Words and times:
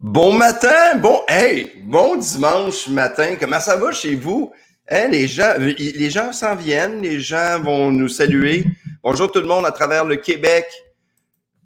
Bon 0.00 0.32
matin, 0.32 0.96
bon, 0.96 1.20
hey, 1.28 1.70
bon 1.84 2.16
dimanche 2.16 2.88
matin. 2.88 3.36
Comment 3.38 3.60
ça 3.60 3.76
va 3.76 3.92
chez 3.92 4.14
vous? 4.14 4.50
Hein, 4.88 5.08
les 5.08 5.28
gens, 5.28 5.52
les 5.58 6.10
gens 6.10 6.32
s'en 6.32 6.56
viennent, 6.56 7.02
les 7.02 7.20
gens 7.20 7.60
vont 7.62 7.92
nous 7.92 8.08
saluer. 8.08 8.64
Bonjour 9.02 9.30
tout 9.30 9.40
le 9.40 9.46
monde 9.46 9.66
à 9.66 9.72
travers 9.72 10.06
le 10.06 10.16
Québec, 10.16 10.66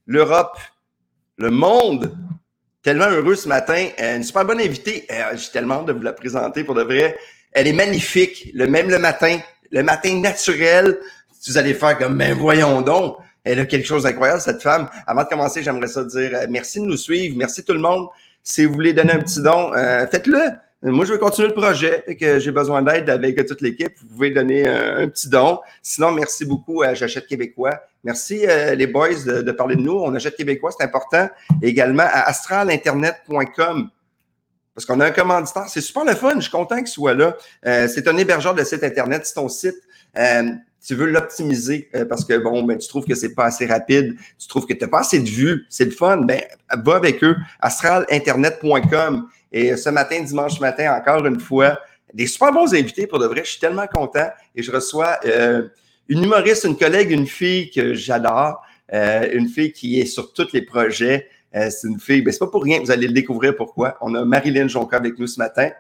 l'Europe, 0.05 0.59
le 1.37 1.51
monde. 1.51 2.17
Tellement 2.85 3.09
heureux 3.09 3.35
ce 3.35 3.49
matin. 3.49 3.89
Euh, 3.99 4.17
une 4.17 4.23
super 4.23 4.45
bonne 4.45 4.61
invitée. 4.61 5.07
Euh, 5.11 5.35
j'ai 5.37 5.51
tellement 5.51 5.77
hâte 5.77 5.87
de 5.87 5.93
vous 5.95 6.03
la 6.03 6.13
présenter 6.13 6.65
pour 6.65 6.75
de 6.75 6.83
vrai. 6.83 7.17
Elle 7.53 7.67
est 7.67 7.73
magnifique. 7.73 8.51
Le 8.53 8.67
même 8.67 8.91
le 8.91 8.99
matin, 8.99 9.39
le 9.71 9.83
matin 9.83 10.21
naturel. 10.21 10.99
Vous 11.47 11.57
allez 11.57 11.73
faire 11.73 11.97
comme, 11.97 12.19
ben 12.19 12.35
voyons 12.35 12.83
donc. 12.83 13.17
Elle 13.43 13.61
a 13.61 13.65
quelque 13.65 13.87
chose 13.87 14.03
d'incroyable, 14.03 14.43
cette 14.43 14.63
femme. 14.63 14.91
Avant 15.07 15.23
de 15.23 15.29
commencer, 15.29 15.63
j'aimerais 15.63 15.87
ça 15.87 16.05
dire 16.05 16.31
euh, 16.35 16.47
merci 16.51 16.79
de 16.79 16.85
nous 16.85 16.99
suivre. 16.99 17.35
Merci 17.39 17.65
tout 17.65 17.73
le 17.73 17.81
monde. 17.81 18.09
Si 18.43 18.67
vous 18.67 18.75
voulez 18.75 18.93
donner 18.93 19.15
un 19.15 19.21
petit 19.21 19.41
don, 19.41 19.73
faites-le. 20.11 20.51
Moi, 20.87 21.07
je 21.07 21.13
veux 21.13 21.19
continuer 21.19 21.49
le 21.49 21.55
projet 21.55 22.05
et 22.07 22.15
que 22.15 22.39
j'ai 22.39 22.51
besoin 22.51 22.83
d'aide 22.83 23.09
avec 23.09 23.47
toute 23.47 23.63
l'équipe. 23.63 23.95
Vous 24.03 24.07
pouvez 24.09 24.31
donner 24.31 24.69
un, 24.69 25.09
petit 25.09 25.31
don. 25.31 25.61
Sinon, 25.81 26.13
merci 26.13 26.45
beaucoup 26.45 26.83
à 26.83 26.93
J'achète 26.93 27.27
québécois. 27.27 27.81
Merci 28.03 28.45
euh, 28.47 28.75
les 28.75 28.87
boys 28.87 29.15
de, 29.25 29.51
parler 29.53 29.77
de 29.77 29.81
nous. 29.81 29.95
On 29.95 30.15
achète 30.15 30.37
québécois, 30.37 30.73
c'est 30.77 30.85
important. 30.85 31.31
Et 31.63 31.69
également 31.69 32.03
à 32.03 32.29
astralinternet.com. 32.29 33.89
Parce 34.75 34.85
qu'on 34.85 35.01
a 35.01 35.07
un 35.07 35.11
commanditaire. 35.11 35.69
C'est 35.69 35.81
super 35.81 36.05
le 36.05 36.15
fun. 36.15 36.35
Je 36.35 36.41
suis 36.41 36.51
content 36.51 36.77
qu'il 36.77 36.89
soit 36.89 37.15
là. 37.15 37.35
Euh, 37.65 37.89
c'est 37.89 38.07
un 38.07 38.19
hébergeur 38.19 38.55
de 38.55 38.63
site 38.63 38.85
Internet. 38.85 39.23
C'est 39.25 39.35
ton 39.35 39.49
site. 39.49 39.81
Euh, 40.19 40.51
tu 40.87 40.95
veux 40.95 41.07
l'optimiser 41.07 41.89
parce 42.11 42.27
que 42.27 42.37
bon, 42.37 42.63
ben, 42.63 42.77
tu 42.77 42.87
trouves 42.89 43.07
que 43.07 43.15
c'est 43.15 43.35
pas 43.35 43.47
assez 43.47 43.65
rapide, 43.65 44.17
tu 44.39 44.49
trouves 44.49 44.67
que 44.67 44.75
tu 44.75 44.85
n'as 44.85 44.89
pas 44.89 45.01
assez 45.01 45.19
de 45.19 45.27
vues, 45.27 45.65
c'est 45.71 45.87
le 45.87 45.91
fun, 45.91 46.19
ben, 46.19 46.43
va 46.71 46.97
avec 46.97 47.25
eux, 47.25 47.37
astralinternet.com. 47.61 49.27
Et 49.55 49.77
ce 49.77 49.89
matin, 49.89 50.21
dimanche 50.21 50.59
matin, 50.59 50.93
encore 50.99 51.25
une 51.25 51.39
fois, 51.39 51.79
des 52.13 52.27
super 52.27 52.53
bons 52.53 52.75
invités 52.75 53.07
pour 53.07 53.21
de 53.21 53.27
vrai. 53.27 53.43
Je 53.45 53.51
suis 53.51 53.61
tellement 53.61 53.87
content 53.87 54.29
et 54.53 54.65
je 54.65 54.73
reçois 54.73 55.21
euh, 55.25 55.69
une 56.09 56.25
humoriste, 56.25 56.65
une 56.65 56.77
collègue, 56.77 57.13
une 57.13 57.29
fille 57.29 57.71
que 57.71 57.95
j'adore, 57.95 58.61
euh, 58.93 59.29
une 59.33 59.49
fille 59.49 59.73
qui 59.73 60.01
est 60.01 60.07
sur 60.07 60.33
tous 60.33 60.53
les 60.53 60.63
projets. 60.63 61.29
Euh, 61.55 61.71
c'est 61.71 61.87
une 61.87 62.01
fille, 62.01 62.21
ben, 62.21 62.33
c'est 62.33 62.41
pas 62.41 62.49
pour 62.49 62.65
rien, 62.65 62.81
vous 62.81 62.91
allez 62.91 63.07
le 63.07 63.13
découvrir 63.13 63.55
pourquoi. 63.55 63.97
On 64.01 64.13
a 64.17 64.25
Marilyn 64.25 64.67
Jonca 64.67 64.97
avec 64.97 65.21
nous 65.21 65.29
ce 65.29 65.39
matin. 65.39 65.71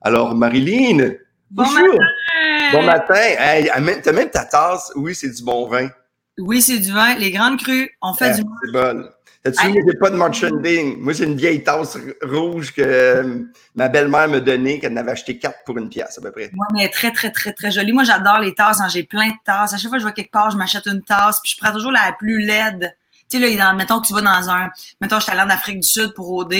Alors, 0.00 0.34
Marilyn, 0.34 1.10
bon 1.52 1.62
bonjour. 1.62 1.86
Matin. 1.86 2.72
Bon 2.72 2.82
matin. 2.82 3.14
Hey, 3.14 3.70
t'as 4.02 4.12
même 4.12 4.30
ta 4.30 4.44
tasse. 4.44 4.90
Oui, 4.96 5.14
c'est 5.14 5.30
du 5.30 5.44
bon 5.44 5.68
vin. 5.68 5.88
Oui, 6.36 6.60
c'est 6.60 6.78
du 6.78 6.90
vin. 6.90 7.14
Les 7.14 7.30
grandes 7.30 7.60
crues, 7.60 7.90
on 8.02 8.12
fait 8.12 8.34
du 8.34 8.42
du 8.42 8.50
C'est 8.64 8.72
bon. 8.72 9.08
T'as-tu 9.42 9.66
vu, 9.68 9.82
j'ai 9.86 9.96
pas 9.96 10.10
de 10.10 10.16
marchanding. 10.16 10.98
Moi, 10.98 11.14
j'ai 11.14 11.24
une 11.24 11.36
vieille 11.36 11.64
tasse 11.64 11.96
rouge 12.22 12.74
que 12.74 12.82
euh, 12.82 13.38
ma 13.74 13.88
belle-mère 13.88 14.28
me 14.28 14.40
donnait, 14.40 14.78
qu'elle 14.78 14.92
en 14.92 14.96
avait 14.96 15.12
acheté 15.12 15.38
quatre 15.38 15.64
pour 15.64 15.78
une 15.78 15.88
pièce 15.88 16.18
à 16.18 16.20
peu 16.20 16.30
près. 16.30 16.50
Oui, 16.52 16.66
mais 16.74 16.88
très, 16.90 17.10
très, 17.10 17.30
très, 17.30 17.54
très 17.54 17.70
jolie. 17.70 17.92
Moi, 17.92 18.04
j'adore 18.04 18.40
les 18.40 18.54
tasses. 18.54 18.80
Hein. 18.80 18.88
J'ai 18.88 19.04
plein 19.04 19.28
de 19.28 19.34
tasses. 19.44 19.72
À 19.72 19.78
chaque 19.78 19.88
fois 19.88 19.96
que 19.96 20.02
je 20.02 20.08
vais 20.08 20.12
quelque 20.12 20.30
part, 20.30 20.50
je 20.50 20.58
m'achète 20.58 20.86
une 20.86 21.02
tasse, 21.02 21.40
puis 21.42 21.52
je 21.52 21.62
prends 21.62 21.72
toujours 21.72 21.92
la 21.92 22.14
plus 22.18 22.40
laide. 22.40 22.94
Tu 23.30 23.40
sais, 23.40 23.56
là, 23.56 23.72
mettons 23.72 24.00
que 24.00 24.08
tu 24.08 24.12
vas 24.12 24.20
dans 24.20 24.50
un. 24.50 24.68
Mettons, 25.00 25.16
je 25.20 25.22
suis 25.22 25.32
allée 25.32 25.40
en 25.40 25.48
Afrique 25.48 25.80
du 25.80 25.88
Sud 25.88 26.12
pour 26.14 26.30
OD, 26.32 26.50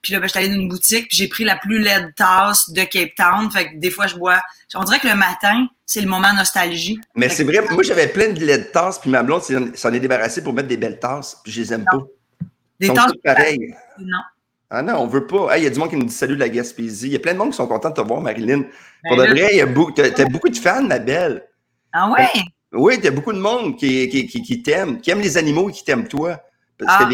puis 0.00 0.12
là, 0.12 0.20
ben, 0.20 0.26
je 0.26 0.28
suis 0.28 0.38
allée 0.38 0.48
dans 0.48 0.60
une 0.60 0.68
boutique, 0.68 1.08
puis 1.08 1.18
j'ai 1.18 1.28
pris 1.28 1.44
la 1.44 1.56
plus 1.56 1.80
laide 1.80 2.14
tasse 2.14 2.70
de 2.70 2.84
Cape 2.84 3.16
Town. 3.16 3.50
Fait 3.50 3.72
que 3.72 3.78
des 3.78 3.90
fois, 3.90 4.06
je 4.06 4.16
bois. 4.16 4.40
On 4.74 4.84
dirait 4.84 5.00
que 5.00 5.08
le 5.08 5.16
matin, 5.16 5.66
c'est 5.84 6.00
le 6.00 6.08
moment 6.08 6.32
nostalgie. 6.32 6.98
Mais 7.16 7.28
c'est 7.28 7.44
vrai, 7.44 7.58
moi, 7.70 7.82
j'avais 7.82 8.06
plein 8.06 8.32
de 8.32 8.40
laide 8.40 8.70
tasses, 8.72 8.98
puis 8.98 9.10
ma 9.10 9.24
blonde 9.24 9.42
s'en 9.74 9.92
est 9.92 10.00
débarrassée 10.00 10.42
pour 10.42 10.54
mettre 10.54 10.68
des 10.68 10.78
belles 10.78 11.00
tasses, 11.00 11.36
puis 11.42 11.52
je 11.52 11.60
les 11.60 11.74
aime 11.74 11.84
pas. 11.84 11.98
Des 12.80 12.88
tasses 12.88 13.12
pareilles. 13.22 13.74
Non. 13.98 14.18
Ah 14.70 14.82
non, 14.82 14.94
on 14.98 15.06
veut 15.06 15.26
pas. 15.26 15.58
Il 15.58 15.64
y 15.64 15.66
a 15.66 15.70
du 15.70 15.78
monde 15.78 15.90
qui 15.90 15.96
nous 15.96 16.04
dit 16.04 16.14
salut 16.14 16.34
de 16.34 16.40
la 16.40 16.48
Gaspésie. 16.48 17.08
Il 17.08 17.12
y 17.12 17.16
a 17.16 17.18
plein 17.18 17.34
de 17.34 17.38
monde 17.38 17.50
qui 17.50 17.56
sont 17.56 17.66
contents 17.66 17.90
de 17.90 17.94
te 17.94 18.00
voir, 18.00 18.20
Marilyn. 18.20 18.62
Pour 19.08 19.16
ben 19.16 19.26
de 19.26 19.30
vrai, 19.30 19.48
il 19.52 19.58
y 19.58 19.60
a 19.60 19.66
beaucoup, 19.66 19.92
t'as, 19.92 20.24
beaucoup 20.26 20.48
de 20.48 20.56
fans, 20.56 20.82
ma 20.82 20.98
belle. 20.98 21.44
Ah 21.92 22.10
ouais? 22.10 22.28
Oui, 22.72 23.00
t'as 23.00 23.10
beaucoup 23.10 23.32
de 23.32 23.38
monde 23.38 23.76
qui, 23.76 24.08
qui, 24.08 24.28
qui, 24.28 24.42
qui 24.42 24.62
t'aime, 24.62 25.00
qui 25.00 25.10
aime 25.10 25.20
les 25.20 25.36
animaux 25.36 25.68
et 25.68 25.72
qui 25.72 25.84
t'aiment 25.84 26.06
toi. 26.06 26.40
ah, 26.86 27.08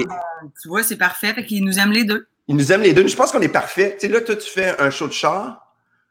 tu 0.63 0.69
vois, 0.69 0.83
c'est 0.83 0.99
parfait. 0.99 1.33
Fait 1.33 1.47
qu'ils 1.47 1.65
nous 1.65 1.79
aiment 1.79 1.93
les 1.93 2.05
deux. 2.05 2.29
Ils 2.47 2.57
nous 2.57 2.73
aiment 2.73 2.83
les 2.83 2.93
deux. 2.93 3.07
Je 3.09 3.17
pense 3.17 3.33
qu'on 3.33 3.41
est 3.41 3.49
parfait. 3.49 3.97
Tu 3.99 4.07
sais, 4.07 4.13
là, 4.13 4.21
toi, 4.21 4.37
tu 4.37 4.51
fais 4.51 4.79
un 4.79 4.91
show 4.91 5.09
de 5.09 5.13
char. 5.13 5.66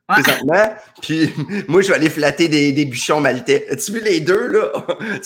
Présentement, 0.07 0.75
puis 1.01 1.33
moi, 1.67 1.81
je 1.81 1.87
vais 1.87 1.95
aller 1.95 2.09
flatter 2.11 2.47
des, 2.47 2.71
des 2.71 2.85
bichons 2.85 3.21
maltais. 3.21 3.65
As-tu 3.71 3.93
vu 3.93 4.01
les 4.01 4.19
deux, 4.19 4.47
là? 4.47 4.71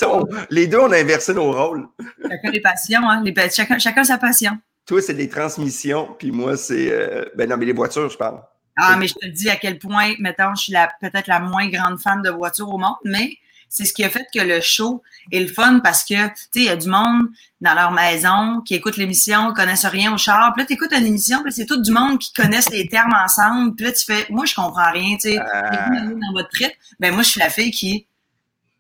les 0.50 0.68
deux, 0.68 0.80
on 0.80 0.92
a 0.92 0.98
inversé 0.98 1.34
nos 1.34 1.52
rôles. 1.52 1.86
Chacun 2.30 2.52
les 2.52 2.62
passions, 2.62 3.10
hein? 3.10 3.22
Les, 3.24 3.34
chacun, 3.50 3.78
chacun 3.78 4.04
sa 4.06 4.18
passion. 4.18 4.58
Toi, 4.86 5.02
c'est 5.02 5.14
les 5.14 5.28
transmissions, 5.28 6.16
puis 6.18 6.32
moi, 6.32 6.56
c'est. 6.56 6.90
Euh, 6.92 7.26
ben 7.36 7.50
non, 7.50 7.58
mais 7.58 7.66
les 7.66 7.74
voitures, 7.74 8.10
je 8.10 8.18
parle. 8.18 8.42
Ah, 8.78 8.96
mais 8.98 9.08
je 9.08 9.16
te 9.16 9.28
dis 9.28 9.50
à 9.50 9.58
quel 9.58 9.78
point, 9.78 10.14
mettons, 10.20 10.56
je 10.56 10.64
suis 10.64 10.74
peut-être 11.02 11.28
la 11.28 11.40
moins 11.40 11.68
grande 11.68 12.00
fan 12.00 12.22
de 12.22 12.30
voitures 12.30 12.70
au 12.70 12.78
monde, 12.78 12.96
mais 13.04 13.38
c'est 13.70 13.86
ce 13.86 13.94
qui 13.94 14.04
a 14.04 14.10
fait 14.10 14.26
que 14.34 14.40
le 14.40 14.62
show 14.62 15.04
est 15.32 15.40
le 15.40 15.48
fun 15.48 15.80
parce 15.80 16.04
que, 16.04 16.28
tu 16.28 16.34
sais, 16.36 16.50
il 16.56 16.64
y 16.64 16.70
a 16.70 16.76
du 16.76 16.90
monde 16.90 17.28
dans 17.62 17.76
leur 17.76 17.92
maison 17.92 18.62
qui 18.62 18.74
écoute 18.74 18.98
l'émission, 18.98 19.54
connaissent 19.54 19.86
rien 19.86 20.12
au 20.12 20.18
char. 20.18 20.52
Puis 20.54 20.64
là, 20.64 20.68
tu 20.68 20.74
écoutes 20.74 20.92
une 20.92 21.06
émission, 21.06 21.44
puis 21.44 21.54
c'est 21.54 21.66
tout 21.66 21.82
du 21.82 21.92
monde 21.92 22.18
qui 22.18 22.34
connaissent 22.34 22.72
les 22.72 22.88
termes 22.88 23.14
ensemble. 23.14 23.76
Puis 23.76 23.86
là, 23.86 23.92
tu 23.92 24.06
fais, 24.06 24.26
moi, 24.30 24.46
je 24.46 24.56
comprends 24.56 24.92
rien, 24.92 25.16
tu 25.22 25.30
sais. 25.30 25.40
Euh... 25.40 25.44
dans 25.44 26.34
votre 26.34 26.50
trip. 26.50 26.72
Ben, 27.00 27.14
moi, 27.14 27.22
je 27.22 27.30
suis 27.30 27.40
la 27.40 27.50
fille 27.50 27.72
qui 27.72 28.08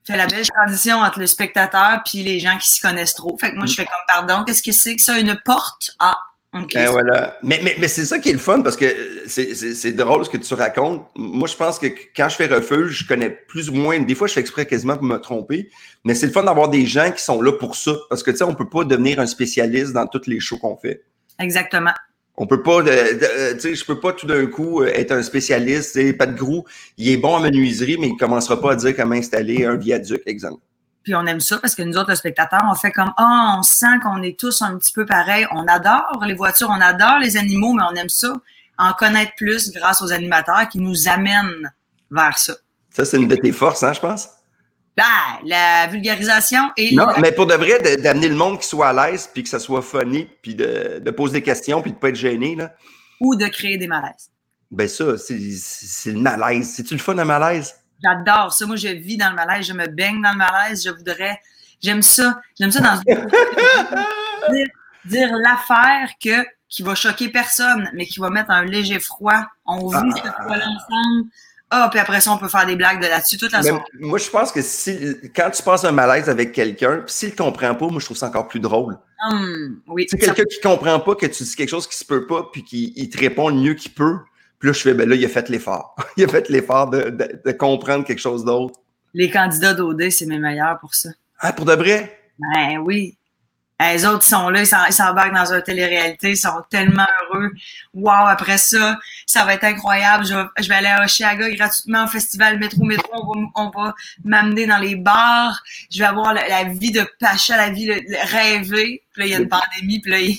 fait 0.05 0.17
la 0.17 0.25
belle 0.25 0.47
transition 0.47 0.97
entre 1.01 1.19
le 1.19 1.27
spectateur 1.27 2.01
puis 2.03 2.23
les 2.23 2.39
gens 2.39 2.57
qui 2.57 2.69
s'y 2.69 2.79
connaissent 2.79 3.13
trop. 3.13 3.37
Fait 3.37 3.51
que 3.51 3.57
moi, 3.57 3.67
je 3.67 3.75
fais 3.75 3.85
comme, 3.85 3.93
pardon, 4.07 4.43
qu'est-ce 4.43 4.63
que 4.63 4.71
c'est 4.71 4.95
que 4.95 5.01
ça, 5.01 5.19
une 5.19 5.39
porte? 5.45 5.91
Ah, 5.99 6.17
ben 6.51 6.89
voilà. 6.89 7.37
Mais, 7.43 7.59
mais, 7.63 7.75
mais 7.79 7.87
c'est 7.87 8.05
ça 8.05 8.17
qui 8.17 8.29
est 8.29 8.33
le 8.33 8.39
fun 8.39 8.61
parce 8.61 8.75
que 8.75 8.85
c'est 9.27 9.91
drôle 9.91 10.25
ce 10.25 10.29
que 10.29 10.37
tu 10.37 10.53
racontes. 10.55 11.07
Moi, 11.15 11.47
je 11.47 11.55
pense 11.55 11.77
que 11.77 11.87
quand 12.15 12.27
je 12.27 12.35
fais 12.35 12.47
refuge, 12.47 13.03
je 13.03 13.07
connais 13.07 13.29
plus 13.29 13.69
ou 13.69 13.73
moins. 13.73 13.99
Des 13.99 14.15
fois, 14.15 14.27
je 14.27 14.33
fais 14.33 14.39
exprès 14.39 14.65
quasiment 14.65 14.95
pour 14.95 15.05
me 15.05 15.17
tromper. 15.17 15.69
Mais 16.05 16.15
c'est 16.15 16.25
le 16.25 16.31
fun 16.31 16.43
d'avoir 16.43 16.69
des 16.69 16.87
gens 16.87 17.11
qui 17.11 17.23
sont 17.23 17.41
là 17.41 17.51
pour 17.51 17.75
ça. 17.75 17.93
Parce 18.09 18.23
que 18.23 18.31
tu 18.31 18.37
sais, 18.37 18.43
on 18.43 18.55
peut 18.55 18.69
pas 18.69 18.83
devenir 18.83 19.19
un 19.19 19.27
spécialiste 19.27 19.93
dans 19.93 20.07
toutes 20.07 20.25
les 20.25 20.39
shows 20.39 20.57
qu'on 20.57 20.75
fait. 20.75 21.03
Exactement. 21.37 21.93
On 22.41 22.47
peut 22.47 22.63
pas, 22.63 22.81
tu 22.83 22.89
sais, 23.59 23.75
je 23.75 23.85
peux 23.85 23.99
pas 23.99 24.13
tout 24.13 24.25
d'un 24.25 24.45
coup 24.47 24.83
être 24.83 25.11
un 25.11 25.21
spécialiste. 25.21 26.17
Pas 26.17 26.25
de 26.25 26.35
Grou, 26.37 26.63
il 26.97 27.09
est 27.09 27.17
bon 27.17 27.35
en 27.35 27.41
menuiserie, 27.41 27.97
mais 27.99 28.07
il 28.07 28.17
commencera 28.17 28.59
pas 28.59 28.71
à 28.71 28.75
dire 28.75 28.95
comment 28.95 29.15
installer 29.15 29.65
un 29.65 29.75
viaduc, 29.75 30.21
exemple. 30.25 30.63
Puis 31.03 31.15
on 31.15 31.25
aime 31.25 31.39
ça 31.39 31.57
parce 31.59 31.75
que 31.75 31.81
nous 31.81 31.97
autres, 31.97 32.09
le 32.09 32.15
spectateur, 32.15 32.61
on 32.69 32.75
fait 32.75 32.91
comme 32.91 33.13
Ah, 33.17 33.55
on 33.57 33.63
sent 33.63 33.99
qu'on 34.03 34.21
est 34.21 34.39
tous 34.39 34.61
un 34.61 34.77
petit 34.77 34.93
peu 34.93 35.05
pareil. 35.05 35.45
On 35.51 35.65
adore 35.67 36.23
les 36.25 36.33
voitures, 36.33 36.69
on 36.69 36.81
adore 36.81 37.19
les 37.19 37.37
animaux, 37.37 37.73
mais 37.73 37.83
on 37.89 37.95
aime 37.95 38.09
ça. 38.09 38.33
En 38.77 38.93
connaître 38.93 39.33
plus 39.35 39.71
grâce 39.71 40.01
aux 40.01 40.11
animateurs 40.11 40.69
qui 40.69 40.79
nous 40.79 41.07
amènent 41.07 41.71
vers 42.11 42.37
ça. 42.37 42.53
Ça, 42.91 43.05
c'est 43.05 43.17
une 43.17 43.27
de 43.27 43.35
tes 43.35 43.51
forces, 43.51 43.83
hein, 43.83 43.93
je 43.93 43.99
pense? 43.99 44.29
Ben, 44.97 45.03
la 45.45 45.87
vulgarisation 45.87 46.71
et. 46.75 46.93
Non, 46.93 47.07
mais 47.21 47.31
pour 47.31 47.45
de 47.47 47.53
vrai, 47.53 47.97
d'amener 47.97 48.27
le 48.27 48.35
monde 48.35 48.59
qui 48.59 48.67
soit 48.67 48.89
à 48.89 48.93
l'aise, 49.11 49.29
puis 49.33 49.43
que 49.43 49.49
ça 49.49 49.59
soit 49.59 49.81
funny, 49.81 50.27
puis 50.41 50.55
de, 50.55 50.99
de, 50.99 51.11
poser 51.11 51.33
des 51.39 51.41
questions, 51.41 51.81
puis 51.81 51.91
de 51.91 51.97
pas 51.97 52.09
être 52.09 52.15
gêné. 52.15 52.55
Là. 52.55 52.73
Ou 53.21 53.35
de 53.35 53.47
créer 53.47 53.77
des 53.77 53.87
malaises. 53.87 54.29
Ben 54.71 54.87
ça, 54.87 55.17
c'est 55.17 56.11
le 56.11 56.19
malaise. 56.19 56.73
C'est-tu 56.75 56.95
le 56.95 56.99
fun, 56.99 57.17
un 57.17 57.25
malaise? 57.25 57.75
J'adore 58.03 58.53
ça. 58.53 58.65
Moi, 58.65 58.75
je 58.75 58.87
vis 58.87 59.17
dans 59.17 59.29
le 59.29 59.35
malaise, 59.35 59.65
je 59.65 59.73
me 59.73 59.87
baigne 59.87 60.21
dans 60.21 60.31
le 60.31 60.37
malaise. 60.37 60.83
Je 60.83 60.91
voudrais. 60.91 61.39
J'aime 61.81 62.01
ça. 62.01 62.41
J'aime 62.59 62.71
ça 62.71 62.81
dans 62.81 63.01
dire, 64.53 64.67
dire 65.05 65.29
l'affaire 65.37 66.09
que 66.23 66.45
qui 66.69 66.83
va 66.83 66.93
choquer 66.93 67.29
personne, 67.29 67.89
mais 67.93 68.05
qui 68.05 68.19
va 68.19 68.29
mettre 68.29 68.51
un 68.51 68.63
léger 68.63 68.99
froid. 68.99 69.43
On 69.65 69.87
vit 69.87 69.95
ah. 69.95 70.21
cette 70.23 70.45
fois-là 70.45 70.65
ensemble. 70.65 71.29
Ah, 71.71 71.87
puis 71.91 71.99
après 71.99 72.19
ça, 72.19 72.31
on 72.31 72.37
peut 72.37 72.47
faire 72.47 72.65
des 72.65 72.75
blagues 72.75 73.01
de 73.01 73.07
là-dessus 73.07 73.37
toute 73.37 73.51
la 73.51 73.61
soirée. 73.61 73.83
Moi, 73.99 74.17
je 74.17 74.29
pense 74.29 74.51
que 74.51 74.61
si 74.61 75.15
quand 75.35 75.51
tu 75.51 75.61
passes 75.61 75.83
un 75.83 75.91
malaise 75.91 76.27
avec 76.27 76.51
quelqu'un, 76.51 77.03
s'il 77.05 77.29
ne 77.29 77.35
comprend 77.35 77.75
pas, 77.75 77.87
moi, 77.87 77.99
je 77.99 78.05
trouve 78.05 78.17
ça 78.17 78.27
encore 78.27 78.47
plus 78.47 78.59
drôle. 78.59 78.97
Hum, 79.29 79.81
oui. 79.87 80.07
C'est 80.09 80.17
quelqu'un 80.17 80.45
qui 80.45 80.59
comprend 80.61 80.99
pas 80.99 81.15
que 81.15 81.27
tu 81.27 81.43
dis 81.43 81.55
quelque 81.55 81.69
chose 81.69 81.87
qui 81.87 81.95
se 81.95 82.05
peut 82.05 82.25
pas, 82.25 82.49
puis 82.51 82.63
qui 82.63 83.09
te 83.09 83.17
répond 83.19 83.49
le 83.49 83.55
mieux 83.55 83.73
qu'il 83.75 83.91
peut. 83.91 84.17
Puis 84.59 84.67
là, 84.67 84.73
je 84.73 84.81
fais, 84.81 84.93
ben 84.93 85.07
là, 85.07 85.15
il 85.15 85.25
a 85.25 85.29
fait 85.29 85.49
l'effort. 85.49 85.95
il 86.17 86.25
a 86.25 86.27
fait 86.27 86.49
l'effort 86.49 86.89
de, 86.89 87.09
de, 87.45 87.51
comprendre 87.53 88.05
quelque 88.05 88.19
chose 88.19 88.43
d'autre. 88.43 88.79
Les 89.13 89.29
candidats 89.29 89.73
d'OD, 89.73 90.09
c'est 90.09 90.25
mes 90.25 90.37
meilleurs 90.37 90.79
pour 90.79 90.93
ça. 90.93 91.09
Ah, 91.39 91.53
pour 91.53 91.65
de 91.65 91.73
vrai? 91.73 92.19
Ben 92.37 92.77
oui. 92.79 93.17
Les 93.81 94.05
autres, 94.05 94.25
ils 94.27 94.29
sont 94.29 94.49
là, 94.49 94.61
ils 94.61 94.93
s'embarquent 94.93 95.33
dans 95.33 95.53
une 95.53 95.61
télé-réalité, 95.61 96.31
ils 96.31 96.37
sont 96.37 96.61
tellement 96.69 97.07
heureux. 97.31 97.49
Wow, 97.93 98.27
après 98.27 98.57
ça, 98.57 98.99
ça 99.25 99.45
va 99.45 99.53
être 99.53 99.63
incroyable. 99.63 100.25
Je 100.25 100.33
vais, 100.33 100.43
je 100.59 100.67
vais 100.67 100.75
aller 100.75 100.87
à 100.87 101.05
Oshiaga 101.05 101.49
gratuitement 101.51 102.03
au 102.03 102.07
festival 102.07 102.59
Métro 102.59 102.83
Métro. 102.83 103.09
On 103.13 103.25
va, 103.25 103.47
on 103.55 103.69
va 103.69 103.95
m'amener 104.25 104.67
dans 104.67 104.79
les 104.79 104.97
bars. 104.97 105.63
Je 105.89 105.99
vais 105.99 106.05
avoir 106.05 106.33
la, 106.33 106.65
vie 106.65 106.91
de 106.91 107.07
Pacha, 107.21 107.55
la 107.55 107.69
vie 107.69 107.85
de, 107.85 107.93
rêver. 108.35 109.01
Puis 109.13 109.21
là, 109.21 109.25
il 109.27 109.31
y 109.31 109.35
a 109.35 109.39
une 109.39 109.47
pandémie, 109.47 110.01
puis 110.01 110.11
là, 110.11 110.19
il, 110.19 110.37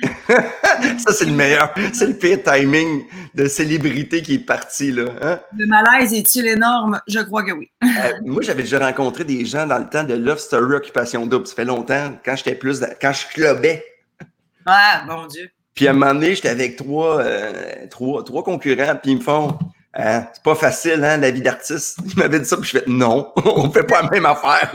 ça, 0.28 1.12
c'est 1.12 1.26
le 1.26 1.32
meilleur. 1.32 1.72
C'est 1.92 2.06
le 2.06 2.14
pire 2.14 2.42
timing 2.42 3.04
de 3.34 3.46
célébrité 3.46 4.22
qui 4.22 4.34
est 4.34 4.38
parti, 4.38 4.90
là. 4.90 5.04
Hein? 5.22 5.40
Le 5.56 5.66
malaise 5.66 6.12
est-il 6.12 6.46
énorme? 6.46 7.00
Je 7.06 7.20
crois 7.20 7.44
que 7.44 7.52
oui. 7.52 7.70
Euh, 7.82 8.12
moi, 8.24 8.42
j'avais 8.42 8.62
déjà 8.62 8.78
rencontré 8.78 9.24
des 9.24 9.44
gens 9.44 9.66
dans 9.66 9.78
le 9.78 9.88
temps 9.88 10.04
de 10.04 10.14
Love 10.14 10.38
Story 10.38 10.74
Occupation 10.74 11.26
Double. 11.26 11.46
Ça 11.46 11.54
fait 11.54 11.64
longtemps, 11.64 12.18
quand 12.24 12.36
j'étais 12.36 12.54
plus. 12.54 12.82
Quand 13.00 13.12
je 13.12 13.26
clubais. 13.28 13.84
Ah, 14.66 15.04
mon 15.06 15.26
Dieu. 15.26 15.50
Puis 15.74 15.86
à 15.86 15.90
un 15.90 15.92
moment 15.92 16.14
donné, 16.14 16.34
j'étais 16.34 16.48
avec 16.48 16.76
trois, 16.76 17.20
euh, 17.20 17.52
trois, 17.90 18.24
trois 18.24 18.42
concurrents, 18.42 18.96
puis 18.96 19.12
ils 19.12 19.18
me 19.18 19.22
font 19.22 19.58
Hein? 19.96 20.26
C'est 20.32 20.42
pas 20.42 20.56
facile, 20.56 21.04
hein, 21.04 21.18
la 21.18 21.30
vie 21.30 21.40
d'artiste. 21.40 21.98
Il 22.04 22.18
m'avait 22.18 22.40
dit 22.40 22.46
ça, 22.46 22.56
puis 22.56 22.66
je 22.66 22.78
fais 22.78 22.84
non, 22.88 23.32
on 23.44 23.70
fait 23.70 23.84
pas 23.84 24.02
la 24.02 24.10
même 24.10 24.26
affaire. 24.26 24.74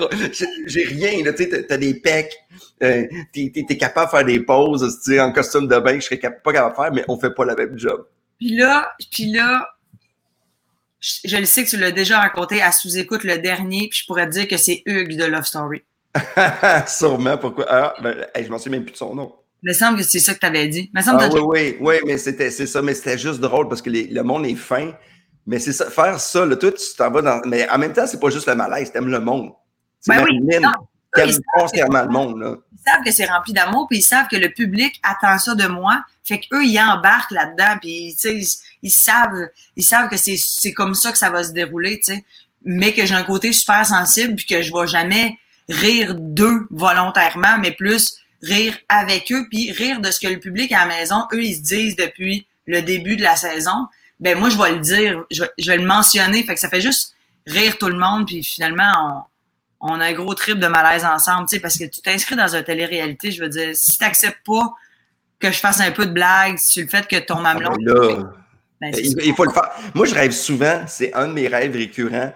J'ai 0.66 0.84
rien, 0.84 1.32
tu 1.32 1.44
sais, 1.44 1.66
t'as 1.68 1.78
des 1.78 1.94
pecs, 1.94 2.34
euh, 2.82 3.08
t'es 3.34 3.52
es, 3.56 3.78
capable 3.78 4.08
de 4.08 4.18
faire 4.18 4.26
des 4.26 4.40
pauses, 4.40 5.02
tu 5.04 5.12
sais, 5.12 5.20
en 5.20 5.32
costume 5.32 5.68
de 5.68 5.78
bain, 5.80 6.00
je 6.00 6.06
serais 6.06 6.18
pas 6.18 6.54
capable 6.54 6.72
de 6.72 6.76
faire, 6.76 6.94
mais 6.94 7.06
on 7.08 7.20
fait 7.20 7.32
pas 7.32 7.46
la 7.46 7.56
même 7.56 7.78
job. 7.78 8.06
Puis 8.38 8.56
là, 8.56 8.94
puis 9.12 9.32
là, 9.32 9.68
je, 11.00 11.38
le 11.38 11.46
sais 11.46 11.64
que 11.64 11.70
tu 11.70 11.78
l'as 11.78 11.92
déjà 11.92 12.20
raconté 12.20 12.62
à 12.62 12.72
sous-écoute 12.72 13.24
le 13.24 13.38
dernier, 13.38 13.88
puis 13.90 14.00
je 14.02 14.06
pourrais 14.06 14.28
te 14.28 14.32
dire 14.32 14.48
que 14.48 14.58
c'est 14.58 14.82
Hugues 14.86 15.18
de 15.18 15.26
Love 15.26 15.46
Story. 15.46 15.84
Sûrement, 16.88 17.38
pourquoi? 17.38 17.66
Ah, 17.68 17.94
ben, 18.02 18.26
je 18.42 18.50
m'en 18.50 18.58
souviens 18.58 18.80
même 18.80 18.86
plus 18.86 18.94
de 18.94 18.98
son 18.98 19.14
nom. 19.14 19.36
Il 19.62 19.70
me 19.70 19.74
semble 19.74 19.98
que 19.98 20.04
c'est 20.04 20.20
ça 20.20 20.34
que 20.34 20.40
tu 20.40 20.46
avais 20.46 20.68
dit. 20.68 20.90
Me 20.94 21.02
semble 21.02 21.22
ah, 21.22 21.30
oui, 21.34 21.42
oui, 21.42 21.76
oui, 21.82 21.96
mais 22.06 22.18
c'était 22.18 22.50
c'est 22.50 22.66
ça, 22.66 22.82
mais 22.82 22.94
c'était 22.94 23.18
juste 23.18 23.42
drôle 23.42 23.68
parce 23.68 23.82
que 23.82 23.90
le 23.90 24.22
monde 24.22 24.46
est 24.46 24.56
fin. 24.56 24.94
Mais 25.46 25.60
c'est 25.60 25.74
ça, 25.74 25.90
faire 25.90 26.20
ça, 26.20 26.46
là, 26.46 26.56
toi, 26.56 26.72
tu 26.72 26.86
t'en 26.98 27.12
vas 27.12 27.22
dans. 27.22 27.42
Mais 27.46 27.70
en 27.70 27.78
même 27.78 27.92
temps, 27.92 28.08
c'est 28.08 28.20
pas 28.20 28.30
juste 28.30 28.48
le 28.48 28.56
malaise, 28.56 28.92
t'aimes 28.92 29.10
le 29.10 29.20
monde. 29.20 29.52
C'est 30.00 30.14
ben 30.14 30.22
Marilyn 30.22 30.72
qui 31.24 31.30
aime 31.30 31.42
constamment 31.54 32.04
le 32.04 32.10
monde. 32.10 32.40
Là. 32.40 32.56
Ils 32.74 32.92
savent 32.92 33.04
que 33.04 33.12
c'est 33.12 33.26
rempli 33.26 33.54
d'amour, 33.54 33.88
puis 33.90 34.00
ils 34.00 34.04
savent 34.04 34.28
que 34.28 34.36
le 34.36 34.50
public 34.50 35.00
attend 35.04 35.38
ça 35.38 35.56
de 35.56 35.68
moi. 35.68 36.04
Fait 36.24 36.40
qu'eux, 36.40 36.66
ils 36.66 36.80
embarquent 36.80 37.32
là-dedans, 37.32 37.78
puis 37.82 38.16
ils, 38.24 38.46
ils 38.82 38.92
savent, 38.92 39.50
ils 39.76 39.84
savent 39.84 40.10
que 40.10 40.18
c'est 40.18 40.74
comme 40.74 40.96
ça 40.96 41.12
que 41.12 41.18
ça 41.18 41.30
va 41.30 41.44
se 41.44 41.52
dérouler, 41.52 42.00
tu 42.00 42.14
sais. 42.14 42.26
Mais 42.64 42.94
que 42.94 43.06
j'ai 43.06 43.16
un 43.16 43.24
côté 43.24 43.54
super 43.54 43.86
sensible, 43.86 44.36
puis 44.36 44.46
que 44.46 44.62
je 44.62 44.74
vais 44.74 44.88
jamais 44.88 45.38
rire 45.70 46.16
d'eux 46.18 46.68
volontairement, 46.72 47.58
mais 47.60 47.72
plus 47.72 48.18
rire 48.42 48.78
avec 48.90 49.32
eux, 49.32 49.48
puis 49.50 49.72
rire 49.72 50.02
de 50.02 50.12
ce 50.12 50.20
que 50.20 50.28
le 50.28 50.40
public 50.40 50.72
à 50.72 50.86
la 50.86 50.98
maison, 50.98 51.26
eux, 51.34 51.44
ils 51.44 51.56
se 51.56 51.62
disent 51.62 51.96
depuis 51.96 52.48
le 52.66 52.82
début 52.82 53.16
de 53.16 53.24
la 53.24 53.36
saison 53.36 53.88
ben 54.20 54.38
moi, 54.38 54.50
je 54.50 54.58
vais 54.58 54.72
le 54.72 54.80
dire, 54.80 55.24
je, 55.32 55.44
vais 55.44 55.78
le 55.78 55.86
mentionner. 55.86 56.44
Fait 56.44 56.54
que 56.54 56.60
ça 56.60 56.70
fait 56.70 56.82
juste 56.82 57.16
rire 57.48 57.78
tout 57.78 57.88
le 57.88 57.98
monde, 57.98 58.28
puis 58.28 58.44
finalement, 58.44 59.29
on, 59.80 60.00
a 60.00 60.06
un 60.06 60.14
gros 60.14 60.34
trip 60.34 60.60
de 60.60 60.68
malaise 60.68 61.06
ensemble, 61.06 61.48
tu 61.48 61.56
sais, 61.56 61.62
parce 61.62 61.78
que 61.78 61.86
tu 61.86 62.02
t'inscris 62.02 62.36
dans 62.36 62.56
une 62.56 62.64
télé-réalité, 62.64 63.32
je 63.32 63.42
veux 63.42 63.50
dire, 63.50 63.76
si 63.76 63.98
tu 63.98 64.04
n'acceptes 64.04 64.46
pas 64.46 64.74
que 65.40 65.52
je 65.52 65.58
fasse 65.58 65.80
un 65.80 65.92
peu 65.92 66.06
de 66.06 66.12
blague 66.12 66.58
sur 66.58 66.84
le 66.84 66.90
fait 66.90 67.08
que 67.08 67.18
ton 67.18 67.44
ah, 67.46 67.54
mamelon... 67.54 68.30
Ben, 68.82 68.94
il, 68.96 69.34
faut 69.36 69.44
le 69.44 69.52
faire. 69.52 69.72
Moi, 69.94 70.06
je 70.06 70.16
rêve 70.16 70.32
souvent, 70.32 70.86
c'est 70.88 71.14
un 71.14 71.28
de 71.28 71.34
mes 71.34 71.50
rêves 71.50 71.74
récurrents, 71.74 72.34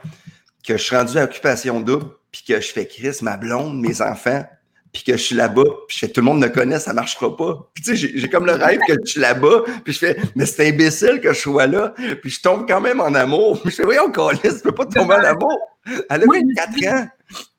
que 0.65 0.77
je 0.77 0.83
suis 0.83 0.95
rendu 0.95 1.17
à 1.17 1.23
Occupation 1.23 1.79
Double, 1.79 2.07
puis 2.33 2.43
que 2.45 2.59
je 2.59 2.67
fais 2.67 2.85
Chris, 2.85 3.19
ma 3.21 3.37
blonde, 3.37 3.79
mes 3.79 4.01
enfants, 4.01 4.45
puis 4.93 5.03
que 5.03 5.13
je 5.13 5.23
suis 5.23 5.35
là-bas, 5.35 5.63
puis 5.87 5.97
je 5.97 6.05
fais 6.05 6.07
tout 6.07 6.21
le 6.21 6.25
monde 6.25 6.39
me 6.39 6.47
connaît, 6.47 6.77
ça 6.77 6.93
marchera 6.93 7.35
pas. 7.35 7.67
Puis 7.73 7.83
tu 7.83 7.97
sais, 7.97 8.11
j'ai 8.15 8.29
comme 8.29 8.45
le 8.45 8.53
rêve 8.53 8.79
que 8.87 8.93
je 9.03 9.11
suis 9.11 9.19
là-bas, 9.19 9.63
puis 9.83 9.91
je 9.91 9.97
fais, 9.97 10.17
mais 10.35 10.45
c'est 10.45 10.69
imbécile 10.69 11.19
que 11.19 11.33
je 11.33 11.39
sois 11.39 11.65
là, 11.65 11.95
puis 12.21 12.29
je 12.29 12.39
tombe 12.39 12.67
quand 12.67 12.79
même 12.79 13.01
en 13.01 13.13
amour. 13.15 13.59
Puis 13.59 13.71
je 13.71 13.77
fais, 13.77 13.83
voyons, 13.83 14.11
Calis, 14.11 14.39
tu 14.43 14.61
peux 14.63 14.71
pas 14.71 14.85
tomber 14.85 15.15
en 15.15 15.23
amour. 15.23 15.59
Elle 15.87 16.03
a 16.09 16.25
24 16.25 16.87
ans. 16.87 17.07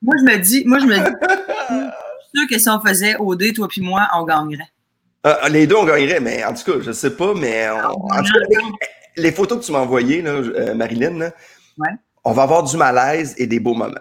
Moi, 0.01 0.15
je 0.17 0.23
me 0.23 0.37
dis, 0.37 0.63
moi, 0.65 0.79
je 0.79 0.85
me 0.85 0.95
dis, 0.95 1.01
je 1.03 1.75
suis 1.75 2.47
sûr 2.47 2.47
que 2.49 2.57
si 2.57 2.69
on 2.69 2.79
faisait 2.79 3.15
OD, 3.19 3.53
toi 3.53 3.67
puis 3.67 3.81
moi, 3.81 4.07
on 4.15 4.23
gagnerait. 4.23 4.69
Ah, 5.25 5.49
les 5.49 5.67
deux, 5.67 5.75
on 5.75 5.85
gagnerait, 5.85 6.21
mais 6.21 6.45
en 6.45 6.53
tout 6.53 6.71
cas, 6.71 6.79
je 6.81 6.93
sais 6.93 7.17
pas, 7.17 7.33
mais 7.33 7.67
en 7.69 7.91
tout 7.91 8.07
cas, 8.07 8.61
les, 9.17 9.31
photos 9.33 9.59
que 9.59 9.65
tu 9.65 9.73
m'as 9.73 9.79
envoyées, 9.79 10.21
là, 10.21 10.31
euh, 10.31 10.73
Marilyn, 10.73 11.31
on 12.23 12.31
va 12.31 12.43
avoir 12.43 12.63
du 12.63 12.77
malaise 12.77 13.35
et 13.37 13.45
des 13.45 13.59
beaux 13.59 13.73
moments. 13.73 13.95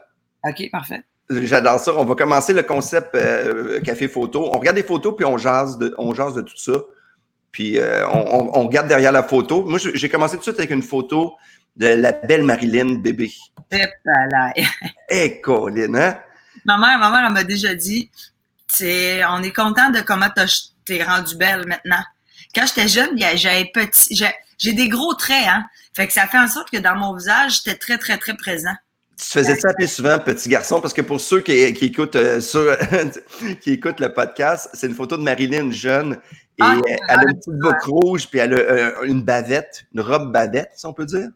OK, 0.44 0.70
parfait. 0.70 1.02
J'adore 1.30 1.80
ça. 1.80 1.94
On 1.94 2.04
va 2.04 2.14
commencer 2.14 2.52
le 2.52 2.62
concept 2.62 3.14
euh, 3.14 3.80
café 3.80 4.08
photo. 4.08 4.50
On 4.52 4.58
regarde 4.58 4.76
des 4.76 4.82
photos 4.82 5.14
puis 5.16 5.24
on 5.24 5.38
jase 5.38 5.78
de, 5.78 5.94
on 5.98 6.14
jase 6.14 6.34
de 6.34 6.42
tout 6.42 6.56
ça. 6.56 6.72
Puis 7.50 7.78
euh, 7.78 8.06
on, 8.08 8.50
on, 8.54 8.66
regarde 8.66 8.88
derrière 8.88 9.12
la 9.12 9.22
photo. 9.22 9.64
Moi, 9.64 9.78
j'ai 9.78 10.08
commencé 10.08 10.34
tout 10.34 10.40
de 10.40 10.44
suite 10.44 10.58
avec 10.58 10.70
une 10.70 10.82
photo 10.82 11.34
de 11.76 11.86
la 11.86 12.12
belle 12.12 12.42
Marilyn 12.42 12.96
bébé. 12.96 13.32
Eh, 15.08 15.40
Colin, 15.40 15.94
hein? 15.94 16.18
Ma 16.64 16.78
mère, 16.78 16.98
ma 16.98 17.10
mère, 17.10 17.24
elle 17.26 17.32
m'a 17.32 17.44
déjà 17.44 17.74
dit, 17.74 18.10
on 18.80 19.42
est 19.42 19.54
content 19.54 19.90
de 19.90 20.00
comment 20.00 20.28
t'es 20.84 21.02
rendue 21.02 21.36
belle 21.36 21.66
maintenant. 21.66 22.02
Quand 22.54 22.66
j'étais 22.66 22.88
jeune, 22.88 23.18
j'avais 23.36 23.70
petit, 23.72 24.14
j'ai 24.58 24.72
des 24.72 24.88
gros 24.88 25.14
traits, 25.14 25.46
hein. 25.48 25.64
Fait 25.94 26.06
que 26.06 26.12
ça 26.12 26.26
fait 26.26 26.38
en 26.38 26.48
sorte 26.48 26.70
que 26.70 26.78
dans 26.78 26.96
mon 26.96 27.14
visage, 27.14 27.62
j'étais 27.64 27.76
très, 27.76 27.98
très, 27.98 28.18
très 28.18 28.34
présent. 28.34 28.74
Tu 29.16 29.26
faisais 29.26 29.56
ça 29.56 29.72
plus 29.74 29.88
souvent 29.88 30.18
petit 30.18 30.48
garçon 30.48 30.80
parce 30.80 30.92
que 30.92 31.02
pour 31.02 31.20
ceux 31.20 31.40
qui, 31.40 31.52
écoutent 31.52 32.16
euh, 32.16 32.40
qui 33.60 33.72
écoutent 33.72 34.00
le 34.00 34.12
podcast, 34.12 34.70
c'est 34.74 34.88
une 34.88 34.94
photo 34.94 35.16
de 35.16 35.22
Marilyn 35.22 35.70
jeune 35.70 36.18
et 36.58 36.62
ah, 36.62 36.76
elle 37.08 37.18
a 37.18 37.22
une 37.22 37.38
petite 37.38 37.54
boucle 37.54 37.90
rouge 37.90 38.28
puis 38.28 38.40
elle 38.40 38.54
a 38.54 38.58
euh, 38.58 39.02
une 39.04 39.22
bavette, 39.22 39.86
une 39.94 40.00
robe 40.00 40.32
bavette, 40.32 40.70
si 40.74 40.86
on 40.86 40.92
peut 40.92 41.06
dire. 41.06 41.28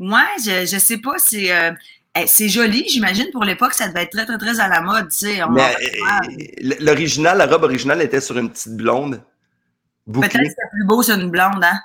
Ouais, 0.00 0.18
je, 0.44 0.66
je 0.66 0.78
sais 0.78 0.98
pas, 0.98 1.14
c'est 1.18 1.52
euh, 1.52 1.72
eh, 2.18 2.26
c'est 2.26 2.48
joli, 2.48 2.84
j'imagine 2.88 3.26
pour 3.30 3.44
l'époque 3.44 3.74
ça 3.74 3.88
devait 3.88 4.02
être 4.02 4.10
très 4.10 4.26
très 4.26 4.38
très 4.38 4.58
à 4.58 4.68
la 4.68 4.80
mode, 4.80 5.08
tu 5.10 5.26
sais. 5.26 5.40
L'original, 6.80 7.38
la 7.38 7.46
robe 7.46 7.64
originale 7.64 8.02
était 8.02 8.20
sur 8.20 8.38
une 8.38 8.50
petite 8.50 8.76
blonde. 8.76 9.22
Peut-être 10.12 10.38
que 10.38 10.44
c'est 10.44 10.70
plus 10.72 10.84
beau 10.86 11.02
sur 11.02 11.16
une 11.16 11.30
blonde, 11.30 11.62
hein. 11.62 11.78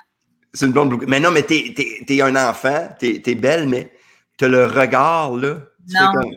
C'est 0.54 0.66
une 0.66 0.72
blonde 0.72 1.04
Mais 1.06 1.20
non, 1.20 1.30
mais 1.30 1.42
t'es 1.42 1.74
es, 2.08 2.22
un 2.22 2.36
enfant, 2.36 2.88
t'es 2.98 3.22
es 3.24 3.34
belle, 3.34 3.68
mais 3.68 3.92
tu 4.36 4.48
le 4.48 4.66
regard, 4.66 5.36
là. 5.36 5.58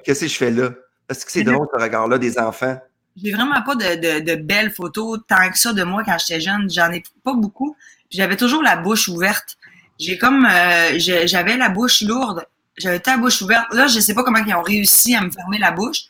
Qu'est-ce 0.03 0.22
que 0.22 0.27
je 0.27 0.36
fais 0.36 0.51
là? 0.51 0.72
Est-ce 1.10 1.25
que 1.25 1.31
c'est 1.31 1.43
drôle, 1.43 1.67
ce 1.74 1.81
regard-là 1.81 2.17
des 2.17 2.39
enfants? 2.39 2.79
J'ai 3.22 3.31
vraiment 3.31 3.62
pas 3.62 3.75
de, 3.75 4.19
de, 4.19 4.36
belles 4.36 4.72
photos 4.72 5.19
tant 5.27 5.50
que 5.50 5.58
ça 5.58 5.72
de 5.72 5.84
moi 5.84 6.03
quand 6.03 6.17
j'étais 6.19 6.41
jeune. 6.41 6.69
J'en 6.69 6.91
ai 6.91 7.01
pas 7.24 7.34
beaucoup. 7.34 7.75
J'avais 8.10 8.36
toujours 8.36 8.62
la 8.62 8.75
bouche 8.75 9.08
ouverte. 9.08 9.58
J'ai 10.00 10.17
comme 10.17 10.46
euh, 10.46 10.98
j'avais 10.98 11.55
la 11.55 11.69
bouche 11.69 12.01
lourde. 12.01 12.46
J'avais 12.77 13.01
la 13.05 13.17
bouche 13.17 13.41
ouverte. 13.41 13.74
Là, 13.74 13.88
je 13.88 14.00
sais 14.00 14.13
pas 14.13 14.24
comment 14.24 14.43
ils 14.46 14.53
ont 14.53 14.62
réussi 14.62 15.15
à 15.15 15.22
me 15.22 15.31
fermer 15.31 15.58
la 15.60 15.72
bouche. 15.72 16.01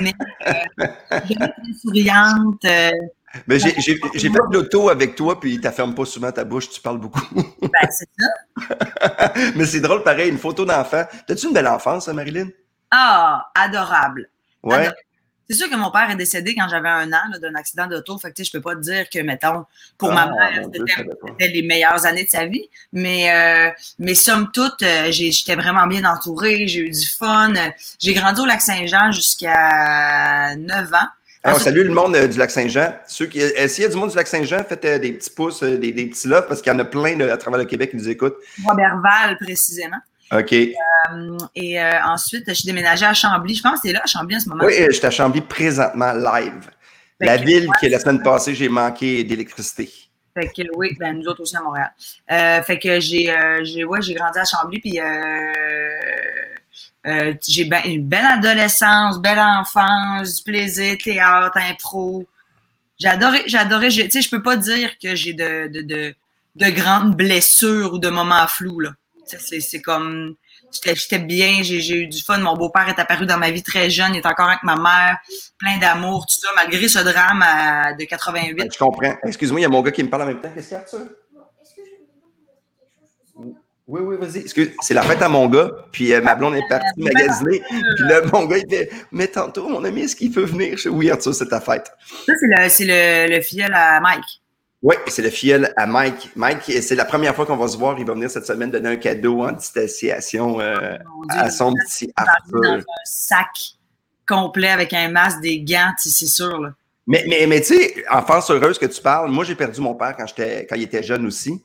Mais 0.00 0.12
euh, 0.46 0.86
j'étais 1.26 1.52
souriante. 1.80 2.64
Euh, 2.66 2.90
mais 3.46 3.58
j'ai 3.58 3.72
fait 3.74 4.28
de 4.28 4.52
l'auto 4.54 4.88
avec 4.88 5.14
toi, 5.14 5.38
puis 5.38 5.54
il 5.54 5.60
t'afferme 5.60 5.94
pas 5.94 6.04
souvent 6.04 6.32
ta 6.32 6.44
bouche, 6.44 6.70
tu 6.70 6.80
parles 6.80 6.98
beaucoup. 6.98 7.26
ben, 7.60 7.88
c'est 7.90 8.08
ça. 8.18 9.32
Mais 9.56 9.64
c'est 9.66 9.80
drôle, 9.80 10.02
pareil, 10.02 10.30
une 10.30 10.38
photo 10.38 10.64
d'enfant. 10.64 11.04
T'as-tu 11.26 11.46
une 11.46 11.52
belle 11.52 11.68
enfance, 11.68 12.08
hein, 12.08 12.12
Marilyn? 12.12 12.48
Ah, 12.90 13.50
adorable. 13.54 14.28
Ouais. 14.62 14.90
C'est 15.48 15.56
sûr 15.56 15.68
que 15.68 15.74
mon 15.74 15.90
père 15.90 16.08
est 16.08 16.16
décédé 16.16 16.54
quand 16.54 16.68
j'avais 16.68 16.88
un 16.88 17.12
an 17.12 17.22
d'un 17.42 17.56
accident 17.56 17.88
d'auto. 17.88 18.16
Fait 18.18 18.32
que 18.32 18.44
je 18.44 18.52
peux 18.52 18.60
pas 18.60 18.76
te 18.76 18.80
dire 18.80 19.08
que, 19.10 19.18
mettons, 19.18 19.64
pour 19.98 20.12
ma 20.12 20.22
ah, 20.22 20.50
mère, 20.52 20.64
c'était 20.72 21.48
les 21.48 21.62
meilleures 21.62 22.06
années 22.06 22.24
de 22.24 22.30
sa 22.30 22.46
vie. 22.46 22.68
Mais, 22.92 23.32
euh, 23.32 23.70
mais 23.98 24.14
somme 24.14 24.52
toute, 24.52 24.82
euh, 24.82 25.10
j'étais 25.10 25.56
vraiment 25.56 25.88
bien 25.88 26.04
entourée, 26.04 26.68
j'ai 26.68 26.80
eu 26.80 26.90
du 26.90 27.06
fun. 27.06 27.52
J'ai 27.98 28.14
grandi 28.14 28.40
au 28.40 28.46
lac 28.46 28.60
Saint-Jean 28.60 29.10
jusqu'à 29.10 30.54
9 30.54 30.94
ans. 30.94 31.08
Alors, 31.42 31.56
ah, 31.58 31.62
salut 31.62 31.84
le 31.84 31.94
monde 31.94 32.14
euh, 32.16 32.28
du 32.28 32.38
lac 32.38 32.50
Saint-Jean. 32.50 32.92
Ceux 33.06 33.24
qui, 33.24 33.40
euh, 33.40 33.66
s'il 33.66 33.84
y 33.84 33.86
a 33.86 33.88
du 33.88 33.96
monde 33.96 34.10
du 34.10 34.16
lac 34.16 34.26
Saint-Jean, 34.26 34.62
faites 34.62 34.84
euh, 34.84 34.98
des 34.98 35.12
petits 35.12 35.30
pouces, 35.30 35.62
des, 35.62 35.90
des, 35.90 36.06
petits 36.06 36.28
loves 36.28 36.46
parce 36.46 36.60
qu'il 36.60 36.70
y 36.70 36.76
en 36.76 36.78
a 36.78 36.84
plein 36.84 37.18
à 37.20 37.36
travers 37.38 37.58
le 37.58 37.64
Québec 37.64 37.92
qui 37.92 37.96
nous 37.96 38.10
écoutent. 38.10 38.36
Robertval, 38.62 39.38
précisément. 39.38 39.96
OK. 40.32 40.52
et 40.52 41.82
ensuite, 42.04 42.44
je 42.46 42.52
suis 42.52 42.66
déménagé 42.66 43.04
à 43.06 43.14
Chambly. 43.14 43.54
Je 43.54 43.62
pense 43.62 43.80
que 43.80 43.88
c'est 43.88 43.92
là, 43.92 44.02
à 44.04 44.06
Chambly, 44.06 44.36
en 44.36 44.40
ce 44.40 44.48
moment. 44.48 44.64
Oui, 44.64 44.74
je 44.86 44.92
suis 44.92 45.06
à 45.06 45.10
Chambly 45.10 45.40
présentement, 45.40 46.12
live. 46.12 46.70
la 47.18 47.36
ville 47.38 47.68
qui, 47.80 47.88
la 47.88 47.98
semaine 47.98 48.22
passée, 48.22 48.54
j'ai 48.54 48.68
manqué 48.68 49.24
d'électricité. 49.24 49.90
Fait 50.34 50.46
que 50.46 50.62
oui, 50.76 50.94
ben, 51.00 51.18
nous 51.18 51.26
autres 51.26 51.40
aussi 51.40 51.56
à 51.56 51.62
Montréal. 51.62 51.90
fait 52.64 52.78
que 52.78 53.00
j'ai, 53.00 53.34
j'ai, 53.62 53.84
ouais, 53.84 54.02
j'ai 54.02 54.14
grandi 54.14 54.38
à 54.38 54.44
Chambly, 54.44 54.78
puis 54.78 55.00
euh, 57.06 57.34
j'ai 57.46 57.64
ben, 57.64 57.80
une 57.84 58.06
belle 58.06 58.26
adolescence, 58.26 59.20
belle 59.20 59.38
enfance, 59.38 60.36
du 60.36 60.42
plaisir, 60.42 60.96
théâtre, 61.02 61.56
impro. 61.56 62.26
J'adorais, 62.98 63.44
j'adorais, 63.46 63.88
tu 63.88 64.10
sais, 64.10 64.20
je 64.20 64.28
peux 64.28 64.42
pas 64.42 64.56
dire 64.56 64.98
que 65.02 65.14
j'ai 65.14 65.32
de, 65.32 65.68
de, 65.68 65.80
de, 65.80 66.14
de, 66.56 66.70
grandes 66.70 67.16
blessures 67.16 67.94
ou 67.94 67.98
de 67.98 68.10
moments 68.10 68.46
flous, 68.46 68.80
là. 68.80 68.90
C'est 69.24 69.80
comme. 69.80 70.34
J'étais 70.72 71.18
bien, 71.18 71.62
j'ai 71.62 71.96
eu 71.96 72.06
du 72.06 72.22
fun. 72.22 72.38
Mon 72.38 72.54
beau-père 72.54 72.88
est 72.88 72.98
apparu 72.98 73.26
dans 73.26 73.38
ma 73.38 73.50
vie 73.50 73.62
très 73.62 73.90
jeune. 73.90 74.14
Il 74.14 74.18
est 74.18 74.26
encore 74.26 74.48
avec 74.48 74.62
ma 74.62 74.76
mère, 74.76 75.18
plein 75.58 75.78
d'amour, 75.78 76.26
tout 76.26 76.40
ça, 76.40 76.48
malgré 76.54 76.88
ce 76.88 76.98
drame 76.98 77.44
de 77.98 78.04
88. 78.04 78.72
je 78.72 78.78
comprends. 78.78 79.14
Excuse-moi, 79.24 79.60
il 79.60 79.62
y 79.62 79.66
a 79.66 79.68
mon 79.68 79.82
gars 79.82 79.90
qui 79.90 80.02
me 80.02 80.10
parle 80.10 80.22
en 80.22 80.26
même 80.26 80.40
temps. 80.40 80.50
Qu'est-ce 80.54 80.68
qu'il 80.68 80.76
y 80.76 81.02
a? 81.02 81.06
Oui, 83.90 84.02
oui, 84.04 84.16
vas-y. 84.20 84.44
C'est 84.80 84.94
la 84.94 85.02
fête 85.02 85.20
à 85.20 85.28
mon 85.28 85.48
gars, 85.48 85.68
puis 85.90 86.14
euh, 86.14 86.20
ma 86.22 86.36
blonde 86.36 86.54
est 86.54 86.68
partie 86.68 86.86
magasiner. 86.96 87.60
Puis 87.68 88.04
là, 88.08 88.20
mon 88.32 88.44
gars, 88.44 88.58
il 88.58 88.70
fait 88.70 88.88
Mais 89.10 89.26
tantôt, 89.26 89.68
mon 89.68 89.82
ami, 89.82 90.02
est-ce 90.02 90.14
qu'il 90.14 90.30
peut 90.30 90.44
venir? 90.44 90.78
Je 90.78 90.88
Oui, 90.88 91.10
Arthur, 91.10 91.34
c'est 91.34 91.48
ta 91.48 91.60
fête. 91.60 91.90
Ça, 92.26 92.34
c'est 92.68 92.84
le, 92.84 93.26
le, 93.26 93.34
le 93.34 93.42
filleul 93.42 93.74
à 93.74 94.00
Mike. 94.00 94.42
Oui, 94.80 94.94
c'est 95.08 95.22
le 95.22 95.30
filleul 95.30 95.72
à 95.76 95.86
Mike. 95.86 96.30
Mike, 96.36 96.62
c'est 96.82 96.94
la 96.94 97.04
première 97.04 97.34
fois 97.34 97.46
qu'on 97.46 97.56
va 97.56 97.66
se 97.66 97.76
voir. 97.76 97.98
Il 97.98 98.06
va 98.06 98.14
venir 98.14 98.30
cette 98.30 98.46
semaine 98.46 98.70
donner 98.70 98.90
un 98.90 98.96
cadeau 98.96 99.42
en 99.42 99.50
distanciation 99.50 100.60
euh, 100.60 100.96
à 101.28 101.50
son 101.50 101.74
petit 101.74 102.12
Arthur. 102.14 102.60
Dans 102.62 102.74
un 102.74 102.82
sac 103.04 103.48
complet 104.24 104.70
avec 104.70 104.92
un 104.92 105.08
masque, 105.08 105.40
des 105.40 105.62
gants, 105.62 105.92
c'est 105.98 106.26
sûr. 106.26 106.60
Là. 106.60 106.70
Mais, 107.08 107.24
mais, 107.28 107.44
mais 107.48 107.60
tu 107.60 107.74
sais, 107.74 108.04
enfance 108.08 108.48
heureuse 108.52 108.78
que 108.78 108.86
tu 108.86 109.02
parles, 109.02 109.32
moi, 109.32 109.42
j'ai 109.42 109.56
perdu 109.56 109.80
mon 109.80 109.96
père 109.96 110.14
quand, 110.16 110.26
quand 110.26 110.76
il 110.76 110.82
était 110.82 111.02
jeune 111.02 111.26
aussi. 111.26 111.60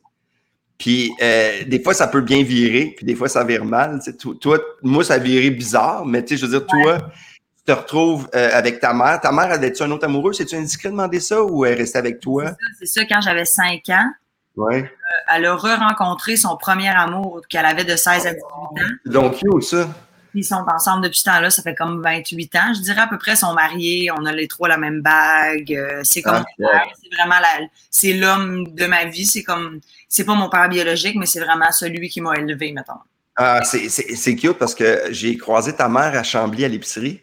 Puis 0.77 1.11
euh, 1.21 1.63
des 1.65 1.81
fois, 1.81 1.93
ça 1.93 2.07
peut 2.07 2.21
bien 2.21 2.43
virer, 2.43 2.93
puis 2.97 3.05
des 3.05 3.15
fois, 3.15 3.29
ça 3.29 3.43
vire 3.43 3.65
mal. 3.65 3.99
Toi, 4.41 4.59
moi, 4.83 5.03
ça 5.03 5.15
a 5.15 5.17
viré 5.17 5.49
bizarre, 5.49 6.05
mais 6.05 6.23
tu 6.23 6.29
sais, 6.29 6.41
je 6.41 6.45
veux 6.45 6.59
dire, 6.59 6.67
toi, 6.67 6.97
tu 6.97 7.63
te 7.65 7.71
retrouves 7.71 8.27
euh, 8.35 8.49
avec 8.51 8.79
ta 8.79 8.93
mère. 8.93 9.19
Ta 9.21 9.31
mère, 9.31 9.51
elle 9.51 9.63
était-tu 9.63 9.83
un 9.83 9.91
autre 9.91 10.05
amoureux? 10.05 10.33
C'est-tu 10.33 10.55
indiscret 10.55 10.89
de 10.89 10.93
demander 10.93 11.19
ça 11.19 11.41
ou 11.41 11.65
elle 11.65 11.77
restait 11.77 11.97
avec 11.97 12.19
toi? 12.19 12.51
C'est 12.79 12.85
ça, 12.85 13.05
quand 13.05 13.21
j'avais 13.21 13.45
5 13.45 13.81
ans. 13.89 14.11
Ouais. 14.57 14.83
Euh, 14.83 15.33
elle 15.35 15.45
a 15.45 15.55
re-rencontré 15.55 16.37
son 16.37 16.55
premier 16.57 16.89
amour 16.89 17.41
qu'elle 17.49 17.65
avait 17.65 17.83
de 17.83 17.95
16 17.95 18.27
à 18.27 18.33
18 18.33 18.43
ans. 18.43 18.73
Donc, 19.05 19.37
où 19.51 19.61
ça? 19.61 19.87
Ils 20.35 20.43
sont 20.43 20.65
ensemble 20.67 21.03
depuis 21.03 21.19
ce 21.19 21.25
temps-là, 21.25 21.49
ça 21.49 21.63
fait 21.63 21.75
comme 21.75 22.01
28 22.01 22.55
ans. 22.55 22.73
Je 22.75 22.81
dirais 22.81 23.01
à 23.01 23.07
peu 23.07 23.17
près, 23.17 23.35
sont 23.35 23.53
mariés, 23.53 24.11
on 24.11 24.25
a 24.25 24.31
les 24.31 24.47
trois 24.47 24.67
la 24.67 24.77
même 24.77 25.01
bague. 25.01 25.77
c'est 26.03 26.21
comme 26.21 26.43
ah, 26.63 26.83
c'est 27.01 27.15
vraiment 27.15 27.39
la, 27.39 27.67
c'est 27.89 28.13
l'homme 28.13 28.67
de 28.75 28.85
ma 28.85 29.05
vie. 29.05 29.25
C'est 29.25 29.43
comme, 29.43 29.79
c'est 30.09 30.25
pas 30.25 30.35
mon 30.35 30.49
père 30.49 30.69
biologique, 30.69 31.15
mais 31.15 31.25
c'est 31.25 31.39
vraiment 31.39 31.71
celui 31.71 32.09
qui 32.09 32.21
m'a 32.21 32.35
élevé, 32.35 32.71
mettons. 32.71 32.93
Ah, 33.37 33.61
c'est 33.63 34.35
cute 34.35 34.57
parce 34.57 34.75
que 34.75 35.07
j'ai 35.09 35.37
croisé 35.37 35.73
ta 35.73 35.89
mère 35.89 36.17
à 36.17 36.23
Chambly 36.23 36.63
à 36.63 36.67
l'épicerie. 36.67 37.21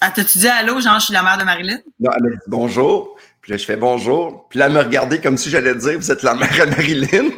Ah, 0.00 0.10
t'as-tu 0.10 0.38
dit 0.38 0.48
allô, 0.48 0.80
genre, 0.80 0.98
je 0.98 1.06
suis 1.06 1.14
la 1.14 1.22
mère 1.22 1.38
de 1.38 1.44
Marilyn? 1.44 1.78
Non, 2.00 2.10
elle 2.16 2.22
m'a 2.22 2.30
dit 2.30 2.36
bonjour. 2.46 3.16
Puis 3.40 3.52
là, 3.52 3.58
je 3.58 3.64
fais 3.64 3.76
bonjour. 3.76 4.48
Puis 4.48 4.58
là, 4.58 4.66
elle 4.66 4.72
me 4.72 4.80
regardait 4.80 5.20
comme 5.20 5.36
si 5.36 5.50
j'allais 5.50 5.74
dire, 5.74 5.98
vous 5.98 6.10
êtes 6.10 6.22
la 6.22 6.34
mère 6.34 6.50
de 6.50 6.70
Marilyn. 6.70 7.30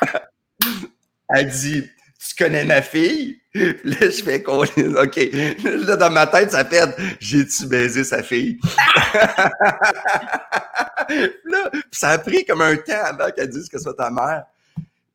elle 1.28 1.48
dit, 1.48 1.84
connais 2.38 2.64
ma 2.64 2.82
fille? 2.82 3.40
Là, 3.54 3.96
je 4.02 4.22
fais 4.22 4.42
qu'on 4.42 4.60
OK. 4.62 5.16
Là, 5.86 5.96
dans 5.96 6.10
ma 6.10 6.26
tête, 6.26 6.52
ça 6.52 6.64
fait 6.64 6.94
J'ai-tu 7.18 7.66
baisé 7.66 8.04
sa 8.04 8.22
fille? 8.22 8.58
là, 11.44 11.70
ça 11.90 12.10
a 12.10 12.18
pris 12.18 12.44
comme 12.44 12.62
un 12.62 12.76
temps 12.76 13.04
avant 13.04 13.30
qu'elle 13.30 13.48
dise 13.48 13.68
que 13.68 13.78
ce 13.78 13.84
soit 13.84 13.94
ta 13.94 14.10
mère. 14.10 14.44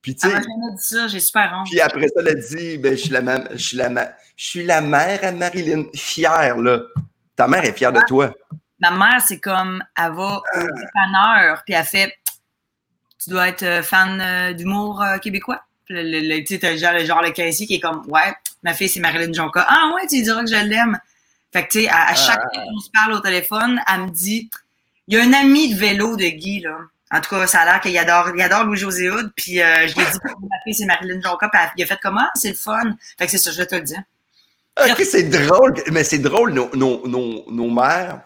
Puis, 0.01 0.15
tu 0.15 0.29
sais. 0.29 0.37
dit 0.37 0.45
ça, 0.79 1.07
j'ai 1.07 1.21
super 1.21 1.49
honte. 1.55 1.67
Puis 1.69 1.79
après 1.79 2.07
ça, 2.09 2.15
elle 2.19 2.27
a 2.27 2.33
dit 2.35 2.77
ben, 2.77 2.97
je, 2.97 3.03
suis 3.03 3.11
la 3.11 3.21
je, 3.53 3.57
suis 3.57 3.77
la 3.77 3.89
je 4.35 4.45
suis 4.45 4.65
la 4.65 4.81
mère 4.81 5.23
à 5.23 5.31
Marilyn. 5.31 5.85
Fière, 5.95 6.57
là. 6.57 6.81
Ta 7.35 7.47
mère 7.47 7.63
est 7.63 7.73
fière 7.73 7.93
de 7.93 8.01
toi. 8.07 8.33
Ma 8.79 8.91
mère, 8.91 9.21
c'est 9.25 9.39
comme, 9.39 9.81
elle 9.97 10.11
va 10.11 10.41
au 10.55 10.59
dépanneur, 10.77 11.63
puis 11.65 11.73
elle 11.73 11.85
fait 11.85 12.13
Tu 13.17 13.29
dois 13.29 13.47
être 13.47 13.63
euh, 13.63 13.81
fan 13.81 14.19
euh, 14.19 14.53
d'humour 14.53 15.01
euh, 15.01 15.17
québécois? 15.19 15.63
Le, 16.01 16.19
le, 16.19 16.43
tu 16.43 16.59
sais, 16.59 16.77
genre, 16.77 16.97
genre 16.99 17.21
le 17.21 17.31
caissier 17.31 17.67
qui 17.67 17.75
est 17.75 17.79
comme, 17.79 18.03
ouais, 18.07 18.33
ma 18.63 18.73
fille, 18.73 18.89
c'est 18.89 18.99
Marilyn 18.99 19.33
Jonka. 19.33 19.65
Ah 19.67 19.91
ouais, 19.95 20.07
tu 20.07 20.21
diras 20.21 20.43
que 20.43 20.49
je 20.49 20.55
l'aime. 20.55 20.99
Fait 21.51 21.67
que, 21.67 21.71
tu 21.71 21.81
sais, 21.81 21.89
à, 21.89 22.09
à, 22.09 22.15
chaque 22.15 22.39
ah. 22.43 22.49
fois 22.53 22.63
qu'on 22.63 22.79
se 22.79 22.89
parle 22.91 23.13
au 23.13 23.19
téléphone, 23.19 23.79
elle 23.91 24.01
me 24.01 24.09
dit, 24.09 24.49
il 25.07 25.17
y 25.17 25.19
a 25.19 25.23
un 25.23 25.33
ami 25.33 25.73
de 25.73 25.79
vélo 25.79 26.15
de 26.15 26.25
Guy, 26.25 26.61
là. 26.61 26.77
En 27.11 27.21
tout 27.21 27.29
cas, 27.29 27.45
ça 27.45 27.59
a 27.61 27.65
l'air 27.65 27.79
qu'il 27.79 27.95
adore, 27.97 28.31
il 28.35 28.41
adore 28.41 28.63
Louis-José 28.63 29.11
Hood. 29.11 29.31
Puis 29.35 29.61
euh, 29.61 29.87
je 29.87 29.93
lui 29.93 30.01
ai 30.01 30.05
dit, 30.05 30.17
ma 30.23 30.57
fille, 30.63 30.73
c'est 30.73 30.85
Marilyn 30.85 31.21
Jonka. 31.21 31.47
Puis 31.47 31.61
il 31.77 31.83
a 31.83 31.85
fait 31.85 31.99
comment? 32.01 32.27
C'est 32.33 32.49
le 32.49 32.55
fun. 32.55 32.95
Fait 33.19 33.25
que 33.25 33.31
c'est 33.31 33.37
ça, 33.37 33.51
je 33.51 33.57
vais 33.57 33.67
te 33.67 33.75
le 33.75 33.81
dire. 33.81 34.01
OK, 34.79 35.03
c'est 35.05 35.29
drôle. 35.29 35.75
Mais 35.91 36.03
c'est 36.03 36.17
drôle, 36.17 36.53
nos, 36.53 36.75
nos, 36.75 37.07
nos, 37.07 37.45
nos 37.51 37.69
mères. 37.69 38.21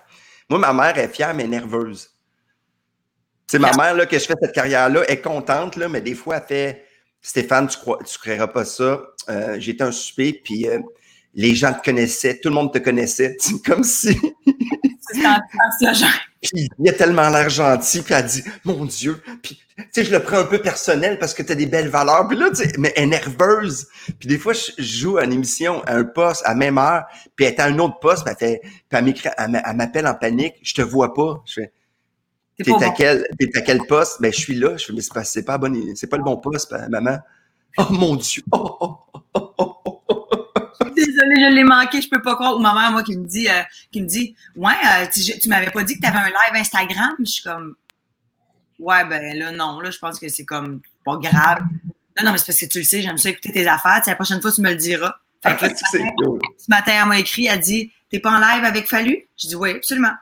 Moi, 0.49 0.59
ma 0.59 0.71
mère 0.71 0.97
est 0.97 1.09
fière, 1.09 1.33
mais 1.33 1.47
nerveuse. 1.47 2.11
Tu 3.47 3.53
sais, 3.53 3.59
ma 3.59 3.73
mère, 3.73 3.93
là, 3.93 4.05
que 4.05 4.17
je 4.17 4.25
fais 4.25 4.35
cette 4.41 4.53
carrière-là, 4.53 5.03
est 5.09 5.21
contente, 5.21 5.75
là, 5.75 5.89
mais 5.89 5.99
des 5.99 6.15
fois, 6.15 6.37
elle 6.37 6.43
fait 6.43 6.85
Stéphane, 7.27 7.67
tu 7.67 7.77
crois, 7.77 7.99
tu 8.05 8.17
créeras 8.17 8.47
pas 8.47 8.63
ça. 8.63 9.01
Euh, 9.27 9.59
J'étais 9.59 9.83
un 9.83 9.91
souper, 9.91 10.31
puis 10.31 10.65
euh, 10.65 10.79
les 11.33 11.55
gens 11.55 11.73
te 11.73 11.83
connaissaient, 11.83 12.39
tout 12.39 12.47
le 12.47 12.55
monde 12.55 12.71
te 12.71 12.77
connaissait. 12.77 13.35
Comme 13.65 13.83
si. 13.83 14.17
puis 16.41 16.69
il 16.79 16.89
a 16.89 16.93
tellement 16.93 17.27
l'air 17.27 17.49
gentil, 17.49 18.01
puis 18.01 18.13
elle 18.13 18.25
dit 18.27 18.43
Mon 18.63 18.85
Dieu, 18.85 19.21
puis 19.43 19.61
tu 19.75 19.83
sais, 19.91 20.05
je 20.05 20.11
le 20.11 20.23
prends 20.23 20.37
un 20.37 20.45
peu 20.45 20.59
personnel 20.59 21.19
parce 21.19 21.33
que 21.33 21.43
tu 21.43 21.51
as 21.51 21.55
des 21.55 21.65
belles 21.65 21.89
valeurs. 21.89 22.29
Puis 22.29 22.37
là, 22.37 22.49
tu 22.49 22.63
sais, 22.63 22.71
mais 22.77 22.93
elle 22.95 23.03
est 23.03 23.07
nerveuse. 23.07 23.87
Puis 24.19 24.29
des 24.29 24.37
fois, 24.37 24.53
je 24.53 24.81
joue 24.81 25.17
à 25.17 25.25
une 25.25 25.33
émission, 25.33 25.83
à 25.83 25.95
un 25.95 26.05
poste, 26.05 26.43
à 26.45 26.55
même 26.55 26.77
heure, 26.77 27.03
puis 27.35 27.45
elle 27.45 27.55
est 27.55 27.59
à 27.59 27.65
un 27.65 27.77
autre 27.79 27.99
poste, 27.99 28.23
puis 28.23 28.33
elle, 28.39 28.61
fait, 29.15 29.31
elle 29.37 29.75
m'appelle 29.75 30.07
en 30.07 30.15
panique, 30.15 30.55
je 30.61 30.75
te 30.75 30.81
vois 30.81 31.13
pas. 31.13 31.43
Je 31.45 31.55
fais 31.55 31.73
T'es 32.57 32.73
à, 32.73 32.89
quel, 32.89 33.25
à 33.53 33.61
quel 33.61 33.85
poste? 33.85 34.21
Ben, 34.21 34.33
je 34.33 34.39
suis 34.39 34.55
là. 34.55 34.77
Je 34.77 34.85
fais, 34.85 34.93
mais 34.93 35.01
c'est 35.01 35.13
pas, 35.13 35.23
c'est 35.23 35.43
pas, 35.43 35.57
bon, 35.57 35.73
c'est 35.95 36.07
pas 36.07 36.17
le 36.17 36.23
bon 36.23 36.37
poste, 36.37 36.71
ben, 36.71 36.89
maman. 36.89 37.19
Oh 37.77 37.85
mon 37.91 38.15
Dieu! 38.15 38.41
Oh, 38.51 38.99
oh, 39.35 39.53
oh, 39.59 40.29
Désolée, 40.95 41.35
je 41.35 41.53
l'ai 41.53 41.63
manqué, 41.63 42.01
je 42.01 42.09
peux 42.09 42.21
pas 42.21 42.33
croire. 42.33 42.55
Ou 42.55 42.59
ma 42.59 42.73
mère, 42.73 42.91
moi, 42.91 43.03
qui 43.03 43.15
me 43.15 43.27
dit, 43.27 43.47
euh, 43.47 43.61
qui 43.91 44.01
me 44.01 44.07
dit 44.07 44.35
Ouais, 44.55 44.73
euh, 44.73 45.05
tu, 45.13 45.21
tu 45.39 45.47
m'avais 45.47 45.69
pas 45.69 45.83
dit 45.83 45.95
que 45.95 45.99
tu 45.99 46.07
avais 46.07 46.17
un 46.17 46.29
live 46.29 46.55
Instagram. 46.55 47.15
Je 47.19 47.25
suis 47.25 47.43
comme 47.43 47.75
Ouais, 48.79 49.05
ben 49.05 49.37
là, 49.37 49.51
non, 49.51 49.79
là, 49.79 49.89
je 49.89 49.97
pense 49.97 50.19
que 50.19 50.27
c'est 50.29 50.45
comme 50.45 50.81
pas 51.03 51.17
grave. 51.17 51.59
Non, 52.17 52.25
non, 52.25 52.31
mais 52.31 52.37
c'est 52.37 52.47
parce 52.47 52.59
que 52.59 52.65
tu 52.65 52.79
le 52.79 52.83
sais, 52.83 53.01
j'aime 53.01 53.17
ça 53.17 53.29
écouter 53.29 53.51
tes 53.51 53.67
affaires. 53.67 54.01
la 54.05 54.15
prochaine 54.15 54.41
fois, 54.41 54.51
tu 54.51 54.61
me 54.61 54.69
le 54.69 54.75
diras. 54.75 55.15
Fait 55.43 55.55
que, 55.55 55.67
ce, 55.91 55.97
matin, 55.97 56.39
ce 56.57 56.65
matin, 56.69 56.91
elle 57.01 57.07
m'a 57.07 57.19
écrit, 57.19 57.45
elle 57.47 57.59
dit 57.59 57.91
T'es 58.09 58.19
pas 58.19 58.31
en 58.31 58.39
live 58.39 58.63
avec 58.63 58.87
Fallu? 58.87 59.27
Je 59.37 59.47
dis 59.47 59.55
Oui, 59.55 59.71
absolument. 59.71 60.13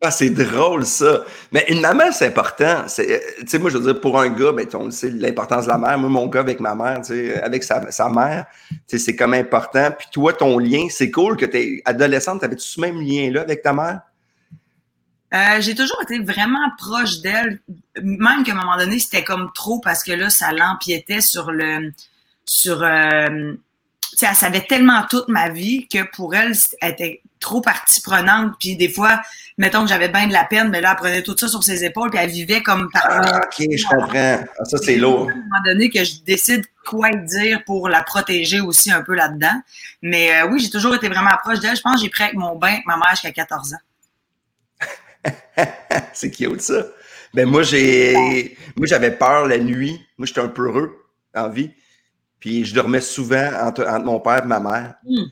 Ah, 0.00 0.12
c'est 0.12 0.30
drôle, 0.30 0.86
ça. 0.86 1.24
Mais 1.50 1.64
une 1.68 1.80
maman, 1.80 2.12
c'est 2.12 2.28
important. 2.28 2.84
Tu 2.86 3.02
sais, 3.46 3.58
moi, 3.58 3.68
je 3.68 3.78
veux 3.78 3.92
dire, 3.92 4.00
pour 4.00 4.20
un 4.20 4.28
gars, 4.28 4.52
ben, 4.52 4.64
on 4.74 4.88
l'importance 5.02 5.64
de 5.64 5.70
la 5.70 5.78
mère. 5.78 5.98
Moi, 5.98 6.08
mon 6.08 6.26
gars 6.28 6.40
avec 6.40 6.60
ma 6.60 6.76
mère, 6.76 7.00
tu 7.00 7.14
sais, 7.14 7.42
avec 7.42 7.64
sa, 7.64 7.90
sa 7.90 8.08
mère, 8.08 8.46
c'est 8.86 9.16
comme 9.16 9.34
important. 9.34 9.90
Puis 9.98 10.06
toi, 10.12 10.32
ton 10.32 10.58
lien, 10.58 10.86
c'est 10.88 11.10
cool 11.10 11.36
que 11.36 11.46
tu 11.46 11.56
es 11.56 11.82
adolescente. 11.84 12.44
Avais-tu 12.44 12.68
ce 12.68 12.80
même 12.80 13.00
lien-là 13.00 13.40
avec 13.40 13.62
ta 13.62 13.72
mère? 13.72 14.02
Euh, 15.34 15.60
j'ai 15.60 15.74
toujours 15.74 16.00
été 16.02 16.20
vraiment 16.20 16.70
proche 16.78 17.20
d'elle, 17.20 17.60
même 18.00 18.44
qu'à 18.44 18.52
un 18.52 18.54
moment 18.54 18.78
donné, 18.78 19.00
c'était 19.00 19.24
comme 19.24 19.50
trop 19.52 19.80
parce 19.80 20.04
que 20.04 20.12
là, 20.12 20.30
ça 20.30 20.52
l'empiétait 20.52 21.20
sur 21.20 21.50
le. 21.50 21.92
sur 22.46 22.82
euh, 22.84 23.54
sais, 24.18 24.26
elle 24.28 24.36
savait 24.36 24.60
tellement 24.62 25.04
toute 25.08 25.28
ma 25.28 25.48
vie 25.48 25.86
que 25.88 26.02
pour 26.14 26.34
elle, 26.34 26.52
elle 26.80 26.92
était 26.92 27.22
trop 27.40 27.60
partie 27.60 28.00
prenante. 28.00 28.54
Puis 28.58 28.76
des 28.76 28.88
fois, 28.88 29.20
mettons 29.56 29.82
que 29.82 29.88
j'avais 29.88 30.08
bien 30.08 30.26
de 30.26 30.32
la 30.32 30.44
peine, 30.44 30.70
mais 30.70 30.80
là, 30.80 30.90
elle 30.92 30.96
prenait 30.96 31.22
tout 31.22 31.36
ça 31.36 31.48
sur 31.48 31.62
ses 31.62 31.84
épaules, 31.84 32.10
puis 32.10 32.18
elle 32.20 32.30
vivait 32.30 32.62
comme 32.62 32.88
par. 32.92 33.06
Ah, 33.08 33.40
ok, 33.44 33.66
je 33.76 33.86
comprends. 33.86 34.40
Ah, 34.58 34.64
ça, 34.64 34.78
c'est 34.78 34.96
lourd. 34.96 35.28
À 35.28 35.32
un 35.32 35.36
moment 35.36 35.62
donné, 35.64 35.90
que 35.90 36.02
je 36.02 36.20
décide 36.24 36.64
quoi 36.84 37.10
dire 37.14 37.62
pour 37.64 37.88
la 37.88 38.02
protéger 38.02 38.60
aussi 38.60 38.90
un 38.90 39.02
peu 39.02 39.14
là-dedans. 39.14 39.62
Mais 40.02 40.32
euh, 40.34 40.48
oui, 40.48 40.60
j'ai 40.60 40.70
toujours 40.70 40.94
été 40.94 41.08
vraiment 41.08 41.36
proche 41.42 41.60
d'elle. 41.60 41.76
Je 41.76 41.82
pense 41.82 41.96
que 41.96 42.02
j'ai 42.02 42.10
pris 42.10 42.24
avec 42.24 42.36
mon 42.36 42.56
bain 42.56 42.78
ma 42.86 42.96
mère 42.96 43.10
jusqu'à 43.10 43.32
14 43.32 43.74
ans. 43.74 43.76
c'est 46.12 46.30
cute, 46.30 46.60
ça. 46.60 46.86
Ben, 47.34 47.48
moi, 47.48 47.62
j'ai. 47.62 48.56
Moi, 48.76 48.86
j'avais 48.86 49.10
peur 49.10 49.46
la 49.46 49.58
nuit. 49.58 50.00
Moi, 50.16 50.26
j'étais 50.26 50.40
un 50.40 50.48
peu 50.48 50.66
heureux 50.66 51.04
en 51.34 51.48
vie. 51.48 51.70
Puis 52.40 52.64
je 52.64 52.74
dormais 52.74 53.00
souvent 53.00 53.50
entre, 53.62 53.84
mon 54.04 54.20
père 54.20 54.44
et 54.44 54.46
ma 54.46 54.60
mère. 54.60 54.94
Hmm. 55.04 55.26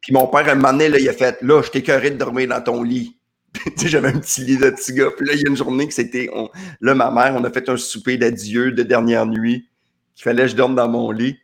Puis 0.00 0.12
mon 0.12 0.26
père, 0.26 0.48
à 0.48 0.52
un 0.52 0.54
moment 0.54 0.72
donné, 0.72 0.88
là, 0.88 0.98
il 0.98 1.08
a 1.08 1.12
fait 1.12 1.40
Là, 1.42 1.62
je 1.62 1.70
t'écœurais 1.70 2.10
de 2.10 2.16
dormir 2.16 2.48
dans 2.48 2.60
ton 2.60 2.82
lit. 2.82 3.18
j'avais 3.76 4.08
un 4.08 4.18
petit 4.18 4.42
lit 4.42 4.58
de 4.58 4.70
petit 4.70 4.92
gars. 4.92 5.10
Puis 5.16 5.26
là, 5.26 5.34
il 5.34 5.40
y 5.40 5.46
a 5.46 5.50
une 5.50 5.56
journée 5.56 5.86
que 5.86 5.94
c'était. 5.94 6.30
Là, 6.80 6.94
ma 6.94 7.10
mère, 7.10 7.34
on 7.34 7.44
a 7.44 7.50
fait 7.50 7.68
un 7.68 7.76
souper 7.76 8.16
d'adieu 8.16 8.72
de 8.72 8.82
dernière 8.82 9.26
nuit. 9.26 9.68
Qu'il 10.14 10.24
fallait 10.24 10.44
que 10.44 10.48
je 10.48 10.56
dorme 10.56 10.74
dans 10.74 10.88
mon 10.88 11.10
lit. 11.10 11.38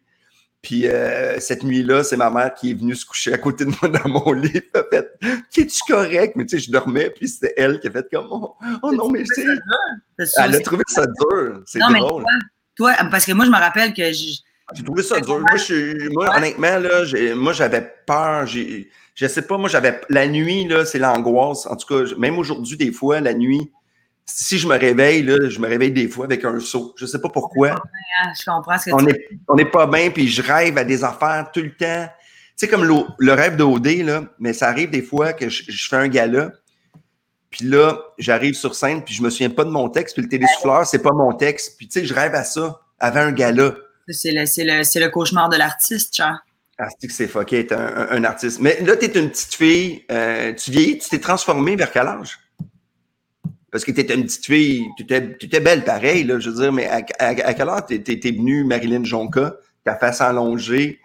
Puis 0.63 0.87
euh, 0.87 1.41
cette 1.41 1.65
nuit-là, 1.65 2.05
c'est 2.05 2.17
ma 2.17 2.31
mère 2.31 2.55
qui 2.55 2.71
est 2.71 2.75
venue 2.75 2.95
se 2.95 3.05
coucher 3.05 3.33
à 3.35 3.39
côté 3.39 3.65
de 3.65 3.71
moi 3.83 3.91
dans 3.91 4.09
mon 4.09 4.33
lit. 4.33 4.61
Elle 4.73 4.81
a 4.81 4.85
fait 4.85 5.09
Es-tu 5.57 5.81
correct? 5.89 6.37
Mais 6.37 6.47
tu 6.47 6.57
sais, 6.57 6.65
je 6.65 6.71
dormais, 6.71 7.11
puis 7.11 7.29
c'était 7.29 7.53
elle 7.57 7.81
qui 7.81 7.89
a 7.89 7.91
fait 7.91 8.07
comme 8.11 8.29
Oh, 8.31 8.55
oh 8.83 8.93
non, 8.93 9.11
mais 9.11 9.25
c'est. 9.27 9.45
Elle 10.39 10.55
a 10.55 10.61
trouvé 10.61 10.85
ça 10.87 11.05
dur. 11.05 11.63
C'est 11.67 11.81
drôle. 11.81 12.25
toi, 12.77 12.95
parce 13.11 13.27
que 13.27 13.33
moi, 13.33 13.45
je 13.45 13.51
me 13.51 13.59
rappelle 13.59 13.93
que. 13.93 14.03
J'ai 14.75 14.85
trouvé 14.85 15.03
ça 15.03 15.21
dur. 15.21 15.41
Moi, 15.41 15.57
je, 15.57 16.09
moi 16.11 16.37
honnêtement, 16.37 16.79
là, 16.79 17.05
moi, 17.35 17.53
j'avais 17.53 17.95
peur. 18.07 18.47
Je 18.47 19.27
sais 19.27 19.43
pas, 19.43 19.59
moi, 19.59 19.69
j'avais. 19.69 20.01
La 20.09 20.27
nuit, 20.27 20.67
là, 20.67 20.85
c'est 20.85 20.99
l'angoisse. 20.99 21.67
En 21.67 21.77
tout 21.77 21.87
cas, 21.87 22.15
même 22.17 22.39
aujourd'hui, 22.39 22.77
des 22.77 22.93
fois, 22.93 23.21
la 23.21 23.35
nuit, 23.35 23.71
si 24.25 24.59
je 24.59 24.67
me 24.67 24.79
réveille, 24.79 25.23
là, 25.23 25.49
je 25.49 25.59
me 25.59 25.69
réveille 25.69 25.93
des 25.93 26.09
fois 26.09 26.25
avec 26.25 26.45
un 26.45 26.59
saut. 26.61 26.95
Je 26.97 27.07
sais 27.07 27.21
pas 27.21 27.29
pourquoi. 27.29 27.71
Hein, 27.71 28.33
je 28.39 28.45
comprends 28.51 28.79
ce 28.79 28.87
que 28.87 28.95
on 28.95 29.05
tu 29.05 29.11
est, 29.11 29.29
on 29.49 29.55
n'est 29.57 29.71
pas 29.71 29.87
bien, 29.87 30.11
puis 30.11 30.29
je 30.29 30.43
rêve 30.43 30.79
à 30.79 30.85
des 30.85 31.05
affaires 31.05 31.51
tout 31.53 31.61
le 31.61 31.75
temps. 31.75 32.09
Tu 32.57 32.67
sais, 32.67 32.69
comme 32.69 32.85
le, 32.85 32.95
le 33.19 33.33
rêve 33.33 33.57
d'OD, 33.57 33.87
là, 34.05 34.25
mais 34.39 34.53
ça 34.53 34.69
arrive 34.69 34.91
des 34.91 35.03
fois 35.03 35.33
que 35.33 35.49
je, 35.49 35.65
je 35.69 35.89
fais 35.89 35.97
un 35.97 36.09
gala, 36.09 36.53
puis 37.53 37.67
là, 37.67 37.99
j'arrive 38.19 38.55
sur 38.55 38.75
scène, 38.75 39.05
puis 39.05 39.15
je 39.15 39.23
me 39.23 39.29
souviens 39.29 39.51
pas 39.51 39.65
de 39.65 39.71
mon 39.71 39.91
texte, 39.91 40.15
puis 40.15 40.23
le 40.23 40.29
télésouffleur, 40.29 40.87
c'est 40.87 41.03
pas 41.03 41.13
mon 41.13 41.35
texte. 41.35 41.77
Puis 41.77 41.87
tu 41.87 42.01
sais, 42.01 42.07
je 42.07 42.15
rêve 42.15 42.35
à 42.35 42.45
ça 42.45 42.81
avant 42.99 43.21
un 43.21 43.33
gala. 43.33 43.75
C'est 44.09 44.33
le, 44.33 44.47
c'est 44.47 44.65
le, 44.65 44.85
c'est 44.85 45.01
le 45.01 45.09
cauchemar 45.09 45.49
de 45.49 45.57
l'artiste, 45.57 46.15
Charles. 46.15 46.39
Ah, 46.79 46.89
c'est 47.09 47.29
fucké 47.29 47.61
être 47.61 47.73
un, 47.73 48.09
un- 48.11 48.25
artiste. 48.25 48.59
Mais 48.61 48.81
là, 48.81 48.97
tu 48.97 49.05
es 49.05 49.19
une 49.19 49.31
petite 49.31 49.55
fille, 49.55 50.05
euh, 50.11 50.53
tu 50.55 50.71
vieillis, 50.71 50.99
tu 50.99 51.09
t'es 51.09 51.21
transformée 51.21 51.77
vers 51.77 51.93
quel 51.93 52.07
âge? 52.09 52.39
Parce 53.71 53.85
que 53.85 53.93
tu 53.93 54.01
étais 54.01 54.15
une 54.15 54.25
petite 54.25 54.47
fille, 54.47 54.87
tu 54.97 55.05
étais, 55.05 55.61
belle 55.61 55.85
pareil, 55.85 56.25
là, 56.25 56.39
je 56.39 56.51
veux 56.51 56.61
dire, 56.61 56.73
mais 56.73 56.89
à, 56.89 57.03
à, 57.19 57.29
à 57.29 57.55
quel 57.55 57.69
âge 57.69 57.83
t'es, 57.89 58.03
t'es, 58.03 58.19
t'es 58.19 58.33
venue 58.33 58.65
Marilyn 58.65 59.05
Jonca, 59.05 59.55
ta 59.85 59.97
face 59.97 60.21
allongée? 60.21 60.99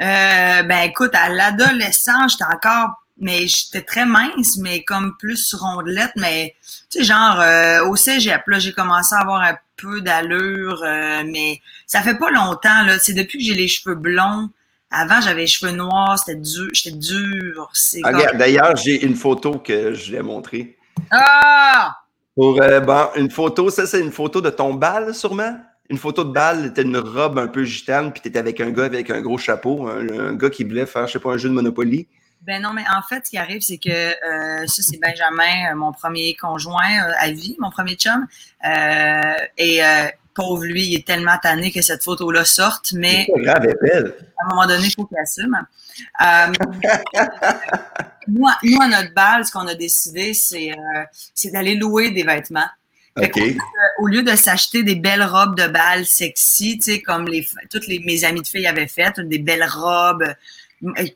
Euh, 0.00 0.62
ben 0.62 0.82
écoute, 0.82 1.14
à 1.14 1.28
l'adolescence, 1.28 2.32
j'étais 2.32 2.44
encore, 2.44 2.90
mais 3.18 3.46
j'étais 3.46 3.82
très 3.82 4.06
mince, 4.06 4.56
mais 4.58 4.84
comme 4.84 5.16
plus 5.18 5.52
rondelette, 5.54 6.12
mais 6.16 6.54
tu 6.90 6.98
sais, 6.98 7.04
genre 7.04 7.40
euh, 7.40 7.86
au 7.86 7.96
cégep, 7.96 8.42
là, 8.46 8.58
j'ai 8.58 8.72
commencé 8.72 9.14
à 9.14 9.20
avoir 9.20 9.42
un 9.42 9.56
peu 9.76 10.00
d'allure, 10.00 10.82
euh, 10.84 11.22
mais 11.24 11.60
ça 11.86 12.02
fait 12.02 12.18
pas 12.18 12.30
longtemps, 12.30 12.82
là. 12.84 12.98
C'est 12.98 13.14
depuis 13.14 13.38
que 13.38 13.44
j'ai 13.44 13.54
les 13.54 13.68
cheveux 13.68 13.94
blonds. 13.94 14.50
Avant, 14.90 15.20
j'avais 15.20 15.42
les 15.42 15.46
cheveux 15.46 15.72
noirs, 15.72 16.18
c'était 16.18 16.40
dur, 16.40 16.68
j'étais 16.72 16.96
dur. 16.96 17.70
Ah, 18.02 18.10
comme- 18.10 18.20
regarde, 18.20 18.36
D'ailleurs, 18.38 18.76
j'ai 18.76 19.04
une 19.04 19.14
photo 19.14 19.58
que 19.58 19.94
je 19.94 20.10
vais 20.10 20.22
montrer. 20.22 20.76
Ah! 21.12 21.96
Pour, 22.34 22.60
euh, 22.60 22.80
bon, 22.80 23.06
une 23.16 23.30
photo, 23.30 23.70
ça, 23.70 23.86
c'est 23.86 24.00
une 24.00 24.10
photo 24.12 24.40
de 24.40 24.50
ton 24.50 24.74
bal, 24.74 25.14
sûrement? 25.14 25.56
Une 25.90 25.98
photo 25.98 26.24
de 26.24 26.32
bal, 26.32 26.62
t'étais 26.68 26.82
une 26.82 26.96
robe 26.96 27.38
un 27.38 27.48
peu 27.48 27.64
gitane, 27.64 28.12
puis 28.12 28.20
t'étais 28.20 28.38
avec 28.38 28.60
un 28.60 28.70
gars 28.70 28.84
avec 28.84 29.10
un 29.10 29.20
gros 29.20 29.38
chapeau, 29.38 29.86
un, 29.88 30.08
un 30.30 30.32
gars 30.34 30.50
qui 30.50 30.64
voulait 30.64 30.86
faire, 30.86 31.06
je 31.06 31.12
sais 31.12 31.18
pas, 31.20 31.30
un 31.32 31.36
jeu 31.36 31.48
de 31.48 31.54
Monopoly. 31.54 32.08
Ben 32.42 32.62
non, 32.62 32.72
mais 32.72 32.84
en 32.96 33.02
fait, 33.02 33.26
ce 33.26 33.30
qui 33.30 33.38
arrive, 33.38 33.60
c'est 33.60 33.76
que 33.78 33.90
euh, 33.90 34.66
ça, 34.66 34.82
c'est 34.82 34.98
Benjamin, 34.98 35.72
euh, 35.72 35.76
mon 35.76 35.92
premier 35.92 36.34
conjoint 36.36 37.04
euh, 37.08 37.12
à 37.18 37.30
vie, 37.30 37.54
mon 37.58 37.70
premier 37.70 37.94
chum. 37.96 38.26
Euh, 38.64 39.34
et 39.58 39.84
euh, 39.84 40.06
pauvre 40.32 40.64
lui, 40.64 40.86
il 40.86 40.94
est 40.96 41.06
tellement 41.06 41.36
tanné 41.42 41.70
que 41.70 41.82
cette 41.82 42.02
photo-là 42.02 42.44
sorte, 42.46 42.92
mais 42.94 43.26
C'est 43.34 43.42
grave, 43.42 43.66
elle 43.92 44.14
à 44.40 44.44
un 44.46 44.48
moment 44.48 44.66
donné, 44.66 44.86
il 44.86 44.92
faut 44.94 45.04
qu'il 45.04 45.18
assume. 45.18 45.54
Euh, 46.22 46.52
nous, 48.28 48.46
à- 48.46 48.58
nous, 48.62 48.80
à 48.80 48.88
notre 48.88 49.12
bal, 49.12 49.44
ce 49.44 49.52
qu'on 49.52 49.66
a 49.66 49.74
décidé, 49.74 50.32
c'est 50.32 50.70
euh, 50.72 51.04
c'est 51.34 51.50
d'aller 51.50 51.74
louer 51.74 52.10
des 52.10 52.22
vêtements. 52.22 52.68
Au 53.98 54.06
lieu 54.06 54.22
de 54.22 54.34
s'acheter 54.34 54.82
des 54.82 54.94
belles 54.94 55.24
robes 55.24 55.56
de 55.58 55.66
bal 55.66 56.06
sexy, 56.06 56.78
tu 56.78 56.92
sais, 56.92 57.02
comme 57.02 57.26
les, 57.26 57.46
toutes 57.68 57.86
les, 57.86 57.98
mes 57.98 58.24
amies 58.24 58.40
de 58.40 58.46
filles 58.46 58.66
avaient 58.68 58.86
fait, 58.86 59.18
des 59.20 59.38
belles 59.40 59.66
robes 59.68 60.24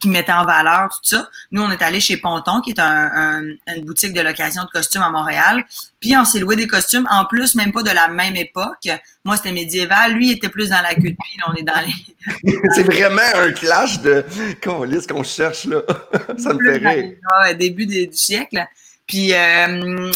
qui 0.00 0.08
mettaient 0.08 0.32
en 0.32 0.44
valeur, 0.44 0.88
tout 0.90 0.98
ça. 1.16 1.28
Nous, 1.50 1.62
on 1.62 1.70
est 1.70 1.80
allé 1.82 2.00
chez 2.00 2.16
Ponton, 2.18 2.60
qui 2.60 2.70
est 2.70 2.78
un, 2.80 2.84
un- 3.14 3.42
une 3.76 3.84
boutique 3.84 4.12
de 4.12 4.20
location 4.20 4.62
de 4.64 4.68
costumes 4.68 5.02
à 5.02 5.08
Montréal. 5.10 5.64
Puis, 6.00 6.14
on 6.16 6.24
s'est 6.24 6.38
loué 6.38 6.56
des 6.56 6.66
costumes, 6.66 7.06
en 7.10 7.24
plus, 7.24 7.54
même 7.54 7.72
pas 7.72 7.82
de 7.82 7.90
la 7.90 8.08
même 8.08 8.36
époque. 8.36 8.88
Moi, 9.24 9.36
c'était 9.36 9.52
médiéval. 9.52 10.12
Lui, 10.12 10.28
il 10.28 10.32
était 10.32 10.48
plus 10.50 10.68
dans 10.68 10.82
la 10.82 10.94
queue 10.94 11.10
de. 11.10 11.16
Là, 11.38 11.44
on 11.48 11.54
est 11.54 11.62
dans 11.62 11.80
les... 11.80 12.52
c'est 12.74 12.82
vraiment 12.82 13.22
un 13.36 13.52
clash 13.52 14.00
de 14.00 14.24
ce 14.62 15.06
qu'on 15.08 15.22
cherche, 15.24 15.64
là. 15.64 15.80
ça 16.38 16.52
me 16.52 16.62
fait 16.64 16.86
rire. 16.86 17.12
ouais, 17.42 17.54
début 17.54 17.86
des- 17.86 18.06
du 18.06 18.16
siècle. 18.16 18.64
Puis, 19.06 19.32
euh, 19.34 20.10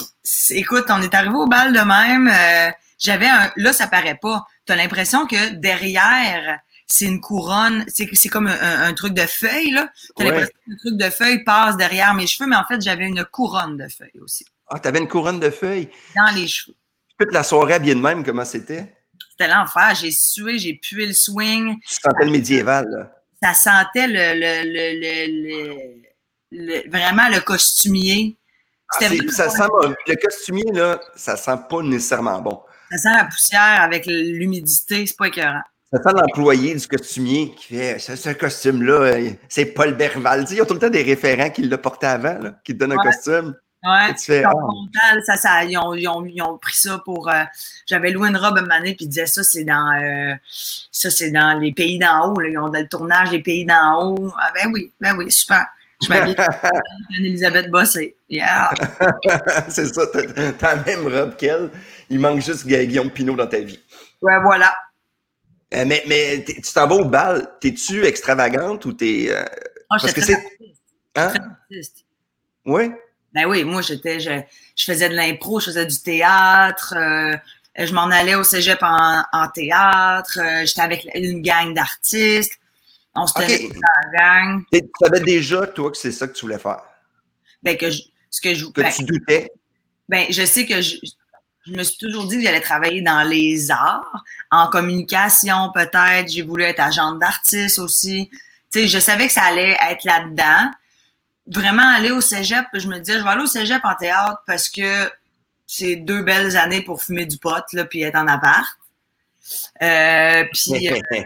écoute, 0.50 0.86
on 0.90 1.00
est 1.02 1.14
arrivé 1.14 1.34
au 1.34 1.46
bal 1.46 1.72
de 1.72 1.80
même. 1.80 2.28
euh, 2.28 2.70
J'avais 2.98 3.28
un. 3.28 3.50
Là, 3.56 3.72
ça 3.72 3.86
paraît 3.86 4.18
pas. 4.20 4.44
Tu 4.66 4.72
as 4.72 4.76
l'impression 4.76 5.26
que 5.26 5.50
derrière, 5.54 6.58
c'est 6.90 7.04
une 7.06 7.20
couronne. 7.20 7.84
C'est 7.88 8.28
comme 8.28 8.46
un, 8.48 8.82
un 8.82 8.94
truc 8.94 9.14
de 9.14 9.22
feuilles, 9.22 9.70
là. 9.70 9.90
Tu 10.16 10.22
as 10.22 10.26
Ouais. 10.26 10.30
l'impression 10.30 10.54
que 10.66 10.70
le 10.70 10.76
truc 10.78 10.96
de 10.96 11.10
feuilles 11.10 11.44
passe 11.44 11.76
derrière 11.76 12.14
mes 12.14 12.26
cheveux, 12.26 12.48
mais 12.48 12.56
en 12.56 12.64
fait, 12.64 12.80
j'avais 12.80 13.06
une 13.06 13.24
couronne 13.24 13.76
de 13.76 13.88
feuilles 13.88 14.18
aussi. 14.20 14.44
Ah, 14.68 14.78
t'avais 14.78 14.98
une 14.98 15.08
couronne 15.08 15.40
de 15.40 15.50
feuilles. 15.50 15.88
Dans 16.16 16.34
les 16.34 16.46
cheveux. 16.48 16.74
Toute 17.18 17.32
la 17.32 17.42
soirée 17.42 17.74
habillée 17.74 17.94
de 17.94 18.00
même, 18.00 18.24
comment 18.24 18.44
c'était? 18.44 18.94
C'était 19.30 19.48
l'enfer. 19.48 19.94
J'ai 19.94 20.10
sué, 20.10 20.58
j'ai 20.58 20.74
pué 20.74 21.06
le 21.06 21.12
swing. 21.12 21.76
Tu 21.86 21.94
sentais 21.94 22.24
le 22.24 22.30
médiéval, 22.30 22.86
là. 22.88 23.12
Ça 23.42 23.54
sentait 23.54 24.06
le, 24.08 24.34
le, 24.34 25.28
le, 25.30 26.02
le, 26.50 26.90
vraiment 26.90 27.28
le 27.28 27.40
costumier. 27.40 28.36
Ah, 29.00 29.04
ça 29.28 29.48
sent, 29.50 29.62
le 30.06 30.16
costumier, 30.16 30.64
là, 30.72 30.98
ça 31.14 31.36
sent 31.36 31.58
pas 31.68 31.82
nécessairement 31.82 32.40
bon. 32.40 32.62
Ça 32.90 32.96
sent 32.98 33.16
la 33.16 33.24
poussière 33.26 33.82
avec 33.82 34.06
l'humidité, 34.06 35.06
c'est 35.06 35.16
pas 35.16 35.28
écœurant. 35.28 35.62
Ça 35.92 36.02
sent 36.02 36.10
l'employé 36.14 36.74
du 36.74 36.86
costumier 36.86 37.54
qui 37.54 37.74
fait 37.76 37.98
ce, 37.98 38.14
ce 38.14 38.30
costume-là, 38.30 38.92
euh, 38.92 39.30
c'est 39.48 39.66
Paul 39.66 39.94
Berval. 39.94 40.42
Tu 40.42 40.48
sais, 40.50 40.54
ils 40.56 40.62
ont 40.62 40.66
tout 40.66 40.74
le 40.74 40.80
temps 40.80 40.90
des 40.90 41.02
référents 41.02 41.48
qui 41.50 41.62
l'ont 41.62 41.78
porté 41.78 42.06
avant, 42.06 42.38
là, 42.38 42.52
qui 42.62 42.74
te 42.74 42.78
donnent 42.78 42.92
un 42.92 42.96
costume. 43.02 43.54
Ouais. 43.84 44.12
Tu 44.18 44.24
fais, 44.24 44.42
ça, 45.24 45.36
ça, 45.36 45.64
ils, 45.64 45.78
ont, 45.78 45.94
ils, 45.94 46.06
ont, 46.08 46.24
ils 46.26 46.42
ont 46.42 46.58
pris 46.58 46.74
ça 46.76 47.00
pour. 47.04 47.28
euh, 47.30 47.42
J'avais 47.86 48.10
loué 48.10 48.28
une 48.28 48.36
robe 48.36 48.58
une 48.58 48.70
année, 48.72 48.94
puis 48.96 49.06
ils 49.06 49.08
disaient 49.08 49.24
ça, 49.26 49.42
c'est 49.42 49.64
dans 49.64 49.92
euh, 49.96 50.34
ça, 50.90 51.10
c'est 51.10 51.30
dans 51.30 51.58
les 51.58 51.72
pays 51.72 51.98
d'en 51.98 52.32
haut. 52.34 52.38
Là. 52.40 52.48
Ils 52.50 52.58
ont 52.58 52.68
dans 52.68 52.80
le 52.80 52.88
tournage 52.88 53.30
des 53.30 53.40
pays 53.40 53.64
d'en 53.64 54.02
haut. 54.14 54.32
Ah, 54.38 54.50
ben 54.54 54.70
oui, 54.74 54.92
ben 55.00 55.16
oui, 55.16 55.30
super. 55.30 55.64
Je 56.02 56.08
m'habille 56.08 56.34
Anne-Elisabeth 56.36 57.70
Bossé. 57.70 58.16
Yeah. 58.28 58.70
c'est 59.68 59.86
ça, 59.86 60.02
t'as 60.58 60.74
la 60.76 60.82
même 60.84 61.06
robe 61.06 61.36
qu'elle. 61.36 61.70
Il 62.10 62.18
manque 62.20 62.40
juste 62.40 62.66
Gu- 62.66 62.84
Guillaume 62.86 63.10
Pinot 63.10 63.36
dans 63.36 63.46
ta 63.46 63.60
vie. 63.60 63.78
Ouais, 64.20 64.40
voilà. 64.42 64.74
Euh, 65.74 65.84
mais 65.86 66.02
mais 66.06 66.44
tu 66.44 66.72
t'en 66.72 66.86
vas 66.86 66.94
au 66.96 67.04
bal, 67.04 67.52
t'es-tu 67.60 68.04
extravagante 68.04 68.84
ou 68.86 68.92
t'es. 68.94 69.26
euh, 69.30 69.44
Ah, 69.90 69.96
Parce 70.00 70.12
que 70.12 70.20
c'est- 70.22 70.42
hein? 71.16 71.32
Oui? 72.64 72.90
Ben 73.34 73.46
oui, 73.46 73.64
moi, 73.64 73.82
j'étais, 73.82 74.18
je, 74.20 74.30
je 74.76 74.84
faisais 74.84 75.08
de 75.10 75.14
l'impro, 75.14 75.60
je 75.60 75.66
faisais 75.66 75.84
du 75.86 76.00
théâtre, 76.00 76.94
euh, 76.96 77.36
je 77.76 77.92
m'en 77.92 78.04
allais 78.10 78.34
au 78.34 78.42
cégep 78.44 78.78
en, 78.82 79.22
en 79.32 79.48
théâtre, 79.48 80.38
euh, 80.40 80.64
j'étais 80.64 80.80
avec 80.80 81.06
une 81.14 81.42
gang 81.42 81.74
d'artistes, 81.74 82.58
on 83.14 83.26
se 83.26 83.34
tenait 83.34 83.64
Ok. 83.66 83.74
dans 83.74 83.80
la 84.12 84.18
gang. 84.18 84.62
Tu 84.72 84.80
savais 85.02 85.20
déjà, 85.20 85.66
toi, 85.66 85.90
que 85.90 85.96
c'est 85.98 86.12
ça 86.12 86.26
que 86.26 86.32
tu 86.32 86.42
voulais 86.46 86.58
faire? 86.58 86.82
Ben, 87.62 87.76
que 87.76 87.90
je, 87.90 88.02
ce 88.30 88.40
que 88.40 88.54
je, 88.54 88.66
Que 88.66 88.80
ben, 88.80 88.90
tu 88.90 89.04
doutais? 89.04 89.50
ben, 90.08 90.26
je 90.30 90.44
sais 90.46 90.64
que 90.66 90.80
je, 90.80 90.96
je 91.68 91.76
me 91.76 91.82
suis 91.82 91.98
toujours 91.98 92.26
dit 92.26 92.36
que 92.36 92.42
j'allais 92.42 92.60
travailler 92.60 93.02
dans 93.02 93.22
les 93.22 93.70
arts, 93.70 94.24
en 94.50 94.68
communication 94.68 95.70
peut-être, 95.72 96.28
j'ai 96.28 96.42
voulu 96.42 96.64
être 96.64 96.80
agente 96.80 97.18
d'artiste 97.18 97.78
aussi. 97.78 98.30
Tu 98.72 98.80
sais, 98.80 98.88
je 98.88 98.98
savais 98.98 99.26
que 99.26 99.32
ça 99.32 99.42
allait 99.42 99.76
être 99.90 100.04
là-dedans. 100.04 100.70
Vraiment 101.46 101.88
aller 101.94 102.10
au 102.10 102.20
cégep, 102.20 102.66
je 102.74 102.88
me 102.88 102.98
disais, 102.98 103.18
je 103.18 103.24
vais 103.24 103.30
aller 103.30 103.42
au 103.42 103.46
cégep 103.46 103.84
en 103.84 103.94
théâtre 103.94 104.42
parce 104.46 104.68
que 104.68 105.10
c'est 105.66 105.96
deux 105.96 106.22
belles 106.22 106.56
années 106.56 106.82
pour 106.82 107.02
fumer 107.02 107.26
du 107.26 107.38
pot, 107.38 107.64
là, 107.72 107.84
puis 107.84 108.02
être 108.02 108.16
en 108.16 108.26
appart. 108.26 108.66
Euh, 109.82 110.44
puis, 110.52 110.88
euh, 110.88 111.00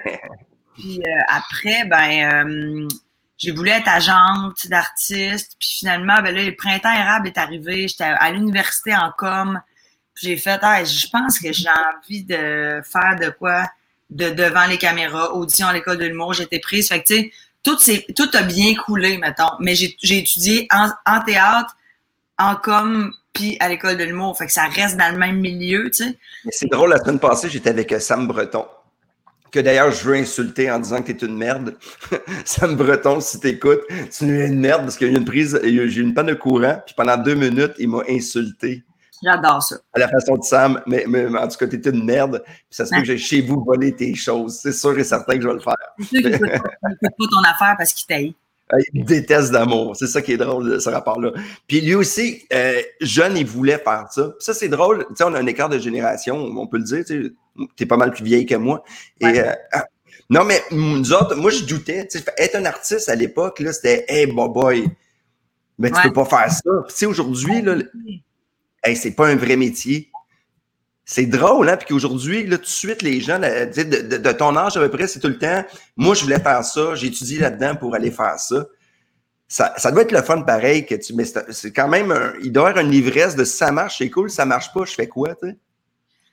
puis 0.75 1.01
euh, 1.01 1.23
après, 1.29 1.85
ben, 1.87 2.89
j'ai 3.37 3.51
voulu 3.51 3.71
être 3.71 3.89
agente 3.89 4.67
d'artiste. 4.69 5.57
Puis 5.59 5.77
finalement, 5.79 6.23
ben 6.23 6.35
là, 6.35 6.45
le 6.45 6.55
printemps 6.55 6.93
érable 6.93 7.29
est 7.29 7.39
arrivé. 7.39 7.89
J'étais 7.89 8.05
à 8.05 8.31
l'université 8.31 8.95
en 8.95 9.13
com. 9.17 9.61
J'ai 10.21 10.37
fait, 10.37 10.59
ah, 10.63 10.85
je 10.85 11.07
pense 11.11 11.39
que 11.39 11.53
j'ai 11.53 11.69
envie 11.69 12.25
de 12.25 12.81
faire 12.85 13.17
de 13.21 13.31
quoi 13.31 13.65
de 14.13 14.31
devant 14.31 14.67
les 14.67 14.79
caméras, 14.79 15.35
audition 15.35 15.67
à 15.67 15.73
l'école 15.73 15.99
de 15.99 16.05
l'humour. 16.05 16.35
J'étais 16.35 16.59
prise. 16.59 16.89
Fait 16.89 17.03
que, 17.03 17.09
tu 17.09 17.31
sais, 17.79 18.05
tout, 18.07 18.25
tout 18.29 18.37
a 18.37 18.43
bien 18.43 18.75
coulé, 18.75 19.19
mettons. 19.19 19.51
Mais 19.61 19.75
j'ai 19.75 19.97
j'ai 20.03 20.19
étudié 20.19 20.69
en, 20.71 20.89
en 21.07 21.23
théâtre, 21.23 21.77
en 22.39 22.57
com, 22.57 23.13
puis 23.33 23.57
à 23.61 23.69
l'école 23.69 23.97
de 23.97 24.05
l'humour. 24.05 24.37
Fait 24.37 24.47
que 24.47 24.53
ça 24.53 24.67
reste 24.67 24.97
dans 24.97 25.11
le 25.13 25.19
même 25.19 25.41
milieu, 25.41 25.91
tu 25.91 26.05
sais. 26.05 26.19
C'est 26.51 26.71
drôle, 26.71 26.91
la 26.91 26.99
semaine 26.99 27.19
passée, 27.19 27.49
j'étais 27.49 27.71
avec 27.71 27.93
euh, 27.93 28.01
Sam 28.01 28.27
Breton, 28.27 28.67
que 29.51 29.61
d'ailleurs 29.61 29.91
je 29.91 30.05
veux 30.05 30.17
insulter 30.17 30.71
en 30.71 30.79
disant 30.79 31.03
que 31.03 31.13
t'es 31.13 31.27
une 31.27 31.37
merde. 31.37 31.77
Sam 32.45 32.77
Breton, 32.77 33.21
si 33.21 33.41
t'écoutes, 33.41 33.83
tu 33.89 34.41
es 34.41 34.47
une 34.47 34.61
merde 34.61 34.83
parce 34.83 34.97
qu'il 34.97 35.09
y 35.09 35.11
a 35.11 35.15
eu 35.15 35.17
une 35.17 35.25
prise, 35.25 35.59
j'ai 35.63 35.71
eu 35.71 36.03
une 36.03 36.15
panne 36.15 36.27
de 36.27 36.35
courant, 36.35 36.83
puis 36.85 36.95
pendant 36.97 37.17
deux 37.17 37.35
minutes, 37.35 37.75
il 37.79 37.89
m'a 37.89 38.03
insulté 38.09 38.85
J'adore 39.23 39.63
ça. 39.63 39.77
à 39.95 39.99
la 40.01 40.09
façon 40.09 40.37
de 40.37 40.43
Sam, 40.43 40.81
mais, 40.87 41.05
mais 41.09 41.27
en 41.27 41.47
tout 41.49 41.57
cas, 41.57 41.67
t'es 41.67 41.77
une 41.91 42.05
merde, 42.05 42.43
puis 42.45 42.55
ça 42.71 42.85
se 42.87 42.91
peut 42.91 43.01
que 43.01 43.07
j'ai 43.07 43.19
chez 43.19 43.41
vous 43.41 43.63
volé 43.65 43.95
tes 43.95 44.15
choses. 44.15 44.59
C'est 44.61 44.73
sûr 44.73 44.99
et 44.99 45.05
certain 45.05 45.37
que 45.37 45.43
je 45.43 45.49
vais 45.49 45.55
le 45.55 45.61
faire. 45.61 45.77
C'est 45.99 46.05
sûr 46.07 46.21
qu'il 46.23 46.31
n'écoute 46.31 46.51
pas, 46.83 47.27
ton 47.31 47.43
affaire 47.49 47.75
parce 47.79 47.93
qu'il 47.93 48.07
taille. 48.07 48.35
Il 48.95 49.05
déteste 49.05 49.53
d'amour. 49.53 49.95
C'est 49.97 50.07
ça 50.07 50.23
qui 50.23 50.33
est 50.33 50.37
drôle, 50.39 50.71
de 50.71 50.79
ce 50.79 50.89
rapport-là. 50.89 51.33
Puis 51.69 51.83
lui 51.83 51.95
aussi, 51.95 52.43
euh, 52.55 52.81
jeune, 53.03 53.37
il 53.37 53.45
voulait 53.47 53.77
faire 53.79 54.07
ça. 54.11 54.29
Puis 54.31 54.37
ça, 54.41 54.55
c'est 54.55 54.69
drôle. 54.71 55.05
Tu 55.11 55.17
sais, 55.17 55.25
on 55.25 55.35
a 55.35 55.39
un 55.41 55.47
écart 55.47 55.69
de 55.69 55.79
génération, 55.79 56.37
on 56.37 56.67
peut 56.67 56.79
le 56.79 56.85
dire. 56.85 57.05
Tu 57.05 57.35
es 57.81 57.87
pas 57.87 57.99
mal 57.99 58.13
plus 58.13 58.25
vieille 58.25 58.47
que 58.47 58.55
moi. 58.55 58.83
Et, 59.21 59.27
Ouais. 59.27 59.47
euh, 59.47 59.53
ah, 59.73 59.85
non, 60.31 60.45
mais 60.45 60.63
nous 60.71 61.13
autres, 61.13 61.35
moi, 61.37 61.51
je 61.51 61.65
doutais. 61.65 62.09
Tu 62.09 62.19
sais, 62.19 62.25
être 62.39 62.55
un 62.57 62.65
artiste 62.65 63.11
à 63.11 63.15
l'époque, 63.15 63.63
c'était 63.73 64.07
«Hey, 64.09 64.25
boy, 64.27 64.49
boy, 64.49 64.89
mais 65.79 65.91
tu 65.91 65.97
Ouais. 65.97 66.03
peux 66.05 66.13
pas 66.15 66.25
faire 66.25 66.51
ça.» 66.51 66.61
Puis 66.87 66.93
tu 66.93 66.95
sais, 67.01 67.07
aujourd'hui, 67.07 67.61
là, 67.61 67.75
hey, 68.85 68.97
c'est 68.97 69.13
pas 69.13 69.29
un 69.29 69.37
vrai 69.37 69.57
métier. 69.57 70.11
C'est 71.05 71.27
drôle, 71.27 71.69
hein? 71.69 71.77
Puis 71.77 71.89
qu'aujourd'hui, 71.89 72.47
là, 72.47 72.57
tout 72.59 72.65
de 72.65 72.69
suite, 72.69 73.03
les 73.03 73.21
gens 73.21 73.39
de, 73.39 73.83
de, 73.83 74.17
de, 74.19 74.33
ton 74.33 74.57
âge 74.57 74.77
à 74.77 74.81
peu 74.81 74.91
près, 74.91 75.09
c'est 75.09 75.19
tout 75.19 75.29
le 75.29 75.39
temps. 75.39 75.65
Moi, 75.97 76.15
je 76.15 76.23
voulais 76.23 76.39
faire 76.39 76.65
ça, 76.65 76.95
j'ai 76.95 77.09
étudié 77.09 77.41
là-dedans 77.41 77.75
pour 77.75 77.95
aller 77.95 78.11
faire 78.11 78.39
ça. 78.39 78.67
Ça, 79.49 79.91
doit 79.91 80.03
être 80.03 80.13
le 80.13 80.23
fun 80.23 80.41
pareil 80.43 80.87
que 80.87 80.95
tu. 80.95 81.13
Mais 81.15 81.25
c'est 81.51 81.73
quand 81.73 81.89
même 81.89 82.15
il 82.43 82.53
doit 82.53 82.69
y 82.69 82.71
avoir 82.71 82.85
une 82.85 82.95
ivresse 82.95 83.37
de 83.37 83.45
ça 83.45 83.71
marche, 83.73 83.99
c'est 83.99 84.09
cool, 84.09 84.31
ça 84.31 84.47
marche 84.47 84.73
pas, 84.73 84.85
je 84.85 84.95
fais 84.95 85.09
quoi, 85.09 85.35
tu 85.35 85.49
sais? 85.49 85.57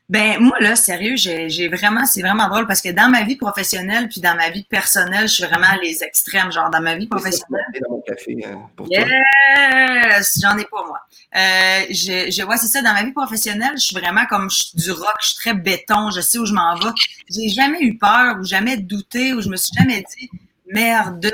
Ben 0.10 0.40
moi 0.40 0.60
là, 0.60 0.76
sérieux, 0.76 1.16
j'ai 1.16 1.68
vraiment, 1.68 2.04
c'est 2.06 2.22
vraiment 2.22 2.48
drôle 2.48 2.66
parce 2.66 2.82
que 2.82 2.90
dans 2.90 3.10
ma 3.10 3.24
vie 3.24 3.36
professionnelle 3.36 4.10
puis 4.10 4.22
dans 4.22 4.36
ma 4.36 4.50
vie 4.50 4.64
personnelle, 4.64 5.28
je 5.28 5.36
suis 5.36 5.44
vraiment 5.44 5.68
à 5.68 5.78
les 5.78 6.04
extrêmes. 6.04 6.52
Genre 6.52 6.72
dans 6.72 6.82
ma 6.82 6.96
vie 6.96 7.06
professionnelle. 7.06 7.64
Dans 7.82 7.92
mon 7.92 8.02
café, 8.02 8.36
hein, 8.44 8.68
yes, 8.90 10.40
j'en 10.42 10.58
ai 10.58 10.66
pas 10.66 10.84
moi. 10.88 11.00
Euh, 11.36 11.86
je, 11.92 12.32
je 12.32 12.44
vois 12.44 12.58
c'est 12.58 12.68
ça 12.68 12.82
dans 12.82 12.94
ma 12.94 13.04
vie 13.04 13.12
professionnelle, 13.12 13.74
je 13.76 13.84
suis 13.84 13.96
vraiment 13.96 14.26
comme 14.26 14.50
je 14.50 14.56
suis 14.56 14.78
du 14.78 14.92
rock, 14.92 15.16
je 15.22 15.28
suis 15.28 15.36
très 15.36 15.54
béton, 15.54 16.10
je 16.10 16.22
sais 16.22 16.40
où 16.40 16.46
je 16.48 16.54
m'en 16.54 16.74
vais. 16.76 16.90
J'ai 17.30 17.50
jamais 17.50 17.82
eu 17.82 17.96
peur 18.00 18.38
ou 18.40 18.44
jamais 18.44 18.78
douté 18.78 19.34
ou 19.34 19.42
je 19.42 19.50
me 19.50 19.58
suis 19.58 19.72
jamais 19.78 20.04
dit 20.18 20.30
merde 20.72 21.32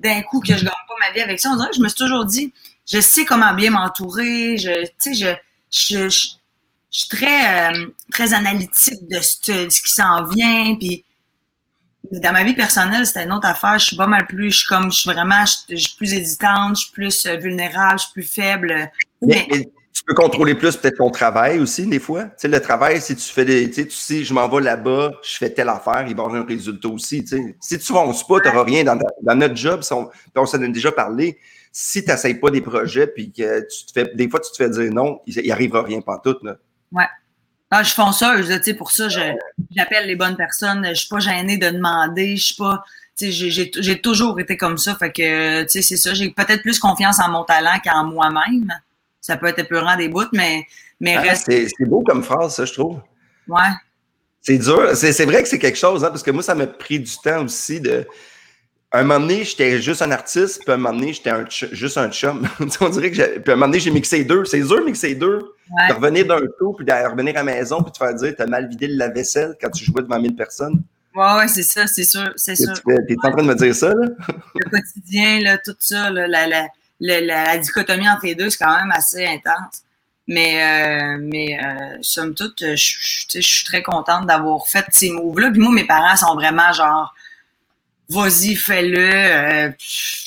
d'un 0.00 0.22
coup 0.22 0.40
que 0.40 0.54
je 0.54 0.64
gagne 0.64 0.72
pas 0.88 0.94
ma 1.06 1.12
vie 1.12 1.20
avec 1.20 1.38
ça. 1.38 1.50
On 1.50 1.56
dirait 1.56 1.70
que 1.70 1.76
je 1.76 1.82
me 1.82 1.88
suis 1.88 1.98
toujours 1.98 2.24
dit 2.24 2.52
je 2.84 3.00
sais 3.00 3.24
comment 3.24 3.54
bien 3.54 3.70
m'entourer, 3.70 4.58
je 4.58 4.86
tu 5.00 5.14
sais 5.14 5.14
je 5.14 5.28
je, 5.70 6.08
je 6.08 6.37
je 6.90 7.00
suis 7.00 7.08
très, 7.08 7.72
euh, 7.72 7.86
très 8.10 8.32
analytique 8.32 9.08
de 9.10 9.18
ce, 9.20 9.68
ce 9.68 9.82
qui 9.82 9.92
s'en 9.92 10.24
vient. 10.26 10.74
Puis 10.76 11.04
dans 12.12 12.32
ma 12.32 12.44
vie 12.44 12.54
personnelle, 12.54 13.06
c'était 13.06 13.24
une 13.24 13.32
autre 13.32 13.46
affaire. 13.46 13.78
Je 13.78 13.86
suis 13.86 13.96
pas 13.96 14.06
mal 14.06 14.26
plus, 14.26 14.50
je 14.50 14.58
suis 14.58 14.68
comme, 14.68 14.90
je 14.90 14.98
suis 15.00 15.10
vraiment, 15.10 15.44
je, 15.68 15.76
suis 15.76 15.96
plus 15.96 16.14
hésitante, 16.14 16.76
je 16.76 16.82
suis 16.82 16.92
plus 16.92 17.26
euh, 17.26 17.36
vulnérable, 17.36 17.98
je 17.98 18.04
suis 18.04 18.12
plus 18.12 18.22
faible. 18.22 18.90
Mais, 19.20 19.46
tu 19.98 20.04
peux 20.04 20.14
contrôler 20.14 20.54
plus 20.54 20.76
peut-être 20.76 20.98
ton 20.98 21.10
travail 21.10 21.58
aussi, 21.58 21.84
des 21.86 21.98
fois. 21.98 22.24
Tu 22.24 22.30
sais, 22.38 22.48
le 22.48 22.60
travail, 22.60 23.00
si 23.00 23.16
tu 23.16 23.32
fais 23.32 23.44
des, 23.44 23.68
tu 23.68 23.74
sais, 23.74 23.86
tu 23.86 23.96
sais, 23.96 24.24
je 24.24 24.32
m'en 24.32 24.48
vais 24.48 24.62
là-bas, 24.62 25.12
je 25.22 25.36
fais 25.36 25.50
telle 25.50 25.68
affaire, 25.68 26.04
il 26.06 26.14
va 26.14 26.22
y 26.22 26.26
avoir 26.26 26.34
un 26.34 26.44
résultat 26.46 26.88
aussi, 26.88 27.24
tu 27.24 27.36
sais. 27.36 27.56
Si 27.60 27.78
tu 27.78 27.86
fonces 27.86 28.24
pas, 28.24 28.40
tu 28.40 28.48
n'auras 28.48 28.62
rien 28.62 28.84
dans, 28.84 28.96
dans, 29.22 29.34
notre 29.34 29.56
job, 29.56 29.82
on, 29.90 30.08
on 30.36 30.46
s'en 30.46 30.62
a 30.62 30.68
déjà 30.68 30.92
parlé. 30.92 31.38
Si 31.72 32.04
tu 32.04 32.10
n'essayes 32.10 32.34
pas 32.34 32.50
des 32.50 32.60
projets, 32.60 33.08
puis 33.08 33.32
que 33.32 33.60
tu 33.60 33.86
te 33.86 33.92
fais, 33.92 34.10
des 34.14 34.30
fois, 34.30 34.38
tu 34.38 34.52
te 34.52 34.56
fais 34.56 34.70
dire 34.70 34.92
non, 34.92 35.20
il, 35.26 35.42
n'y 35.42 35.50
arrivera 35.50 35.82
rien 35.82 36.00
pas 36.00 36.20
tout, 36.22 36.36
là. 36.42 36.56
Ouais. 36.92 37.06
Ah, 37.70 37.82
je 37.82 37.92
fonceuse, 37.92 38.48
tu 38.48 38.62
sais, 38.62 38.74
pour 38.74 38.90
ça, 38.90 39.08
j'appelle 39.08 40.06
les 40.06 40.16
bonnes 40.16 40.36
personnes. 40.36 40.86
Je 40.88 40.94
suis 40.94 41.08
pas 41.08 41.18
gênée 41.18 41.58
de 41.58 41.68
demander. 41.68 42.36
Je 42.36 42.44
suis 42.44 42.54
pas. 42.54 42.82
Tu 43.16 43.32
sais, 43.32 43.70
j'ai 43.82 44.00
toujours 44.00 44.40
été 44.40 44.56
comme 44.56 44.78
ça. 44.78 44.94
Fait 44.94 45.12
que, 45.12 45.62
tu 45.64 45.68
sais, 45.68 45.82
c'est 45.82 45.96
ça. 45.96 46.14
J'ai 46.14 46.30
peut-être 46.30 46.62
plus 46.62 46.78
confiance 46.78 47.20
en 47.20 47.28
mon 47.28 47.44
talent 47.44 47.78
qu'en 47.84 48.04
moi-même. 48.04 48.72
Ça 49.20 49.36
peut 49.36 49.48
être 49.48 49.58
épeurant 49.58 49.96
des 49.96 50.08
bouts, 50.08 50.30
mais. 50.32 50.66
mais 50.98 51.16
ah, 51.16 51.34
C'est 51.34 51.68
beau 51.80 52.02
comme 52.02 52.22
phrase, 52.22 52.54
ça, 52.54 52.64
je 52.64 52.72
trouve. 52.72 53.00
Ouais. 53.46 53.68
C'est 54.40 54.58
dur. 54.58 54.96
C'est 54.96 55.26
vrai 55.26 55.42
que 55.42 55.48
c'est 55.48 55.58
quelque 55.58 55.78
chose, 55.78 56.04
hein, 56.04 56.08
parce 56.08 56.22
que 56.22 56.30
moi, 56.30 56.42
ça 56.42 56.54
m'a 56.54 56.66
pris 56.66 57.00
du 57.00 57.16
temps 57.22 57.44
aussi 57.44 57.80
de 57.80 58.06
un 58.92 59.02
moment 59.02 59.20
donné, 59.20 59.44
j'étais 59.44 59.82
juste 59.82 60.00
un 60.00 60.10
artiste, 60.10 60.62
puis 60.64 60.72
un 60.72 60.78
moment 60.78 60.98
donné, 60.98 61.12
j'étais 61.12 61.30
juste 61.72 61.98
un 61.98 62.10
chum. 62.10 62.48
on 62.80 62.88
dirait 62.88 63.10
que 63.10 63.38
puis 63.38 63.52
un 63.52 63.56
moment 63.56 63.66
donné, 63.66 63.80
j'ai 63.80 63.90
mixé 63.90 64.24
deux. 64.24 64.44
C'est 64.46 64.60
dur 64.60 64.82
mixer 64.84 65.14
deux. 65.14 65.54
De 65.88 65.94
revenir 65.94 66.26
d'un 66.26 66.40
tour, 66.58 66.74
puis 66.74 66.86
de 66.86 66.92
revenir 66.92 67.36
à 67.36 67.42
la 67.42 67.44
maison, 67.44 67.82
puis 67.82 67.92
te 67.92 67.98
faire 67.98 68.14
dire 68.14 68.34
t'as 68.36 68.46
mal 68.46 68.68
vidé 68.68 68.88
la 68.88 69.08
vaisselle 69.08 69.54
quand 69.60 69.68
tu 69.70 69.84
jouais 69.84 70.00
devant 70.00 70.18
1000 70.18 70.34
personnes. 70.34 70.82
Ouais, 71.14 71.34
ouais, 71.36 71.48
c'est 71.48 71.62
ça, 71.62 71.86
c'est 71.86 72.04
sûr, 72.04 72.32
c'est 72.36 72.56
sûr. 72.56 72.72
T'es 72.86 73.16
en 73.22 73.30
train 73.30 73.42
de 73.42 73.48
me 73.48 73.54
dire 73.54 73.74
ça, 73.74 73.88
là? 73.88 74.06
Le 74.54 74.70
quotidien, 74.70 75.40
là, 75.40 75.58
tout 75.58 75.74
ça, 75.78 76.10
là, 76.10 76.26
la, 76.26 76.46
la, 76.46 77.20
la, 77.20 77.58
dichotomie 77.58 78.08
entre 78.08 78.26
les 78.26 78.34
deux, 78.34 78.48
c'est 78.48 78.64
quand 78.64 78.78
même 78.78 78.92
assez 78.92 79.26
intense. 79.26 79.82
Mais, 80.26 80.62
euh, 80.62 81.18
mais 81.20 81.58
euh, 81.62 81.98
somme 82.02 82.34
toute, 82.34 82.62
je 82.62 82.76
suis 83.40 83.64
très 83.64 83.82
contente 83.82 84.26
d'avoir 84.26 84.66
fait 84.66 84.84
ces 84.90 85.10
moves-là. 85.10 85.50
Puis 85.50 85.60
moi, 85.60 85.72
mes 85.72 85.86
parents 85.86 86.16
sont 86.16 86.34
vraiment 86.34 86.72
genre 86.72 87.14
vas-y, 88.08 88.56
fais-le, 88.56 88.98
euh, 88.98 89.70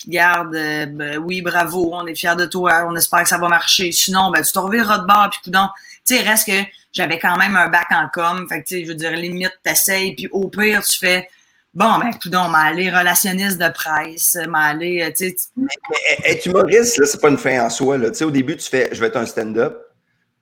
garde, 0.08 0.56
euh, 0.56 1.16
oui, 1.18 1.42
bravo, 1.42 1.92
on 1.94 2.06
est 2.06 2.16
fiers 2.16 2.36
de 2.36 2.46
toi, 2.46 2.86
on 2.88 2.96
espère 2.96 3.24
que 3.24 3.30
ça 3.30 3.38
va 3.38 3.48
marcher. 3.48 3.92
Sinon, 3.92 4.32
ben, 4.32 4.44
tu 4.44 4.52
te 4.52 4.60
reviendras 4.60 5.00
de 5.00 5.08
bord, 5.08 5.30
puis 5.32 5.40
coudon. 5.44 5.68
Tu 6.06 6.16
sais, 6.16 6.22
reste 6.22 6.48
que 6.48 6.70
j'avais 6.94 7.18
quand 7.18 7.38
même 7.38 7.56
un 7.56 7.70
bac 7.70 7.88
en 7.92 8.08
com, 8.14 8.48
fait 8.48 8.64
que, 8.64 8.68
tu 8.68 8.86
je 8.86 8.90
veux 8.90 8.96
dire, 8.96 9.12
limite, 9.12 9.58
t'essayes, 9.64 10.16
puis 10.16 10.28
au 10.32 10.48
pire, 10.48 10.84
tu 10.84 11.00
fais, 11.00 11.28
bon, 11.74 11.98
ben, 11.98 12.12
coudon, 12.22 12.50
m'a 12.50 12.66
aller 12.66 12.90
relationniste 12.92 13.58
de 13.58 13.70
presse, 13.70 14.38
m'a 14.48 14.66
aller, 14.66 15.02
euh, 15.02 15.12
tu 15.16 15.30
sais. 15.30 15.36
Être 16.24 16.46
humoriste, 16.46 17.00
là, 17.00 17.06
c'est 17.08 17.22
pas 17.22 17.30
une 17.30 17.38
fin 17.38 17.66
en 17.66 17.70
soi, 17.70 17.98
là. 17.98 18.12
Tu 18.12 18.18
sais, 18.18 18.26
au 18.26 18.32
début, 18.32 18.58
tu 18.58 18.70
fais, 18.70 18.90
je 18.92 19.00
vais 19.00 19.08
être 19.08 19.18
un 19.18 19.26
stand-up. 19.26 19.78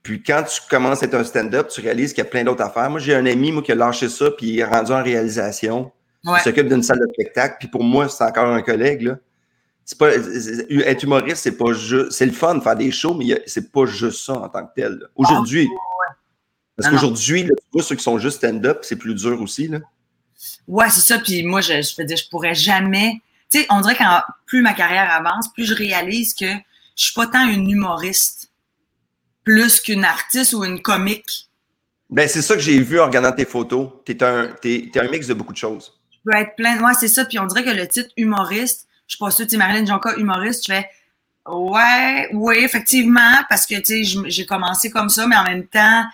Puis 0.03 0.23
quand 0.23 0.43
tu 0.43 0.61
commences 0.69 1.03
à 1.03 1.05
être 1.05 1.15
un 1.15 1.23
stand-up, 1.23 1.69
tu 1.69 1.81
réalises 1.81 2.13
qu'il 2.13 2.23
y 2.23 2.27
a 2.27 2.29
plein 2.29 2.43
d'autres 2.43 2.63
affaires. 2.63 2.89
Moi, 2.89 2.99
j'ai 2.99 3.15
un 3.15 3.25
ami, 3.25 3.51
moi, 3.51 3.61
qui 3.61 3.71
a 3.71 3.75
lâché 3.75 4.09
ça, 4.09 4.31
puis 4.31 4.47
il 4.47 4.59
est 4.59 4.65
rendu 4.65 4.91
en 4.91 5.03
réalisation. 5.03 5.91
Il 6.23 6.39
s'occupe 6.43 6.67
d'une 6.67 6.83
salle 6.83 6.99
de 6.99 7.07
spectacle. 7.13 7.57
Puis 7.59 7.67
pour 7.67 7.83
moi, 7.83 8.09
c'est 8.09 8.23
encore 8.23 8.47
un 8.47 8.61
collègue. 8.61 9.03
Là. 9.03 9.17
C'est 9.85 9.97
pas, 9.97 10.11
être 10.13 11.03
humoriste, 11.03 11.37
c'est 11.43 11.57
pas 11.57 11.73
juste. 11.73 12.11
C'est 12.11 12.25
le 12.25 12.31
fun 12.31 12.55
de 12.55 12.61
faire 12.61 12.75
des 12.75 12.91
shows, 12.91 13.15
mais 13.15 13.41
c'est 13.47 13.71
pas 13.71 13.85
juste 13.85 14.23
ça 14.23 14.33
en 14.33 14.49
tant 14.49 14.65
que 14.65 14.73
tel. 14.75 15.07
Aujourd'hui. 15.15 15.67
Ah, 15.71 16.15
parce 16.77 16.89
qu'aujourd'hui, 16.89 17.45
tu 17.45 17.53
vois, 17.73 17.83
ceux 17.83 17.95
qui 17.95 18.03
sont 18.03 18.19
juste 18.19 18.37
stand-up, 18.37 18.79
c'est 18.83 18.97
plus 18.97 19.15
dur 19.15 19.41
aussi. 19.41 19.67
Là. 19.67 19.79
Ouais, 20.67 20.89
c'est 20.89 21.01
ça. 21.01 21.19
Puis 21.19 21.43
moi, 21.43 21.61
je, 21.61 21.81
je 21.81 21.95
veux 21.97 22.05
dire, 22.05 22.17
je 22.17 22.29
pourrais 22.29 22.53
jamais. 22.53 23.21
Tu 23.49 23.59
sais, 23.59 23.67
on 23.69 23.81
dirait 23.81 23.95
que 23.95 24.03
plus 24.45 24.61
ma 24.61 24.73
carrière 24.73 25.11
avance, 25.11 25.51
plus 25.53 25.65
je 25.65 25.73
réalise 25.73 26.33
que 26.33 26.45
je 26.95 27.05
suis 27.05 27.13
pas 27.13 27.27
tant 27.27 27.47
une 27.47 27.69
humoriste, 27.69 28.51
plus 29.43 29.79
qu'une 29.79 30.05
artiste 30.05 30.53
ou 30.53 30.63
une 30.63 30.81
comique. 30.81 31.49
Ben, 32.09 32.27
c'est 32.27 32.41
ça 32.41 32.55
que 32.55 32.61
j'ai 32.61 32.79
vu 32.79 32.99
en 32.99 33.05
regardant 33.05 33.31
tes 33.31 33.45
photos. 33.45 33.89
T'es 34.05 34.21
un, 34.23 34.55
es, 34.63 34.91
un 34.99 35.09
mix 35.09 35.27
de 35.27 35.33
beaucoup 35.33 35.53
de 35.53 35.57
choses 35.57 35.98
peut 36.23 36.35
être 36.35 36.55
plein. 36.55 36.81
Ouais, 36.83 36.93
c'est 36.99 37.07
ça. 37.07 37.25
Puis 37.25 37.39
on 37.39 37.45
dirait 37.45 37.63
que 37.63 37.69
le 37.69 37.87
titre 37.87 38.09
humoriste, 38.17 38.87
je 39.07 39.15
suis 39.15 39.19
pas 39.19 39.31
sûre, 39.31 39.45
tu 39.45 39.51
sais, 39.51 39.57
Marilyn 39.57 39.85
Jonka, 39.85 40.15
humoriste, 40.17 40.63
tu 40.63 40.71
fais 40.71 40.89
Ouais, 41.47 42.29
oui, 42.33 42.57
effectivement, 42.59 43.43
parce 43.49 43.65
que 43.65 43.75
tu 43.75 44.05
sais, 44.05 44.21
j'ai 44.27 44.45
commencé 44.45 44.91
comme 44.91 45.09
ça, 45.09 45.25
mais 45.25 45.35
en 45.35 45.43
même 45.43 45.65
temps, 45.65 46.05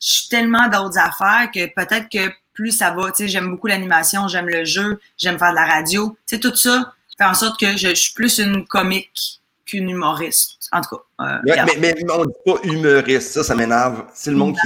je 0.00 0.12
suis 0.12 0.28
tellement 0.28 0.68
d'autres 0.68 0.98
affaires 0.98 1.50
que 1.52 1.66
peut-être 1.74 2.08
que 2.08 2.32
plus 2.54 2.70
ça 2.72 2.90
va, 2.92 3.10
tu 3.10 3.24
sais, 3.24 3.28
j'aime 3.28 3.50
beaucoup 3.50 3.66
l'animation, 3.66 4.28
j'aime 4.28 4.48
le 4.48 4.64
jeu, 4.64 4.98
j'aime 5.18 5.38
faire 5.38 5.50
de 5.50 5.56
la 5.56 5.66
radio. 5.66 6.16
Tu 6.26 6.36
sais, 6.36 6.40
tout 6.40 6.54
ça 6.56 6.94
fait 7.18 7.24
en 7.24 7.34
sorte 7.34 7.60
que 7.60 7.76
je, 7.76 7.94
suis 7.94 8.14
plus 8.14 8.38
une 8.38 8.66
comique 8.66 9.40
qu'une 9.66 9.90
humoriste. 9.90 10.68
En 10.72 10.80
tout 10.80 10.96
cas. 10.96 11.24
Euh, 11.24 11.38
mais, 11.44 11.76
mais, 11.78 12.12
on 12.12 12.24
dit 12.24 12.32
pas 12.44 12.56
humoriste, 12.64 13.32
ça, 13.32 13.44
ça 13.44 13.54
m'énerve. 13.54 14.06
C'est 14.14 14.30
le 14.30 14.36
monde 14.36 14.56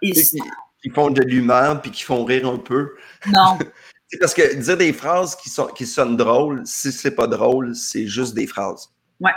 qui, 0.00 0.12
qui, 0.12 0.40
qui, 0.82 0.90
font 0.90 1.10
de 1.10 1.22
l'humeur 1.22 1.80
puis 1.82 1.90
qui 1.90 2.02
font 2.02 2.24
rire 2.24 2.48
un 2.48 2.58
peu. 2.58 2.94
Non. 3.26 3.58
C'est 4.08 4.18
parce 4.18 4.34
que 4.34 4.54
dire 4.54 4.76
des 4.76 4.92
phrases 4.92 5.36
qui, 5.36 5.50
sont, 5.50 5.66
qui 5.66 5.86
sonnent 5.86 6.16
drôles, 6.16 6.62
si 6.64 6.90
c'est 6.92 7.10
pas 7.10 7.26
drôle, 7.26 7.74
c'est 7.74 8.06
juste 8.06 8.34
des 8.34 8.46
phrases. 8.46 8.90
Ouais. 9.20 9.32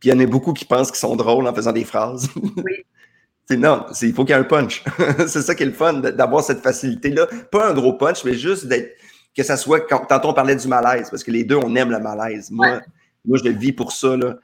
Puis 0.00 0.08
il 0.08 0.14
y 0.14 0.16
en 0.16 0.20
a 0.20 0.26
beaucoup 0.26 0.52
qui 0.54 0.64
pensent 0.64 0.90
qu'ils 0.90 1.00
sont 1.00 1.16
drôles 1.16 1.46
en 1.46 1.54
faisant 1.54 1.72
des 1.72 1.84
phrases. 1.84 2.28
Oui. 2.36 2.72
c'est 3.48 3.58
non, 3.58 3.84
il 4.00 4.14
faut 4.14 4.24
qu'il 4.24 4.34
y 4.34 4.38
ait 4.38 4.40
un 4.40 4.44
punch. 4.44 4.82
c'est 5.26 5.42
ça 5.42 5.54
qui 5.54 5.64
est 5.64 5.66
le 5.66 5.72
fun, 5.72 5.94
d'avoir 5.94 6.42
cette 6.42 6.62
facilité-là. 6.62 7.26
Pas 7.52 7.70
un 7.70 7.74
gros 7.74 7.92
punch, 7.92 8.24
mais 8.24 8.34
juste 8.34 8.66
d'être 8.66 8.96
que 9.36 9.42
ça 9.42 9.56
soit 9.56 9.80
quand 9.80 10.06
tantôt 10.06 10.28
on 10.28 10.34
parlait 10.34 10.56
du 10.56 10.68
malaise, 10.68 11.10
parce 11.10 11.24
que 11.24 11.30
les 11.30 11.44
deux, 11.44 11.56
on 11.56 11.74
aime 11.74 11.90
le 11.90 11.98
malaise. 11.98 12.50
Moi, 12.50 12.80
moi 13.24 13.38
je 13.38 13.44
le 13.44 13.50
vis 13.50 13.72
pour 13.72 13.92
ça. 13.92 14.16
Là. 14.16 14.36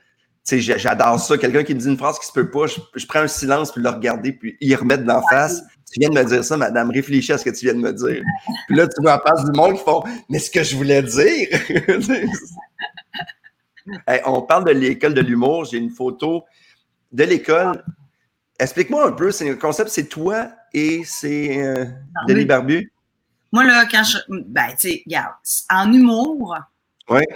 J'adore 0.44 1.20
ça. 1.20 1.38
Quelqu'un 1.38 1.62
qui 1.62 1.74
me 1.74 1.80
dit 1.80 1.88
une 1.88 1.96
phrase 1.96 2.18
qui 2.18 2.26
se 2.26 2.32
peut 2.32 2.50
pas, 2.50 2.66
je, 2.66 3.06
prends 3.06 3.20
un 3.20 3.28
silence 3.28 3.72
puis 3.72 3.82
le 3.82 3.88
regarder, 3.88 4.32
puis 4.32 4.56
y 4.60 4.74
remettre 4.74 5.04
d'en 5.04 5.22
face 5.28 5.62
tu 5.92 6.00
viens 6.00 6.08
de 6.08 6.14
me 6.14 6.24
dire 6.24 6.44
ça, 6.44 6.56
madame, 6.56 6.90
réfléchis 6.90 7.32
à 7.32 7.38
ce 7.38 7.44
que 7.44 7.50
tu 7.50 7.64
viens 7.64 7.74
de 7.74 7.80
me 7.80 7.92
dire. 7.92 8.22
Puis 8.66 8.76
là, 8.76 8.86
tu 8.86 9.02
vois 9.02 9.16
en 9.16 9.28
face 9.28 9.44
du 9.44 9.52
monde 9.52 9.76
qui 9.76 9.84
font, 9.84 10.02
mais 10.28 10.38
ce 10.38 10.50
que 10.50 10.62
je 10.62 10.76
voulais 10.76 11.02
dire. 11.02 11.48
on 14.26 14.42
parle 14.42 14.64
de 14.64 14.72
l'école 14.72 15.14
de 15.14 15.20
l'humour. 15.20 15.64
J'ai 15.64 15.78
une 15.78 15.90
photo 15.90 16.44
de 17.12 17.24
l'école. 17.24 17.84
Explique-moi 18.58 19.08
un 19.08 19.12
peu, 19.12 19.30
c'est 19.30 19.48
le 19.48 19.56
concept, 19.56 19.90
c'est 19.90 20.06
toi 20.06 20.50
et 20.72 21.02
c'est 21.04 21.62
euh, 21.62 21.86
Denis 22.28 22.44
Barbu? 22.44 22.92
Moi, 23.52 23.64
là, 23.64 23.84
quand 23.90 24.04
je. 24.04 24.18
Ben, 24.28 24.68
tu 24.78 24.90
sais, 24.90 25.02
regarde, 25.06 25.32
en 25.70 25.92
humour. 25.92 26.56
Ouais 27.08 27.26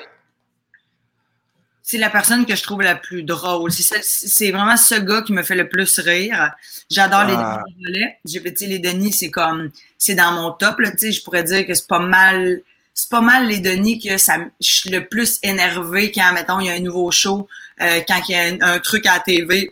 c'est 1.86 1.98
la 1.98 2.08
personne 2.08 2.46
que 2.46 2.56
je 2.56 2.62
trouve 2.62 2.80
la 2.80 2.94
plus 2.94 3.22
drôle. 3.22 3.70
C'est 3.70 4.50
vraiment 4.50 4.78
ce 4.78 4.94
gars 4.94 5.20
qui 5.20 5.34
me 5.34 5.42
fait 5.42 5.54
le 5.54 5.68
plus 5.68 5.98
rire. 5.98 6.50
J'adore 6.90 7.24
les 7.24 7.34
ah. 7.36 7.62
Denis 7.78 8.06
J'ai 8.24 8.40
fait, 8.40 8.58
les 8.62 8.78
Denis, 8.78 9.12
c'est 9.12 9.30
comme, 9.30 9.70
c'est 9.98 10.14
dans 10.14 10.32
mon 10.32 10.52
top, 10.52 10.80
là, 10.80 10.90
tu 10.92 10.98
sais, 10.98 11.12
je 11.12 11.22
pourrais 11.22 11.44
dire 11.44 11.66
que 11.66 11.74
c'est 11.74 11.86
pas 11.86 11.98
mal, 11.98 12.62
c'est 12.94 13.10
pas 13.10 13.20
mal 13.20 13.48
les 13.48 13.58
Denis 13.58 14.00
que 14.00 14.16
ça, 14.16 14.38
je 14.62 14.74
suis 14.74 14.88
le 14.88 15.06
plus 15.06 15.38
énervé 15.42 16.10
quand, 16.10 16.32
mettons, 16.32 16.58
il 16.58 16.68
y 16.68 16.70
a 16.70 16.72
un 16.72 16.80
nouveau 16.80 17.10
show, 17.10 17.46
euh, 17.82 18.00
quand 18.08 18.20
il 18.30 18.32
y 18.32 18.34
a 18.34 18.66
un, 18.66 18.78
truc 18.78 19.04
à 19.04 19.14
la 19.16 19.20
TV, 19.20 19.70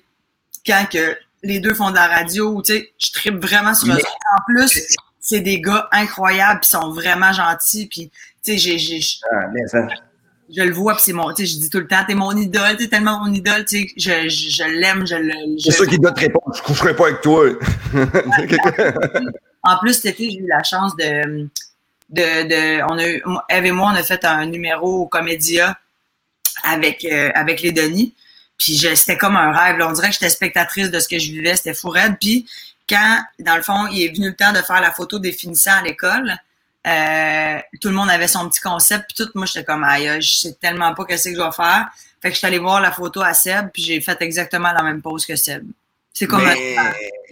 quand 0.67 0.85
que 0.93 1.17
les 1.43 1.61
deux 1.61 1.73
font 1.73 1.89
de 1.89 1.95
la 1.95 2.09
radio, 2.09 2.61
tu 2.61 2.75
sais, 2.75 2.93
je 3.03 3.11
tripe 3.13 3.43
vraiment 3.43 3.75
sur 3.75 3.91
eux. 3.91 3.97
En 3.97 4.43
plus, 4.47 4.97
c'est 5.19 5.41
des 5.41 5.63
gars 5.63 5.89
incroyables, 5.93 6.61
ils 6.63 6.69
sont 6.69 6.91
vraiment 6.91 7.33
gentils, 7.33 7.87
puis, 7.87 8.11
tu 8.45 8.59
sais, 8.59 8.79
j'ai, 8.79 9.01
ah, 9.33 9.47
je 10.55 10.63
le 10.63 10.73
vois, 10.73 10.95
puis 10.95 11.03
c'est 11.07 11.13
mon, 11.13 11.33
tu 11.33 11.47
sais, 11.47 11.53
je 11.53 11.59
dis 11.61 11.71
tout 11.71 11.79
le 11.79 11.87
temps, 11.87 12.05
t'es 12.07 12.15
mon 12.15 12.37
idole, 12.37 12.77
t'es 12.77 12.89
tellement 12.89 13.25
mon 13.25 13.33
idole, 13.33 13.65
tu 13.65 13.81
sais, 13.81 13.93
je, 13.97 14.29
je, 14.29 14.51
je 14.51 14.65
l'aime, 14.65 15.07
je 15.07 15.15
le. 15.15 15.59
C'est 15.59 15.71
ça 15.73 15.87
qui 15.87 15.99
doit 15.99 16.13
te 16.13 16.21
répondre, 16.21 16.55
je 16.55 16.63
coucherai 16.63 16.95
pas 16.95 17.09
avec 17.09 17.21
toi. 17.21 17.47
en 19.63 19.79
plus, 19.79 19.95
cet 19.95 20.15
été, 20.15 20.31
j'ai 20.31 20.39
eu 20.39 20.47
la 20.47 20.63
chance 20.63 20.97
de, 20.97 21.49
de, 22.11 22.49
de, 22.49 22.83
on 22.91 22.99
a 22.99 23.09
eu, 23.09 23.23
Eve 23.49 23.67
et 23.67 23.73
moi, 23.73 23.91
on 23.93 23.97
a 23.97 24.03
fait 24.03 24.25
un 24.25 24.47
numéro 24.47 25.03
au 25.03 25.07
Comédia 25.07 25.79
avec, 26.65 27.05
euh, 27.05 27.31
avec 27.35 27.63
les 27.63 27.73
Denis. 27.73 28.15
Puis 28.59 28.79
c'était 28.79 29.17
comme 29.17 29.37
un 29.37 29.51
rêve. 29.51 29.79
Là. 29.79 29.89
On 29.89 29.93
dirait 29.93 30.09
que 30.09 30.15
j'étais 30.15 30.29
spectatrice 30.29 30.91
de 30.91 31.01
ce 31.01 31.09
que 31.09 31.19
je 31.19 31.33
vivais, 31.33 31.57
c'était 31.57 31.75
fou 31.75 31.89
raide. 31.89 32.17
Puis 32.21 32.47
quand, 32.89 33.23
dans 33.41 33.57
le 33.57 33.63
fond, 33.63 33.87
il 33.89 34.03
est 34.03 34.15
venu 34.15 34.29
le 34.29 34.37
temps 34.37 34.53
de 34.53 34.59
faire 34.59 34.81
la 34.81 34.93
photo 34.93 35.19
des 35.19 35.33
finissants 35.33 35.79
à 35.81 35.83
l'école, 35.83 36.37
euh, 36.87 37.59
tout 37.81 37.89
le 37.89 37.95
monde 37.95 38.11
avait 38.11 38.29
son 38.29 38.49
petit 38.49 38.61
concept, 38.61 39.05
puis 39.09 39.25
tout, 39.25 39.31
moi, 39.35 39.47
j'étais 39.47 39.65
comme, 39.65 39.85
aïe, 39.85 40.21
je 40.21 40.35
sais 40.35 40.57
tellement 40.61 40.95
pas 40.95 41.05
qu'est-ce 41.05 41.25
que 41.25 41.31
je 41.31 41.37
dois 41.37 41.53
faire. 41.53 41.89
Fait 42.21 42.29
que 42.29 42.35
je 42.35 42.39
suis 42.39 42.47
allée 42.47 42.59
voir 42.59 42.81
la 42.81 42.93
photo 42.93 43.21
à 43.21 43.35
Seb, 43.35 43.71
puis 43.73 43.83
j'ai 43.83 44.01
fait 44.01 44.21
exactement 44.21 44.73
la 44.73 44.83
même 44.83 45.03
pose 45.03 45.27
que 45.27 45.37
Seb. 45.37 45.65
C'est 46.13 46.27
comme 46.27 46.45
Mais, 46.45 46.77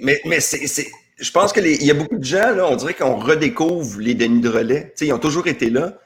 mais, 0.00 0.20
mais 0.24 0.40
c'est, 0.40 0.86
je 1.20 1.30
pense 1.30 1.52
qu'il 1.52 1.82
y 1.82 1.90
a 1.90 1.94
beaucoup 1.94 2.18
de 2.18 2.24
gens, 2.24 2.54
là, 2.54 2.66
on 2.66 2.76
dirait 2.76 2.94
qu'on 2.94 3.16
redécouvre 3.16 4.00
les 4.00 4.14
Denis 4.14 4.40
de 4.40 4.48
relais. 4.48 4.92
sais, 4.96 5.06
ils 5.06 5.12
ont 5.12 5.18
toujours 5.18 5.46
été 5.46 5.68
là. 5.68 5.98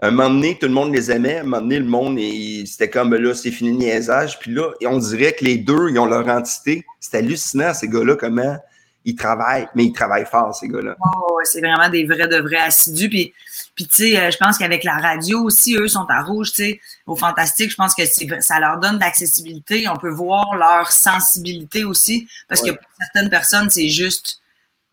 Un 0.00 0.10
moment 0.10 0.30
donné, 0.30 0.58
tout 0.58 0.66
le 0.66 0.72
monde 0.72 0.94
les 0.94 1.10
aimait. 1.10 1.38
Un 1.38 1.44
moment 1.44 1.60
donné, 1.60 1.78
le 1.78 1.84
monde, 1.84 2.18
c'était 2.66 2.90
comme, 2.90 3.14
là, 3.14 3.34
c'est 3.34 3.50
fini 3.50 3.70
le 3.70 3.76
niaisage. 3.76 4.38
Puis 4.38 4.52
là, 4.52 4.70
on 4.86 4.98
dirait 4.98 5.32
que 5.32 5.44
les 5.44 5.56
deux, 5.56 5.88
ils 5.90 5.98
ont 5.98 6.06
leur 6.06 6.28
entité. 6.28 6.84
C'est 7.00 7.16
hallucinant, 7.18 7.74
ces 7.74 7.88
gars-là, 7.88 8.16
comment 8.16 8.58
ils 9.04 9.16
travaillent, 9.16 9.68
mais 9.74 9.84
ils 9.84 9.92
travaillent 9.92 10.26
fort, 10.26 10.54
ces 10.54 10.68
gars-là. 10.68 10.96
Oh, 11.00 11.38
c'est 11.44 11.60
vraiment 11.60 11.88
des 11.88 12.04
vrais 12.04 12.28
de 12.28 12.36
vrais 12.36 12.58
assidus. 12.58 13.08
Puis, 13.08 13.34
puis 13.74 13.86
tu 13.86 13.96
sais, 13.96 14.18
euh, 14.18 14.30
je 14.30 14.38
pense 14.38 14.56
qu'avec 14.56 14.84
la 14.84 14.96
radio 14.96 15.42
aussi, 15.42 15.76
eux 15.76 15.88
sont 15.88 16.06
à 16.08 16.22
rouge, 16.22 16.52
tu 16.52 16.64
sais, 16.64 16.80
au 17.06 17.16
Fantastique, 17.16 17.70
je 17.70 17.76
pense 17.76 17.94
que 17.94 18.04
ça 18.40 18.60
leur 18.60 18.78
donne 18.78 18.98
d'accessibilité. 18.98 19.88
On 19.88 19.96
peut 19.96 20.10
voir 20.10 20.56
leur 20.56 20.90
sensibilité 20.90 21.84
aussi, 21.84 22.28
parce 22.48 22.62
que 22.62 22.70
pour 22.70 22.86
certaines 22.98 23.30
personnes, 23.30 23.68
c'est 23.68 23.88
juste 23.88 24.40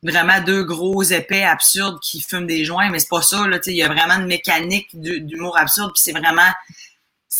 vraiment 0.04 0.41
deux 0.41 0.63
gros 0.63 1.04
épais 1.04 1.43
absurdes 1.43 2.00
qui 2.02 2.21
fument 2.21 2.47
des 2.47 2.65
joints, 2.65 2.89
mais 2.89 3.00
c'est 3.00 3.10
pas 3.10 3.21
ça, 3.21 3.47
là, 3.47 3.60
tu 3.60 3.65
sais, 3.65 3.71
il 3.71 3.78
y 3.78 3.84
a 3.84 3.88
vraiment 3.88 4.15
une 4.15 4.28
mécanique 4.28 4.89
d'humour 4.93 5.58
absurde, 5.58 5.91
puis 5.93 6.02
c'est 6.04 6.12
vraiment 6.12 6.52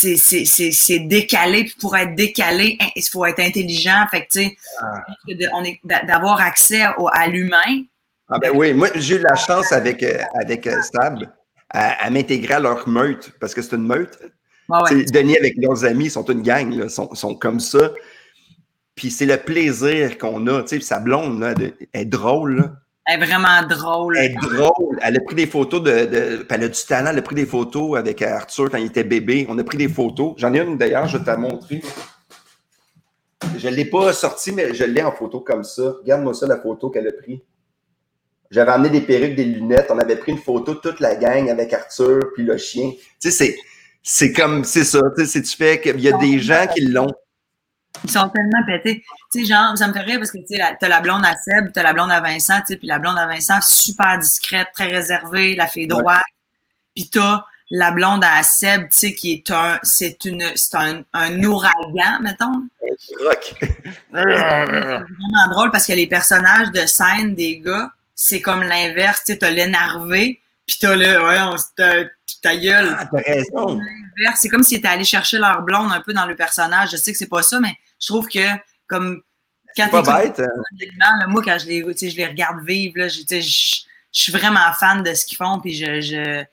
c'est 0.02 1.00
décalé. 1.00 1.66
Puis 1.66 1.76
pour 1.80 1.96
être 1.96 2.16
décalé, 2.16 2.78
hein, 2.80 2.88
il 2.96 3.04
faut 3.04 3.26
être 3.26 3.40
intelligent. 3.40 4.06
Fait 4.10 4.26
que, 4.26 4.32
tu 4.32 4.44
sais, 4.44 4.58
ah. 4.82 6.04
d'avoir 6.04 6.42
accès 6.42 6.82
à 6.82 7.28
l'humain. 7.28 7.84
Ah 8.30 8.40
ben 8.40 8.52
oui, 8.54 8.74
moi, 8.74 8.88
j'ai 8.96 9.16
eu 9.16 9.20
la 9.20 9.36
chance 9.36 9.72
avec, 9.74 10.02
euh, 10.04 10.22
avec 10.42 10.66
euh, 10.66 10.82
Stab 10.82 11.26
à, 11.70 12.10
m'intégrer 12.10 12.56
à 12.56 12.60
leur 12.60 12.88
meute, 12.88 13.32
parce 13.40 13.54
que 13.54 13.62
c'est 13.62 13.76
une 13.76 13.86
meute. 13.86 14.20
Denis 14.90 15.38
avec 15.38 15.56
leurs 15.58 15.84
amis, 15.84 16.06
ils 16.06 16.12
sont 16.12 16.26
une 16.26 16.42
gang, 16.42 16.74
là, 16.74 16.88
sont, 16.88 17.14
sont 17.14 17.36
comme 17.36 17.60
ça. 17.60 17.92
Puis 18.96 19.12
c'est 19.12 19.26
le 19.26 19.38
plaisir 19.38 20.18
qu'on 20.18 20.48
a. 20.48 20.62
Tu 20.62 20.80
sais, 20.80 20.82
sa 20.82 21.00
blonde, 21.00 21.40
là, 21.40 21.54
est 21.94 22.06
drôle. 22.06 22.58
Là. 22.58 22.72
Elle 23.12 23.22
est 23.22 23.26
vraiment 23.26 23.68
drôle. 23.68 24.18
Elle 24.18 24.32
est 24.32 24.36
drôle. 24.36 24.98
Elle 25.02 25.18
a 25.18 25.20
pris 25.20 25.36
des 25.36 25.48
photos 25.48 25.84
de, 25.84 26.06
de. 26.06 26.46
Elle 26.50 26.64
a 26.64 26.68
du 26.70 26.86
talent. 26.88 27.10
Elle 27.12 27.20
a 27.20 27.22
pris 27.22 27.36
des 27.36 27.46
photos 27.46 27.98
avec 27.98 28.22
Arthur 28.22 28.70
quand 28.70 28.78
il 28.78 28.86
était 28.86 29.04
bébé. 29.04 29.46
On 29.50 29.58
a 29.58 29.64
pris 29.64 29.78
des 29.78 29.90
photos. 29.90 30.34
J'en 30.38 30.54
ai 30.54 30.60
une 30.60 30.78
d'ailleurs, 30.78 31.08
je 31.08 31.18
vais 31.18 31.24
te 31.24 31.30
la 31.30 31.38
montrer. 31.38 31.82
Je 33.58 33.68
ne 33.68 33.74
l'ai 33.74 33.86
pas 33.86 34.14
sortie, 34.14 34.54
mais 34.54 34.74
je 34.74 34.86
l'ai 34.86 35.04
en 35.04 35.12
photo 35.12 35.42
comme 35.42 35.64
ça. 35.64 35.96
Regarde-moi 36.02 36.34
ça, 36.34 36.48
la 36.48 36.58
photo 36.58 36.90
qu'elle 36.90 37.08
a 37.08 37.12
prise. 37.12 37.40
J'avais 38.50 38.72
amené 38.72 38.90
des 38.90 39.02
perruques, 39.02 39.36
des 39.36 39.46
lunettes. 39.46 39.88
On 39.90 39.98
avait 39.98 40.18
pris 40.18 40.32
une 40.32 40.38
photo 40.38 40.76
de 40.76 40.80
toute 40.80 41.00
la 41.00 41.16
gang 41.16 41.50
avec 41.50 41.74
Arthur 41.74 42.20
puis 42.34 42.44
le 42.44 42.58
chien. 42.58 42.92
Tu 42.92 43.30
sais, 43.30 43.32
c'est, 43.32 43.58
c'est 44.04 44.32
comme, 44.32 44.64
c'est 44.64 44.84
ça. 44.84 45.02
Tu 45.18 45.26
sais, 45.26 45.42
tu 45.42 45.56
fais 45.58 45.82
qu'il 45.82 46.00
y 46.00 46.08
a 46.08 46.18
des 46.18 46.40
gens 46.40 46.66
qui 46.74 46.82
l'ont. 46.82 47.12
Ils 48.04 48.12
sont 48.12 48.30
tellement 48.30 48.66
pétés. 48.66 49.04
Tu 49.32 49.42
sais, 49.42 49.46
genre, 49.46 49.78
ça 49.78 49.88
me 49.88 49.94
fait 49.94 50.02
rire 50.02 50.20
parce 50.20 50.32
que 50.32 50.40
tu 50.40 50.58
t'as 50.58 50.88
la 50.88 51.02
blonde 51.02 51.24
à 51.26 51.36
Seb, 51.36 51.72
t'as 51.74 51.84
la 51.84 51.94
blonde 51.94 52.12
à 52.12 52.20
Vincent, 52.20 52.60
tu 52.62 52.68
sais, 52.68 52.76
puis 52.78 52.88
la 52.88 53.00
blonde 53.00 53.18
à 53.18 53.28
Vincent, 53.28 53.60
super 53.62 54.18
discrète, 54.18 54.70
très 54.74 54.88
réservée, 54.88 55.56
la 55.56 55.68
fille 55.68 55.88
droite. 55.88 56.24
Puis 56.96 57.10
t'as 57.10 57.46
la 57.70 57.92
blonde 57.92 58.24
à 58.24 58.44
Seb, 58.44 58.90
tu 58.90 58.98
sais, 58.98 59.14
qui 59.14 59.34
est 59.34 59.52
un, 59.52 59.80
c'est 59.84 60.26
une, 60.26 60.44
c'est 60.56 60.76
un, 60.76 61.04
un 61.14 61.44
ouragan, 61.44 62.20
mettons. 62.22 62.68
Rock. 63.24 63.56
c'est 63.62 64.20
vraiment 64.20 65.48
drôle 65.52 65.72
parce 65.72 65.88
que 65.88 65.94
les 65.94 66.08
personnages 66.08 66.72
de 66.72 66.86
scène 66.86 67.36
des 67.36 67.60
gars, 67.60 67.92
c'est 68.16 68.42
comme 68.42 68.64
l'inverse, 68.64 69.24
tu 69.26 69.34
sais, 69.34 69.40
t'as 69.40 69.50
l'énervé, 69.50 70.42
puis 70.66 70.78
t'as 70.80 70.96
le, 70.96 71.24
ouais, 71.24 71.40
on, 71.42 71.56
ta 72.42 72.56
gueule. 72.56 72.96
Ah, 72.98 73.06
t'as 73.12 73.22
raison. 73.22 73.80
C'est 74.36 74.50
comme 74.50 74.64
s'ils 74.64 74.78
étaient 74.78 74.88
allés 74.88 75.04
chercher 75.04 75.38
leur 75.38 75.62
blonde 75.62 75.92
un 75.92 76.02
peu 76.02 76.14
dans 76.14 76.26
le 76.26 76.36
personnage. 76.36 76.92
Je 76.92 76.98
sais 76.98 77.12
que 77.12 77.18
c'est 77.18 77.30
pas 77.30 77.44
ça, 77.44 77.60
mais 77.60 77.76
je 78.00 78.08
trouve 78.08 78.28
que 78.28 78.48
comme 78.88 79.22
quand 79.76 79.90
pas 79.90 80.24
bête. 80.24 80.40
Hein. 80.40 81.28
moi, 81.28 81.42
quand 81.44 81.58
je 81.60 81.68
les, 81.68 81.82
je 81.82 82.18
les 82.18 82.26
regarde 82.26 82.66
vivre, 82.66 82.98
là, 82.98 83.08
je, 83.08 83.22
je, 83.30 83.84
suis 84.12 84.32
vraiment 84.32 84.60
fan 84.78 85.04
de 85.04 85.14
ce 85.14 85.26
qu'ils 85.26 85.38
font. 85.38 85.60
Puis 85.60 85.74
je, 85.74 86.02
je, 86.02 86.44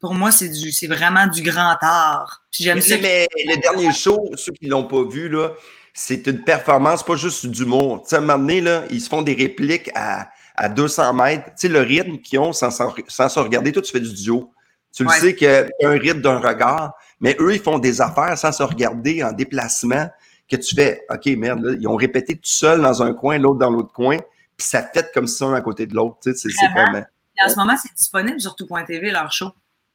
pour 0.00 0.14
moi, 0.14 0.30
c'est 0.30 0.48
du, 0.48 0.72
c'est 0.72 0.86
vraiment 0.86 1.26
du 1.26 1.42
grand 1.42 1.76
art. 1.80 2.42
j'aime 2.50 2.80
ça. 2.80 2.96
Mais 3.00 3.26
le 3.46 3.60
dernier 3.60 3.92
show, 3.92 4.30
ceux 4.34 4.52
qui 4.52 4.66
l'ont 4.66 4.84
pas 4.84 5.04
vu, 5.04 5.28
là, 5.28 5.52
c'est 5.94 6.26
une 6.26 6.44
performance, 6.44 7.02
pas 7.02 7.16
juste 7.16 7.46
d'humour. 7.46 8.02
Tu 8.02 8.10
sais, 8.10 8.16
à 8.16 8.18
un 8.18 8.22
moment 8.22 8.38
donné, 8.38 8.60
là, 8.60 8.84
ils 8.90 9.00
se 9.00 9.08
font 9.08 9.22
des 9.22 9.34
répliques 9.34 9.90
à, 9.94 10.28
à 10.56 10.68
200 10.68 11.14
mètres. 11.14 11.44
Tu 11.46 11.52
sais, 11.56 11.68
le 11.68 11.80
rythme 11.80 12.18
qu'ils 12.18 12.38
ont 12.38 12.52
sans, 12.52 12.70
sans, 12.70 12.94
sans 13.08 13.28
se 13.28 13.40
regarder, 13.40 13.72
toi, 13.72 13.82
tu 13.82 13.90
fais 13.90 14.00
du 14.00 14.12
duo. 14.12 14.52
Tu 14.98 15.04
le 15.04 15.10
sais 15.10 15.34
qu'il 15.36 15.46
y 15.46 15.50
a 15.50 15.64
un 15.84 15.96
rythme 15.96 16.20
d'un 16.20 16.40
regard, 16.40 16.92
mais 17.20 17.36
eux, 17.38 17.54
ils 17.54 17.60
font 17.60 17.78
des 17.78 18.00
affaires 18.00 18.36
sans 18.36 18.50
se 18.50 18.64
regarder 18.64 19.22
en 19.22 19.30
déplacement 19.30 20.08
que 20.50 20.56
tu 20.56 20.74
fais, 20.74 21.04
OK, 21.08 21.26
merde, 21.36 21.76
ils 21.80 21.86
ont 21.86 21.94
répété 21.94 22.34
tout 22.34 22.40
seul 22.42 22.80
dans 22.80 23.00
un 23.00 23.14
coin, 23.14 23.38
l'autre 23.38 23.60
dans 23.60 23.70
l'autre 23.70 23.92
coin, 23.92 24.16
puis 24.56 24.66
ça 24.66 24.82
fait 24.82 25.08
comme 25.14 25.28
ça 25.28 25.46
un 25.46 25.54
à 25.54 25.60
côté 25.60 25.86
de 25.86 25.94
l'autre. 25.94 26.16
Tu 26.20 26.34
sais, 26.34 26.48
c'est 26.50 26.68
vraiment. 26.68 27.04
En 27.40 27.48
ce 27.48 27.54
moment, 27.54 27.74
c'est 27.80 27.94
disponible 27.94 28.40
sur 28.40 28.56
tout.tv, 28.56 29.12
leur 29.12 29.30
show. 29.30 29.50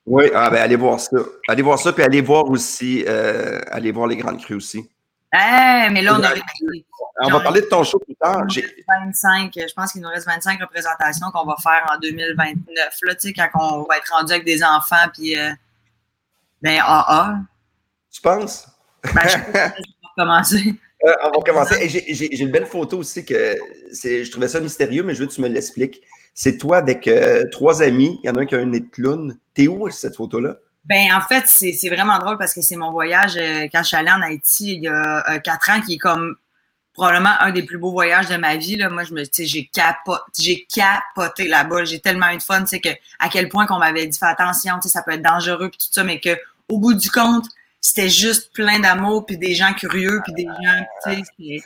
Oui, 0.06 0.26
ah 0.34 0.50
ben 0.50 0.62
allez 0.62 0.78
voir 0.78 1.02
ça. 1.02 1.18
Allez 1.50 1.64
voir 1.64 1.80
ça, 1.80 1.92
puis 1.92 2.04
allez 2.04 2.22
voir 2.22 2.50
aussi, 2.50 3.04
euh, 3.06 3.60
allez 3.72 3.92
voir 3.92 4.08
les 4.08 4.16
grandes 4.16 4.40
crues 4.40 4.56
aussi. 4.56 4.90
Eh, 5.34 5.90
mais 5.92 6.02
là, 6.02 6.16
on. 6.16 6.22
On 7.22 7.30
va 7.30 7.40
parler 7.42 7.62
de 7.62 7.68
ton 7.68 7.84
show 7.84 8.00
plus 8.00 8.16
tard. 8.16 8.46
25, 8.48 9.54
je 9.56 9.74
pense 9.74 9.92
qu'il 9.92 10.02
nous 10.02 10.10
reste 10.10 10.26
25 10.26 10.60
représentations 10.62 11.28
qu'on 11.32 11.46
va 11.46 11.56
faire 11.62 11.86
en 11.92 11.98
2029, 12.00 12.98
là, 13.04 13.16
tu 13.16 13.28
sais, 13.28 13.34
quand 13.34 13.50
on 13.54 13.84
va 13.84 13.98
être 13.98 14.12
rendu 14.14 14.34
avec 14.34 14.46
des 14.46 14.64
enfants, 14.64 15.08
puis. 15.14 15.38
Euh, 15.38 15.52
ben, 16.62 16.80
AA. 16.80 17.40
Tu 18.12 18.22
penses? 18.22 18.68
Ben, 19.14 19.28
je 19.28 19.38
commencer. 20.16 20.76
Euh, 21.06 21.14
on 21.26 21.32
va 21.32 21.44
commencer. 21.46 21.90
J'ai 21.90 22.42
une 22.42 22.50
belle 22.50 22.66
photo 22.66 23.00
aussi 23.00 23.26
que 23.26 23.58
je 23.92 24.32
trouvais 24.32 24.48
ça 24.48 24.62
mystérieux, 24.62 25.04
mais 25.04 25.14
je 25.14 25.20
veux 25.20 25.28
que 25.28 25.34
tu 25.34 25.42
me 25.42 25.50
l'expliques. 25.50 26.02
C'est 26.34 26.58
toi 26.58 26.78
avec 26.78 27.10
euh, 27.10 27.44
trois 27.52 27.84
amis. 27.84 28.22
Il 28.24 28.28
y 28.28 28.30
en 28.30 28.36
a 28.36 28.44
un 28.44 28.46
qui 28.46 28.56
a 28.56 28.60
un 28.60 28.66
nez 28.68 28.80
de 28.80 28.90
clown. 28.90 29.38
T'es 29.54 29.68
où 29.68 29.90
cette 29.90 30.16
photo-là? 30.16 30.60
Ben 30.86 31.14
en 31.14 31.22
fait, 31.22 31.46
c'est 31.48 31.90
vraiment 31.90 32.20
drôle 32.20 32.38
parce 32.38 32.54
que 32.54 32.62
c'est 32.62 32.76
mon 32.76 32.92
voyage 32.92 33.38
euh, 33.38 33.68
quand 33.72 33.84
je 33.84 33.88
suis 33.88 33.96
allée 33.96 34.12
en 34.12 34.22
Haïti 34.22 34.76
il 34.76 34.84
y 34.84 34.88
a 34.88 35.30
euh, 35.30 35.40
quatre 35.40 35.70
ans 35.70 35.80
qui 35.80 35.94
est 35.94 35.98
comme 35.98 36.36
probablement 36.94 37.34
un 37.40 37.52
des 37.52 37.64
plus 37.64 37.78
beaux 37.78 37.92
voyages 37.92 38.28
de 38.28 38.36
ma 38.36 38.58
vie. 38.58 38.76
Là. 38.76 38.90
Moi, 38.90 39.04
je 39.04 39.14
me 39.14 39.24
j'ai 39.38 39.66
capoté, 39.66 40.22
j'ai 40.40 40.66
capoté 40.66 41.48
là-bas. 41.48 41.86
J'ai 41.86 42.00
tellement 42.00 42.30
eu 42.30 42.38
de 42.38 42.44
fun, 42.44 42.66
c'est 42.66 42.82
que 42.82 42.90
à 43.20 43.30
quel 43.30 43.50
point 43.50 43.66
qu'on 43.66 43.80
m'avait 43.80 44.06
dit 44.06 44.18
fais 44.18 44.26
attention, 44.26 44.80
ça 44.82 45.02
peut 45.02 45.12
être 45.12 45.24
dangereux 45.24 45.70
puis 45.70 45.80
tout 45.80 45.92
ça, 45.92 46.04
mais 46.04 46.20
que 46.20 46.38
au 46.70 46.80
bout 46.80 46.94
du 46.94 47.10
compte, 47.10 47.46
c'était 47.82 48.10
juste 48.10 48.54
plein 48.54 48.80
d'amour 48.80 49.26
puis 49.26 49.38
des 49.38 49.56
gens 49.56 49.74
curieux 49.74 50.22
puis 50.24 50.34
des 50.34 50.46
gens, 50.46 50.86
tu 51.06 51.16
sais, 51.16 51.64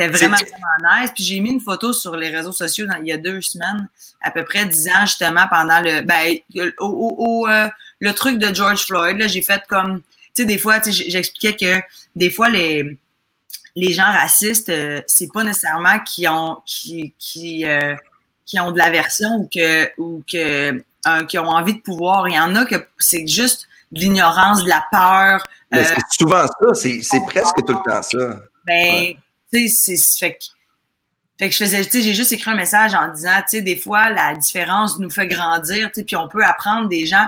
c'était 0.00 0.08
vraiment, 0.08 0.36
vraiment 0.36 1.00
nice. 1.00 1.10
Puis 1.14 1.24
j'ai 1.24 1.40
mis 1.40 1.50
une 1.50 1.60
photo 1.60 1.92
sur 1.92 2.16
les 2.16 2.30
réseaux 2.30 2.52
sociaux 2.52 2.86
il 3.00 3.06
y 3.06 3.12
a 3.12 3.18
deux 3.18 3.40
semaines, 3.40 3.88
à 4.22 4.30
peu 4.30 4.44
près 4.44 4.64
dix 4.66 4.88
ans, 4.88 5.02
justement, 5.02 5.46
pendant 5.50 5.80
le 5.80 6.00
ben, 6.00 6.36
au, 6.78 7.16
au, 7.18 7.48
euh, 7.48 7.68
le 8.00 8.12
truc 8.12 8.38
de 8.38 8.52
George 8.54 8.84
Floyd. 8.84 9.18
Là, 9.18 9.26
j'ai 9.26 9.42
fait 9.42 9.62
comme. 9.68 10.00
Tu 10.34 10.42
sais, 10.42 10.44
des 10.44 10.58
fois, 10.58 10.80
j'expliquais 10.86 11.56
que 11.56 11.82
des 12.16 12.30
fois, 12.30 12.48
les, 12.48 12.98
les 13.76 13.92
gens 13.92 14.10
racistes, 14.10 14.68
euh, 14.68 15.00
c'est 15.06 15.32
pas 15.32 15.44
nécessairement 15.44 15.98
qui 16.00 16.26
ont 16.28 16.58
qui, 16.66 17.14
qui, 17.18 17.66
euh, 17.66 17.94
qui 18.46 18.58
ont 18.60 18.72
de 18.72 18.78
l'aversion 18.78 19.36
ou 19.36 19.48
que 19.52 19.90
ou 19.98 20.22
que 20.30 20.82
qui 21.28 21.38
ont 21.38 21.48
envie 21.48 21.74
de 21.74 21.80
pouvoir. 21.80 22.28
Il 22.28 22.34
y 22.34 22.38
en 22.38 22.54
a 22.56 22.64
que 22.64 22.76
c'est 22.98 23.26
juste 23.26 23.68
de 23.92 24.00
l'ignorance, 24.00 24.64
de 24.64 24.68
la 24.68 24.84
peur. 24.90 25.42
c'est 25.72 25.96
souvent 26.10 26.46
ça, 26.46 26.74
c'est 26.74 27.20
presque 27.26 27.56
tout 27.66 27.72
le 27.72 27.90
temps 27.90 28.02
ça. 28.02 28.40
Ben, 28.66 29.14
tu 29.52 29.68
sais, 29.68 29.96
c'est 29.96 30.38
fait 31.40 31.48
que, 31.48 31.54
je 31.54 31.64
faisais, 31.64 31.82
tu 31.86 31.90
sais, 31.92 32.02
j'ai 32.02 32.12
juste 32.12 32.32
écrit 32.32 32.50
un 32.50 32.54
message 32.54 32.92
en 32.92 33.08
disant, 33.08 33.30
tu 33.48 33.56
sais, 33.56 33.62
des 33.62 33.76
fois, 33.76 34.10
la 34.10 34.34
différence 34.34 34.98
nous 34.98 35.08
fait 35.08 35.26
grandir, 35.26 35.86
tu 35.86 36.00
sais, 36.00 36.04
puis 36.04 36.14
on 36.14 36.28
peut 36.28 36.44
apprendre 36.44 36.86
des 36.86 37.06
gens, 37.06 37.24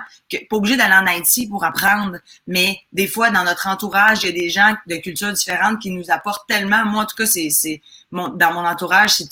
pas 0.50 0.56
obligé 0.56 0.76
d'aller 0.76 0.92
en 0.92 1.06
Haïti 1.06 1.48
pour 1.48 1.64
apprendre, 1.64 2.18
mais 2.46 2.76
des 2.92 3.06
fois, 3.06 3.30
dans 3.30 3.42
notre 3.42 3.68
entourage, 3.68 4.22
il 4.22 4.26
y 4.26 4.28
a 4.28 4.32
des 4.38 4.50
gens 4.50 4.74
de 4.86 4.96
cultures 4.96 5.32
différentes 5.32 5.78
qui 5.80 5.90
nous 5.92 6.10
apportent 6.10 6.46
tellement. 6.46 6.84
Moi, 6.84 7.04
en 7.04 7.06
tout 7.06 7.16
cas, 7.16 7.24
c'est, 7.24 7.80
mon, 8.10 8.28
dans 8.28 8.52
mon 8.52 8.66
entourage, 8.66 9.22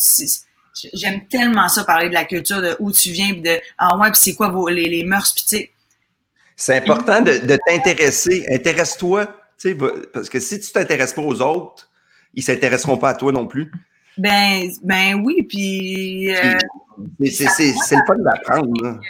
j'aime 0.94 1.26
tellement 1.28 1.68
ça, 1.68 1.84
parler 1.84 2.08
de 2.08 2.14
la 2.14 2.24
culture, 2.24 2.62
de 2.62 2.74
où 2.78 2.90
tu 2.90 3.10
viens, 3.10 3.34
de, 3.34 3.60
ah 3.76 3.98
ouais, 3.98 4.10
puis 4.10 4.20
c'est 4.22 4.34
quoi 4.34 4.48
vos, 4.48 4.66
les, 4.70 4.88
les 4.88 5.04
mœurs, 5.04 5.34
puis 5.34 5.44
tu 5.46 5.56
sais, 5.58 5.72
C'est 6.56 6.76
important 6.78 7.20
de, 7.20 7.36
de 7.36 7.58
t'intéresser. 7.66 8.46
Intéresse-toi, 8.50 9.26
parce 10.14 10.30
que 10.30 10.40
si 10.40 10.58
tu 10.58 10.72
t'intéresses 10.72 11.12
pas 11.12 11.20
aux 11.20 11.42
autres, 11.42 11.90
ils 12.32 12.42
s'intéresseront 12.42 12.96
pas 12.96 13.10
à 13.10 13.14
toi 13.14 13.30
non 13.30 13.46
plus. 13.46 13.70
Ben, 14.20 14.70
ben 14.82 15.14
oui, 15.24 15.42
puis. 15.48 16.34
Euh, 16.34 16.58
c'est 17.24 17.44
le 17.44 18.06
fun 18.06 18.18
d'apprendre. 18.18 19.00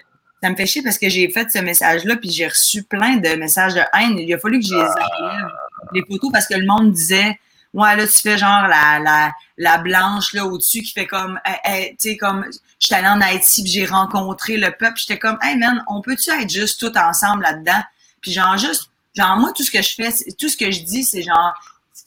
Ça 0.42 0.48
me 0.48 0.56
fait 0.56 0.66
chier 0.66 0.82
parce 0.82 0.98
que 0.98 1.08
j'ai 1.08 1.28
fait 1.28 1.50
ce 1.50 1.58
message-là, 1.58 2.16
puis 2.16 2.30
j'ai 2.30 2.46
reçu 2.46 2.82
plein 2.84 3.16
de 3.16 3.28
messages 3.34 3.74
de 3.74 3.80
haine. 3.92 4.18
Il 4.18 4.32
a 4.32 4.38
fallu 4.38 4.60
que 4.60 4.66
j'ai 4.66 4.76
les 4.76 6.00
les 6.00 6.02
photos, 6.06 6.30
parce 6.32 6.46
que 6.46 6.54
le 6.54 6.66
monde 6.66 6.92
disait 6.92 7.38
Ouais, 7.74 7.94
là, 7.94 8.06
tu 8.06 8.18
fais 8.18 8.38
genre 8.38 8.62
la, 8.62 8.98
la, 8.98 9.32
la 9.56 9.78
blanche 9.78 10.32
là 10.34 10.44
au-dessus 10.44 10.82
qui 10.82 10.92
fait 10.92 11.06
comme 11.06 11.38
tu 11.44 11.94
sais, 11.98 12.16
comme 12.16 12.44
j'étais 12.78 12.96
allée 12.96 13.08
en 13.08 13.20
Haïti 13.20 13.64
j'ai 13.66 13.86
rencontré 13.86 14.56
le 14.56 14.70
peuple, 14.70 14.94
j'étais 14.96 15.18
comme 15.18 15.38
Hey 15.42 15.56
man, 15.56 15.84
on 15.88 16.00
peut-tu 16.00 16.30
être 16.30 16.50
juste 16.50 16.80
tout 16.80 16.96
ensemble 16.96 17.42
là-dedans? 17.42 17.82
Puis 18.20 18.32
genre 18.32 18.56
juste, 18.56 18.90
genre 19.16 19.36
moi, 19.36 19.52
tout 19.54 19.62
ce 19.62 19.70
que 19.70 19.82
je 19.82 19.94
fais, 19.94 20.10
tout 20.38 20.48
ce 20.48 20.56
que 20.56 20.70
je 20.70 20.82
dis, 20.82 21.04
c'est 21.04 21.22
genre 21.22 21.54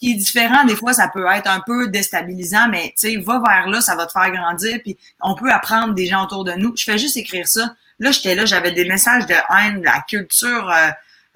qui 0.04 0.12
est 0.12 0.16
différent, 0.16 0.66
des 0.66 0.76
fois, 0.76 0.94
ça 0.94 1.08
peut 1.08 1.26
être 1.34 1.50
un 1.50 1.62
peu 1.66 1.88
déstabilisant, 1.88 2.68
mais 2.70 2.94
tu 3.00 3.14
sais, 3.14 3.18
va 3.18 3.40
vers 3.40 3.70
là, 3.70 3.80
ça 3.80 3.96
va 3.96 4.06
te 4.06 4.12
faire 4.12 4.30
grandir, 4.32 4.80
puis 4.84 4.98
on 5.22 5.34
peut 5.34 5.50
apprendre 5.50 5.94
des 5.94 6.08
gens 6.08 6.26
autour 6.26 6.44
de 6.44 6.52
nous. 6.54 6.76
Je 6.76 6.84
fais 6.84 6.98
juste 6.98 7.16
écrire 7.16 7.48
ça. 7.48 7.74
Là, 8.00 8.12
j'étais 8.12 8.36
là, 8.36 8.46
j'avais 8.46 8.72
des 8.74 8.84
messages 8.84 9.26
de 9.28 9.34
haine, 9.34 9.80
de 9.80 9.86
la 9.86 10.04
culture 10.06 10.70
euh, 10.70 10.90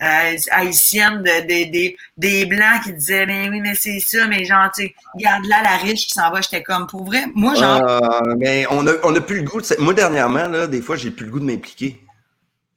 euh, 0.03 0.35
haïtienne, 0.51 1.23
de, 1.23 1.95
des 2.17 2.45
Blancs 2.45 2.83
qui 2.83 2.93
disaient, 2.93 3.25
mais 3.25 3.47
oui, 3.47 3.61
mais 3.61 3.73
c'est 3.73 4.01
ça, 4.01 4.27
mais 4.27 4.43
genre, 4.43 4.69
tu 4.75 4.93
garde 5.15 5.45
là 5.45 5.63
la 5.63 5.77
riche 5.77 6.07
qui 6.07 6.13
s'en 6.13 6.29
va. 6.29 6.41
J'étais 6.41 6.61
comme, 6.61 6.87
pour 6.87 7.05
vrai, 7.05 7.23
moi, 7.35 7.55
genre. 7.55 7.81
Euh, 7.87 8.35
mais 8.37 8.65
on 8.69 8.85
a, 8.85 8.91
on 9.03 9.15
a 9.15 9.21
plus 9.21 9.37
le 9.37 9.43
goût. 9.43 9.61
Moi, 9.79 9.93
dernièrement, 9.93 10.49
là, 10.49 10.67
des 10.67 10.81
fois, 10.81 10.97
j'ai 10.97 11.11
plus 11.11 11.25
le 11.25 11.31
goût 11.31 11.39
de 11.39 11.45
m'impliquer. 11.45 12.03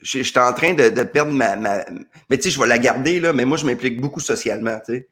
J'étais 0.03 0.39
en 0.39 0.53
train 0.53 0.73
de, 0.73 0.89
de 0.89 1.03
perdre 1.03 1.33
ma, 1.33 1.57
ma... 1.57 1.85
Mais 2.31 2.39
tu 2.39 2.45
sais, 2.45 2.51
je 2.51 2.61
vais 2.61 2.69
la 2.69 2.79
garder, 2.79 3.19
là, 3.19 3.33
mais 3.33 3.45
moi, 3.45 3.59
je 3.59 3.67
m'implique 3.67 4.01
beaucoup 4.01 4.21
socialement, 4.21 4.79
tu 4.87 4.95
sais. 4.95 5.09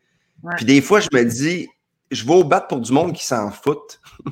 Puis 0.56 0.64
des 0.64 0.80
fois, 0.80 1.00
je 1.00 1.08
me 1.12 1.24
dis, 1.24 1.68
je 2.10 2.24
vais 2.24 2.34
au 2.34 2.44
battre 2.44 2.68
pour 2.68 2.80
du 2.80 2.92
monde 2.92 3.12
qui 3.12 3.24
s'en 3.24 3.50
fout. 3.50 4.00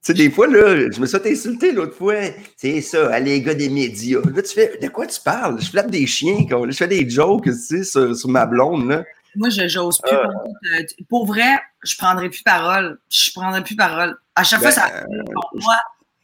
Tu 0.00 0.12
sais, 0.12 0.14
des 0.14 0.30
fois, 0.30 0.46
là, 0.46 0.90
je 0.92 1.00
me 1.00 1.06
suis 1.06 1.18
insulté 1.26 1.72
l'autre 1.72 1.96
fois. 1.96 2.14
C'est 2.56 2.80
ça, 2.82 3.18
les 3.18 3.42
gars 3.42 3.52
des 3.52 3.68
médias. 3.68 4.20
Là, 4.20 4.42
tu 4.42 4.54
fais, 4.54 4.78
de 4.80 4.88
quoi 4.88 5.08
tu 5.08 5.20
parles? 5.20 5.60
Je 5.60 5.68
flappe 5.68 5.90
des 5.90 6.06
chiens, 6.06 6.46
je 6.48 6.76
fais 6.76 6.86
des 6.86 7.10
jokes, 7.10 7.44
tu 7.44 7.52
sais, 7.52 7.82
sur, 7.82 8.16
sur 8.16 8.28
ma 8.28 8.46
blonde, 8.46 8.88
là. 8.88 9.04
Moi, 9.34 9.50
je 9.50 9.68
j'ose 9.68 10.00
plus. 10.00 10.16
Ah. 10.16 10.82
Pour 11.08 11.26
vrai, 11.26 11.60
je 11.84 11.96
prendrai 11.96 12.28
plus 12.28 12.42
parole. 12.42 12.98
Je 13.10 13.30
prendrai 13.32 13.62
plus 13.62 13.76
parole. 13.76 14.16
À 14.34 14.44
chaque 14.44 14.60
fois, 14.60 14.70
ça. 14.70 14.88
Ben, 14.88 15.34
moi, 15.54 15.76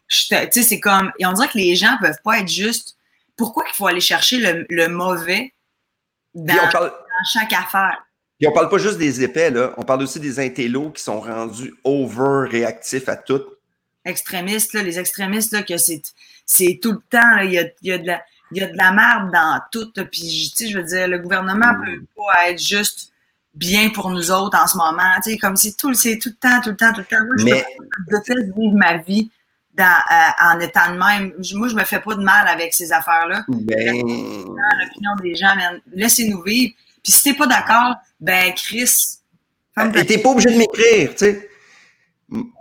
tu 0.08 0.24
sais, 0.26 0.48
c'est 0.50 0.80
comme. 0.80 1.12
Et 1.18 1.26
on 1.26 1.32
dirait 1.32 1.48
que 1.48 1.58
les 1.58 1.76
gens 1.76 1.96
peuvent 2.00 2.20
pas 2.24 2.40
être 2.40 2.48
juste. 2.48 2.96
Pourquoi 3.36 3.64
il 3.68 3.74
faut 3.74 3.86
aller 3.86 4.00
chercher 4.00 4.38
le, 4.38 4.66
le 4.68 4.88
mauvais 4.88 5.52
dans, 6.34 6.54
dans, 6.72 6.90
chaque 7.32 7.52
affaire? 7.52 8.03
Puis 8.44 8.52
on 8.52 8.54
parle 8.54 8.68
pas 8.68 8.78
juste 8.78 8.98
des 8.98 9.22
épais, 9.22 9.50
là. 9.50 9.72
On 9.76 9.82
parle 9.82 10.02
aussi 10.02 10.20
des 10.20 10.38
intellos 10.38 10.90
qui 10.90 11.02
sont 11.02 11.20
rendus 11.20 11.74
over 11.84 12.48
réactifs 12.48 13.08
à 13.08 13.16
tout 13.16 13.42
extrémistes, 14.04 14.72
là, 14.74 14.82
les 14.82 14.98
extrémistes, 14.98 15.52
là, 15.52 15.62
que 15.62 15.76
c'est, 15.76 16.02
c'est 16.46 16.78
tout 16.82 16.92
le 16.92 17.00
temps, 17.10 17.38
il 17.42 17.52
y 17.52 17.58
a, 17.58 17.64
y, 17.82 17.92
a 17.92 17.98
de 17.98 18.06
la, 18.06 18.22
y 18.52 18.62
a 18.62 18.66
de 18.66 18.76
la 18.76 18.92
merde 18.92 19.32
dans 19.32 19.60
tout. 19.72 19.90
Puis, 20.10 20.52
je 20.58 20.76
veux 20.76 20.84
dire, 20.84 21.08
le 21.08 21.18
gouvernement 21.18 21.72
ne 21.72 21.78
mm. 21.78 21.84
peut 21.84 22.06
pas 22.16 22.50
être 22.50 22.62
juste 22.62 23.12
bien 23.54 23.90
pour 23.90 24.10
nous 24.10 24.30
autres 24.30 24.58
en 24.60 24.66
ce 24.66 24.76
moment. 24.76 25.02
Tu 25.22 25.32
sais, 25.32 25.38
comme 25.38 25.56
si 25.56 25.74
tout, 25.76 25.94
c'est 25.94 26.18
tout 26.18 26.30
le 26.30 26.36
temps, 26.36 26.60
tout 26.60 26.70
le 26.70 26.76
temps, 26.76 26.92
tout 26.92 27.00
le 27.00 27.04
temps. 27.06 27.24
Moi, 27.24 27.36
Mais... 27.44 27.64
je 28.10 28.16
fais 28.26 28.42
vivre 28.42 28.74
ma 28.74 28.98
vie 28.98 29.30
dans, 29.74 29.84
euh, 29.84 30.52
en 30.54 30.60
étant 30.60 30.92
de 30.92 30.98
même. 30.98 31.32
Moi, 31.54 31.68
je 31.68 31.74
me 31.74 31.84
fais 31.84 32.00
pas 32.00 32.14
de 32.14 32.22
mal 32.22 32.46
avec 32.48 32.74
ces 32.74 32.92
affaires-là. 32.92 33.44
Ben... 33.48 33.94
L'opinion 33.94 35.14
des 35.22 35.34
gens, 35.34 35.54
laissez-nous 35.92 36.42
vivre. 36.42 36.74
Puis 37.04 37.12
si 37.12 37.22
t'es 37.22 37.34
pas 37.34 37.46
d'accord, 37.46 37.94
ben 38.18 38.52
Chris. 38.54 38.90
Et 39.94 40.06
t'es 40.06 40.18
pas 40.18 40.30
obligé 40.30 40.50
de 40.50 40.56
m'écrire, 40.56 41.10
tu 41.10 41.16
sais. 41.18 41.50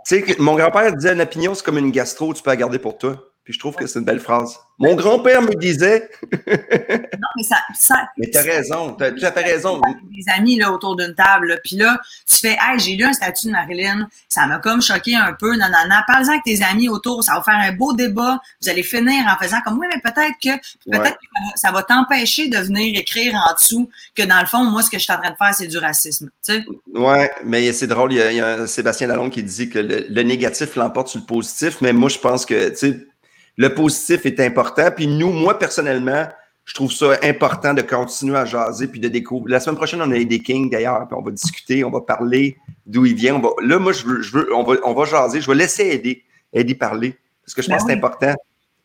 Tu 0.06 0.26
sais, 0.26 0.36
mon 0.38 0.54
grand-père 0.54 0.94
disait 0.94 1.14
une 1.14 1.22
opinion, 1.22 1.54
c'est 1.54 1.64
comme 1.64 1.78
une 1.78 1.90
gastro, 1.90 2.34
tu 2.34 2.42
peux 2.42 2.50
la 2.50 2.56
garder 2.56 2.78
pour 2.78 2.98
toi. 2.98 3.16
Puis 3.44 3.52
je 3.52 3.58
trouve 3.58 3.76
que 3.76 3.86
c'est 3.86 3.98
une 3.98 4.06
belle 4.06 4.20
phrase. 4.20 4.56
Mon 4.78 4.94
grand-père 4.94 5.42
me 5.42 5.54
disait. 5.54 6.08
non, 6.32 7.28
mais 7.36 7.42
ça. 7.42 7.58
ça 7.74 8.08
mais 8.16 8.30
t'as 8.30 8.40
raison, 8.40 8.94
t'as 8.94 9.08
à 9.08 9.32
fait 9.32 9.42
raison. 9.42 9.80
Des 10.10 10.24
amis 10.34 10.56
là, 10.56 10.72
autour 10.72 10.96
d'une 10.96 11.14
table, 11.14 11.60
puis 11.62 11.76
là, 11.76 12.00
tu 12.26 12.38
fais, 12.38 12.56
hey, 12.58 12.78
j'ai 12.78 12.96
lu 12.96 13.04
un 13.04 13.12
statut 13.12 13.48
de 13.48 13.52
Marilyn, 13.52 14.08
ça 14.28 14.46
m'a 14.46 14.58
comme 14.58 14.80
choqué 14.80 15.14
un 15.14 15.34
peu, 15.34 15.52
non, 15.56 15.66
non, 15.66 15.88
non. 15.88 15.96
Parle-en 16.06 16.30
avec 16.30 16.42
tes 16.42 16.62
amis 16.62 16.88
autour, 16.88 17.22
ça 17.22 17.34
va 17.34 17.42
faire 17.42 17.58
un 17.58 17.72
beau 17.72 17.92
débat. 17.92 18.40
Vous 18.62 18.68
allez 18.70 18.82
finir 18.82 19.24
en 19.28 19.42
faisant 19.42 19.60
comme, 19.60 19.78
oui, 19.78 19.86
mais 19.92 20.00
peut-être 20.00 20.34
que, 20.42 20.56
peut-être 20.90 21.18
que 21.18 21.28
ça 21.54 21.70
va 21.70 21.82
t'empêcher 21.82 22.48
de 22.48 22.56
venir 22.56 22.98
écrire 22.98 23.34
en 23.34 23.52
dessous 23.54 23.90
que 24.14 24.22
dans 24.22 24.40
le 24.40 24.46
fond, 24.46 24.64
moi, 24.64 24.82
ce 24.82 24.90
que 24.90 24.98
je 24.98 25.04
suis 25.04 25.12
en 25.12 25.18
train 25.18 25.30
de 25.30 25.36
faire, 25.36 25.54
c'est 25.54 25.66
du 25.66 25.78
racisme. 25.78 26.30
Tu 26.44 26.54
sais? 26.54 26.64
Ouais, 26.94 27.30
mais 27.44 27.72
c'est 27.74 27.86
drôle, 27.86 28.12
il 28.14 28.16
y, 28.16 28.40
a, 28.40 28.66
Sébastien 28.66 29.06
Lalonde 29.06 29.30
qui 29.30 29.42
dit 29.42 29.68
que 29.68 29.78
le, 29.78 30.06
le 30.08 30.22
négatif 30.22 30.76
l'emporte 30.76 31.08
sur 31.08 31.20
le 31.20 31.26
positif, 31.26 31.82
mais 31.82 31.92
moi, 31.92 32.08
je 32.08 32.18
pense 32.18 32.46
que, 32.46 32.70
tu 32.70 32.76
sais, 32.76 33.06
le 33.56 33.74
positif 33.74 34.26
est 34.26 34.40
important. 34.40 34.90
Puis 34.94 35.06
nous, 35.06 35.30
moi, 35.30 35.58
personnellement, 35.58 36.26
je 36.64 36.74
trouve 36.74 36.92
ça 36.92 37.18
important 37.22 37.74
de 37.74 37.82
continuer 37.82 38.36
à 38.36 38.44
jaser 38.44 38.88
puis 38.88 39.00
de 39.00 39.08
découvrir. 39.08 39.52
La 39.52 39.60
semaine 39.60 39.76
prochaine, 39.76 40.00
on 40.00 40.10
a 40.10 40.24
des 40.24 40.38
Kings 40.40 40.70
d'ailleurs, 40.70 41.06
puis 41.06 41.16
on 41.18 41.22
va 41.22 41.30
discuter, 41.30 41.84
on 41.84 41.90
va 41.90 42.00
parler 42.00 42.56
d'où 42.86 43.04
il 43.04 43.14
vient. 43.14 43.40
Là, 43.62 43.78
moi, 43.78 43.92
je 43.92 44.04
veux, 44.04 44.22
je 44.22 44.32
veux, 44.32 44.54
on, 44.54 44.64
va, 44.64 44.76
on 44.84 44.94
va 44.94 45.04
jaser. 45.04 45.40
Je 45.40 45.46
vais 45.46 45.56
laisser 45.56 45.84
aider, 45.84 46.24
aider 46.52 46.74
parler. 46.74 47.16
Parce 47.44 47.54
que 47.54 47.62
je 47.62 47.68
pense 47.68 47.82
que 47.82 47.90
c'est 47.90 47.96
ben 47.96 47.98
important. 47.98 48.34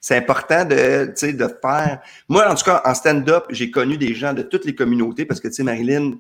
C'est 0.02 0.16
important 0.16 0.64
de, 0.64 1.14
de 1.32 1.48
faire. 1.62 2.00
Moi, 2.30 2.50
en 2.50 2.56
tout 2.56 2.64
cas, 2.64 2.82
en 2.86 2.94
stand-up, 2.94 3.46
j'ai 3.50 3.70
connu 3.70 3.98
des 3.98 4.14
gens 4.14 4.34
de 4.34 4.42
toutes 4.42 4.64
les 4.64 4.74
communautés 4.74 5.26
parce 5.26 5.42
que, 5.42 5.50
tu 5.50 5.56
sais, 5.56 5.64
Marilyn, 5.64 6.14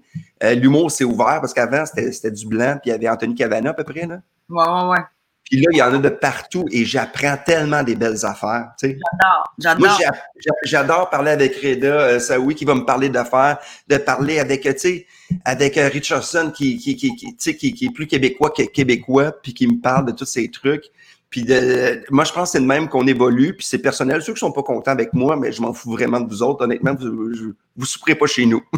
euh, 0.43 0.53
l'humour 0.53 0.91
s'est 0.91 1.05
ouvert 1.05 1.39
parce 1.39 1.53
qu'avant, 1.53 1.85
c'était 1.85 2.31
du 2.31 2.45
blanc, 2.45 2.77
puis 2.81 2.89
il 2.89 2.89
y 2.89 2.95
avait 2.95 3.07
Anthony 3.07 3.35
Cavana 3.35 3.69
à 3.69 3.73
peu 3.73 3.85
près, 3.85 4.05
là. 4.05 4.19
Ouais, 4.49 4.63
ouais, 4.65 4.89
ouais. 4.89 5.03
Puis 5.49 5.59
là, 5.59 5.67
il 5.71 5.77
y 5.77 5.81
en 5.81 5.93
a 5.93 5.97
de 5.97 6.09
partout 6.09 6.65
et 6.71 6.85
j'apprends 6.85 7.35
tellement 7.43 7.81
des 7.81 7.95
belles 7.95 8.23
affaires. 8.23 8.71
J'adore, 8.81 9.53
j'adore. 9.57 9.79
Moi, 9.79 9.97
j'adore 10.63 11.09
parler 11.09 11.31
avec 11.31 11.55
Reda 11.55 11.88
euh, 11.88 12.19
Saoui 12.19 12.53
qui 12.53 12.65
va 12.65 12.75
me 12.75 12.85
parler 12.85 13.09
d'affaires, 13.09 13.57
de 13.88 13.97
parler 13.97 14.39
avec, 14.39 14.62
tu 14.62 14.77
sais, 14.77 15.07
avec 15.45 15.77
euh, 15.77 15.89
Richardson 15.89 16.51
qui, 16.55 16.77
qui, 16.77 16.95
qui, 16.95 17.15
qui, 17.15 17.35
qui, 17.35 17.73
qui 17.73 17.85
est 17.85 17.93
plus 17.93 18.05
québécois 18.05 18.51
que 18.51 18.62
québécois, 18.62 19.31
puis 19.41 19.55
qui 19.55 19.65
me 19.67 19.81
parle 19.81 20.05
de 20.05 20.12
tous 20.12 20.25
ces 20.25 20.51
trucs. 20.51 20.85
Puis 21.31 21.43
de, 21.43 22.03
moi, 22.12 22.25
je 22.25 22.31
pense 22.31 22.49
que 22.49 22.51
c'est 22.53 22.59
le 22.59 22.65
même 22.65 22.88
qu'on 22.88 23.07
évolue, 23.07 23.55
puis 23.55 23.65
c'est 23.65 23.79
personnel. 23.79 24.21
Ceux 24.21 24.33
qui 24.33 24.39
sont 24.39 24.51
pas 24.51 24.63
contents 24.63 24.91
avec 24.91 25.13
moi, 25.13 25.35
mais 25.35 25.51
je 25.51 25.62
m'en 25.62 25.73
fous 25.73 25.91
vraiment 25.91 26.19
de 26.19 26.29
vous 26.29 26.43
autres. 26.43 26.63
Honnêtement, 26.63 26.93
vous, 26.93 27.12
vous, 27.12 27.53
vous 27.75 27.85
souffrez 27.85 28.15
pas 28.15 28.27
chez 28.27 28.45
nous. 28.45 28.63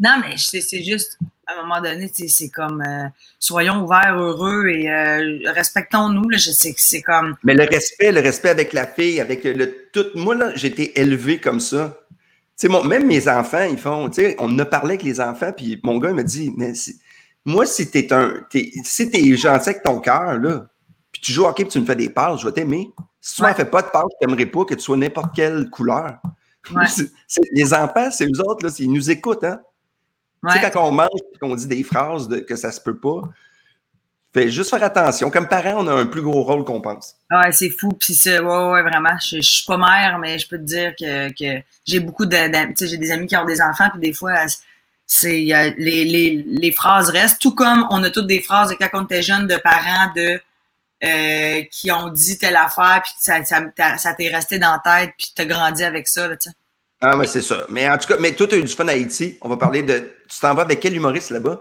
Non, 0.00 0.16
mais 0.20 0.34
c'est 0.36 0.82
juste, 0.82 1.18
à 1.46 1.58
un 1.58 1.62
moment 1.62 1.80
donné, 1.80 2.10
c'est 2.14 2.48
comme, 2.48 2.82
euh, 2.82 3.08
soyons 3.38 3.84
ouverts, 3.84 4.16
heureux 4.18 4.68
et 4.68 4.90
euh, 4.90 5.38
respectons-nous. 5.46 6.30
Je 6.32 6.50
sais 6.50 6.72
que 6.72 6.80
c'est 6.80 7.02
comme. 7.02 7.36
Mais 7.42 7.54
le 7.54 7.64
respect, 7.64 8.12
le 8.12 8.20
respect 8.20 8.50
avec 8.50 8.72
la 8.72 8.86
fille, 8.86 9.20
avec 9.20 9.44
le 9.44 9.88
tout. 9.92 10.06
Moi, 10.14 10.34
là, 10.34 10.52
j'ai 10.54 10.68
été 10.68 10.98
élevé 11.00 11.38
comme 11.38 11.60
ça. 11.60 11.98
Tu 12.58 12.68
sais, 12.68 12.82
même 12.84 13.06
mes 13.06 13.28
enfants, 13.28 13.66
ils 13.68 13.78
font, 13.78 14.08
tu 14.08 14.22
sais, 14.22 14.36
on 14.38 14.58
a 14.58 14.64
parlé 14.64 14.94
avec 14.94 15.02
les 15.02 15.20
enfants, 15.20 15.52
puis 15.52 15.80
mon 15.82 15.98
gars, 15.98 16.10
il 16.10 16.14
me 16.14 16.22
dit, 16.22 16.52
mais 16.56 16.72
moi, 17.44 17.66
si 17.66 17.90
t'es 17.90 18.12
un, 18.12 18.32
es, 18.54 18.70
si 18.84 19.10
t'es 19.10 19.36
gentil 19.36 19.70
avec 19.70 19.82
ton 19.82 19.98
cœur, 19.98 20.38
là, 20.38 20.66
puis 21.10 21.20
tu 21.20 21.32
joues 21.32 21.44
au 21.44 21.48
hockey, 21.48 21.64
puis 21.64 21.72
tu 21.72 21.80
me 21.80 21.84
fais 21.84 21.96
des 21.96 22.08
passes, 22.08 22.40
je 22.40 22.46
vais 22.46 22.52
t'aimer. 22.52 22.90
Si 23.20 23.36
tu 23.36 23.42
ne 23.42 23.48
m'en 23.48 23.54
fais 23.54 23.64
pas 23.64 23.82
de 23.82 23.88
passes, 23.88 24.04
je 24.12 24.26
t'aimerais 24.26 24.46
pas 24.46 24.64
que 24.64 24.74
tu 24.74 24.80
sois 24.80 24.96
n'importe 24.96 25.34
quelle 25.34 25.68
couleur. 25.70 26.18
les 27.52 27.74
enfants, 27.74 28.10
c'est 28.10 28.26
eux 28.26 28.40
autres, 28.40 28.64
là, 28.66 28.72
ils 28.78 28.90
nous 28.90 29.10
écoutent, 29.10 29.44
hein. 29.44 29.60
Tu 30.50 30.58
sais, 30.58 30.70
quand 30.70 30.88
on 30.88 30.92
mange 30.92 31.08
et 31.34 31.38
qu'on 31.38 31.54
dit 31.54 31.66
des 31.66 31.82
phrases 31.82 32.28
de, 32.28 32.38
que 32.38 32.56
ça 32.56 32.72
se 32.72 32.80
peut 32.80 32.96
pas, 32.96 33.22
fait 34.34 34.50
juste 34.50 34.70
faire 34.70 34.82
attention. 34.82 35.30
Comme 35.30 35.48
parent, 35.48 35.76
on 35.78 35.86
a 35.86 35.92
un 35.94 36.06
plus 36.06 36.22
gros 36.22 36.42
rôle 36.42 36.64
qu'on 36.64 36.80
pense. 36.80 37.14
Ouais, 37.30 37.52
c'est 37.52 37.70
fou. 37.70 37.90
Puis 37.90 38.14
c'est, 38.14 38.40
ouais, 38.40 38.70
ouais, 38.70 38.82
vraiment. 38.82 39.16
Je, 39.24 39.36
je, 39.36 39.50
suis 39.50 39.64
pas 39.64 39.76
mère, 39.76 40.18
mais 40.18 40.38
je 40.38 40.48
peux 40.48 40.58
te 40.58 40.64
dire 40.64 40.92
que, 40.98 41.28
que 41.30 41.62
j'ai 41.86 42.00
beaucoup 42.00 42.26
de, 42.26 42.36
tu 42.36 42.74
sais, 42.76 42.86
j'ai 42.88 42.96
des 42.96 43.12
amis 43.12 43.26
qui 43.26 43.36
ont 43.36 43.44
des 43.44 43.62
enfants, 43.62 43.88
puis 43.90 44.00
des 44.00 44.12
fois, 44.12 44.34
c'est 45.06 45.44
les, 45.78 46.04
les, 46.04 46.44
les 46.46 46.72
phrases 46.72 47.10
restent. 47.10 47.40
Tout 47.40 47.54
comme 47.54 47.86
on 47.90 48.02
a 48.02 48.10
toutes 48.10 48.26
des 48.26 48.40
phrases 48.40 48.70
de 48.70 48.74
quand 48.74 48.88
on 48.94 49.04
était 49.04 49.22
jeune 49.22 49.46
de 49.46 49.56
parents 49.56 50.12
de 50.16 50.40
euh, 51.04 51.62
qui 51.70 51.92
ont 51.92 52.08
dit 52.08 52.38
telle 52.38 52.56
affaire, 52.56 53.02
puis 53.04 53.12
ça, 53.18 53.44
ça, 53.44 53.60
ça 53.98 54.14
t'est 54.14 54.34
resté 54.34 54.58
dans 54.58 54.72
la 54.72 54.78
tête, 54.78 55.14
puis 55.16 55.32
t'as 55.34 55.44
grandi 55.44 55.84
avec 55.84 56.08
ça, 56.08 56.26
là, 56.28 56.36
tu 56.36 56.50
sais. 56.50 56.56
Ah, 57.00 57.16
mais 57.16 57.26
c'est 57.26 57.42
ça. 57.42 57.66
Mais 57.68 57.88
en 57.88 57.98
tout 57.98 58.08
cas, 58.08 58.16
mais 58.18 58.32
toi, 58.32 58.46
tu 58.46 58.54
as 58.54 58.58
eu 58.58 58.62
du 58.62 58.72
fun 58.72 58.88
à 58.88 58.92
Haïti. 58.92 59.38
On 59.42 59.48
va 59.48 59.56
parler 59.56 59.82
de. 59.82 60.14
Tu 60.28 60.40
t'en 60.40 60.54
vas 60.54 60.62
avec 60.62 60.80
quel 60.80 60.94
humoriste 60.94 61.30
là-bas? 61.30 61.60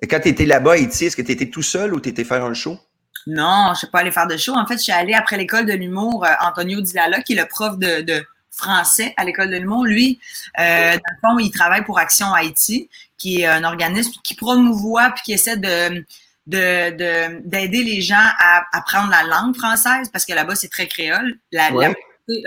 Et 0.00 0.06
quand 0.06 0.20
tu 0.20 0.28
étais 0.28 0.46
là-bas 0.46 0.72
à 0.72 0.74
Haïti, 0.74 1.06
est-ce 1.06 1.16
que 1.16 1.22
tu 1.22 1.32
étais 1.32 1.50
tout 1.50 1.62
seul 1.62 1.94
ou 1.94 2.00
tu 2.00 2.08
étais 2.08 2.24
faire 2.24 2.44
un 2.44 2.54
show? 2.54 2.78
Non, 3.26 3.66
je 3.66 3.70
ne 3.70 3.74
suis 3.76 3.86
pas 3.88 4.00
allé 4.00 4.12
faire 4.12 4.26
de 4.26 4.36
show. 4.36 4.54
En 4.54 4.66
fait, 4.66 4.78
je 4.78 4.84
suis 4.84 4.92
allée 4.92 5.14
après 5.14 5.36
l'école 5.36 5.66
de 5.66 5.72
l'humour, 5.72 6.24
euh, 6.24 6.30
Antonio 6.40 6.80
Dilala, 6.80 7.22
qui 7.22 7.34
est 7.34 7.40
le 7.40 7.46
prof 7.46 7.78
de, 7.78 8.24
français 8.50 9.14
à 9.16 9.24
l'école 9.24 9.50
de 9.50 9.56
l'humour. 9.56 9.84
Lui, 9.84 10.18
euh, 10.58 10.92
dans 10.92 10.96
le 10.96 11.18
fond, 11.20 11.38
il 11.38 11.50
travaille 11.50 11.84
pour 11.84 11.98
Action 11.98 12.32
Haïti, 12.32 12.88
qui 13.16 13.42
est 13.42 13.46
un 13.46 13.64
organisme 13.64 14.12
qui 14.24 14.34
promouvoit 14.34 15.10
puis 15.10 15.22
qui 15.24 15.32
essaie 15.32 15.56
de 15.56 16.04
d'aider 16.48 17.84
les 17.84 18.00
gens 18.00 18.16
à 18.16 18.64
apprendre 18.72 19.10
la 19.10 19.22
langue 19.24 19.54
française 19.54 20.08
parce 20.10 20.24
que 20.24 20.32
là-bas 20.32 20.54
c'est 20.54 20.70
très 20.70 20.86
créole. 20.86 21.36
La, 21.52 21.68
la 21.70 21.92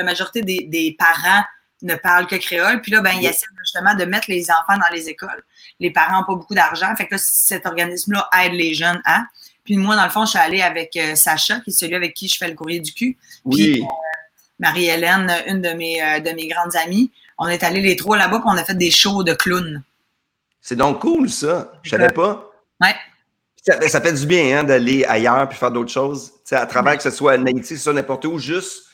majorité 0.04 0.42
des, 0.42 0.64
des, 0.64 0.96
parents 0.98 1.44
ne 1.82 1.96
parlent 1.96 2.28
que 2.28 2.36
créole. 2.36 2.82
Puis 2.82 2.92
là, 2.92 3.02
ben, 3.02 3.12
ils 3.20 3.26
essaient 3.26 3.48
justement 3.64 3.96
de 3.96 4.06
mettre 4.06 4.30
les 4.30 4.50
enfants 4.52 4.78
dans 4.78 4.94
les 4.94 5.10
écoles. 5.10 5.44
Les 5.80 5.92
parents 5.92 6.20
n'ont 6.20 6.26
pas 6.26 6.36
beaucoup 6.36 6.56
d'argent. 6.56 6.96
Fait 6.96 7.08
que 7.08 7.16
là, 7.16 7.22
cet 7.24 7.66
organisme-là 7.66 8.30
aide 8.44 8.54
les 8.54 8.74
jeunes 8.74 9.02
à. 9.06 9.24
Puis 9.64 9.78
moi, 9.78 9.96
dans 9.96 10.04
le 10.04 10.10
fond, 10.10 10.26
je 10.26 10.32
suis 10.32 10.40
allée 10.40 10.62
avec 10.62 10.96
euh, 10.98 11.16
Sacha, 11.16 11.60
qui 11.62 11.70
est 11.70 11.74
celui 11.74 11.96
avec 11.96 12.14
qui 12.14 12.28
je 12.28 12.38
fais 12.38 12.48
le 12.48 12.56
courrier 12.56 12.80
du 12.80 12.94
cul. 12.94 13.18
Puis, 13.50 13.82
Oui. 13.82 13.84
Marie-Hélène, 14.60 15.32
une 15.48 15.62
de 15.62 15.70
mes, 15.70 16.02
euh, 16.02 16.20
de 16.20 16.30
mes 16.32 16.48
grandes 16.48 16.76
amies. 16.76 17.12
On 17.40 17.48
est 17.48 17.64
allés 17.64 17.82
les 17.82 17.96
trois 17.96 18.18
là-bas, 18.18 18.40
puis 18.40 18.48
on 18.48 18.58
a 18.58 18.64
fait 18.64 18.76
des 18.76 18.92
shows 18.92 19.24
de 19.24 19.34
clowns. 19.34 19.82
C'est 20.62 20.76
donc 20.76 21.00
cool, 21.00 21.30
ça. 21.30 21.74
Je 21.82 21.90
savais 21.90 22.12
pas. 22.12 22.52
Ouais. 22.80 22.94
Ça, 23.64 23.82
ça 23.90 24.02
fait 24.02 24.14
du 24.14 24.26
bien 24.28 24.60
hein, 24.60 24.64
d'aller 24.64 25.04
ailleurs 25.06 25.50
puis 25.50 25.58
faire 25.58 25.72
d'autres 25.72 25.92
choses. 25.92 26.32
Tu 26.32 26.40
sais, 26.46 26.56
à 26.56 26.66
travers 26.68 26.96
que 26.98 27.04
ce 27.04 27.10
soit 27.10 27.38
que 27.38 27.64
ce 27.64 27.76
soit 27.78 27.94
n'importe 27.94 28.26
où, 28.26 28.38
juste 28.38 28.86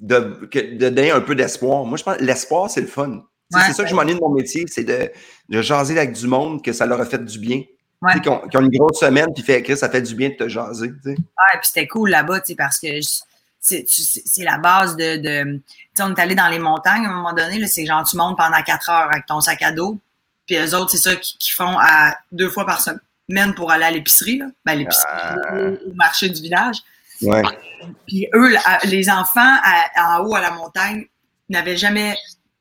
de, 0.00 0.48
de 0.52 0.88
donner 0.88 1.10
un 1.10 1.20
peu 1.20 1.34
d'espoir. 1.34 1.84
Moi, 1.84 1.96
je 1.96 2.04
pense 2.04 2.16
que 2.18 2.24
l'espoir, 2.24 2.70
c'est 2.70 2.80
le 2.80 2.86
fun. 2.86 3.22
Ouais. 3.52 3.60
c'est 3.66 3.74
ça 3.74 3.84
que 3.84 3.88
je 3.90 3.94
m'ennuie 3.94 4.14
de 4.14 4.20
mon 4.20 4.30
métier, 4.30 4.64
c'est 4.68 4.84
de, 4.84 5.10
de 5.48 5.62
jaser 5.62 5.96
avec 5.96 6.12
du 6.12 6.26
monde 6.26 6.62
que 6.64 6.72
ça 6.72 6.84
leur 6.84 7.00
a 7.00 7.06
fait 7.06 7.24
du 7.24 7.38
bien. 7.38 7.62
Ouais. 8.02 8.20
Qui 8.20 8.28
ont, 8.28 8.42
une 8.60 8.68
grosse 8.68 9.00
semaine, 9.00 9.32
puis 9.34 9.42
fait 9.42 9.62
Chris, 9.62 9.76
ça 9.76 9.88
fait 9.88 10.02
du 10.02 10.14
bien 10.14 10.28
de 10.30 10.34
te 10.34 10.48
jaser. 10.48 10.90
tu 10.90 11.00
sais. 11.02 11.10
Ouais, 11.10 11.58
puis 11.60 11.66
c'était 11.68 11.86
cool 11.86 12.10
là-bas, 12.10 12.40
parce 12.58 12.78
que 12.78 12.88
c'est 13.60 14.44
la 14.44 14.58
base 14.58 14.96
de. 14.96 15.16
de 15.16 15.60
on 16.00 16.14
est 16.14 16.20
allé 16.20 16.34
dans 16.34 16.48
les 16.48 16.58
montagnes 16.58 17.06
à 17.06 17.08
un 17.08 17.14
moment 17.14 17.32
donné, 17.32 17.66
c'est 17.66 17.86
genre 17.86 18.04
tu 18.04 18.16
montes 18.16 18.36
pendant 18.36 18.62
quatre 18.62 18.90
heures 18.90 19.08
avec 19.10 19.26
ton 19.26 19.40
sac 19.40 19.62
à 19.62 19.72
dos. 19.72 19.98
Puis 20.46 20.56
eux 20.56 20.74
autres, 20.74 20.90
c'est 20.90 20.98
ça 20.98 21.16
qu'ils 21.16 21.52
font 21.52 21.76
à 21.78 22.16
deux 22.30 22.48
fois 22.50 22.66
par 22.66 22.80
semaine 22.80 23.54
pour 23.54 23.70
aller 23.72 23.84
à 23.84 23.90
l'épicerie. 23.90 24.40
Ben, 24.64 24.74
l'épicerie, 24.74 25.08
Ah. 25.08 25.36
au 25.88 25.94
marché 25.94 26.28
du 26.28 26.40
village. 26.40 26.76
Ouais. 27.22 27.42
Puis 28.06 28.28
eux, 28.34 28.56
les 28.84 29.08
enfants 29.10 29.56
à- 29.62 30.18
en 30.18 30.24
haut 30.24 30.34
à 30.34 30.40
la 30.40 30.50
montagne 30.50 31.06
n'avaient 31.48 31.76
jamais 31.76 32.16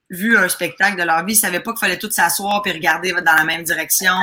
vu 0.09 0.37
un 0.37 0.47
spectacle 0.49 0.97
de 0.99 1.03
leur 1.03 1.25
vie. 1.25 1.33
Ils 1.33 1.37
savaient 1.37 1.59
pas 1.59 1.71
qu'il 1.71 1.79
fallait 1.79 1.97
tous 1.97 2.11
s'asseoir 2.11 2.61
puis 2.61 2.71
regarder 2.71 3.11
dans 3.11 3.33
la 3.35 3.43
même 3.43 3.63
direction. 3.63 4.13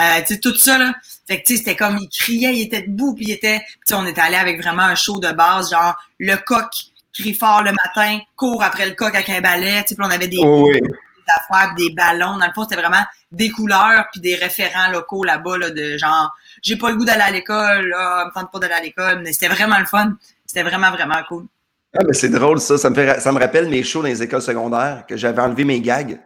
Euh, 0.00 0.20
tu 0.20 0.34
sais, 0.34 0.40
tout 0.40 0.54
ça, 0.54 0.78
là. 0.78 0.94
Fait 1.26 1.42
que, 1.42 1.46
tu 1.46 1.54
sais, 1.54 1.58
c'était 1.58 1.76
comme, 1.76 1.98
ils 1.98 2.08
criaient, 2.08 2.54
ils 2.54 2.62
étaient 2.62 2.82
debout, 2.82 3.14
puis 3.14 3.26
ils 3.26 3.32
étaient... 3.32 3.60
On 3.92 4.06
était 4.06 4.20
allé 4.20 4.36
avec 4.36 4.62
vraiment 4.62 4.84
un 4.84 4.94
show 4.94 5.18
de 5.18 5.32
base, 5.32 5.70
genre, 5.70 5.96
le 6.18 6.36
coq 6.36 6.68
crie 7.12 7.34
fort 7.34 7.64
le 7.64 7.72
matin, 7.72 8.20
court 8.36 8.62
après 8.62 8.86
le 8.86 8.94
coq 8.94 9.12
avec 9.12 9.28
un 9.28 9.40
balai, 9.40 9.82
tu 9.82 9.88
sais, 9.88 9.94
puis 9.96 10.04
on 10.06 10.10
avait 10.10 10.28
des, 10.28 10.38
Oh, 10.40 10.68
oui. 10.70 10.80
Des 11.28 11.56
affaires, 11.56 11.74
des 11.74 11.90
ballons. 11.90 12.38
Dans 12.38 12.46
le 12.46 12.52
fond, 12.54 12.62
c'était 12.62 12.80
vraiment 12.80 13.04
des 13.30 13.50
couleurs 13.50 14.06
puis 14.12 14.20
des 14.20 14.34
référents 14.34 14.90
locaux 14.90 15.24
là-bas, 15.24 15.58
là, 15.58 15.70
de 15.70 15.96
genre, 15.96 16.34
j'ai 16.62 16.76
pas 16.76 16.90
le 16.90 16.96
goût 16.96 17.04
d'aller 17.04 17.22
à 17.22 17.30
l'école, 17.30 17.88
là, 17.88 18.26
me 18.26 18.32
tente 18.32 18.50
pas 18.50 18.58
d'aller 18.58 18.74
à 18.74 18.80
l'école, 18.80 19.22
mais 19.22 19.32
c'était 19.32 19.48
vraiment 19.48 19.78
le 19.78 19.86
fun. 19.86 20.16
C'était 20.46 20.62
vraiment, 20.62 20.90
vraiment 20.90 21.22
cool. 21.28 21.46
Ah, 21.94 22.04
mais 22.06 22.14
c'est 22.14 22.28
drôle, 22.28 22.60
ça. 22.60 22.78
Ça 22.78 22.90
me, 22.90 22.94
fait, 22.94 23.20
ça 23.20 23.32
me 23.32 23.38
rappelle 23.38 23.68
mes 23.68 23.82
shows 23.82 24.02
dans 24.02 24.08
les 24.08 24.22
écoles 24.22 24.42
secondaires, 24.42 25.04
que 25.06 25.16
j'avais 25.16 25.40
enlevé 25.40 25.64
mes 25.64 25.80
gags. 25.80 26.20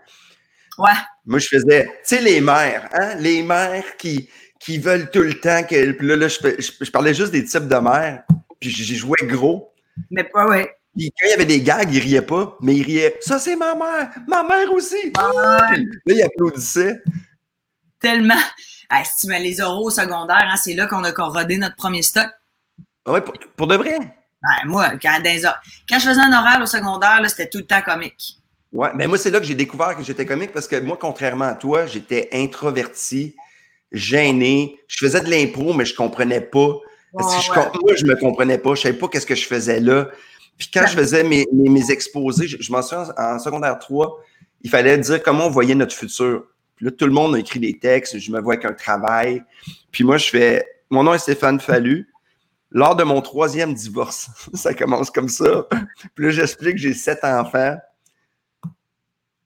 Ouais. 0.78 0.90
Moi, 1.26 1.38
je 1.38 1.48
faisais, 1.48 1.84
tu 1.84 2.16
sais, 2.16 2.20
les 2.20 2.40
mères, 2.40 2.88
hein? 2.92 3.14
Les 3.18 3.42
mères 3.42 3.96
qui, 3.96 4.28
qui 4.59 4.78
veulent 4.78 5.11
tout 5.11 5.22
le 5.22 5.34
temps 5.34 5.62
que. 5.64 5.96
Là, 6.05 6.16
là 6.16 6.28
je, 6.28 6.38
je, 6.59 6.72
je 6.80 6.90
parlais 6.90 7.14
juste 7.14 7.32
des 7.32 7.44
types 7.44 7.68
de 7.68 7.76
mères, 7.76 8.24
puis 8.61 8.70
j'y 8.70 8.96
jouais 8.96 9.16
gros. 9.22 9.72
Mais 10.11 10.28
ouais, 10.34 10.44
ouais. 10.44 10.76
Puis 10.97 11.11
quand 11.18 11.26
il 11.26 11.30
y 11.30 11.34
avait 11.34 11.47
des 11.47 11.62
gags, 11.62 11.93
ils 11.93 12.01
riaient 12.01 12.22
pas, 12.22 12.57
mais 12.61 12.74
ils 12.76 12.82
riaient. 12.82 13.16
Ça, 13.20 13.38
c'est 13.38 13.57
ma 13.57 13.74
mère! 13.74 14.11
Ma 14.28 14.43
mère 14.43 14.70
aussi! 14.72 14.97
Ouais. 15.07 15.12
Là, 15.14 15.78
ils 16.07 16.22
applaudissaient. 16.22 17.01
Tellement. 18.01 18.34
Ah, 18.90 19.03
si 19.05 19.22
tu 19.22 19.26
mets 19.28 19.40
les 19.40 19.61
oraux 19.61 19.86
au 19.86 19.90
secondaire, 19.90 20.47
hein, 20.51 20.57
c'est 20.62 20.74
là 20.74 20.86
qu'on 20.86 21.03
a 21.05 21.12
corrodé 21.12 21.57
notre 21.57 21.76
premier 21.76 22.03
stock. 22.03 22.28
Ah 23.07 23.12
Ouais, 23.12 23.20
pour, 23.22 23.32
pour 23.57 23.66
de 23.66 23.76
vrai? 23.76 23.99
Ben, 23.99 24.66
moi, 24.68 24.90
quand, 25.01 25.18
dans 25.22 25.53
quand 25.88 25.99
je 25.99 26.09
faisais 26.09 26.20
un 26.20 26.32
oral 26.38 26.62
au 26.62 26.66
secondaire, 26.66 27.20
c'était 27.28 27.49
tout 27.49 27.59
le 27.59 27.64
temps 27.66 27.80
comique. 27.80 28.38
Ouais, 28.72 28.88
mais 28.95 29.07
moi, 29.07 29.16
c'est 29.18 29.30
là 29.30 29.38
que 29.38 29.47
j'ai 29.47 29.55
découvert 29.55 29.97
que 29.97 30.03
j'étais 30.03 30.26
comique 30.26 30.53
parce 30.53 30.66
que 30.66 30.76
moi, 30.80 30.99
contrairement 31.01 31.45
à 31.47 31.55
toi, 31.55 31.86
j'étais 31.86 32.28
introverti, 32.32 33.36
gêné. 33.93 34.78
Je 34.88 35.07
faisais 35.07 35.20
de 35.20 35.30
l'impro, 35.30 35.72
mais 35.74 35.84
je 35.84 35.95
comprenais 35.95 36.40
pas. 36.40 36.74
Parce 37.16 37.36
que 37.36 37.43
je, 37.43 37.51
Ouais, 37.51 37.59
ouais. 37.59 37.70
moi, 37.82 37.95
je 37.97 38.05
me 38.07 38.16
comprenais 38.16 38.59
pas. 38.59 38.74
Je 38.74 38.82
savais 38.82 38.99
pas 38.99 39.09
qu'est-ce 39.09 39.26
que 39.26 39.34
je 39.34 39.47
faisais 39.47 39.80
là. 39.80 40.09
Puis 40.70 40.70
quand 40.80 40.86
je 40.86 40.94
faisais 40.96 41.24
mes, 41.24 41.46
mes, 41.52 41.68
mes 41.68 41.90
exposés, 41.90 42.46
je, 42.46 42.56
je 42.60 42.72
m'en 42.72 42.82
souviens 42.82 43.12
en 43.16 43.38
secondaire 43.38 43.78
3, 43.78 44.22
il 44.62 44.70
fallait 44.70 44.96
dire 44.98 45.22
comment 45.22 45.46
on 45.46 45.50
voyait 45.50 45.74
notre 45.74 45.94
futur. 45.94 46.44
Puis 46.76 46.86
là, 46.86 46.92
tout 46.92 47.06
le 47.06 47.12
monde 47.12 47.34
a 47.34 47.38
écrit 47.38 47.60
des 47.60 47.78
textes. 47.78 48.18
Je 48.18 48.30
me 48.32 48.40
vois 48.40 48.54
avec 48.54 48.64
un 48.64 48.72
travail. 48.72 49.42
Puis 49.90 50.04
moi, 50.04 50.18
je 50.18 50.28
fais 50.30 50.66
Mon 50.90 51.02
nom 51.04 51.14
est 51.14 51.18
Stéphane 51.18 51.60
Fallu. 51.60 52.08
Lors 52.70 52.96
de 52.96 53.04
mon 53.04 53.20
troisième 53.20 53.74
divorce, 53.74 54.30
ça 54.54 54.72
commence 54.72 55.10
comme 55.10 55.28
ça. 55.28 55.66
Puis 56.14 56.24
là, 56.26 56.30
j'explique 56.30 56.74
que 56.76 56.80
j'ai 56.80 56.94
sept 56.94 57.22
enfants. 57.22 57.76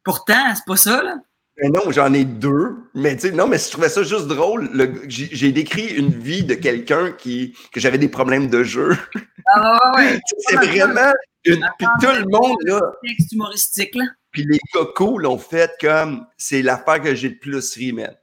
Pourtant, 0.04 0.54
c'est 0.54 0.64
pas 0.66 0.76
ça, 0.76 1.02
là. 1.02 1.16
Ben 1.60 1.72
non, 1.72 1.90
j'en 1.90 2.12
ai 2.12 2.24
deux. 2.24 2.76
Mais 2.94 3.16
tu 3.16 3.28
sais, 3.28 3.32
non, 3.32 3.46
mais 3.48 3.56
je 3.58 3.70
trouvais 3.70 3.88
ça 3.88 4.02
juste 4.02 4.26
drôle. 4.26 4.68
Le- 4.74 5.00
J'ai 5.08 5.28
j'ai 5.32 5.52
décrit 5.52 5.86
une 5.86 6.10
vie 6.10 6.44
de 6.44 6.54
quelqu'un 6.54 7.12
qui 7.12 7.56
que 7.72 7.80
j'avais 7.80 7.96
des 7.96 8.10
problèmes 8.10 8.48
de 8.48 8.62
jeu. 8.62 8.94
Ah, 9.54 9.92
ouais, 9.96 10.20
C'est 10.38 10.56
vraiment 10.56 11.12
une. 11.44 11.66
Puis 11.78 11.86
tout 12.00 12.12
le 12.12 12.24
monde, 12.28 12.58
là, 12.64 12.80
Texte 13.02 13.32
humoristique, 13.32 13.94
là. 13.94 14.04
puis 14.30 14.44
les 14.48 14.58
cocos 14.72 15.18
l'ont 15.18 15.38
fait 15.38 15.70
comme 15.80 16.26
c'est 16.36 16.62
l'affaire 16.62 17.00
que 17.00 17.14
j'ai 17.14 17.30
le 17.30 17.38
plus 17.38 17.74
ri, 17.74 17.92
man. 17.92 18.14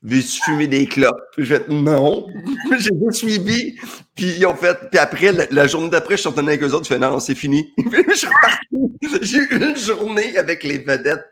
Veux-tu 0.00 0.40
fumer 0.44 0.68
des 0.68 0.86
clopes? 0.86 1.20
Puis 1.32 1.44
j'ai 1.46 1.56
fait 1.56 1.68
non. 1.68 2.26
j'ai 2.70 2.78
juste 2.78 3.12
suivi. 3.14 3.76
Puis 4.14 4.36
ils 4.38 4.46
ont 4.46 4.54
fait. 4.54 4.78
Puis 4.90 4.98
après, 4.98 5.32
la, 5.32 5.46
la 5.50 5.66
journée 5.66 5.90
d'après, 5.90 6.16
je 6.16 6.20
suis 6.20 6.28
retourné 6.28 6.52
avec 6.52 6.62
eux 6.62 6.72
autres. 6.72 6.84
Je 6.84 6.94
fais 6.94 6.98
non, 6.98 7.18
c'est 7.18 7.34
fini. 7.34 7.72
Je 7.78 8.14
suis 8.14 8.26
reparti. 8.28 9.18
J'ai 9.22 9.38
eu 9.38 9.48
une 9.56 9.76
journée 9.76 10.36
avec 10.38 10.62
les 10.62 10.78
vedettes 10.78 11.26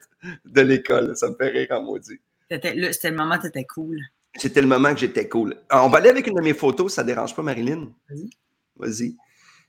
de 0.44 0.60
l'école. 0.62 1.16
Ça 1.16 1.30
me 1.30 1.36
fait 1.36 1.48
rire 1.48 1.68
en 1.70 1.82
maudit. 1.82 2.18
C'était 2.50 2.74
le 2.74 3.16
moment, 3.16 3.38
t'étais 3.38 3.64
cool. 3.64 3.98
C'était 4.38 4.60
le 4.60 4.66
moment 4.66 4.92
que 4.92 5.00
j'étais 5.00 5.28
cool. 5.28 5.56
Ah, 5.68 5.84
On 5.84 5.88
va 5.88 5.98
aller 5.98 6.10
avec 6.10 6.26
une 6.26 6.34
de 6.34 6.42
mes 6.42 6.54
photos, 6.54 6.94
ça 6.94 7.02
dérange 7.04 7.34
pas, 7.34 7.42
Marilyn? 7.42 7.88
Vas-y. 8.08 8.30
Vas-y. 8.76 9.16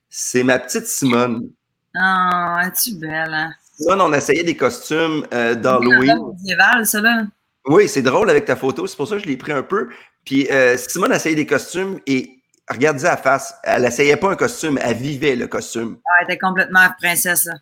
C'est 0.09 0.43
ma 0.43 0.59
petite 0.59 0.86
Simone. 0.88 1.49
Ah, 1.95 2.61
es-tu 2.65 2.95
belle, 2.95 3.34
hein? 3.34 3.51
Simone, 3.78 4.01
on 4.01 4.13
essayait 4.13 4.43
des 4.43 4.55
costumes 4.57 5.26
euh, 5.34 5.55
d'Halloween. 5.55 6.18
médiéval, 6.34 6.86
ça, 6.86 7.01
là. 7.01 7.24
Oui, 7.65 7.88
c'est 7.89 8.01
drôle 8.01 8.30
avec 8.30 8.45
ta 8.45 8.55
photo, 8.55 8.88
c'est 8.88 8.95
pour 8.95 9.07
ça 9.07 9.15
que 9.18 9.24
je 9.24 9.28
l'ai 9.28 9.38
pris 9.38 9.51
un 9.51 9.63
peu. 9.63 9.89
Puis 10.26 10.47
euh, 10.49 10.78
Simone 10.78 11.11
essayait 11.13 11.36
des 11.36 11.45
costumes 11.45 11.99
et 12.07 12.39
regardez 12.70 13.05
à 13.05 13.11
la 13.11 13.18
face, 13.18 13.53
elle 13.63 13.86
essayait 13.86 14.15
pas 14.18 14.32
un 14.32 14.36
costume, 14.36 14.80
elle 14.82 14.95
vivait 14.97 15.36
le 15.36 15.47
costume. 15.47 15.97
Ah, 16.05 16.09
elle 16.22 16.26
était 16.34 16.39
complètement 16.39 16.88
princesse, 17.01 17.45
là. 17.45 17.53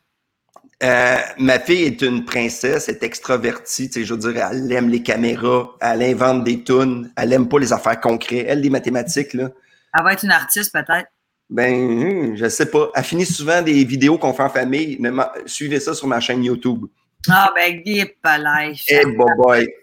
Euh, 0.83 1.17
ma 1.37 1.59
fille 1.59 1.83
est 1.83 2.01
une 2.01 2.25
princesse, 2.25 2.89
elle 2.89 2.95
est 2.95 3.03
extravertie, 3.03 3.87
tu 3.87 3.93
sais, 3.93 4.05
je 4.05 4.13
veux 4.13 4.19
dire, 4.19 4.49
elle 4.51 4.69
aime 4.71 4.89
les 4.89 5.01
caméras, 5.01 5.69
elle 5.79 6.03
invente 6.03 6.43
des 6.43 6.63
tunes, 6.63 7.11
elle 7.15 7.31
aime 7.31 7.47
pas 7.47 7.59
les 7.59 7.71
affaires 7.71 7.99
concrètes, 8.01 8.45
elle, 8.49 8.59
les 8.59 8.69
mathématiques, 8.69 9.33
là. 9.33 9.49
Elle 9.97 10.03
va 10.03 10.13
être 10.13 10.23
une 10.23 10.31
artiste, 10.31 10.73
peut-être. 10.73 11.07
Ben, 11.49 11.73
hum, 11.73 12.35
je 12.35 12.49
sais 12.49 12.65
pas. 12.65 12.89
Elle 12.95 13.03
finit 13.03 13.25
souvent 13.25 13.61
des 13.61 13.83
vidéos 13.85 14.17
qu'on 14.17 14.33
fait 14.33 14.43
en 14.43 14.49
famille. 14.49 14.99
Suivez 15.45 15.79
ça 15.79 15.93
sur 15.93 16.07
ma 16.07 16.19
chaîne 16.19 16.43
YouTube. 16.43 16.85
Ah, 17.29 17.51
ben, 17.55 17.81
Guy 17.81 18.03
Palais. 18.21 18.73
Eh, 18.89 19.05
boy, 19.05 19.31
boy. 19.37 19.73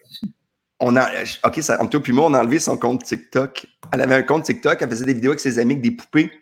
On 0.81 0.97
a, 0.97 1.09
OK, 1.45 1.63
ça, 1.63 1.81
Anto 1.81 2.01
puis 2.01 2.13
moi, 2.13 2.27
on 2.27 2.35
a 2.35 2.41
enlevé 2.41 2.59
son 2.59 2.77
compte 2.77 3.05
TikTok. 3.05 3.67
Elle 3.93 4.01
avait 4.01 4.17
un 4.17 4.23
compte 4.23 4.45
TikTok, 4.45 4.83
elle 4.83 4.91
faisait 4.91 5.05
des 5.07 5.15
vidéos 5.15 5.31
avec 5.31 5.41
ses 5.41 5.59
amis 5.61 5.75
avec 5.75 5.83
des 5.83 5.93
poupées. 5.93 6.33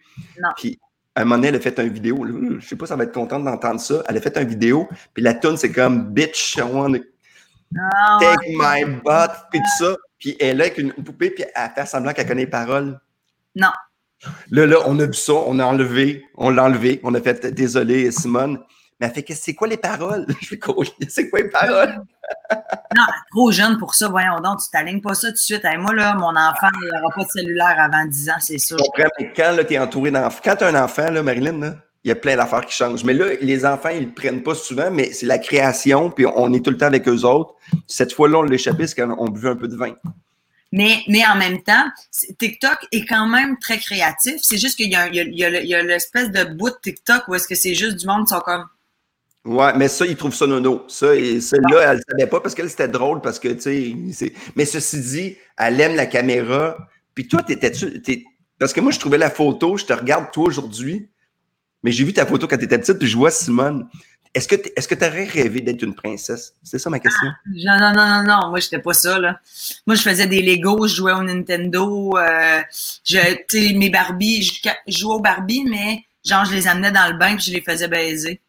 Non. 0.41 0.49
Puis, 0.57 0.79
un 1.21 1.25
moment 1.25 1.37
donné, 1.37 1.49
elle 1.49 1.57
a 1.57 1.61
fait 1.61 1.79
une 1.79 1.89
vidéo. 1.89 2.25
là, 2.25 2.57
je 2.59 2.67
sais 2.67 2.77
pas 2.77 2.87
si 2.87 2.93
elle 2.93 2.99
va 2.99 3.05
être 3.05 3.13
contente 3.13 3.45
d'entendre 3.45 3.81
ça. 3.81 4.03
Elle 4.09 4.17
a 4.17 4.21
fait 4.21 4.37
une 4.37 4.49
vidéo, 4.49 4.89
puis 5.15 5.23
la 5.23 5.35
tune 5.35 5.57
c'est 5.57 5.73
comme 5.73 6.11
Bitch, 6.13 6.57
I 6.57 6.63
wanna 6.63 6.99
Ah, 7.79 8.19
ouais. 8.21 8.27
take 8.37 8.53
my 8.57 8.85
butt, 9.05 9.31
puis 9.51 9.61
tout 9.61 9.85
ça. 9.85 9.97
Puis 10.19 10.37
elle 10.41 10.61
est 10.61 10.65
avec 10.65 10.79
une 10.79 10.93
poupée, 10.93 11.31
puis 11.31 11.45
elle 11.55 11.71
fait 11.75 11.87
semblant 11.87 12.13
qu'elle 12.13 12.27
connaît 12.27 12.43
les 12.43 12.51
paroles. 12.51 13.01
Non. 13.55 13.71
Là, 14.51 14.67
là, 14.67 14.77
on 14.87 14.99
a 15.01 15.07
vu 15.07 15.15
ça, 15.15 15.33
on 15.33 15.59
a 15.59 15.65
enlevé, 15.65 16.25
on 16.37 16.51
l'a 16.51 16.65
enlevé, 16.65 17.01
on 17.03 17.15
a 17.15 17.21
fait 17.21 17.47
désolé, 17.55 18.11
Simone. 18.11 18.59
Mais 19.01 19.07
elle 19.07 19.13
fait 19.13 19.23
que 19.23 19.35
c'est 19.35 19.55
quoi 19.55 19.67
les 19.67 19.79
paroles? 19.79 20.27
Je 20.41 20.49
fais 20.49 20.59
quoi? 20.59 20.85
C'est 21.09 21.31
quoi 21.31 21.41
les 21.41 21.49
paroles? 21.49 22.03
Non, 22.97 23.05
trop 23.31 23.51
jeune 23.51 23.79
pour 23.79 23.95
ça. 23.95 24.09
Voyons 24.09 24.41
donc, 24.41 24.61
tu 24.61 24.71
t'alignes 24.71 25.01
pas 25.01 25.15
ça 25.15 25.29
tout 25.29 25.35
de 25.35 25.39
suite. 25.39 25.65
Hey, 25.65 25.79
moi, 25.79 25.95
là, 25.95 26.15
mon 26.15 26.37
enfant, 26.37 26.69
il 26.83 26.89
n'aura 26.89 27.15
pas 27.15 27.25
de 27.25 27.31
cellulaire 27.31 27.77
avant 27.79 28.05
10 28.05 28.31
ans, 28.31 28.35
c'est 28.41 28.59
sûr. 28.59 28.77
Je 28.79 28.85
comprends, 28.85 29.11
mais 29.19 29.33
quand 29.35 29.57
tu 29.67 29.75
es 29.75 29.79
entouré 29.79 30.11
d'enfants, 30.11 30.41
quand 30.45 30.57
tu 30.57 30.65
as 30.65 30.69
un 30.69 30.85
enfant, 30.85 31.11
là, 31.11 31.23
Marilyn, 31.23 31.59
là, 31.59 31.75
il 32.05 32.09
y 32.09 32.13
a 32.13 32.15
plein 32.15 32.37
d'affaires 32.37 32.65
qui 32.65 32.75
changent. 32.75 33.05
Mais 33.05 33.15
là, 33.15 33.27
les 33.41 33.65
enfants, 33.67 33.91
ils 33.91 34.07
le 34.07 34.13
prennent 34.13 34.43
pas 34.43 34.55
souvent, 34.55 34.91
mais 34.91 35.13
c'est 35.13 35.27
la 35.27 35.39
création, 35.39 36.11
puis 36.11 36.27
on 36.27 36.53
est 36.53 36.65
tout 36.65 36.71
le 36.71 36.77
temps 36.77 36.87
avec 36.87 37.07
eux 37.09 37.25
autres. 37.25 37.55
Cette 37.87 38.13
fois-là, 38.13 38.39
on 38.39 38.43
l'échappait, 38.43 38.87
c'est 38.87 38.97
quand 38.97 39.15
on 39.19 39.29
buvait 39.29 39.51
un 39.51 39.57
peu 39.57 39.69
de 39.69 39.77
vin. 39.77 39.95
Mais, 40.73 41.03
mais 41.09 41.27
en 41.27 41.37
même 41.37 41.63
temps, 41.63 41.85
TikTok 42.39 42.87
est 42.93 43.05
quand 43.05 43.27
même 43.27 43.59
très 43.59 43.79
créatif. 43.79 44.37
C'est 44.41 44.59
juste 44.59 44.77
qu'il 44.77 44.91
y 44.91 44.95
a 44.95 45.83
l'espèce 45.83 46.31
de 46.31 46.45
bout 46.45 46.71
de 46.71 46.79
TikTok 46.83 47.27
où 47.29 47.35
est-ce 47.35 47.49
que 47.49 47.57
c'est 47.57 47.75
juste 47.75 47.97
du 47.97 48.07
monde 48.07 48.27
qui 48.27 48.35
sont 48.35 48.41
comme. 48.41 48.65
Ouais, 49.45 49.73
mais 49.77 49.89
ça, 49.89 50.05
ils 50.05 50.17
trouvent 50.17 50.35
ça 50.35 50.47
nono. 50.47 50.85
Ça, 50.89 51.15
et 51.15 51.41
celle-là, 51.41 51.93
elle 51.93 51.97
ne 51.97 52.03
savait 52.11 52.31
pas 52.31 52.41
parce 52.41 52.55
qu'elle, 52.55 52.69
c'était 52.69 52.89
drôle 52.89 53.23
parce 53.23 53.39
que, 53.39 53.49
tu 53.49 54.13
sais, 54.13 54.33
mais 54.55 54.67
ceci 54.67 55.01
dit, 55.01 55.37
elle 55.57 55.81
aime 55.81 55.97
la 55.97 56.07
caméra. 56.07 56.77
Puis 57.15 57.27
toi, 57.27 57.43
t'étais-tu, 57.43 58.03
parce 58.59 58.75
que 58.75 58.81
moi, 58.81 58.93
je 58.93 58.99
trouvais 58.99 59.19
la 59.19 59.31
photo, 59.31 59.79
je 59.79 59.87
te 59.87 59.93
regarde 59.93 60.31
toi 60.33 60.45
aujourd'hui, 60.45 61.09
mais 61.83 61.93
j'ai 61.93 62.05
vu 62.05 62.13
ta 62.13 62.27
photo 62.27 62.47
quand 62.47 62.59
t'étais 62.59 62.79
petite, 62.79 62.99
puis 62.99 63.09
je 63.09 63.17
vois 63.17 63.31
Simone. 63.31 63.89
Est-ce 64.35 64.47
que 64.47 64.55
tu 64.55 64.71
est 64.77 65.03
aurais 65.03 65.25
rêvé 65.25 65.61
d'être 65.61 65.83
une 65.83 65.95
princesse? 65.95 66.55
C'est 66.63 66.79
ça 66.79 66.89
ma 66.89 67.01
question? 67.01 67.29
non, 67.47 67.79
non, 67.81 67.93
non, 67.93 68.07
non, 68.07 68.23
non. 68.23 68.51
Moi, 68.51 68.61
j'étais 68.61 68.79
pas 68.79 68.93
ça, 68.93 69.19
là. 69.19 69.41
Moi, 69.87 69.97
je 69.97 70.03
faisais 70.03 70.27
des 70.27 70.43
Legos, 70.43 70.87
je 70.87 70.97
jouais 70.97 71.13
au 71.13 71.23
Nintendo. 71.23 72.17
Euh, 72.17 72.61
je, 73.05 73.77
mes 73.77 73.91
Barbie, 73.91 74.43
je, 74.43 74.69
jouais 74.87 75.15
aux 75.15 75.21
Barbie, 75.21 75.65
mais 75.69 76.05
genre, 76.25 76.45
je 76.45 76.55
les 76.55 76.69
amenais 76.69 76.93
dans 76.93 77.11
le 77.11 77.19
bain 77.19 77.35
puis 77.35 77.47
je 77.47 77.53
les 77.55 77.63
faisais 77.63 77.89
baiser. 77.89 78.41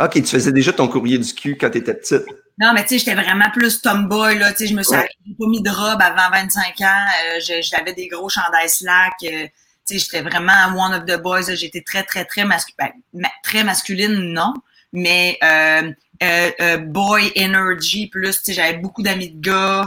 OK, 0.00 0.12
tu 0.12 0.26
faisais 0.26 0.52
déjà 0.52 0.72
ton 0.72 0.88
courrier 0.88 1.18
du 1.18 1.32
cul 1.34 1.56
quand 1.58 1.70
tu 1.70 1.78
étais 1.78 1.94
petite. 1.94 2.24
Non, 2.58 2.72
mais 2.74 2.82
tu 2.82 2.88
sais, 2.88 2.98
j'étais 2.98 3.14
vraiment 3.14 3.50
plus 3.52 3.80
tomboy, 3.82 4.38
là. 4.38 4.52
Tu 4.52 4.58
sais, 4.58 4.66
je 4.68 4.74
me 4.74 4.82
suis 4.82 4.94
pas 4.94 5.46
mis 5.46 5.62
de 5.62 5.70
robe 5.70 6.00
avant 6.00 6.30
25 6.30 6.80
ans. 6.80 7.04
Euh, 7.24 7.60
j'avais 7.62 7.92
des 7.92 8.08
gros 8.08 8.28
chandails 8.28 8.68
slack. 8.68 9.12
Euh, 9.24 9.46
tu 9.86 9.98
sais, 9.98 9.98
j'étais 9.98 10.22
vraiment 10.22 10.52
one 10.76 10.94
of 10.94 11.04
the 11.04 11.20
boys. 11.20 11.54
J'étais 11.54 11.82
très, 11.82 12.02
très, 12.02 12.24
très, 12.24 12.44
masculine. 12.44 12.92
Ben, 13.12 13.28
très 13.42 13.64
masculine, 13.64 14.32
non. 14.32 14.54
Mais 14.92 15.38
euh, 15.44 15.90
euh, 16.22 16.50
euh, 16.60 16.76
boy 16.78 17.32
energy 17.38 18.08
plus. 18.08 18.38
Tu 18.38 18.44
sais, 18.44 18.52
j'avais 18.52 18.78
beaucoup 18.78 19.02
d'amis 19.02 19.30
de 19.30 19.40
gars. 19.40 19.86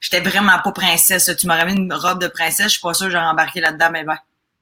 j'étais 0.00 0.20
vraiment 0.20 0.58
pas 0.62 0.72
princesse. 0.72 1.30
Tu 1.38 1.46
m'aurais 1.46 1.66
mis 1.66 1.74
une 1.74 1.92
robe 1.92 2.20
de 2.20 2.28
princesse. 2.28 2.66
Je 2.66 2.72
suis 2.72 2.80
pas 2.80 2.94
sûre 2.94 3.06
que 3.06 3.12
j'aurais 3.12 3.26
embarqué 3.26 3.60
là-dedans, 3.60 3.90
mais 3.92 4.04
ben. 4.04 4.16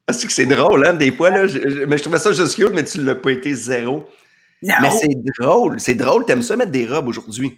Ah, 0.07 0.13
c'est 0.13 0.27
que 0.27 0.33
c'est 0.33 0.47
drôle, 0.47 0.85
hein, 0.85 0.93
des 0.93 1.11
fois, 1.11 1.29
là. 1.29 1.43
mais 1.87 1.97
je 1.97 2.01
trouvais 2.01 2.19
ça 2.19 2.33
juste 2.33 2.55
cute, 2.55 2.73
mais 2.73 2.83
tu 2.83 3.01
l'as 3.03 3.15
pas 3.15 3.31
été 3.31 3.53
zéro. 3.53 4.09
Mais 4.61 4.91
c'est 4.91 5.15
drôle, 5.39 5.79
c'est 5.79 5.95
drôle. 5.95 6.25
T'aimes 6.25 6.43
ça 6.43 6.55
mettre 6.55 6.71
des 6.71 6.85
robes 6.85 7.07
aujourd'hui? 7.07 7.57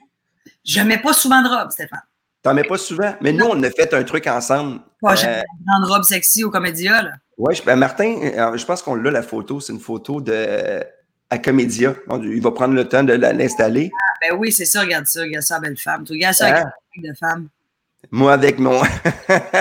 Je 0.64 0.82
mets 0.82 1.02
pas 1.02 1.14
souvent 1.14 1.42
de 1.42 1.50
robes, 1.50 1.72
Stéphane. 1.72 2.02
T'en 2.42 2.54
mets 2.54 2.64
pas 2.64 2.78
souvent? 2.78 3.16
Mais 3.22 3.32
nous, 3.32 3.46
on 3.46 3.62
a 3.64 3.70
fait 3.70 3.94
un 3.94 4.04
truc 4.04 4.28
ensemble. 4.28 4.82
Moi, 5.02 5.16
j'ai 5.16 5.28
une 5.28 5.66
grande 5.66 5.90
robe 5.90 6.04
sexy 6.04 6.44
au 6.44 6.50
Comédia, 6.50 7.02
là. 7.02 7.12
Oui, 7.38 7.60
ben 7.66 7.76
Martin, 7.78 8.16
euh, 8.22 8.58
je 8.58 8.66
pense 8.66 8.82
qu'on 8.82 8.96
l'a, 8.96 9.10
la 9.10 9.24
photo. 9.24 9.60
C'est 9.60 9.74
une 9.74 9.80
photo 9.80 10.22
de 10.22 10.84
à 11.30 11.38
Comédia. 11.40 11.96
Il 12.22 12.42
va 12.42 12.52
prendre 12.52 12.76
le 12.76 12.88
temps 12.88 13.04
de 13.04 13.14
l'installer. 13.14 13.92
Ah, 13.94 14.14
ben 14.22 14.38
oui, 14.38 14.52
c'est 14.52 14.66
ça. 14.66 14.82
Regarde 14.82 15.08
ça. 15.08 15.22
Regarde 15.22 15.44
ça, 15.44 15.60
belle 15.60 15.78
femme. 15.78 16.04
Tu 16.04 16.14
regardes 16.14 16.36
ça 16.36 16.48
avec 16.48 16.66
ah. 16.68 17.02
de 17.02 17.14
femme. 17.18 17.48
Moi, 18.12 18.34
avec 18.34 18.60
mon. 18.60 18.82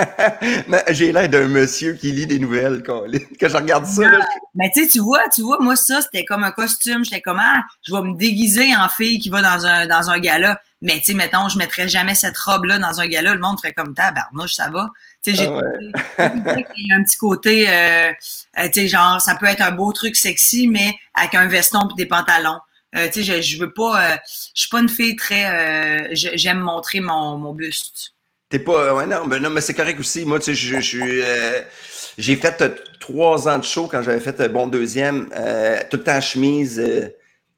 J'ai 0.89 1.11
l'air 1.11 1.29
d'un 1.29 1.47
monsieur 1.47 1.93
qui 1.93 2.11
lit 2.11 2.27
des 2.27 2.39
nouvelles 2.39 2.83
quand, 2.85 3.03
je 3.07 3.55
regarde 3.55 3.85
ça. 3.85 4.03
Là. 4.03 4.25
Mais 4.53 4.69
tu 4.75 4.83
sais, 4.83 4.89
tu 4.89 4.99
vois, 4.99 5.27
tu 5.33 5.41
vois, 5.41 5.57
moi, 5.59 5.75
ça, 5.75 6.01
c'était 6.01 6.25
comme 6.25 6.43
un 6.43 6.51
costume. 6.51 7.03
J'étais 7.03 7.21
comme, 7.21 7.39
ah, 7.39 7.63
je 7.81 7.93
vais 7.93 8.01
me 8.01 8.15
déguiser 8.15 8.75
en 8.75 8.89
fille 8.89 9.19
qui 9.19 9.29
va 9.29 9.41
dans 9.41 9.65
un, 9.65 9.87
dans 9.87 10.09
un 10.09 10.19
gala. 10.19 10.59
Mais 10.83 10.99
tu 10.99 11.05
sais, 11.05 11.13
mettons, 11.13 11.47
je 11.47 11.57
mettrais 11.57 11.87
jamais 11.87 12.13
cette 12.13 12.37
robe-là 12.37 12.77
dans 12.77 12.99
un 12.99 13.07
gala. 13.07 13.33
Le 13.33 13.39
monde 13.39 13.57
ferait 13.57 13.73
comme 13.73 13.95
tabarnouche, 13.95 14.53
ça 14.53 14.69
va. 14.69 14.89
Tu 15.23 15.33
sais, 15.33 15.37
j'ai 15.37 15.47
ah 16.17 16.23
a 16.23 16.25
un 16.25 17.03
petit 17.03 17.17
côté, 17.17 17.69
euh, 17.69 18.11
euh, 18.59 18.65
tu 18.65 18.81
sais, 18.81 18.87
genre, 18.89 19.21
ça 19.21 19.35
peut 19.35 19.45
être 19.45 19.61
un 19.61 19.71
beau 19.71 19.93
truc 19.93 20.17
sexy, 20.17 20.67
mais 20.67 20.93
avec 21.13 21.35
un 21.35 21.47
veston 21.47 21.87
et 21.89 21.95
des 21.95 22.05
pantalons. 22.05 22.59
Euh, 22.95 23.07
tu 23.07 23.23
sais, 23.23 23.41
je, 23.41 23.41
je 23.41 23.57
veux 23.57 23.71
pas, 23.71 24.17
je 24.53 24.61
suis 24.61 24.69
pas 24.69 24.81
une 24.81 24.89
fille 24.89 25.15
très, 25.15 26.13
j'aime 26.13 26.59
montrer 26.59 26.99
mon, 26.99 27.37
mon 27.37 27.53
buste. 27.53 28.12
T'es 28.53 28.59
pas. 28.59 28.93
Ouais, 28.93 29.07
non, 29.07 29.25
mais, 29.25 29.39
non, 29.39 29.49
mais 29.49 29.61
c'est 29.61 29.73
correct 29.73 29.99
aussi. 29.99 30.25
Moi, 30.25 30.37
tu 30.37 30.55
sais, 30.55 30.99
euh, 31.01 31.61
j'ai 32.19 32.35
fait 32.35 32.61
euh, 32.61 32.69
trois 32.99 33.49
ans 33.49 33.57
de 33.57 33.63
show 33.63 33.87
quand 33.87 34.03
j'avais 34.03 34.19
fait 34.19 34.39
euh, 34.41 34.47
bon 34.47 34.67
deuxième, 34.67 35.25
tout 35.89 35.97
le 35.97 36.03
temps 36.03 36.21
chemise, 36.21 36.79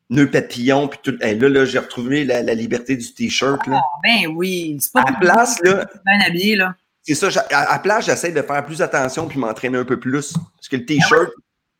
nœud 0.09 0.31
papillon, 0.31 0.87
puis 0.87 0.99
tout. 1.03 1.17
là, 1.19 1.33
là, 1.33 1.65
j'ai 1.65 1.79
retrouvé 1.79 2.23
la, 2.23 2.41
liberté 2.53 2.95
du 2.95 3.13
t-shirt. 3.13 3.59
Ah, 3.69 3.81
ben 4.05 4.31
oui. 4.37 4.77
C'est 4.79 4.93
pas 4.93 5.03
à 5.05 5.11
place, 5.19 5.61
là. 5.63 5.85
Bien 6.05 6.25
habillé, 6.25 6.55
là. 6.55 6.73
C'est 7.03 7.15
ça. 7.15 7.27
À, 7.51 7.73
à 7.73 7.79
place, 7.79 8.05
j'essaie 8.05 8.31
de 8.31 8.41
faire 8.41 8.65
plus 8.65 8.81
attention 8.81 9.27
puis 9.27 9.37
m'entraîner 9.37 9.77
un 9.77 9.83
peu 9.83 9.99
plus. 9.99 10.31
Parce 10.31 10.69
que 10.69 10.77
le 10.77 10.85
t-shirt, 10.85 11.29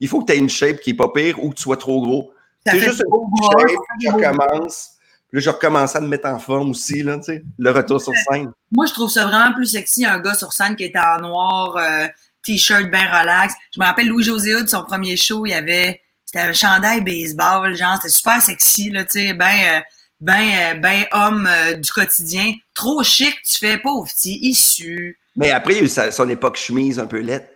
il 0.02 0.10
faut 0.10 0.20
que 0.24 0.26
tu 0.26 0.34
aies 0.34 0.42
une 0.42 0.50
shape 0.50 0.82
qui 0.82 0.90
est 0.90 0.94
pas 0.94 1.08
pire 1.16 1.42
ou 1.42 1.52
que 1.52 1.56
tu 1.56 1.64
sois 1.64 1.78
trop 1.78 2.02
gros. 2.02 2.34
C'est 2.66 2.80
juste 2.80 3.02
une 3.02 3.44
shape, 3.50 3.78
je 4.02 4.95
recommence 5.34 5.34
Là, 5.34 5.40
je 5.40 5.50
recommençais 5.50 5.98
à 5.98 6.02
me 6.02 6.08
mettre 6.08 6.28
en 6.28 6.40
forme 6.40 6.72
aussi, 6.72 7.04
là, 7.04 7.18
tu 7.18 7.26
sais, 7.26 7.44
le 7.58 7.72
retour 7.72 8.02
sur 8.02 8.14
scène. 8.14 8.52
Moi, 8.72 8.86
je 8.86 8.94
trouve 8.94 9.10
ça 9.10 9.26
vraiment 9.26 9.54
plus 9.54 9.68
sexy, 9.68 10.06
un 10.06 10.20
gars 10.20 10.36
sur 10.36 10.54
scène 10.54 10.76
qui 10.76 10.86
était 10.86 11.00
en 11.00 11.22
noir, 11.22 11.78
euh, 11.78 12.08
t-shirt 12.44 12.90
bien 12.90 13.08
relax. 13.08 13.54
Je 13.74 13.80
me 13.80 13.86
rappelle 13.86 14.08
Louis-José 14.08 14.62
de 14.62 14.68
son 14.68 14.84
premier 14.84 15.18
show, 15.18 15.46
il 15.46 15.50
y 15.50 15.54
avait, 15.54 16.02
c'était 16.26 16.40
un 16.46 16.54
chandail 16.54 17.02
baseball, 17.02 17.76
genre, 17.76 17.96
c'était 17.96 18.10
super 18.10 18.42
sexy, 18.42 18.90
là, 18.92 19.04
tu 19.04 19.20
sais, 19.20 19.34
ben, 19.34 19.84
ben, 20.22 20.80
ben 20.80 21.06
homme 21.12 21.50
du 21.82 21.92
quotidien. 21.92 22.54
Trop 22.74 23.04
chic, 23.04 23.36
tu 23.44 23.58
fais 23.58 23.78
pauvre 23.78 24.08
petit, 24.08 24.40
issu. 24.42 25.20
Mais 25.36 25.52
après, 25.52 25.74
il 25.74 25.78
y 25.78 26.00
a 26.00 26.08
eu 26.08 26.12
son 26.12 26.30
époque 26.30 26.56
chemise 26.56 27.00
un 27.00 27.08
peu 27.08 27.20
laide. 27.20 27.48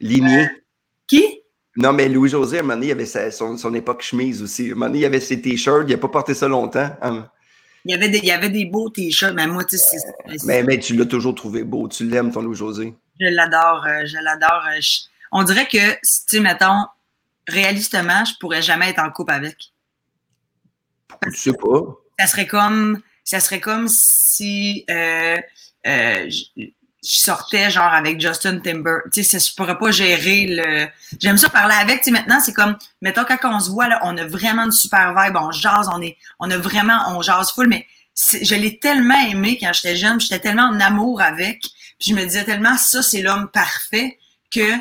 Lignée. 0.00 0.48
qui? 1.06 1.40
Non, 1.76 1.92
mais 1.92 2.08
Louis-José, 2.08 2.58
à 2.58 2.60
un 2.60 2.62
moment 2.62 2.74
donné, 2.74 2.86
il 2.86 2.92
avait 2.92 3.30
son, 3.30 3.74
époque 3.74 4.02
chemise 4.02 4.42
aussi. 4.42 4.62
À 4.62 4.66
un 4.66 4.68
moment 4.70 4.86
donné, 4.86 5.00
il 5.00 5.04
avait 5.04 5.20
ses 5.20 5.40
t-shirts. 5.40 5.84
Il 5.88 5.92
n'a 5.92 5.98
pas 5.98 6.08
porté 6.08 6.34
ça 6.34 6.48
longtemps. 6.48 6.90
Hein. 7.02 7.28
Il, 7.84 7.90
y 7.90 7.94
avait 7.94 8.08
des, 8.08 8.18
il 8.18 8.24
y 8.24 8.32
avait 8.32 8.48
des 8.48 8.64
beaux 8.64 8.88
t-shirts, 8.88 9.34
mais 9.34 9.46
moi, 9.46 9.64
tu 9.64 9.76
sais, 9.76 9.96
mais, 10.44 10.62
mais 10.62 10.78
tu 10.78 10.96
l'as 10.96 11.04
toujours 11.04 11.34
trouvé 11.34 11.64
beau. 11.64 11.86
Tu 11.88 12.04
l'aimes, 12.04 12.32
ton 12.32 12.42
Louis-José. 12.42 12.94
Je 13.20 13.26
l'adore. 13.26 13.84
Euh, 13.86 14.06
je 14.06 14.16
l'adore. 14.22 14.64
Euh, 14.74 14.80
on 15.32 15.42
dirait 15.42 15.66
que, 15.66 15.92
tu 15.92 15.98
sais, 16.02 16.40
mettons, 16.40 16.86
réalistement, 17.46 18.24
je 18.24 18.32
pourrais 18.40 18.62
jamais 18.62 18.90
être 18.90 19.00
en 19.00 19.10
couple 19.10 19.32
avec. 19.32 19.56
Je 21.30 21.36
sais 21.36 21.52
pas? 21.52 21.80
Ça 22.18 22.26
serait 22.26 22.46
comme, 22.46 23.02
ça 23.22 23.40
serait 23.40 23.60
comme 23.60 23.88
si 23.88 24.84
euh, 24.90 25.36
je 27.08 27.20
sortais 27.20 27.70
genre 27.70 27.92
avec 27.92 28.20
Justin 28.20 28.58
Timber. 28.58 28.98
Tu 29.12 29.22
sais, 29.22 29.38
je 29.38 29.54
pourrais 29.54 29.78
pas 29.78 29.92
gérer 29.92 30.46
le. 30.48 30.86
J'aime 31.20 31.36
ça 31.36 31.48
parler 31.48 31.74
avec. 31.74 31.98
Tu 31.98 32.06
sais, 32.06 32.10
maintenant, 32.10 32.40
c'est 32.40 32.52
comme, 32.52 32.76
mettons, 33.00 33.24
quand 33.24 33.38
on 33.44 33.60
se 33.60 33.70
voit, 33.70 33.86
là, 33.86 34.00
on 34.02 34.16
a 34.16 34.24
vraiment 34.24 34.64
une 34.64 34.72
super 34.72 35.14
vibe, 35.16 35.36
on 35.36 35.52
jase, 35.52 35.88
on 35.92 36.02
est, 36.02 36.16
on 36.40 36.50
a 36.50 36.56
vraiment, 36.56 36.98
on 37.08 37.22
jase 37.22 37.52
full, 37.52 37.68
mais 37.68 37.86
je 38.16 38.54
l'ai 38.54 38.78
tellement 38.78 39.20
aimé 39.28 39.58
quand 39.60 39.72
j'étais 39.72 39.96
jeune, 39.96 40.20
j'étais 40.20 40.40
tellement 40.40 40.64
en 40.64 40.80
amour 40.80 41.20
avec, 41.20 41.60
puis 41.98 42.10
je 42.10 42.14
me 42.14 42.22
disais 42.22 42.44
tellement, 42.44 42.76
ça, 42.76 43.02
c'est 43.02 43.22
l'homme 43.22 43.48
parfait 43.52 44.18
que 44.50 44.72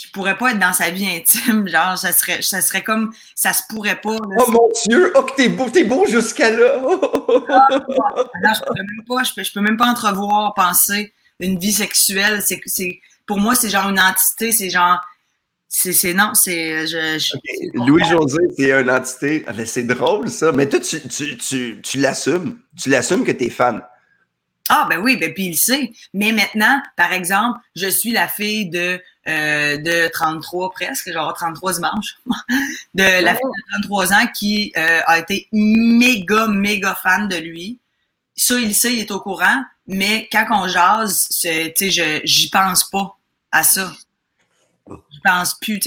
je 0.00 0.10
pourrais 0.12 0.38
pas 0.38 0.52
être 0.52 0.58
dans 0.58 0.72
sa 0.72 0.90
vie 0.90 1.06
intime, 1.06 1.68
genre, 1.68 1.98
ça 1.98 2.12
serait, 2.12 2.42
ça 2.42 2.62
serait 2.62 2.82
comme, 2.82 3.12
ça 3.34 3.52
se 3.52 3.62
pourrait 3.68 4.00
pas. 4.00 4.16
oh 4.16 4.50
mon 4.50 4.68
Dieu, 4.86 5.12
oh 5.16 5.22
que 5.24 5.34
t'es 5.34 5.48
beau, 5.48 5.68
t'es 5.68 5.84
beau 5.84 6.06
jusqu'à 6.06 6.50
là. 6.50 6.80
Ah, 7.48 7.68
je 7.70 8.60
peux 8.60 8.74
même 8.74 9.04
pas, 9.06 9.24
je 9.24 9.34
peux, 9.34 9.42
je 9.42 9.52
peux 9.52 9.60
même 9.60 9.76
pas 9.76 9.86
entrevoir, 9.86 10.54
penser 10.54 11.12
une 11.40 11.58
vie 11.58 11.72
sexuelle. 11.72 12.42
C'est, 12.44 12.60
c'est, 12.66 13.00
pour 13.26 13.38
moi, 13.38 13.54
c'est 13.54 13.68
genre 13.68 13.88
une 13.88 14.00
entité, 14.00 14.52
c'est 14.52 14.70
genre. 14.70 15.00
C'est, 15.68 16.14
non, 16.14 16.34
c'est. 16.34 16.84
Louis-José, 17.74 18.38
c'est 18.56 18.70
une 18.70 18.90
entité. 18.90 19.44
Ah, 19.46 19.52
c'est 19.66 19.82
drôle, 19.82 20.30
ça. 20.30 20.52
Mais 20.52 20.68
toi, 20.68 20.78
tu, 20.78 21.00
tu, 21.08 21.36
tu, 21.36 21.80
tu 21.82 21.98
l'assumes. 21.98 22.58
Tu 22.80 22.90
l'assumes 22.90 23.24
que 23.24 23.32
tu 23.32 23.44
es 23.44 23.50
fan. 23.50 23.82
Ah, 24.70 24.86
ben 24.88 24.98
oui, 25.00 25.16
ben 25.16 25.34
puis 25.34 25.46
il 25.46 25.56
sait. 25.56 25.92
Mais 26.14 26.32
maintenant, 26.32 26.80
par 26.96 27.12
exemple, 27.12 27.58
je 27.76 27.86
suis 27.86 28.12
la 28.12 28.28
fille 28.28 28.70
de, 28.70 29.00
euh, 29.28 29.76
de 29.76 30.08
33 30.08 30.70
presque, 30.70 31.12
genre 31.12 31.34
33 31.34 31.74
dimanches, 31.74 32.16
de 32.94 33.22
la 33.22 33.34
fille 33.34 33.44
de 33.44 33.82
33 33.82 34.12
ans 34.14 34.26
qui 34.34 34.72
euh, 34.76 35.00
a 35.06 35.18
été 35.18 35.48
méga, 35.52 36.46
méga 36.46 36.94
fan 36.94 37.28
de 37.28 37.36
lui. 37.36 37.78
Ça, 38.36 38.58
il 38.58 38.74
sait, 38.74 38.94
il 38.94 39.00
est 39.00 39.10
au 39.10 39.20
courant. 39.20 39.64
Mais 39.86 40.28
quand 40.32 40.46
on 40.50 40.68
jase, 40.68 41.28
tu 41.28 41.90
sais, 41.90 42.22
j'y 42.24 42.50
pense 42.50 42.84
pas 42.84 43.16
à 43.52 43.62
ça. 43.62 43.92
Je 44.86 45.18
pense 45.24 45.54
plus. 45.54 45.80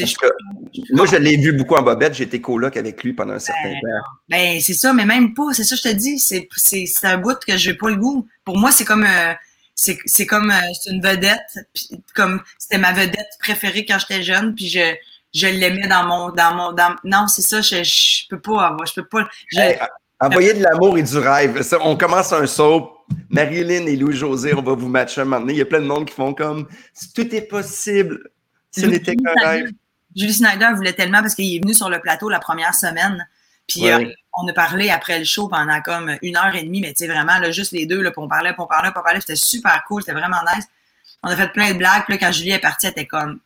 Moi, 0.91 1.05
je 1.05 1.17
l'ai 1.17 1.37
vu 1.37 1.53
beaucoup 1.53 1.75
en 1.75 1.83
bobette. 1.83 2.15
J'ai 2.15 2.23
été 2.23 2.41
coloc 2.41 2.75
avec 2.77 3.03
lui 3.03 3.13
pendant 3.13 3.33
un 3.33 3.39
certain 3.39 3.69
ben, 3.69 3.81
temps. 3.81 4.07
Ben, 4.29 4.59
c'est 4.59 4.73
ça, 4.73 4.91
mais 4.93 5.05
même 5.05 5.33
pas. 5.35 5.53
C'est 5.53 5.63
ça, 5.63 5.75
je 5.75 5.83
te 5.83 5.93
dis. 5.93 6.17
C'est 6.19 6.47
un 7.03 7.17
bout 7.17 7.37
que 7.45 7.57
je 7.57 7.69
n'ai 7.69 7.77
pas 7.77 7.89
le 7.89 7.97
goût. 7.97 8.27
Pour 8.43 8.57
moi, 8.57 8.71
c'est 8.71 8.85
comme. 8.85 9.05
Euh, 9.05 9.33
c'est 9.75 10.25
comme 10.25 10.49
euh, 10.49 10.73
c'est 10.73 10.89
une 10.89 11.01
vedette. 11.01 11.39
comme 12.15 12.41
c'était 12.57 12.79
ma 12.79 12.93
vedette 12.93 13.29
préférée 13.39 13.85
quand 13.85 13.99
j'étais 13.99 14.23
jeune. 14.23 14.55
Puis 14.55 14.67
je, 14.67 14.95
je 15.33 15.45
l'aimais 15.45 15.87
dans 15.87 16.03
mon. 16.05 16.31
Dans 16.31 16.55
mon 16.55 16.71
dans, 16.71 16.95
non, 17.03 17.27
c'est 17.27 17.43
ça. 17.43 17.61
Je, 17.61 17.83
je 17.83 18.27
peux 18.29 18.39
pas 18.39 18.67
avoir. 18.67 18.87
Je 18.87 18.95
peux 18.95 19.07
pas. 19.07 19.27
envoyer 20.19 20.55
de 20.55 20.63
l'amour 20.63 20.97
et 20.97 21.03
du 21.03 21.17
rêve. 21.19 21.63
on 21.81 21.95
commence 21.95 22.33
un 22.33 22.47
saut 22.47 22.96
Marilyn 23.29 23.85
et 23.85 23.95
Louis-José, 23.95 24.53
on 24.53 24.61
va 24.61 24.73
vous 24.73 24.87
matcher 24.87 25.21
un 25.21 25.25
moment 25.25 25.39
donné. 25.39 25.53
Il 25.53 25.59
y 25.59 25.61
a 25.61 25.65
plein 25.65 25.81
de 25.81 25.85
monde 25.85 26.05
qui 26.05 26.13
font 26.13 26.33
comme 26.33 26.67
tout 27.15 27.35
est 27.35 27.41
possible. 27.41 28.29
Ce 28.71 28.85
n'était 28.85 29.15
qu'un 29.15 29.33
rêve. 29.43 29.69
Julie 30.15 30.33
Snyder 30.33 30.69
voulait 30.75 30.93
tellement 30.93 31.21
parce 31.21 31.35
qu'il 31.35 31.55
est 31.55 31.59
venu 31.59 31.73
sur 31.73 31.89
le 31.89 31.99
plateau 31.99 32.29
la 32.29 32.39
première 32.39 32.73
semaine. 32.73 33.27
Puis 33.67 33.89
euh, 33.89 34.05
on 34.33 34.47
a 34.47 34.53
parlé 34.53 34.89
après 34.89 35.19
le 35.19 35.25
show 35.25 35.47
pendant 35.47 35.81
comme 35.81 36.17
une 36.21 36.37
heure 36.37 36.55
et 36.55 36.63
demie, 36.63 36.81
mais 36.81 36.93
tu 36.93 37.05
sais, 37.05 37.07
vraiment, 37.07 37.37
là, 37.37 37.51
juste 37.51 37.73
les 37.73 37.85
deux, 37.85 38.01
là, 38.01 38.11
puis 38.11 38.21
on 38.21 38.27
parlait, 38.27 38.53
puis 38.53 38.61
on 38.61 38.67
parlait, 38.67 38.91
puis 38.91 38.99
on 38.99 39.03
parlait. 39.03 39.19
C'était 39.19 39.35
super 39.35 39.83
cool, 39.87 40.01
c'était 40.01 40.17
vraiment 40.17 40.37
nice. 40.55 40.65
On 41.23 41.29
a 41.29 41.35
fait 41.35 41.51
plein 41.51 41.73
de 41.73 41.77
blagues. 41.77 42.03
Puis 42.05 42.13
là, 42.13 42.19
quand 42.19 42.31
Julie 42.31 42.51
est 42.51 42.59
partie, 42.59 42.87
elle 42.87 42.93
était 42.93 43.05
comme 43.05 43.39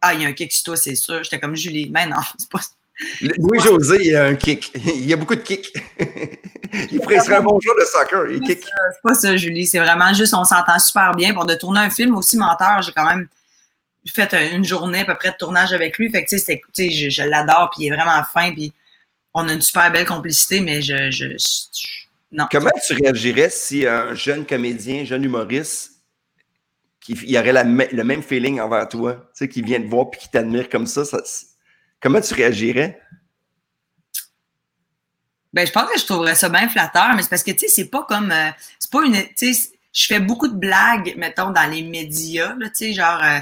Ah, 0.00 0.14
il 0.14 0.22
y 0.22 0.24
a 0.24 0.28
un 0.28 0.32
kick 0.32 0.52
sur 0.52 0.64
toi, 0.64 0.76
c'est 0.76 0.96
sûr. 0.96 1.22
J'étais 1.22 1.38
comme 1.38 1.54
Julie, 1.56 1.88
mais 1.90 2.06
non, 2.06 2.16
c'est 2.38 2.50
pas 2.50 2.60
Louis-José, 3.20 3.98
il 4.02 4.16
a 4.16 4.24
un 4.26 4.34
kick. 4.34 4.72
Il 4.74 5.06
y 5.06 5.12
a 5.12 5.16
beaucoup 5.16 5.34
de 5.34 5.40
kicks. 5.40 5.72
il 6.72 7.00
serait 7.00 7.36
un 7.36 7.42
bon 7.42 7.58
joueur 7.60 7.76
de 7.76 7.84
soccer. 7.84 8.30
Il 8.30 8.40
kick. 8.40 8.62
C'est 8.62 9.02
pas 9.02 9.14
ça, 9.14 9.36
Julie. 9.36 9.66
C'est 9.66 9.78
vraiment 9.78 10.12
juste, 10.12 10.34
on 10.34 10.44
s'entend 10.44 10.78
super 10.78 11.14
bien. 11.14 11.32
Pour 11.34 11.46
de 11.46 11.54
tourner 11.54 11.80
un 11.80 11.90
film 11.90 12.14
aussi 12.16 12.36
menteur, 12.36 12.82
j'ai 12.82 12.92
quand 12.92 13.06
même. 13.06 13.28
fait 14.06 14.32
une 14.52 14.64
journée 14.64 15.00
à 15.00 15.04
peu 15.04 15.14
près 15.14 15.30
de 15.30 15.36
tournage 15.36 15.72
avec 15.72 15.98
lui. 15.98 16.10
Fait 16.10 16.24
que, 16.24 16.30
tu 16.30 16.38
sais, 16.38 16.90
je, 16.90 17.08
je 17.10 17.22
l'adore, 17.22 17.70
puis 17.74 17.86
il 17.86 17.92
est 17.92 17.96
vraiment 17.96 18.22
fin, 18.24 18.52
puis 18.52 18.72
on 19.34 19.48
a 19.48 19.52
une 19.52 19.62
super 19.62 19.90
belle 19.92 20.06
complicité, 20.06 20.60
mais 20.60 20.82
je, 20.82 21.10
je, 21.10 21.26
non. 22.32 22.46
Comment 22.50 22.70
tu 22.86 22.94
réagirais 22.94 23.50
si 23.50 23.86
un 23.86 24.14
jeune 24.14 24.46
comédien, 24.46 25.04
jeune 25.04 25.24
humoriste, 25.24 25.92
qui 27.00 27.12
il 27.12 27.36
aurait 27.36 27.52
le 27.52 28.04
même 28.04 28.22
feeling 28.22 28.60
envers 28.60 28.88
toi, 28.88 29.14
tu 29.14 29.20
sais, 29.34 29.48
qui 29.48 29.62
vient 29.62 29.80
te 29.80 29.88
voir 29.88 30.10
puis 30.10 30.20
qui 30.20 30.30
t'admire 30.30 30.68
comme 30.68 30.86
ça, 30.86 31.04
comment 32.00 32.20
tu 32.20 32.34
réagirais? 32.34 33.00
Ben, 35.52 35.66
je 35.66 35.72
pense 35.72 35.90
que 35.90 35.98
je 35.98 36.06
trouverais 36.06 36.34
ça 36.34 36.48
bien 36.48 36.68
flatteur, 36.68 37.14
mais 37.14 37.22
c'est 37.22 37.28
parce 37.28 37.42
que, 37.42 37.50
tu 37.50 37.60
sais, 37.60 37.68
c'est 37.68 37.90
pas 37.90 38.04
comme, 38.08 38.30
euh, 38.30 38.50
c'est 38.78 38.90
pas 38.90 39.04
une, 39.04 39.16
tu 39.36 39.52
sais, 39.52 39.70
je 39.92 40.06
fais 40.06 40.20
beaucoup 40.20 40.46
de 40.46 40.54
blagues, 40.54 41.14
mettons, 41.16 41.50
dans 41.50 41.68
les 41.68 41.82
médias, 41.82 42.54
tu 42.60 42.70
sais, 42.72 42.92
genre, 42.92 43.20
euh, 43.22 43.40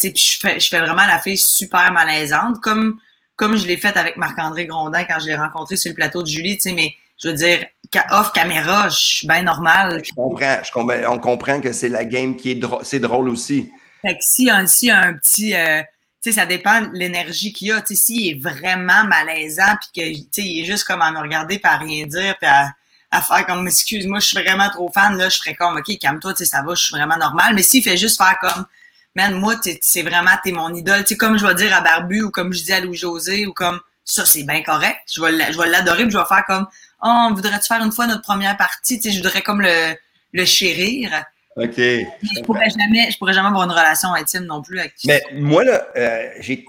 tu 0.00 0.08
sais, 0.08 0.14
je 0.14 0.38
fais, 0.38 0.60
je 0.60 0.68
fais 0.68 0.78
vraiment 0.78 1.06
la 1.06 1.18
fille 1.18 1.36
super 1.36 1.92
malaisante, 1.92 2.60
comme, 2.60 3.00
comme 3.34 3.56
je 3.56 3.66
l'ai 3.66 3.76
fait 3.76 3.96
avec 3.96 4.16
Marc-André 4.16 4.66
Grondin 4.66 5.04
quand 5.04 5.18
je 5.18 5.26
l'ai 5.26 5.36
rencontré 5.36 5.76
sur 5.76 5.90
le 5.90 5.96
plateau 5.96 6.22
de 6.22 6.28
Julie, 6.28 6.56
tu 6.56 6.68
sais, 6.68 6.74
mais 6.74 6.94
je 7.20 7.28
veux 7.28 7.34
dire, 7.34 7.66
off 8.12 8.32
caméra, 8.32 8.88
je 8.88 8.96
suis 8.96 9.26
bien 9.26 9.42
normal. 9.42 10.02
Je 10.04 10.12
comprends, 10.12 10.58
je 10.62 10.70
comprends, 10.70 11.12
on 11.12 11.18
comprend 11.18 11.60
que 11.60 11.72
c'est 11.72 11.88
la 11.88 12.04
game 12.04 12.36
qui 12.36 12.52
est 12.52 12.54
drôle, 12.54 12.84
c'est 12.84 13.00
drôle 13.00 13.28
aussi. 13.28 13.70
Fait 14.02 14.14
que 14.14 14.20
si 14.20 14.48
un, 14.48 14.66
si 14.66 14.90
un 14.90 15.14
petit, 15.14 15.54
euh, 15.54 15.82
sais, 16.22 16.32
ça 16.32 16.46
dépend 16.46 16.82
de 16.82 16.90
l'énergie 16.92 17.52
qu'il 17.52 17.72
a. 17.72 17.80
Tu 17.80 17.94
sais, 17.94 18.04
s'il 18.04 18.30
est 18.30 18.40
vraiment 18.40 19.04
malaisant, 19.04 19.76
puis 19.80 19.88
que, 19.94 20.18
tu 20.18 20.26
sais, 20.30 20.42
il 20.42 20.62
est 20.62 20.64
juste 20.64 20.84
comme 20.84 21.02
à 21.02 21.10
me 21.10 21.18
regarder, 21.18 21.58
puis 21.58 21.70
à 21.70 21.78
rien 21.78 22.06
dire, 22.06 22.36
puis 22.38 22.48
à, 22.48 22.74
à 23.10 23.22
faire 23.22 23.46
comme, 23.46 23.66
excuse-moi, 23.66 24.20
je 24.20 24.26
suis 24.26 24.42
vraiment 24.42 24.68
trop 24.70 24.90
fan, 24.92 25.16
là, 25.16 25.28
je 25.28 25.38
ferais 25.38 25.54
comme, 25.54 25.76
OK, 25.76 25.98
calme-toi, 25.98 26.32
tu 26.34 26.44
sais, 26.44 26.50
ça 26.50 26.62
va, 26.62 26.74
je 26.74 26.82
suis 26.82 26.94
vraiment 26.94 27.16
normal. 27.16 27.54
Mais 27.54 27.62
s'il 27.62 27.82
fait 27.82 27.96
juste 27.96 28.16
faire 28.16 28.36
comme, 28.40 28.66
man, 29.14 29.34
moi, 29.34 29.56
c'est 29.80 30.02
vraiment, 30.02 30.32
t'es 30.44 30.52
mon 30.52 30.72
idole. 30.74 31.04
Tu 31.04 31.08
sais, 31.08 31.16
comme 31.16 31.38
je 31.38 31.46
vais 31.46 31.54
dire 31.54 31.74
à 31.74 31.80
Barbu, 31.80 32.22
ou 32.22 32.30
comme 32.30 32.52
je 32.52 32.62
dis 32.62 32.72
à 32.72 32.80
Louis-José, 32.80 33.46
ou 33.46 33.52
comme, 33.52 33.80
ça, 34.04 34.24
c'est 34.24 34.44
bien 34.44 34.62
correct. 34.62 35.00
Je 35.12 35.20
vais, 35.20 35.52
je 35.52 35.58
vais 35.58 35.68
l'adorer, 35.68 36.04
puis 36.04 36.12
je 36.12 36.18
vais 36.18 36.24
faire 36.28 36.44
comme, 36.46 36.66
oh, 37.02 37.28
voudrais-tu 37.32 37.66
faire 37.66 37.82
une 37.82 37.92
fois 37.92 38.06
notre 38.06 38.22
première 38.22 38.56
partie? 38.56 38.98
Tu 38.98 39.10
sais, 39.10 39.16
je 39.16 39.22
voudrais 39.22 39.42
comme 39.42 39.60
le, 39.60 39.94
le 40.32 40.44
chérir. 40.44 41.24
OK. 41.56 41.76
Je 41.76 42.42
pourrais 42.44 42.68
jamais, 42.70 43.10
je 43.10 43.18
pourrais 43.18 43.32
jamais 43.32 43.48
avoir 43.48 43.64
une 43.64 43.70
relation 43.70 44.12
intime 44.14 44.44
non 44.44 44.62
plus 44.62 44.78
avec 44.78 44.94
Mais 45.04 45.22
moi, 45.34 45.64
là, 45.64 45.88
euh, 45.96 46.28
j'ai 46.40 46.64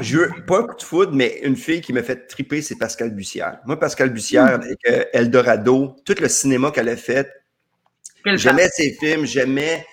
veux 0.00 0.30
pas 0.46 0.60
un 0.60 0.62
coup 0.64 0.76
de 0.76 0.82
foudre, 0.82 1.12
mais 1.14 1.40
une 1.42 1.56
fille 1.56 1.80
qui 1.80 1.92
m'a 1.92 2.02
fait 2.02 2.26
triper, 2.26 2.62
c'est 2.62 2.76
Pascal 2.76 3.10
Bussière. 3.10 3.58
Moi, 3.64 3.78
Pascal 3.78 4.10
Bussière, 4.10 4.44
hmm. 4.44 4.62
avec 4.62 4.78
euh, 4.88 5.04
Eldorado, 5.12 5.96
tout 6.04 6.14
le 6.20 6.28
cinéma 6.28 6.70
qu'elle 6.70 6.88
a 6.88 6.96
fait, 6.96 7.30
j'aimais 8.24 8.68
ses 8.68 8.96
films, 9.00 9.24
j'aimais 9.24 9.86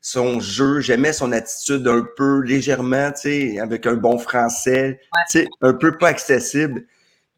son 0.00 0.40
jeu, 0.40 0.80
j'aimais 0.80 1.12
son 1.12 1.32
attitude 1.32 1.86
un 1.86 2.04
peu 2.16 2.40
légèrement, 2.40 3.12
tu 3.12 3.20
sais, 3.20 3.60
avec 3.60 3.86
un 3.86 3.94
bon 3.94 4.18
français, 4.18 5.00
tu 5.30 5.40
sais, 5.40 5.48
un 5.60 5.74
peu 5.74 5.96
pas 5.96 6.08
accessible. 6.08 6.84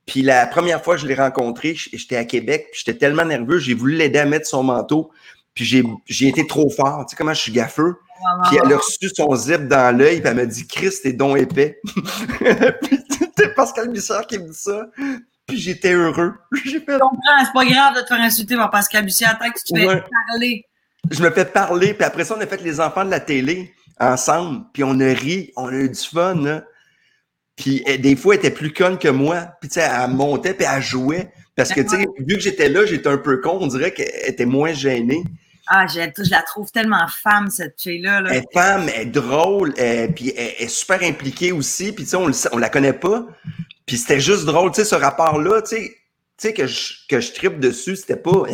Puis 0.07 0.23
la 0.23 0.47
première 0.47 0.83
fois 0.83 0.97
que 0.97 1.03
je 1.03 1.07
l'ai 1.07 1.15
rencontré, 1.15 1.75
j'étais 1.75 2.17
à 2.17 2.25
Québec, 2.25 2.69
puis 2.73 2.83
j'étais 2.85 2.99
tellement 2.99 3.25
nerveux, 3.25 3.59
j'ai 3.59 3.75
voulu 3.75 3.97
l'aider 3.97 4.19
à 4.19 4.27
mettre 4.27 4.47
son 4.47 4.63
manteau, 4.63 5.11
puis 5.55 5.65
j'ai 6.07 6.29
été 6.29 6.47
trop 6.47 6.69
fort. 6.69 7.07
Tu 7.07 7.11
sais 7.11 7.17
comment 7.17 7.35
je 7.35 7.41
suis 7.41 7.53
gaffeux? 7.53 7.97
Puis 8.49 8.59
elle 8.63 8.73
a 8.73 8.77
reçu 8.77 9.09
son 9.15 9.35
zip 9.35 9.69
dans 9.69 9.97
l'œil, 9.97 10.21
puis 10.21 10.29
elle 10.29 10.37
m'a 10.37 10.47
dit 10.47 10.67
Chris, 10.67 10.95
t'es 11.03 11.13
don 11.13 11.37
épais. 11.37 11.81
puis 12.83 12.99
c'était 13.09 13.49
Pascal 13.55 13.89
Bussière 13.89 14.27
qui 14.27 14.39
me 14.39 14.49
dit 14.49 14.59
ça. 14.59 14.87
Puis 15.47 15.59
j'étais 15.59 15.93
heureux. 15.93 16.35
J'ai 16.65 16.81
fait... 16.81 16.95
Je 16.95 16.99
comprends, 16.99 17.45
c'est 17.45 17.53
pas 17.53 17.65
grave 17.67 17.97
de 17.97 18.01
te 18.01 18.07
faire 18.07 18.21
insulter 18.21 18.57
par 18.57 18.71
Pascal 18.71 19.05
Bussière 19.05 19.39
tant 19.39 19.51
que 19.51 19.59
tu 19.59 19.75
te 19.75 19.79
fais 19.79 20.05
parler. 20.31 20.65
Je 21.11 21.23
me 21.23 21.31
fais 21.31 21.45
parler, 21.45 21.93
puis 21.93 22.05
après 22.05 22.25
ça, 22.25 22.35
on 22.37 22.41
a 22.41 22.47
fait 22.47 22.63
les 22.63 22.81
enfants 22.81 23.05
de 23.05 23.11
la 23.11 23.21
télé 23.21 23.75
ensemble, 24.01 24.65
puis 24.73 24.83
on 24.85 24.99
a 25.01 25.13
ri, 25.13 25.53
on 25.57 25.69
a 25.69 25.73
eu 25.73 25.91
du 25.91 26.01
fun. 26.01 26.35
Là. 26.37 26.65
Puis 27.57 27.85
des 27.99 28.17
fois, 28.17 28.35
elle 28.35 28.41
était 28.41 28.51
plus 28.51 28.73
conne 28.73 28.99
que 28.99 29.09
moi. 29.09 29.49
Puis 29.61 29.69
tu 29.69 29.81
sais, 29.81 29.87
elle 29.87 30.11
montait 30.11 30.55
puis 30.55 30.67
elle 30.69 30.83
jouait. 30.83 31.31
Parce 31.57 31.73
que 31.73 31.83
tu 31.83 31.91
sais, 31.91 32.07
vu 32.19 32.35
que 32.35 32.41
j'étais 32.41 32.69
là, 32.69 32.85
j'étais 32.85 33.09
un 33.09 33.19
peu 33.19 33.41
con, 33.41 33.59
on 33.61 33.67
dirait 33.67 33.93
qu'elle 33.93 34.11
était 34.27 34.47
moins 34.47 34.73
gênée. 34.73 35.23
Ah, 35.67 35.87
je, 35.87 36.31
la 36.31 36.43
trouve 36.43 36.71
tellement 36.71 37.07
femme, 37.09 37.51
cette 37.51 37.81
fille-là. 37.81 38.23
Elle 38.29 38.37
est 38.37 38.53
femme, 38.53 38.89
elle 38.95 39.09
est 39.09 39.11
drôle, 39.11 39.73
puis 40.15 40.33
elle, 40.37 40.55
est 40.59 40.69
super 40.69 41.03
impliquée 41.03 41.53
aussi. 41.53 41.93
Puis 41.93 42.05
tu 42.05 42.11
sais, 42.11 42.17
on, 42.17 42.31
on 42.53 42.59
la 42.59 42.69
connaît 42.69 42.93
pas. 42.93 43.27
Puis 43.87 43.99
c'était 43.99 44.21
juste 44.21 44.45
drôle, 44.45 44.71
tu 44.71 44.77
sais, 44.77 44.85
ce 44.85 44.95
rapport-là, 44.95 45.63
tu 45.63 45.77
sais, 45.77 45.89
tu 46.37 46.49
sais, 46.49 46.53
que 46.53 46.67
je, 46.67 47.07
que 47.09 47.21
je 47.21 47.33
tripe 47.33 47.61
dessus, 47.61 47.97
c'était 47.97 48.17
pas 48.17 48.45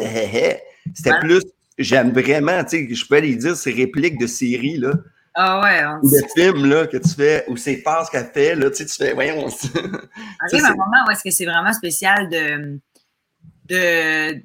c'était 0.95 1.19
plus, 1.21 1.43
j'aime 1.79 2.13
vraiment, 2.13 2.65
tu 2.65 2.89
sais, 2.89 2.95
je 2.95 3.07
peux 3.07 3.17
aller 3.17 3.37
dire 3.37 3.57
ces 3.57 3.73
répliques 3.73 4.19
de 4.19 4.27
série, 4.27 4.77
là. 4.77 4.93
Ah 5.35 5.61
ouais. 5.61 5.85
On... 5.85 6.07
Ou 6.07 6.11
des 6.11 6.27
films 6.35 6.67
là, 6.67 6.87
que 6.87 6.97
tu 6.97 7.11
fais, 7.11 7.45
ou 7.49 7.57
ces 7.57 7.77
phases 7.77 8.11
qu'elle 8.11 8.31
fait, 8.33 8.55
là, 8.57 8.71
tu 8.71 8.77
sais, 8.77 8.87
tu 8.87 8.95
fais, 8.95 9.15
voyons. 9.15 9.47
Arrive 9.47 10.65
un 10.65 10.71
moment 10.71 11.05
où 11.07 11.11
est-ce 11.11 11.23
que 11.23 11.31
c'est 11.31 11.45
vraiment 11.45 11.73
spécial 11.73 12.29
de, 12.29 12.81
de, 13.67 14.43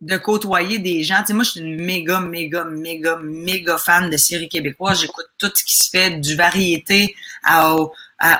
de 0.00 0.16
côtoyer 0.16 0.78
des 0.78 1.02
gens. 1.02 1.22
Tu 1.26 1.32
moi, 1.32 1.44
je 1.44 1.50
suis 1.52 1.60
une 1.60 1.82
méga, 1.82 2.20
méga, 2.20 2.64
méga, 2.64 3.18
méga 3.22 3.78
fan 3.78 4.10
de 4.10 4.16
séries 4.16 4.48
québécoises. 4.48 5.00
J'écoute 5.00 5.26
tout 5.38 5.50
ce 5.54 5.64
qui 5.64 5.74
se 5.74 5.90
fait, 5.90 6.10
du 6.20 6.36
variété 6.36 7.14
au, 7.50 7.92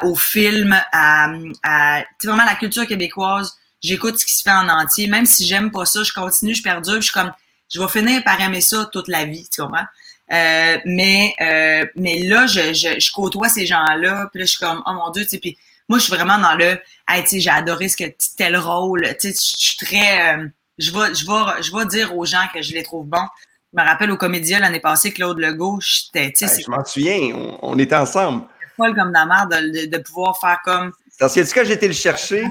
au 0.02 0.14
film, 0.14 0.78
à, 0.92 1.32
à 1.62 2.04
vraiment 2.22 2.44
la 2.44 2.54
culture 2.54 2.86
québécoise. 2.86 3.56
J'écoute 3.82 4.18
ce 4.18 4.26
qui 4.26 4.34
se 4.34 4.42
fait 4.42 4.50
en 4.50 4.68
entier. 4.68 5.06
Même 5.06 5.26
si 5.26 5.46
j'aime 5.46 5.70
pas 5.70 5.84
ça, 5.84 6.02
je 6.02 6.12
continue, 6.12 6.54
je 6.54 6.62
perdure, 6.62 6.96
je 6.96 7.02
suis 7.02 7.12
comme, 7.12 7.32
je 7.72 7.80
vais 7.80 7.88
finir 7.88 8.22
par 8.24 8.40
aimer 8.40 8.60
ça 8.60 8.88
toute 8.92 9.08
la 9.08 9.24
vie, 9.24 9.48
tu 9.52 9.62
comprends? 9.62 9.86
Euh, 10.32 10.78
mais 10.84 11.34
euh, 11.40 11.86
mais 11.94 12.18
là, 12.24 12.46
je, 12.46 12.72
je, 12.72 13.12
côtoie 13.12 13.48
ces 13.48 13.64
gens-là, 13.64 14.28
puis 14.32 14.40
là, 14.40 14.44
je 14.44 14.50
suis 14.50 14.58
comme, 14.58 14.82
oh 14.84 14.92
mon 14.92 15.10
Dieu, 15.10 15.22
tu 15.24 15.38
sais, 15.38 15.56
moi, 15.88 15.98
je 15.98 16.04
suis 16.04 16.12
vraiment 16.12 16.38
dans 16.38 16.54
le, 16.56 16.80
hey, 17.08 17.24
j'ai 17.30 17.50
adoré 17.50 17.88
ce 17.88 17.96
que 17.96 18.04
tel 18.36 18.56
rôle, 18.56 19.02
tu 19.20 19.32
sais, 19.32 19.34
je 19.34 19.56
suis 19.56 19.76
très, 19.76 20.36
euh, 20.36 20.48
je 20.78 20.90
vais, 20.90 21.14
je 21.14 21.26
vais, 21.26 21.62
je 21.62 21.74
vais 21.74 21.86
dire 21.86 22.16
aux 22.16 22.24
gens 22.24 22.46
que 22.52 22.62
je 22.62 22.72
les 22.72 22.82
trouve 22.82 23.06
bons. 23.06 23.26
Je 23.72 23.80
me 23.80 23.86
rappelle 23.86 24.10
au 24.10 24.16
Comédien 24.16 24.60
l'année 24.60 24.80
passée, 24.80 25.12
Claude 25.12 25.38
Legault, 25.38 25.78
j'étais, 25.80 26.32
sais, 26.34 26.62
je 26.62 26.70
m'en 26.70 26.84
souviens, 26.84 27.18
on, 27.62 27.78
était 27.78 27.96
ensemble. 27.96 28.46
Folle 28.76 28.94
comme 28.94 29.12
la 29.12 29.26
mère 29.26 29.48
de, 29.48 29.86
de, 29.86 29.98
pouvoir 29.98 30.38
faire 30.38 30.60
comme. 30.64 30.92
Parce 31.18 31.34
que 31.34 31.40
quand 31.40 31.64
j'ai 31.64 31.72
été 31.72 31.88
le 31.88 31.94
chercher, 31.94 32.44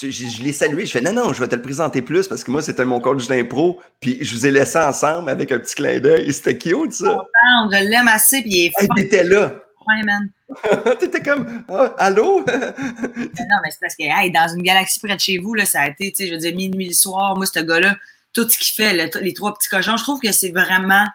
je, 0.00 0.42
l'ai 0.42 0.52
salué, 0.52 0.86
je 0.86 0.92
fais 0.92 1.00
non, 1.00 1.12
non, 1.12 1.32
je 1.32 1.40
vais 1.40 1.48
te 1.48 1.56
le 1.56 1.62
présenter 1.62 2.02
plus 2.02 2.28
parce 2.28 2.44
que 2.44 2.50
moi, 2.50 2.62
c'était 2.62 2.84
mon 2.84 3.00
coach 3.00 3.26
d'impro, 3.26 3.80
puis 4.00 4.18
je 4.20 4.34
vous 4.34 4.46
ai 4.46 4.50
laissé 4.50 4.78
ensemble 4.78 5.30
avec 5.30 5.50
un 5.50 5.58
petit 5.58 5.76
clin 5.76 5.98
d'œil. 5.98 6.32
C'était 6.32 6.58
cute, 6.58 6.92
ça. 6.92 7.24
Je 7.72 7.88
l'aime 7.88 8.08
assez, 8.08 8.42
puis 8.42 8.50
il 8.50 8.66
est 8.66 8.82
hey, 8.82 8.88
T'étais 8.94 9.24
là. 9.24 9.54
Ouais, 9.86 10.02
man. 10.04 10.28
T'étais 10.98 11.22
comme, 11.22 11.64
ah, 11.68 11.94
allô? 11.98 12.40
non, 12.46 12.46
mais 12.46 13.70
c'est 13.70 13.80
parce 13.80 13.94
que, 13.96 14.04
hey, 14.04 14.30
dans 14.30 14.48
une 14.54 14.62
galaxie 14.62 14.98
près 15.00 15.14
de 15.14 15.20
chez 15.20 15.38
vous, 15.38 15.54
là, 15.54 15.66
ça 15.66 15.82
a 15.82 15.88
été, 15.88 16.10
tu 16.10 16.16
sais, 16.16 16.26
je 16.28 16.32
veux 16.32 16.38
dire, 16.38 16.54
minuit 16.54 16.88
le 16.88 16.94
soir, 16.94 17.36
moi, 17.36 17.46
ce 17.46 17.60
gars-là, 17.60 17.96
tout 18.32 18.48
ce 18.48 18.58
qu'il 18.58 18.74
fait, 18.74 18.94
les 19.20 19.34
trois 19.34 19.54
petits 19.54 19.68
cochons, 19.68 19.96
je 19.96 20.02
trouve 20.02 20.20
que 20.20 20.32
c'est 20.32 20.50
vraiment. 20.50 21.06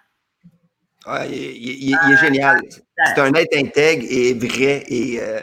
Ah, 1.06 1.26
il, 1.26 1.94
est 1.94 2.18
génial. 2.18 2.62
C'est 3.06 3.20
un 3.20 3.34
être 3.34 3.58
intègre 3.58 4.06
et 4.10 4.34
vrai 4.34 4.84
et. 4.88 5.20
Euh, 5.20 5.42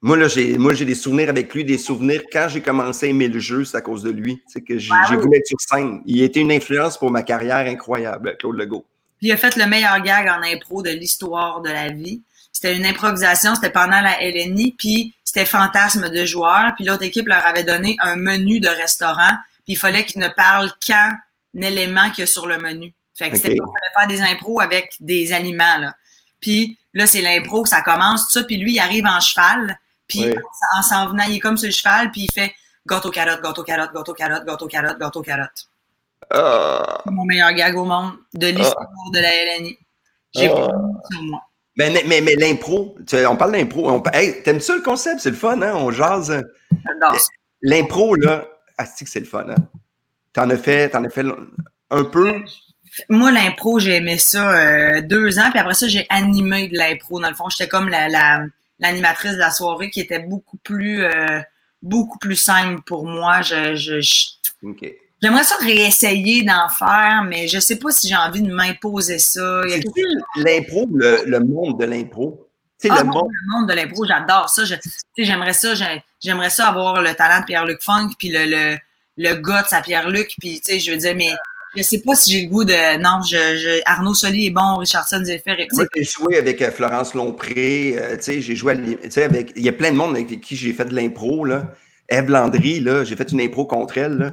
moi, 0.00 0.16
là, 0.16 0.28
j'ai, 0.28 0.56
moi, 0.58 0.74
j'ai 0.74 0.84
des 0.84 0.94
souvenirs 0.94 1.28
avec 1.28 1.52
lui, 1.52 1.64
des 1.64 1.76
souvenirs. 1.76 2.22
Quand 2.32 2.46
j'ai 2.48 2.60
commencé 2.60 3.06
à 3.06 3.08
aimer 3.08 3.26
le 3.26 3.40
jeu, 3.40 3.64
c'est 3.64 3.76
à 3.76 3.80
cause 3.80 4.04
de 4.04 4.10
lui. 4.10 4.40
C'est 4.46 4.60
que 4.60 4.78
j'ai, 4.78 4.94
voulu 5.10 5.36
être 5.36 5.46
sur 5.46 5.60
scène. 5.60 6.02
Il 6.06 6.22
a 6.22 6.24
été 6.24 6.38
une 6.38 6.52
influence 6.52 6.96
pour 6.96 7.10
ma 7.10 7.24
carrière 7.24 7.66
incroyable, 7.66 8.36
Claude 8.38 8.56
Legault. 8.56 8.86
Puis 9.18 9.26
il 9.26 9.32
a 9.32 9.36
fait 9.36 9.56
le 9.56 9.66
meilleur 9.66 10.00
gag 10.00 10.28
en 10.28 10.40
impro 10.44 10.82
de 10.82 10.90
l'histoire 10.90 11.62
de 11.62 11.70
la 11.70 11.88
vie. 11.88 12.22
C'était 12.60 12.76
une 12.76 12.86
improvisation, 12.86 13.54
c'était 13.54 13.70
pendant 13.70 14.00
la 14.00 14.18
LNI, 14.20 14.74
puis 14.76 15.14
c'était 15.22 15.44
fantasme 15.44 16.08
de 16.08 16.24
joueurs. 16.24 16.72
Puis 16.74 16.84
l'autre 16.84 17.04
équipe 17.04 17.28
leur 17.28 17.46
avait 17.46 17.62
donné 17.62 17.96
un 18.00 18.16
menu 18.16 18.58
de 18.58 18.66
restaurant, 18.66 19.36
puis 19.64 19.74
il 19.74 19.76
fallait 19.76 20.04
qu'ils 20.04 20.20
ne 20.20 20.26
parlent 20.26 20.72
qu'un 20.84 21.16
élément 21.54 22.10
qu'il 22.10 22.22
y 22.22 22.22
a 22.24 22.26
sur 22.26 22.48
le 22.48 22.58
menu. 22.58 22.92
Fait 23.14 23.30
que 23.30 23.36
c'était 23.36 23.54
pour 23.54 23.72
faire 23.96 24.08
des 24.08 24.22
impros 24.22 24.60
avec 24.60 24.92
des 24.98 25.32
aliments, 25.32 25.78
là. 25.78 25.94
Puis 26.40 26.76
là, 26.94 27.06
c'est 27.06 27.22
l'impro, 27.22 27.64
ça 27.64 27.80
commence, 27.80 28.24
tout 28.24 28.32
ça, 28.32 28.42
puis 28.42 28.56
lui, 28.56 28.72
il 28.72 28.80
arrive 28.80 29.06
en 29.06 29.20
cheval, 29.20 29.78
puis 30.08 30.34
en 30.76 30.82
s'en 30.82 31.10
venant, 31.10 31.26
il 31.28 31.36
est 31.36 31.40
comme 31.40 31.58
sur 31.58 31.68
le 31.68 31.72
cheval, 31.72 32.10
puis 32.10 32.22
il 32.22 32.32
fait 32.32 32.52
gâteau 32.88 33.10
carotte, 33.10 33.40
gâteau 33.40 33.62
carotte, 33.62 33.94
gâteau 33.94 34.14
carotte, 34.14 34.44
gâteau 34.44 34.66
carotte, 34.66 34.98
gâteau 34.98 35.22
carotte. 35.22 35.68
Ah. 36.28 37.02
C'est 37.04 37.12
mon 37.12 37.24
meilleur 37.24 37.52
gag 37.52 37.76
au 37.76 37.84
monde 37.84 38.14
de 38.34 38.48
l'histoire 38.48 38.88
ah. 38.90 39.10
de 39.14 39.20
la 39.20 39.30
LNI. 39.58 39.78
J'ai 40.34 40.48
ah. 40.48 40.66
sur 41.12 41.22
moi. 41.22 41.47
Mais, 41.78 42.02
mais, 42.06 42.20
mais, 42.20 42.34
l'impro, 42.34 42.96
on 43.28 43.36
parle 43.36 43.52
d'impro. 43.52 43.88
On... 43.88 44.02
Hey, 44.12 44.42
T'aimes 44.42 44.60
ça 44.60 44.74
le 44.74 44.82
concept? 44.82 45.20
C'est 45.20 45.30
le 45.30 45.36
fun, 45.36 45.62
hein? 45.62 45.74
On 45.76 45.92
jase. 45.92 46.44
L'impro, 47.62 48.16
là, 48.16 48.46
c'est 48.84 49.04
que 49.04 49.10
c'est 49.10 49.20
le 49.20 49.26
fun, 49.26 49.46
hein? 49.48 49.68
T'en 50.32 50.50
as 50.50 50.56
fait, 50.56 50.94
en 50.94 51.04
as 51.04 51.10
fait 51.10 51.24
un 51.90 52.04
peu? 52.04 52.42
Moi, 53.08 53.30
l'impro, 53.30 53.78
j'ai 53.78 53.96
aimé 53.96 54.18
ça 54.18 54.52
euh, 54.52 55.00
deux 55.02 55.38
ans, 55.38 55.50
puis 55.50 55.60
après 55.60 55.74
ça, 55.74 55.86
j'ai 55.86 56.06
animé 56.10 56.68
de 56.68 56.76
l'impro. 56.76 57.20
Dans 57.20 57.28
le 57.28 57.34
fond, 57.34 57.48
j'étais 57.48 57.68
comme 57.68 57.88
la, 57.88 58.08
la, 58.08 58.44
l'animatrice 58.80 59.32
de 59.32 59.38
la 59.38 59.50
soirée 59.50 59.90
qui 59.90 60.00
était 60.00 60.18
beaucoup 60.18 60.56
plus 60.58 61.04
euh, 61.04 61.40
beaucoup 61.80 62.18
plus 62.18 62.36
simple 62.36 62.82
pour 62.82 63.04
moi. 63.04 63.42
Je, 63.42 63.76
je, 63.76 64.00
J'aimerais 65.22 65.44
ça 65.44 65.56
réessayer 65.60 66.44
d'en 66.44 66.68
faire, 66.68 67.24
mais 67.28 67.48
je 67.48 67.58
sais 67.58 67.76
pas 67.76 67.90
si 67.90 68.08
j'ai 68.08 68.16
envie 68.16 68.42
de 68.42 68.52
m'imposer 68.52 69.18
ça. 69.18 69.62
L'impro, 70.36 70.86
le, 70.92 71.24
le 71.26 71.40
monde 71.40 71.78
de 71.80 71.84
l'impro? 71.84 72.44
Ah 72.88 72.98
le 73.02 73.04
monde. 73.08 73.28
le 73.28 73.58
monde 73.58 73.68
de 73.68 73.74
l'impro, 73.74 74.04
j'adore 74.06 74.48
ça. 74.48 74.62
J'aimerais 75.16 75.52
ça, 75.52 75.74
j'ai- 75.74 76.02
j'aimerais 76.22 76.50
ça 76.50 76.68
avoir 76.68 77.02
le 77.02 77.12
talent 77.14 77.40
de 77.40 77.46
Pierre-Luc 77.46 77.82
Funk, 77.82 78.10
puis 78.18 78.28
le, 78.30 78.44
le, 78.44 78.78
le 79.16 79.34
guts 79.34 79.66
à 79.72 79.80
Pierre-Luc, 79.82 80.34
puis 80.38 80.60
tu 80.60 80.72
sais, 80.72 80.78
je 80.78 80.92
veux 80.92 80.96
dire, 80.96 81.16
mais 81.16 81.32
je 81.76 81.82
sais 81.82 82.00
pas 82.00 82.14
si 82.14 82.30
j'ai 82.32 82.42
le 82.44 82.48
goût 82.48 82.64
de. 82.64 82.98
Non, 82.98 83.20
je, 83.22 83.56
je, 83.56 83.80
Arnaud 83.84 84.14
Soli 84.14 84.46
est 84.46 84.50
bon, 84.50 84.76
Richardson 84.76 85.22
Zephyr. 85.24 85.56
Moi, 85.72 85.84
j'ai 85.96 86.04
joué 86.04 86.38
avec 86.38 86.62
euh, 86.62 86.70
Florence 86.70 87.14
Lompré, 87.14 87.96
euh, 87.98 88.16
tu 88.16 88.22
sais, 88.22 88.40
j'ai 88.40 88.54
joué 88.54 88.74
à 88.74 89.24
avec, 89.24 89.52
il 89.56 89.64
y 89.64 89.68
a 89.68 89.72
plein 89.72 89.90
de 89.90 89.96
monde 89.96 90.14
avec 90.14 90.40
qui 90.40 90.54
j'ai 90.54 90.72
fait 90.72 90.84
de 90.84 90.94
l'impro, 90.94 91.44
là. 91.44 91.74
Eve 92.08 92.30
Landry, 92.30 92.78
là, 92.78 93.02
j'ai 93.02 93.16
fait 93.16 93.32
une 93.32 93.40
impro 93.40 93.66
contre 93.66 93.98
elle, 93.98 94.16
là. 94.18 94.32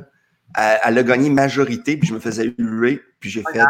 Elle, 0.58 0.80
elle 0.86 0.98
a 0.98 1.04
gagné 1.04 1.30
majorité, 1.30 1.98
puis 1.98 2.08
je 2.10 2.14
me 2.14 2.20
faisais 2.20 2.54
huer, 2.58 3.02
puis 3.20 3.30
j'ai 3.30 3.44
fait, 3.52 3.62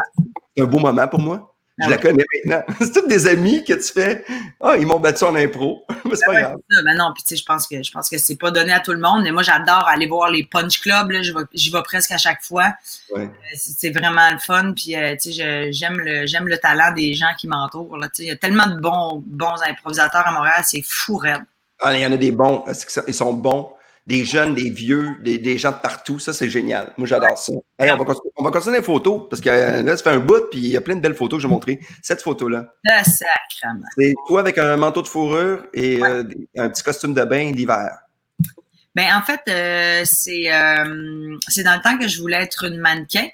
c'est 0.55 0.63
un 0.63 0.67
beau 0.67 0.79
moment 0.79 1.07
pour 1.07 1.19
moi. 1.19 1.51
Je 1.77 1.83
Ah 1.83 1.89
la 1.89 1.95
ouais. 1.97 2.01
connais 2.01 2.23
maintenant. 2.33 2.63
C'est 2.79 2.93
tous 2.93 3.05
des 3.07 3.27
amis 3.27 3.61
que 3.65 3.73
tu 3.73 3.91
fais. 3.91 4.23
Ah, 4.61 4.77
ils 4.77 4.87
m'ont 4.87 4.97
battu 4.97 5.25
en 5.25 5.35
impro. 5.35 5.83
Mais 6.05 6.15
c'est 6.15 6.25
pas 6.25 6.39
grave. 6.39 6.55
ça. 6.71 6.81
Ben 6.83 6.95
non, 6.95 7.11
puis 7.13 7.21
tu 7.23 7.35
sais, 7.35 7.41
je 7.41 7.43
pense 7.43 7.67
que 7.67 7.83
je 7.83 7.91
pense 7.91 8.09
que 8.09 8.17
c'est 8.17 8.37
pas 8.37 8.49
donné 8.49 8.71
à 8.71 8.79
tout 8.79 8.93
le 8.93 8.99
monde, 8.99 9.23
mais 9.23 9.31
moi 9.31 9.43
j'adore 9.43 9.85
aller 9.89 10.07
voir 10.07 10.29
les 10.31 10.45
punch 10.45 10.79
clubs, 10.79 11.11
là, 11.11 11.21
j'y 11.21 11.71
vais, 11.71 11.81
presque 11.83 12.11
à 12.11 12.17
chaque 12.17 12.41
fois. 12.43 12.73
Ouais. 13.13 13.23
Euh, 13.23 13.27
C'est 13.57 13.89
vraiment 13.89 14.31
le 14.31 14.39
fun, 14.39 14.71
puis 14.73 14.95
euh, 14.95 15.17
tu 15.21 15.33
sais, 15.33 15.71
j'aime 15.73 15.99
le 15.99 16.25
j'aime 16.27 16.47
le 16.47 16.57
talent 16.57 16.93
des 16.93 17.13
gens 17.13 17.33
qui 17.37 17.47
m'entourent. 17.49 17.97
là, 17.97 18.07
tu 18.07 18.17
sais. 18.17 18.23
Il 18.23 18.27
y 18.27 18.31
a 18.31 18.37
tellement 18.37 18.67
de 18.67 18.79
bons 18.79 19.21
bons 19.25 19.61
improvisateurs 19.67 20.25
à 20.25 20.31
Montréal, 20.31 20.63
c'est 20.63 20.83
fou 20.85 21.17
raide. 21.17 21.43
Ah, 21.81 21.93
il 21.93 21.99
y 22.01 22.05
en 22.05 22.11
a 22.13 22.17
des 22.17 22.31
bons. 22.31 22.63
Ils 23.07 23.13
sont 23.13 23.33
bons. 23.33 23.73
Des 24.07 24.23
jeunes, 24.23 24.53
des 24.53 24.69
vieux, 24.69 25.15
des, 25.23 25.39
des 25.39 25.57
gens 25.57 25.71
de 25.71 25.77
partout. 25.77 26.19
Ça, 26.19 26.31
c'est 26.31 26.47
génial. 26.49 26.93
Moi, 26.97 27.07
j'adore 27.07 27.37
ça. 27.39 27.53
Hey, 27.79 27.89
on, 27.91 27.97
va 27.97 28.05
continuer, 28.05 28.31
on 28.37 28.43
va 28.43 28.51
continuer 28.51 28.77
les 28.77 28.83
photos 28.83 29.23
parce 29.29 29.41
que 29.41 29.49
euh, 29.49 29.81
là, 29.81 29.97
ça 29.97 30.03
fait 30.03 30.09
un 30.11 30.19
bout, 30.19 30.47
puis 30.51 30.59
il 30.59 30.67
y 30.67 30.77
a 30.77 30.81
plein 30.81 30.95
de 30.95 31.01
belles 31.01 31.15
photos 31.15 31.37
que 31.37 31.41
je 31.41 31.47
vais 31.47 31.53
montrer. 31.53 31.79
Cette 32.03 32.21
photo-là, 32.21 32.71
Le 32.83 33.03
sacrement. 33.03 33.87
c'est 33.97 34.13
toi 34.27 34.41
avec 34.41 34.59
un 34.59 34.77
manteau 34.77 35.01
de 35.01 35.07
fourrure 35.07 35.65
et 35.73 36.03
euh, 36.03 36.23
un 36.55 36.69
petit 36.69 36.83
costume 36.83 37.15
de 37.15 37.23
bain 37.23 37.51
l'hiver. 37.51 37.97
Ben 38.93 39.07
en 39.15 39.21
fait, 39.23 39.41
euh, 39.49 40.03
c'est 40.05 40.43
dans 41.63 41.75
le 41.75 41.81
temps 41.81 41.97
que 41.97 42.07
je 42.07 42.21
voulais 42.21 42.41
être 42.43 42.65
une 42.65 42.77
mannequin. 42.77 43.27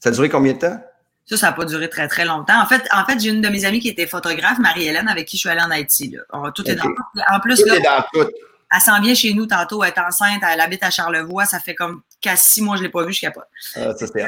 Ça 0.00 0.08
a 0.08 0.12
duré 0.12 0.28
combien 0.28 0.52
de 0.54 0.58
temps? 0.58 0.80
Ça, 1.26 1.36
ça 1.36 1.46
n'a 1.46 1.52
pas 1.52 1.64
duré 1.64 1.88
très, 1.88 2.08
très 2.08 2.24
longtemps. 2.24 2.60
En 2.60 2.66
fait, 2.66 2.82
en 2.92 3.04
fait, 3.04 3.20
j'ai 3.20 3.30
une 3.30 3.40
de 3.40 3.48
mes 3.48 3.64
amies 3.64 3.78
qui 3.78 3.88
était 3.88 4.08
photographe, 4.08 4.58
Marie-Hélène, 4.58 5.06
avec 5.08 5.28
qui 5.28 5.36
je 5.36 5.42
suis 5.42 5.48
allée 5.48 5.60
en 5.62 5.70
Haïti. 5.70 6.10
Là. 6.10 6.22
On- 6.32 6.50
tout 6.50 6.68
est 6.68 6.74
dans 6.74 6.84
En 7.32 7.38
plus, 7.40 7.62
Tout 7.62 7.68
là, 7.68 7.76
est 7.76 7.80
dans 7.82 8.04
tout. 8.12 8.28
Elle 8.72 8.80
s'en 8.80 9.00
vient 9.00 9.14
chez 9.14 9.34
nous 9.34 9.46
tantôt, 9.46 9.82
elle 9.82 9.92
est 9.94 9.98
enceinte, 10.00 10.42
elle 10.48 10.60
habite 10.60 10.82
à 10.82 10.90
Charlevoix, 10.90 11.44
ça 11.44 11.58
fait 11.60 11.74
comme 11.74 12.02
quasi 12.20 12.44
six 12.48 12.62
mois 12.62 12.76
je 12.76 12.82
l'ai 12.82 12.88
pas 12.88 13.04
vue, 13.04 13.12
je 13.12 13.20
capote. 13.20 13.48
Ah, 13.76 13.92
ça, 13.96 14.06
c'est 14.06 14.26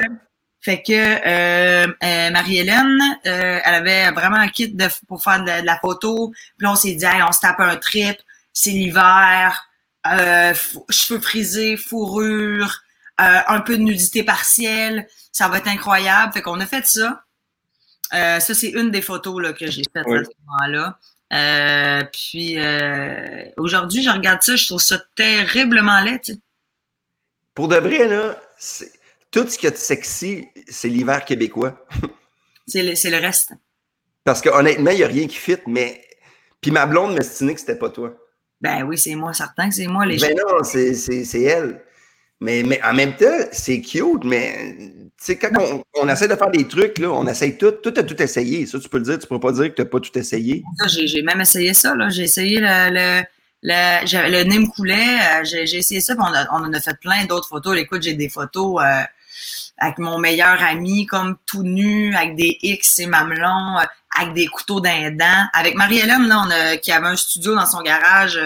Fait 0.61 0.81
que 0.81 0.91
euh, 0.93 1.87
euh, 2.03 2.31
Marie-Hélène, 2.31 2.99
euh, 3.25 3.59
elle 3.63 3.75
avait 3.75 4.11
vraiment 4.11 4.37
un 4.37 4.47
kit 4.49 4.69
de, 4.69 4.87
pour 5.07 5.23
faire 5.23 5.39
de, 5.43 5.61
de 5.61 5.65
la 5.65 5.77
photo. 5.79 6.31
Puis 6.57 6.65
là, 6.65 6.71
on 6.71 6.75
s'est 6.75 6.93
dit, 6.93 7.05
Hey, 7.05 7.21
on 7.21 7.31
se 7.31 7.39
tape 7.39 7.59
un 7.59 7.75
trip, 7.77 8.17
c'est 8.53 8.71
l'hiver, 8.71 9.67
euh, 10.07 10.53
cheveux 10.89 11.19
frisés, 11.19 11.77
fourrure, 11.77 12.81
euh, 13.21 13.39
un 13.47 13.61
peu 13.61 13.77
de 13.77 13.83
nudité 13.83 14.23
partielle, 14.23 15.07
ça 15.31 15.47
va 15.47 15.57
être 15.59 15.67
incroyable. 15.67 16.33
Fait 16.33 16.41
qu'on 16.41 16.59
a 16.59 16.65
fait 16.65 16.85
ça. 16.85 17.23
Euh, 18.13 18.39
ça, 18.39 18.53
c'est 18.53 18.69
une 18.69 18.91
des 18.91 19.01
photos 19.01 19.41
là, 19.41 19.53
que 19.53 19.69
j'ai 19.69 19.83
faites 19.93 20.05
Oui. 20.05 20.19
à 20.19 20.23
ce 20.23 20.29
moment-là. 20.45 20.99
Euh, 21.33 22.03
puis 22.11 22.59
euh, 22.59 23.45
aujourd'hui, 23.57 24.03
je 24.03 24.09
regarde 24.09 24.41
ça, 24.41 24.55
je 24.55 24.67
trouve 24.67 24.81
ça 24.81 25.01
terriblement 25.15 26.01
laid. 26.01 26.19
tu 26.21 26.33
sais. 26.33 26.39
Pour 27.55 27.67
de 27.67 27.75
vrai, 27.75 28.07
là, 28.07 28.39
tout 29.31 29.47
ce 29.47 29.57
qui 29.57 29.67
est 29.67 29.71
de 29.71 29.77
sexy, 29.77 30.47
c'est 30.67 30.89
l'hiver 30.89 31.25
québécois. 31.25 31.85
C'est 32.65 32.81
le, 32.81 32.95
c'est 32.95 33.09
le 33.09 33.17
reste. 33.17 33.51
Parce 34.23 34.41
que 34.41 34.47
honnêtement, 34.47 34.91
il 34.91 34.95
n'y 34.95 35.03
a 35.03 35.07
rien 35.07 35.27
qui 35.27 35.35
fit, 35.35 35.57
mais. 35.67 36.01
Puis 36.61 36.71
ma 36.71 36.85
blonde 36.85 37.13
m'estimait 37.13 37.53
que 37.53 37.59
c'était 37.59 37.75
pas 37.75 37.89
toi. 37.89 38.13
Ben 38.61 38.83
oui, 38.83 38.97
c'est 38.97 39.15
moi, 39.15 39.33
certain 39.33 39.67
que 39.67 39.75
c'est 39.75 39.87
moi. 39.87 40.05
Les 40.05 40.17
Ben 40.17 40.33
non, 40.33 40.63
c'est, 40.63 40.93
c'est, 40.93 41.25
c'est 41.25 41.41
elle. 41.41 41.83
Mais, 42.43 42.61
mais 42.63 42.79
en 42.83 42.93
même 42.93 43.15
temps, 43.15 43.47
c'est 43.51 43.81
cute, 43.81 44.23
mais 44.23 44.75
sais, 45.23 45.37
quand 45.37 45.49
on, 45.59 45.83
on 46.01 46.09
essaie 46.09 46.27
de 46.27 46.35
faire 46.35 46.51
des 46.51 46.67
trucs, 46.67 46.99
là, 46.99 47.09
on 47.11 47.25
essaye 47.27 47.57
tout. 47.57 47.71
Tout 47.71 47.93
a 47.95 48.03
tout 48.03 48.21
essayé. 48.21 48.65
Ça, 48.65 48.79
tu 48.79 48.89
peux 48.89 48.97
le 48.97 49.03
dire, 49.05 49.19
tu 49.19 49.27
peux 49.27 49.39
pas 49.39 49.51
dire 49.51 49.69
que 49.69 49.75
tu 49.75 49.81
n'as 49.81 49.87
pas 49.87 49.99
tout 49.99 50.17
essayé. 50.17 50.63
J'ai, 50.87 51.21
même 51.21 51.41
essayé 51.41 51.73
ça. 51.73 51.95
J'ai 52.09 52.23
essayé 52.23 52.59
le, 52.59 52.89
le, 52.91 53.23
le, 53.63 54.43
le 54.43 55.41
euh, 55.41 55.43
j'ai, 55.43 55.77
essayé 55.77 56.01
ça, 56.01 56.13
on, 56.17 56.23
a- 56.23 56.47
on 56.51 56.65
en 56.65 56.73
a 56.73 56.81
fait 56.81 56.99
plein 56.99 57.25
d'autres 57.25 57.47
photos. 57.47 57.77
Écoute, 57.77 58.03
j'ai 58.03 58.13
des 58.13 58.29
photos 58.29 58.81
euh, 58.83 59.01
avec 59.77 59.97
mon 59.97 60.17
meilleur 60.19 60.61
ami, 60.61 61.05
comme 61.05 61.37
tout 61.45 61.63
nu, 61.63 62.13
avec 62.15 62.35
des 62.35 62.57
X 62.61 62.99
et 62.99 63.05
mamelons, 63.05 63.79
euh, 63.79 63.85
avec 64.19 64.33
des 64.33 64.47
couteaux 64.47 64.81
d'un 64.81 65.11
dent. 65.11 65.45
Avec 65.53 65.75
Marie-Hélène, 65.75 66.27
là, 66.27 66.77
qui 66.77 66.91
avait 66.91 67.07
un 67.07 67.15
studio 67.15 67.55
dans 67.55 67.65
son 67.65 67.81
garage, 67.81 68.37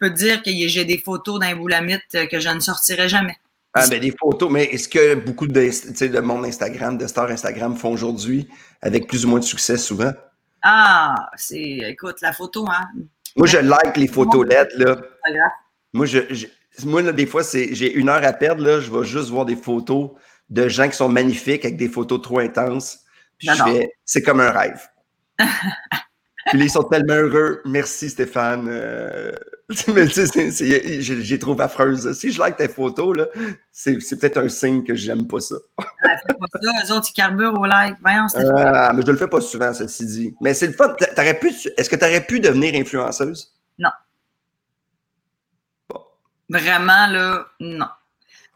peux 0.00 0.10
te 0.10 0.16
dire 0.16 0.42
que 0.42 0.50
j'ai 0.50 0.84
des 0.84 0.98
photos 0.98 1.38
d'un 1.38 1.54
boulamite 1.54 2.02
euh, 2.14 2.26
que 2.26 2.40
je 2.40 2.48
ne 2.48 2.60
sortirai 2.60 3.08
jamais. 3.08 3.36
Ah, 3.74 3.86
ben, 3.88 4.00
des 4.00 4.12
photos. 4.18 4.50
Mais 4.50 4.64
est-ce 4.64 4.88
que 4.88 5.14
beaucoup 5.14 5.46
de, 5.46 6.20
monde 6.20 6.44
Instagram, 6.44 6.98
de 6.98 7.06
stars 7.06 7.30
Instagram 7.30 7.76
font 7.76 7.92
aujourd'hui 7.92 8.48
avec 8.82 9.06
plus 9.06 9.24
ou 9.24 9.28
moins 9.28 9.38
de 9.38 9.44
succès 9.44 9.76
souvent? 9.76 10.12
Ah, 10.62 11.14
c'est, 11.36 11.60
écoute, 11.60 12.20
la 12.20 12.32
photo, 12.32 12.66
hein. 12.68 12.88
Moi, 13.36 13.46
je 13.46 13.58
like 13.58 13.96
les 13.96 14.08
photos 14.08 14.44
lettres, 14.46 14.74
là. 14.76 15.00
Moi, 15.92 16.06
je, 16.06 16.18
je- 16.30 16.46
moi 16.84 17.02
là, 17.02 17.12
des 17.12 17.26
fois, 17.26 17.44
c'est, 17.44 17.74
j'ai 17.74 17.92
une 17.92 18.08
heure 18.08 18.24
à 18.24 18.32
perdre, 18.32 18.64
là, 18.64 18.80
je 18.80 18.90
vais 18.90 19.04
juste 19.04 19.28
voir 19.28 19.44
des 19.44 19.56
photos 19.56 20.10
de 20.48 20.68
gens 20.68 20.88
qui 20.88 20.96
sont 20.96 21.08
magnifiques 21.08 21.64
avec 21.64 21.76
des 21.76 21.88
photos 21.88 22.20
trop 22.20 22.40
intenses. 22.40 23.00
Puis 23.38 23.48
je 23.48 23.54
J'adore. 23.54 23.74
fais, 23.74 23.92
c'est 24.04 24.22
comme 24.22 24.40
un 24.40 24.50
rêve. 24.50 24.80
Puis 26.50 26.60
ils 26.60 26.70
sont 26.70 26.82
tellement 26.84 27.14
heureux. 27.14 27.60
Merci, 27.64 28.10
Stéphane. 28.10 28.66
Euh, 28.68 29.32
mais 29.94 30.06
tu 30.08 30.26
sais, 30.26 31.00
j'ai, 31.00 31.38
trouvé 31.38 31.62
affreuse. 31.64 32.12
Si 32.12 32.32
je 32.32 32.40
like 32.40 32.56
tes 32.56 32.68
photos, 32.68 33.16
là, 33.16 33.26
c'est, 33.70 33.98
peut-être 34.18 34.38
un 34.38 34.48
signe 34.48 34.82
que 34.82 34.94
j'aime 34.94 35.26
pas 35.26 35.40
ça. 35.40 35.56
Pas 35.76 35.84
ça, 36.60 36.70
eux 36.86 36.92
autres, 36.92 37.08
ils 37.10 37.14
carburent 37.14 37.58
au 37.58 37.66
like. 37.66 37.96
Voyons, 38.02 38.26
Ah, 38.34 38.92
mais 38.92 39.02
je 39.06 39.10
le 39.10 39.16
fais 39.16 39.28
pas 39.28 39.40
souvent, 39.40 39.72
ceci 39.72 40.06
dit. 40.06 40.34
Mais 40.40 40.54
c'est 40.54 40.66
le 40.66 40.72
fun. 40.72 40.88
T'a- 40.98 41.14
T'aurais 41.14 41.38
pu, 41.38 41.52
est-ce 41.76 41.88
que 41.88 41.96
tu 41.96 42.04
aurais 42.04 42.24
pu 42.24 42.40
devenir 42.40 42.74
influenceuse? 42.74 43.54
Vraiment, 46.50 47.06
là, 47.06 47.46
non. 47.60 47.86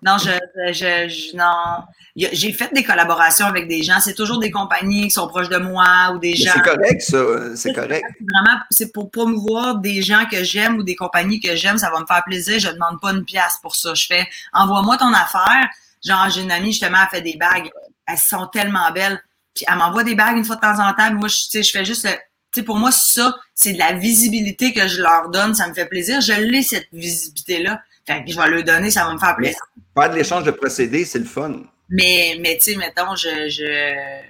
Non, 0.04 0.18
je, 0.18 0.30
je, 0.72 1.08
je- 1.08 1.36
non. 1.36 1.82
J'ai 2.14 2.52
fait 2.52 2.72
des 2.74 2.84
collaborations 2.84 3.46
avec 3.46 3.68
des 3.68 3.82
gens. 3.82 4.00
C'est 4.00 4.12
toujours 4.14 4.38
des 4.38 4.50
compagnies 4.50 5.04
qui 5.04 5.10
sont 5.10 5.26
proches 5.28 5.48
de 5.48 5.56
moi 5.56 6.12
ou 6.14 6.18
des 6.18 6.34
gens. 6.36 6.52
c'est 6.54 6.60
correct, 6.62 7.00
ça. 7.00 7.56
C'est 7.56 7.72
correct. 7.72 8.04
Vraiment, 8.20 8.60
c'est 8.70 8.92
pour 8.92 9.10
promouvoir 9.10 9.76
des 9.76 10.02
gens 10.02 10.26
que 10.30 10.44
j'aime 10.44 10.76
ou 10.76 10.82
des 10.82 10.94
compagnies 10.94 11.40
que 11.40 11.56
j'aime. 11.56 11.78
Ça 11.78 11.90
va 11.90 12.00
me 12.00 12.06
faire 12.06 12.22
plaisir. 12.24 12.58
Je 12.58 12.68
demande 12.68 13.00
pas 13.00 13.12
une 13.12 13.24
pièce 13.24 13.58
pour 13.62 13.74
ça. 13.74 13.94
Je 13.94 14.06
fais, 14.06 14.26
envoie-moi 14.52 14.98
ton 14.98 15.12
affaire. 15.12 15.68
Genre, 16.04 16.28
j'ai 16.28 16.42
une 16.42 16.52
amie, 16.52 16.72
justement, 16.72 16.98
elle 17.02 17.16
fait 17.18 17.22
des 17.22 17.38
bagues. 17.38 17.70
Elles 18.06 18.18
sont 18.18 18.46
tellement 18.48 18.90
belles. 18.92 19.18
Puis 19.54 19.64
elle 19.66 19.76
m'envoie 19.78 20.04
des 20.04 20.14
bagues 20.14 20.36
une 20.36 20.44
fois 20.44 20.56
de 20.56 20.60
temps 20.60 20.78
en 20.86 20.92
temps. 20.92 21.10
Moi, 21.14 21.28
je, 21.28 21.36
tu 21.36 21.42
sais, 21.50 21.62
je 21.62 21.70
fais 21.70 21.84
juste 21.84 22.04
le, 22.04 22.10
tu 22.10 22.60
sais, 22.60 22.62
pour 22.62 22.76
moi, 22.76 22.90
ça, 22.92 23.34
c'est 23.54 23.72
de 23.72 23.78
la 23.78 23.92
visibilité 23.94 24.74
que 24.74 24.86
je 24.86 25.00
leur 25.00 25.30
donne. 25.30 25.54
Ça 25.54 25.66
me 25.66 25.72
fait 25.74 25.86
plaisir. 25.86 26.20
Je 26.20 26.32
l'ai, 26.34 26.62
cette 26.62 26.88
visibilité-là. 26.92 27.80
Fait 28.06 28.24
que 28.24 28.30
je 28.30 28.38
vais 28.38 28.48
leur 28.48 28.62
donner, 28.64 28.90
ça 28.90 29.04
va 29.06 29.12
me 29.12 29.18
faire 29.18 29.36
plaisir. 29.36 29.58
Faire 29.98 30.10
de 30.10 30.16
l'échange 30.16 30.44
de 30.44 30.50
procédés, 30.50 31.04
c'est 31.04 31.18
le 31.18 31.24
fun. 31.24 31.62
Mais, 31.88 32.36
mais 32.40 32.58
tu 32.58 32.72
sais, 32.72 32.76
mettons, 32.76 33.14
je, 33.16 33.48
je, 33.48 34.20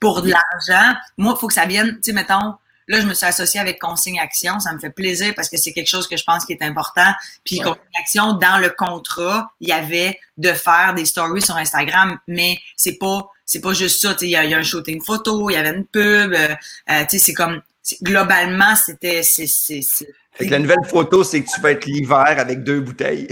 pour 0.00 0.22
de 0.22 0.30
l'argent, 0.30 0.94
moi, 1.16 1.34
il 1.36 1.40
faut 1.40 1.48
que 1.48 1.54
ça 1.54 1.66
vienne, 1.66 1.94
tu 1.96 1.98
sais, 2.02 2.12
mettons, 2.12 2.54
là, 2.86 3.00
je 3.00 3.06
me 3.06 3.14
suis 3.14 3.26
associée 3.26 3.60
avec 3.60 3.78
Consigne 3.80 4.18
Action, 4.20 4.58
ça 4.60 4.72
me 4.72 4.78
fait 4.78 4.90
plaisir 4.90 5.34
parce 5.34 5.48
que 5.48 5.56
c'est 5.56 5.72
quelque 5.72 5.88
chose 5.88 6.06
que 6.08 6.16
je 6.16 6.24
pense 6.24 6.44
qui 6.44 6.52
est 6.52 6.62
important. 6.62 7.12
Puis 7.44 7.58
Ouais. 7.58 7.64
Consigne 7.64 7.82
Action, 8.00 8.32
dans 8.34 8.58
le 8.58 8.70
contrat, 8.70 9.52
il 9.60 9.68
y 9.68 9.72
avait 9.72 10.18
de 10.36 10.52
faire 10.52 10.94
des 10.94 11.04
stories 11.04 11.42
sur 11.42 11.56
Instagram, 11.56 12.18
mais 12.26 12.58
c'est 12.76 12.98
pas, 12.98 13.30
c'est 13.44 13.60
pas 13.60 13.72
juste 13.74 14.00
ça, 14.02 14.12
tu 14.14 14.20
sais, 14.20 14.26
il 14.26 14.30
y, 14.30 14.36
a- 14.36 14.44
il 14.44 14.50
y 14.50 14.54
a 14.54 14.58
un 14.58 14.62
shooting 14.62 15.02
photo, 15.02 15.50
il 15.50 15.54
y 15.54 15.56
avait 15.56 15.70
une 15.76 15.86
pub, 15.86 16.32
euh, 16.32 16.54
euh, 16.90 17.00
tu 17.08 17.18
sais, 17.18 17.24
c'est 17.26 17.34
comme, 17.34 17.60
globalement, 18.02 18.74
c'était, 18.76 19.22
c'est, 19.22 19.46
c'est, 19.46 19.80
c'est- 19.82 20.08
Fait 20.38 20.46
que 20.46 20.50
la 20.52 20.58
nouvelle 20.60 20.84
photo, 20.86 21.24
c'est 21.24 21.42
que 21.42 21.48
tu 21.52 21.60
vas 21.60 21.72
être 21.72 21.84
l'hiver 21.84 22.24
avec 22.38 22.62
deux 22.62 22.80
bouteilles 22.80 23.26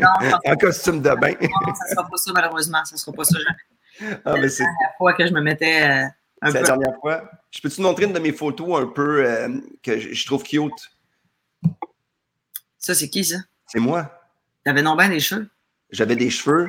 non, 0.00 0.08
en 0.46 0.56
costume 0.56 1.00
de 1.02 1.10
bain. 1.10 1.32
non, 1.40 1.74
ça 1.74 1.94
sera 1.94 2.08
pas 2.08 2.16
ça, 2.16 2.30
malheureusement, 2.32 2.84
ça 2.84 2.96
sera 2.96 3.12
pas 3.12 3.24
ça. 3.24 3.36
jamais. 3.38 4.16
Ah, 4.24 4.36
mais 4.40 4.48
c'est 4.48 4.62
La 4.62 4.92
fois 4.96 5.12
que 5.14 5.26
je 5.26 5.32
me 5.32 5.40
mettais 5.40 5.82
euh, 5.82 6.04
un 6.40 6.50
c'est 6.50 6.54
la 6.54 6.60
peu 6.60 6.66
dernière 6.66 6.94
fois. 7.00 7.30
Je 7.50 7.60
peux-tu 7.60 7.76
te 7.76 7.82
montrer 7.82 8.04
une 8.04 8.12
de 8.12 8.18
mes 8.20 8.32
photos 8.32 8.80
un 8.80 8.86
peu 8.86 9.26
euh, 9.26 9.48
que 9.82 9.98
je, 9.98 10.12
je 10.14 10.26
trouve 10.26 10.42
cute? 10.44 10.72
Ça, 12.78 12.94
c'est 12.94 13.08
qui, 13.08 13.24
ça? 13.24 13.36
C'est 13.66 13.80
moi. 13.80 14.10
T'avais 14.64 14.82
non 14.82 14.96
bien 14.96 15.08
des 15.08 15.20
cheveux. 15.20 15.48
J'avais 15.90 16.16
des 16.16 16.30
cheveux. 16.30 16.68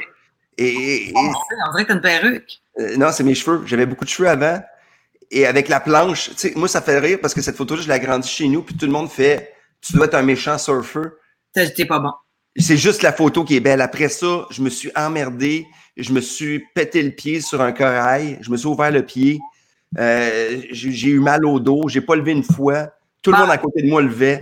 Et, 0.58 1.10
et- 1.10 1.14
On 1.16 1.72
dirait 1.72 1.84
que 1.84 1.88
t'as 1.90 1.94
une 1.96 2.02
perruque. 2.02 2.62
euh, 2.80 2.98
non, 2.98 3.12
c'est 3.12 3.24
mes 3.24 3.36
cheveux. 3.36 3.64
J'avais 3.66 3.86
beaucoup 3.86 4.06
de 4.06 4.10
cheveux 4.10 4.30
avant. 4.30 4.62
Et 5.32 5.48
avec 5.48 5.68
la 5.70 5.80
planche, 5.80 6.30
tu 6.32 6.36
sais, 6.38 6.54
moi, 6.56 6.68
ça 6.68 6.82
fait 6.82 7.00
rire 7.00 7.18
parce 7.22 7.34
que 7.34 7.42
cette 7.42 7.56
photo-là, 7.56 7.82
je 7.82 7.88
l'ai 7.88 7.94
agrandie 7.94 8.28
chez 8.30 8.48
nous, 8.48 8.62
puis 8.62 8.76
tout 8.76 8.86
le 8.86 8.92
monde 8.92 9.10
fait 9.10 9.53
Tu 9.86 9.94
dois 9.94 10.06
être 10.06 10.16
un 10.16 10.24
méchant 10.24 10.58
surfeur. 10.58 11.12
T'es 11.54 11.86
pas 11.86 12.00
bon. 12.00 12.12
C'est 12.56 12.78
juste 12.78 13.02
la 13.04 13.12
photo 13.14 13.44
qui 13.44 13.56
est 13.56 13.60
belle. 13.60 13.82
Après 13.82 14.10
ça, 14.10 14.46
je 14.50 14.62
me 14.62 14.70
suis 14.70 14.92
emmerdé. 14.96 15.66
Je 15.98 16.12
me 16.14 16.22
suis 16.22 16.64
pété 16.74 17.04
le 17.04 17.12
pied 17.12 17.42
sur 17.42 17.62
un 17.62 17.72
corail. 17.72 18.38
Je 18.42 18.50
me 18.50 18.58
suis 18.58 18.68
ouvert 18.68 18.92
le 18.92 19.06
pied. 19.06 19.40
Euh, 20.00 20.62
j'ai 20.72 21.10
eu 21.10 21.20
mal 21.20 21.46
au 21.46 21.60
dos. 21.60 21.88
J'ai 21.88 22.02
pas 22.02 22.16
levé 22.16 22.32
une 22.32 22.44
fois. 22.44 22.90
Tout 23.22 23.32
le 23.32 23.38
Ah. 23.38 23.42
monde 23.42 23.52
à 23.52 23.58
côté 23.58 23.82
de 23.84 23.90
moi 23.90 24.02
levait. 24.02 24.40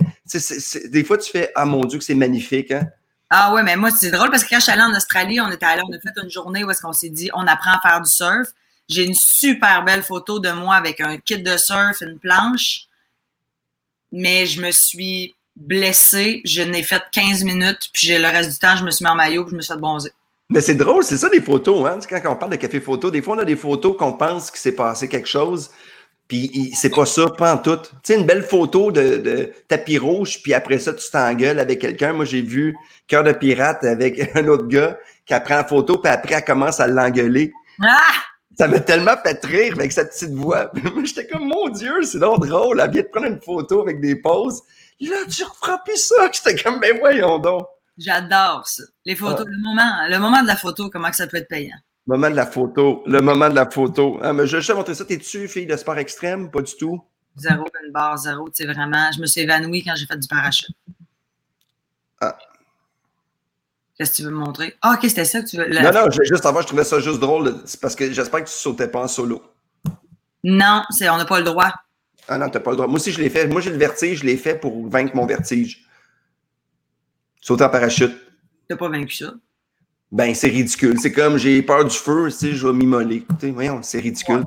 Des 0.90 1.04
fois, 1.04 1.18
tu 1.18 1.30
fais 1.30 1.50
Ah 1.54 1.64
mon 1.64 1.84
Dieu, 1.84 1.98
que 1.98 2.04
c'est 2.04 2.14
magnifique. 2.14 2.70
Hein? 2.70 2.86
Ah 3.30 3.52
ouais, 3.54 3.62
mais 3.62 3.76
moi, 3.76 3.90
c'est 3.90 4.10
drôle 4.10 4.30
parce 4.30 4.44
que 4.44 4.50
quand 4.50 4.56
je 4.58 4.62
suis 4.64 4.72
allée 4.72 4.82
en 4.82 4.94
Australie, 4.94 5.40
on 5.40 5.50
était 5.50 5.64
allé, 5.66 5.82
on 5.88 5.92
a 5.94 5.98
fait 6.00 6.10
une 6.22 6.30
journée 6.30 6.64
où 6.64 6.70
est-ce 6.70 6.82
qu'on 6.82 6.92
s'est 6.92 7.08
dit, 7.10 7.30
on 7.34 7.46
apprend 7.46 7.72
à 7.72 7.80
faire 7.80 8.00
du 8.00 8.10
surf. 8.10 8.48
J'ai 8.88 9.04
une 9.06 9.14
super 9.14 9.84
belle 9.84 10.02
photo 10.02 10.38
de 10.38 10.50
moi 10.50 10.74
avec 10.74 11.00
un 11.00 11.16
kit 11.16 11.38
de 11.42 11.56
surf, 11.56 12.00
une 12.02 12.18
planche, 12.18 12.82
mais 14.12 14.46
je 14.46 14.60
me 14.60 14.70
suis 14.70 15.34
blessée. 15.56 16.42
Je 16.44 16.62
n'ai 16.62 16.82
fait 16.82 17.02
15 17.12 17.44
minutes, 17.44 17.90
puis 17.92 18.06
j'ai 18.06 18.18
le 18.18 18.26
reste 18.28 18.52
du 18.52 18.58
temps, 18.58 18.76
je 18.76 18.84
me 18.84 18.90
suis 18.90 19.04
mis 19.04 19.10
en 19.10 19.14
maillot, 19.14 19.44
puis 19.44 19.52
je 19.52 19.56
me 19.56 19.62
suis 19.62 19.72
fait 19.72 19.80
bronzer. 19.80 20.10
Mais 20.50 20.60
c'est 20.60 20.74
drôle, 20.74 21.02
c'est 21.02 21.16
ça 21.16 21.28
des 21.28 21.40
photos. 21.40 21.88
Hein? 21.88 21.98
Quand 22.08 22.32
on 22.32 22.36
parle 22.36 22.52
de 22.52 22.56
café 22.56 22.80
photo, 22.80 23.10
des 23.10 23.22
fois, 23.22 23.36
on 23.36 23.38
a 23.38 23.44
des 23.44 23.56
photos 23.56 23.96
qu'on 23.96 24.12
pense 24.12 24.50
qu'il 24.50 24.60
s'est 24.60 24.74
passé 24.74 25.08
quelque 25.08 25.28
chose. 25.28 25.70
Puis 26.28 26.72
c'est 26.74 26.90
pas 26.90 27.06
ça, 27.06 27.26
pas 27.26 27.54
en 27.54 27.58
tout. 27.58 27.76
Tu 27.76 27.88
sais, 28.02 28.14
une 28.18 28.26
belle 28.26 28.42
photo 28.42 28.90
de, 28.90 29.16
de 29.16 29.52
tapis 29.68 29.98
rouge, 29.98 30.40
puis 30.42 30.54
après 30.54 30.78
ça, 30.78 30.92
tu 30.92 31.10
t'engueules 31.10 31.58
avec 31.58 31.80
quelqu'un. 31.80 32.12
Moi, 32.12 32.24
j'ai 32.24 32.42
vu 32.42 32.76
Cœur 33.06 33.24
de 33.24 33.32
pirate 33.32 33.84
avec 33.84 34.30
un 34.36 34.46
autre 34.48 34.66
gars 34.66 34.98
qui 35.26 35.34
prend 35.40 35.56
la 35.56 35.64
photo, 35.64 35.98
puis 35.98 36.10
après, 36.10 36.34
elle 36.34 36.44
commence 36.44 36.80
à 36.80 36.86
l'engueuler. 36.86 37.52
Ah! 37.82 38.31
Ça 38.58 38.68
m'a 38.68 38.80
tellement 38.80 39.16
fait 39.24 39.44
rire 39.44 39.74
avec 39.78 39.92
sa 39.92 40.04
petite 40.04 40.32
voix. 40.32 40.70
J'étais 41.04 41.26
comme, 41.26 41.48
mon 41.48 41.68
Dieu, 41.68 42.02
c'est 42.02 42.18
donc 42.18 42.46
drôle. 42.46 42.80
Elle 42.80 42.90
vient 42.90 43.02
de 43.02 43.08
prendre 43.08 43.26
une 43.26 43.40
photo 43.40 43.80
avec 43.80 44.00
des 44.00 44.16
poses. 44.16 44.62
Là, 45.00 45.16
tu 45.28 45.44
referas 45.44 45.78
plus 45.78 45.96
ça. 45.96 46.30
J'étais 46.32 46.62
comme, 46.62 46.80
ben 46.80 46.98
voyons 46.98 47.38
donc. 47.38 47.66
J'adore 47.98 48.66
ça. 48.66 48.82
Les 49.04 49.16
photos, 49.16 49.46
le 49.46 49.62
moment, 49.62 50.06
le 50.08 50.18
moment 50.18 50.42
de 50.42 50.46
la 50.46 50.56
photo, 50.56 50.90
comment 50.90 51.12
ça 51.12 51.26
peut 51.26 51.38
être 51.38 51.48
payant. 51.48 51.76
Moment 52.06 52.30
de 52.30 52.36
la 52.36 52.46
photo. 52.46 53.02
Le 53.06 53.20
moment 53.20 53.48
de 53.48 53.54
la 53.54 53.68
photo. 53.68 54.18
Ah, 54.22 54.32
mais 54.32 54.46
je 54.46 54.56
vais 54.56 54.62
te 54.62 54.72
montrer 54.72 54.94
ça. 54.94 55.04
T'es-tu 55.04 55.48
fille 55.48 55.66
de 55.66 55.76
sport 55.76 55.98
extrême? 55.98 56.50
Pas 56.50 56.62
du 56.62 56.74
tout. 56.76 57.02
Zéro, 57.36 57.64
une 57.84 57.92
barre, 57.92 58.18
zéro, 58.18 58.48
tu 58.50 58.56
sais, 58.56 58.72
vraiment. 58.72 59.10
Je 59.14 59.20
me 59.20 59.26
suis 59.26 59.40
évanouie 59.40 59.82
quand 59.82 59.94
j'ai 59.96 60.06
fait 60.06 60.18
du 60.18 60.28
parachute. 60.28 60.76
Ah. 62.20 62.36
Qu'est-ce 63.98 64.10
que 64.12 64.16
tu 64.16 64.22
veux 64.24 64.30
me 64.30 64.36
montrer? 64.36 64.74
Ah, 64.80 64.94
ok, 64.96 65.08
c'était 65.08 65.24
ça 65.24 65.42
que 65.42 65.48
tu 65.48 65.56
veux. 65.58 65.66
la- 65.68 65.92
Non, 65.92 66.00
non, 66.06 66.10
juste 66.10 66.46
avant, 66.46 66.60
je 66.62 66.66
trouvais 66.66 66.84
ça 66.84 66.98
juste 67.00 67.20
drôle. 67.20 67.54
C'est 67.66 67.80
parce 67.80 67.94
que 67.94 68.10
j'espère 68.12 68.40
que 68.44 68.48
tu 68.48 68.54
sautais 68.54 68.88
pas 68.88 69.00
en 69.02 69.08
solo. 69.08 69.42
Non, 70.44 70.82
c'est, 70.90 71.08
on 71.08 71.16
n'a 71.18 71.24
pas 71.24 71.38
le 71.38 71.44
droit. 71.44 71.72
Ah 72.28 72.38
non, 72.38 72.48
t'as 72.48 72.60
pas 72.60 72.70
le 72.70 72.76
droit. 72.76 72.86
Moi 72.88 72.96
aussi, 72.96 73.12
je 73.12 73.20
l'ai 73.20 73.28
fait. 73.30 73.46
Moi, 73.46 73.60
j'ai 73.60 73.70
le 73.70 73.76
vertige. 73.76 74.20
Je 74.20 74.24
l'ai 74.24 74.36
fait 74.36 74.54
pour 74.54 74.88
vaincre 74.88 75.14
mon 75.14 75.26
vertige. 75.26 75.84
Sauter 77.40 77.64
en 77.64 77.68
parachute. 77.68 78.14
T'as 78.68 78.76
pas 78.76 78.88
vaincu 78.88 79.16
ça? 79.16 79.34
Ben, 80.10 80.34
c'est 80.34 80.48
ridicule. 80.48 80.98
C'est 81.00 81.12
comme, 81.12 81.36
j'ai 81.38 81.62
peur 81.62 81.84
du 81.84 81.96
feu, 81.96 82.26
tu 82.26 82.30
sais, 82.32 82.52
je 82.52 82.66
vais 82.66 82.72
m'immoler. 82.72 83.26
Sais, 83.40 83.50
voyons, 83.50 83.82
c'est 83.82 83.98
ridicule. 83.98 84.44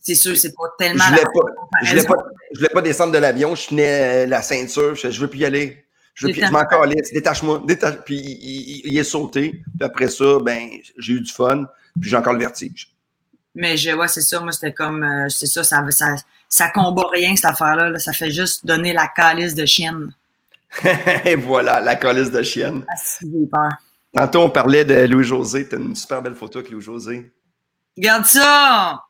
C'est 0.00 0.14
sûr, 0.14 0.36
c'est 0.36 0.54
pas 0.54 0.62
Je 0.80 0.84
tellement 0.84 1.04
voulais 1.08 1.22
pas, 1.22 1.52
je 1.82 1.90
voulais 1.90 2.04
pas, 2.04 2.16
je 2.54 2.58
voulais 2.60 2.68
pas 2.70 2.82
descendre 2.82 3.12
de 3.12 3.18
l'avion. 3.18 3.54
Je 3.54 3.68
tenais 3.68 4.26
la 4.26 4.42
ceinture. 4.42 4.94
Je, 4.94 5.10
je 5.10 5.20
veux 5.20 5.28
plus 5.28 5.40
y 5.40 5.44
aller. 5.44 5.84
Je 6.26 6.50
m'en 6.52 6.64
calisse. 6.64 7.12
Détache-moi. 7.12 7.62
Détache. 7.66 7.96
Puis 8.04 8.16
il, 8.16 8.30
il- 8.30 8.82
il 8.92 8.98
est 8.98 9.04
sauté. 9.04 9.62
Puis 9.78 9.84
après 9.86 10.08
ça, 10.08 10.38
ben, 10.40 10.68
j'ai 10.98 11.12
eu 11.14 11.20
du 11.20 11.32
fun. 11.32 11.64
Puis 12.00 12.10
j'ai 12.10 12.16
encore 12.16 12.32
le 12.34 12.40
vertige. 12.40 12.92
Mais 13.54 13.76
je, 13.76 13.90
ouais, 13.90 14.08
c'est 14.08 14.20
ça. 14.20 14.40
Moi, 14.40 14.52
c'était 14.52 14.72
comme, 14.72 15.02
euh, 15.02 15.28
c'est 15.28 15.46
ça, 15.46 15.64
ça, 15.64 15.84
ça, 15.90 16.14
ça 16.48 16.70
combat 16.70 17.04
rien, 17.12 17.34
cette 17.36 17.44
affaire-là. 17.46 17.90
là. 17.90 17.98
Ça 17.98 18.12
fait 18.12 18.30
juste 18.30 18.64
donner 18.66 18.92
la 18.92 19.08
calice 19.08 19.54
de 19.54 19.64
chienne. 19.66 20.12
Et 21.24 21.34
voilà, 21.36 21.80
la 21.80 21.96
colisse 21.96 22.30
de 22.30 22.42
chienne. 22.42 22.84
Ah, 22.88 22.94
si 22.96 23.24
j'ai 23.24 23.46
peur. 23.46 23.70
Tantôt, 24.14 24.40
on 24.42 24.50
parlait 24.50 24.84
de 24.84 24.94
Louis-José. 25.06 25.68
T'as 25.68 25.78
une 25.78 25.94
super 25.96 26.20
belle 26.22 26.34
photo 26.34 26.58
avec 26.58 26.70
Louis-José. 26.70 27.30
Regarde 27.96 28.26
ça! 28.26 29.02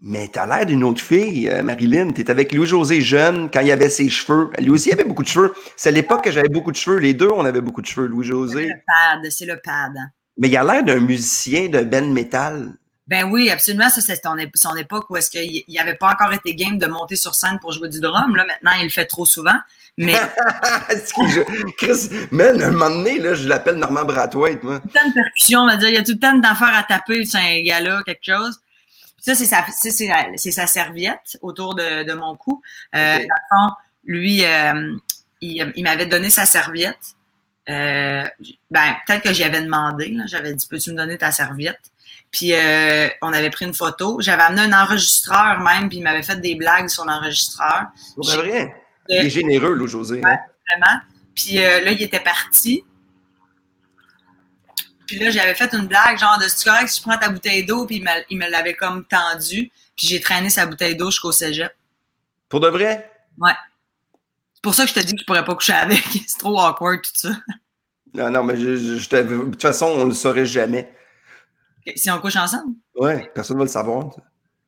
Mais 0.00 0.28
t'as 0.30 0.46
l'air 0.46 0.66
d'une 0.66 0.84
autre 0.84 1.00
fille, 1.00 1.48
euh, 1.48 1.62
Marilyn. 1.62 2.10
T'es 2.10 2.30
avec 2.30 2.52
Louis-José 2.52 3.00
jeune, 3.00 3.50
quand 3.50 3.60
il 3.60 3.70
avait 3.72 3.88
ses 3.88 4.08
cheveux. 4.10 4.50
Lui 4.58 4.70
aussi, 4.70 4.90
il 4.90 4.92
avait 4.92 5.04
beaucoup 5.04 5.22
de 5.22 5.28
cheveux. 5.28 5.54
C'est 5.76 5.88
à 5.88 5.92
l'époque 5.92 6.22
que 6.24 6.30
j'avais 6.30 6.48
beaucoup 6.50 6.70
de 6.70 6.76
cheveux. 6.76 6.98
Les 6.98 7.14
deux, 7.14 7.30
on 7.34 7.44
avait 7.46 7.62
beaucoup 7.62 7.80
de 7.80 7.86
cheveux, 7.86 8.06
C'est 8.06 8.10
Louis-José. 8.12 8.66
le 8.66 8.74
pad, 8.86 9.30
c'est 9.30 9.46
le 9.46 9.58
pad. 9.64 9.92
Mais 10.36 10.48
il 10.48 10.56
a 10.56 10.64
l'air 10.64 10.84
d'un 10.84 11.00
musicien 11.00 11.68
de 11.68 11.80
Ben 11.80 12.12
Metal. 12.12 12.74
Ben 13.08 13.24
oui, 13.30 13.48
absolument. 13.50 13.88
Ça, 13.88 14.00
c'est 14.02 14.20
son, 14.22 14.36
ép- 14.36 14.50
son 14.54 14.76
époque 14.76 15.06
où 15.08 15.16
est-ce 15.16 15.30
qu'il 15.30 15.62
il 15.66 15.78
avait 15.78 15.94
pas 15.94 16.10
encore 16.12 16.32
été 16.34 16.54
game 16.54 16.76
de 16.76 16.86
monter 16.86 17.16
sur 17.16 17.34
scène 17.34 17.58
pour 17.60 17.72
jouer 17.72 17.88
du 17.88 18.00
drum. 18.00 18.36
Là, 18.36 18.44
maintenant, 18.44 18.72
il 18.78 18.84
le 18.84 18.90
fait 18.90 19.06
trop 19.06 19.24
souvent. 19.24 19.54
Mais 19.96 20.12
je- 20.90 21.70
Chris, 21.78 22.10
man, 22.30 22.60
un 22.60 22.70
moment 22.72 22.90
donné, 22.90 23.18
là, 23.18 23.34
je 23.34 23.48
l'appelle 23.48 23.76
Normand 23.76 24.04
Brathwaite, 24.04 24.62
moi. 24.62 24.80
tout 24.80 24.88
le 24.88 24.92
temps 25.00 25.08
de 25.08 25.14
percussion, 25.14 25.60
on 25.60 25.66
va 25.66 25.76
dire. 25.76 25.88
Il 25.88 25.94
y 25.94 25.98
a 25.98 26.02
tout 26.02 26.12
le 26.12 26.18
temps 26.18 26.36
d'affaires 26.36 26.74
à 26.76 26.82
taper 26.82 27.24
sur 27.24 27.38
un 27.40 27.62
gars-là, 27.62 28.02
quelque 28.04 28.24
chose. 28.24 28.60
Ça, 29.26 29.34
c'est 29.34 29.44
sa, 29.44 29.66
c'est, 29.72 30.66
serviette 30.68 31.36
autour 31.42 31.74
de, 31.74 32.04
de 32.04 32.12
mon 32.12 32.36
cou. 32.36 32.62
Euh, 32.94 33.18
fond, 33.18 33.72
lui, 34.04 34.44
euh, 34.44 34.96
il, 35.40 35.72
il 35.74 35.82
m'avait 35.82 36.06
donné 36.06 36.30
sa 36.30 36.46
serviette. 36.46 37.16
Euh, 37.68 38.24
ben, 38.70 38.94
peut-être 39.04 39.24
que 39.24 39.32
j'y 39.32 39.42
avais 39.42 39.62
demandé. 39.62 40.16
J'avais 40.26 40.54
dit, 40.54 40.64
peux-tu 40.70 40.92
me 40.92 40.96
donner 40.96 41.18
ta 41.18 41.32
serviette? 41.32 41.80
Puis 42.30 42.52
euh, 42.52 43.08
on 43.20 43.32
avait 43.32 43.50
pris 43.50 43.64
une 43.64 43.74
photo. 43.74 44.18
J'avais 44.20 44.44
amené 44.44 44.62
un 44.62 44.80
enregistreur 44.80 45.58
même, 45.58 45.88
puis 45.88 45.98
il 45.98 46.04
m'avait 46.04 46.22
fait 46.22 46.40
des 46.40 46.54
blagues 46.54 46.88
sur 46.88 47.04
l'enregistreur. 47.04 47.86
Pour 48.14 48.30
vrai? 48.30 48.76
Il 49.08 49.26
est 49.26 49.30
généreux, 49.30 49.74
Louis-José. 49.74 50.20
hein? 50.24 50.38
vraiment. 50.70 51.00
Puis 51.34 51.58
euh, 51.58 51.80
là, 51.80 51.90
il 51.90 52.00
était 52.00 52.20
parti. 52.20 52.84
Puis 55.06 55.18
là, 55.18 55.30
j'avais 55.30 55.54
fait 55.54 55.72
une 55.72 55.86
blague, 55.86 56.18
genre 56.18 56.38
de 56.38 56.48
c'est 56.48 56.64
correct 56.64 56.88
si 56.88 56.98
je 57.00 57.02
prends 57.08 57.18
ta 57.18 57.28
bouteille 57.28 57.64
d'eau, 57.64 57.86
puis 57.86 57.96
il 57.96 58.02
me, 58.04 58.10
il 58.30 58.38
me 58.38 58.48
l'avait 58.50 58.74
comme 58.74 59.04
tendu. 59.06 59.70
Puis 59.96 60.06
j'ai 60.08 60.20
traîné 60.20 60.50
sa 60.50 60.66
bouteille 60.66 60.96
d'eau 60.96 61.10
jusqu'au 61.10 61.32
cégep. 61.32 61.72
Pour 62.48 62.60
de 62.60 62.68
vrai? 62.68 63.10
C'est 64.54 64.62
pour 64.62 64.74
ça 64.74 64.84
que 64.84 64.90
je 64.90 64.94
te 64.94 65.00
dis 65.00 65.14
que 65.14 65.20
je 65.20 65.24
pourrais 65.26 65.44
pas 65.44 65.54
coucher 65.54 65.72
avec. 65.74 66.02
C'est 66.26 66.38
trop 66.38 66.58
awkward 66.60 67.02
tout 67.02 67.10
ça. 67.14 67.30
Non, 68.14 68.30
non, 68.30 68.42
mais 68.44 68.56
je, 68.56 68.76
je, 68.76 68.96
je 68.98 69.08
t'avais- 69.08 69.36
de 69.36 69.42
toute 69.44 69.62
façon, 69.62 69.86
on 69.86 70.00
ne 70.04 70.08
le 70.10 70.14
saurait 70.14 70.46
jamais. 70.46 70.92
Si 71.94 72.10
on 72.10 72.18
couche 72.20 72.36
ensemble? 72.36 72.74
Ouais, 72.96 73.30
personne 73.34 73.56
ne 73.56 73.60
va 73.60 73.66
le 73.66 73.70
savoir. 73.70 74.10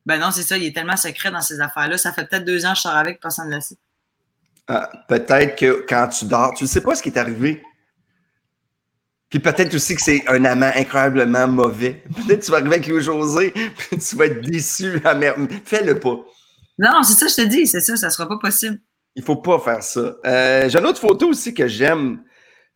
Ben 0.05 0.17
non, 0.19 0.31
c'est 0.31 0.43
ça, 0.43 0.57
il 0.57 0.65
est 0.65 0.73
tellement 0.73 0.95
secret 0.95 1.31
dans 1.31 1.41
ces 1.41 1.59
affaires-là. 1.59 1.97
Ça 1.97 2.13
fait 2.13 2.25
peut-être 2.25 2.45
deux 2.45 2.65
ans 2.65 2.71
que 2.71 2.77
je 2.77 2.81
sors 2.83 2.95
avec, 2.95 3.19
personne 3.19 3.49
ne 3.49 3.55
le 3.55 3.61
sait. 3.61 3.75
Ah, 4.67 4.89
peut-être 5.07 5.57
que 5.57 5.85
quand 5.87 6.07
tu 6.07 6.25
dors, 6.25 6.53
tu 6.53 6.63
ne 6.63 6.69
sais 6.69 6.81
pas 6.81 6.95
ce 6.95 7.03
qui 7.03 7.09
est 7.09 7.17
arrivé. 7.17 7.61
Puis 9.29 9.39
peut-être 9.39 9.73
aussi 9.75 9.95
que 9.95 10.01
c'est 10.01 10.23
un 10.27 10.43
amant 10.45 10.71
incroyablement 10.75 11.47
mauvais. 11.47 12.01
Peut-être 12.25 12.39
que 12.39 12.45
tu 12.45 12.51
vas 12.51 12.57
arriver 12.57 12.75
avec 12.75 12.87
Louis-José, 12.87 13.51
puis 13.51 13.97
tu 13.99 14.15
vas 14.15 14.25
être 14.25 14.41
déçu. 14.41 14.99
Fais-le 15.65 15.99
pas. 15.99 16.17
Non, 16.79 17.03
c'est 17.03 17.13
ça, 17.13 17.27
je 17.27 17.35
te 17.43 17.47
dis, 17.47 17.67
c'est 17.67 17.81
ça, 17.81 17.95
ça 17.95 18.09
sera 18.09 18.27
pas 18.27 18.37
possible. 18.39 18.79
Il 19.15 19.23
faut 19.23 19.35
pas 19.35 19.59
faire 19.59 19.83
ça. 19.83 20.15
Euh, 20.25 20.69
J'ai 20.69 20.79
une 20.79 20.85
autre 20.85 20.99
photo 20.99 21.27
aussi 21.29 21.53
que 21.53 21.67
j'aime. 21.67 22.23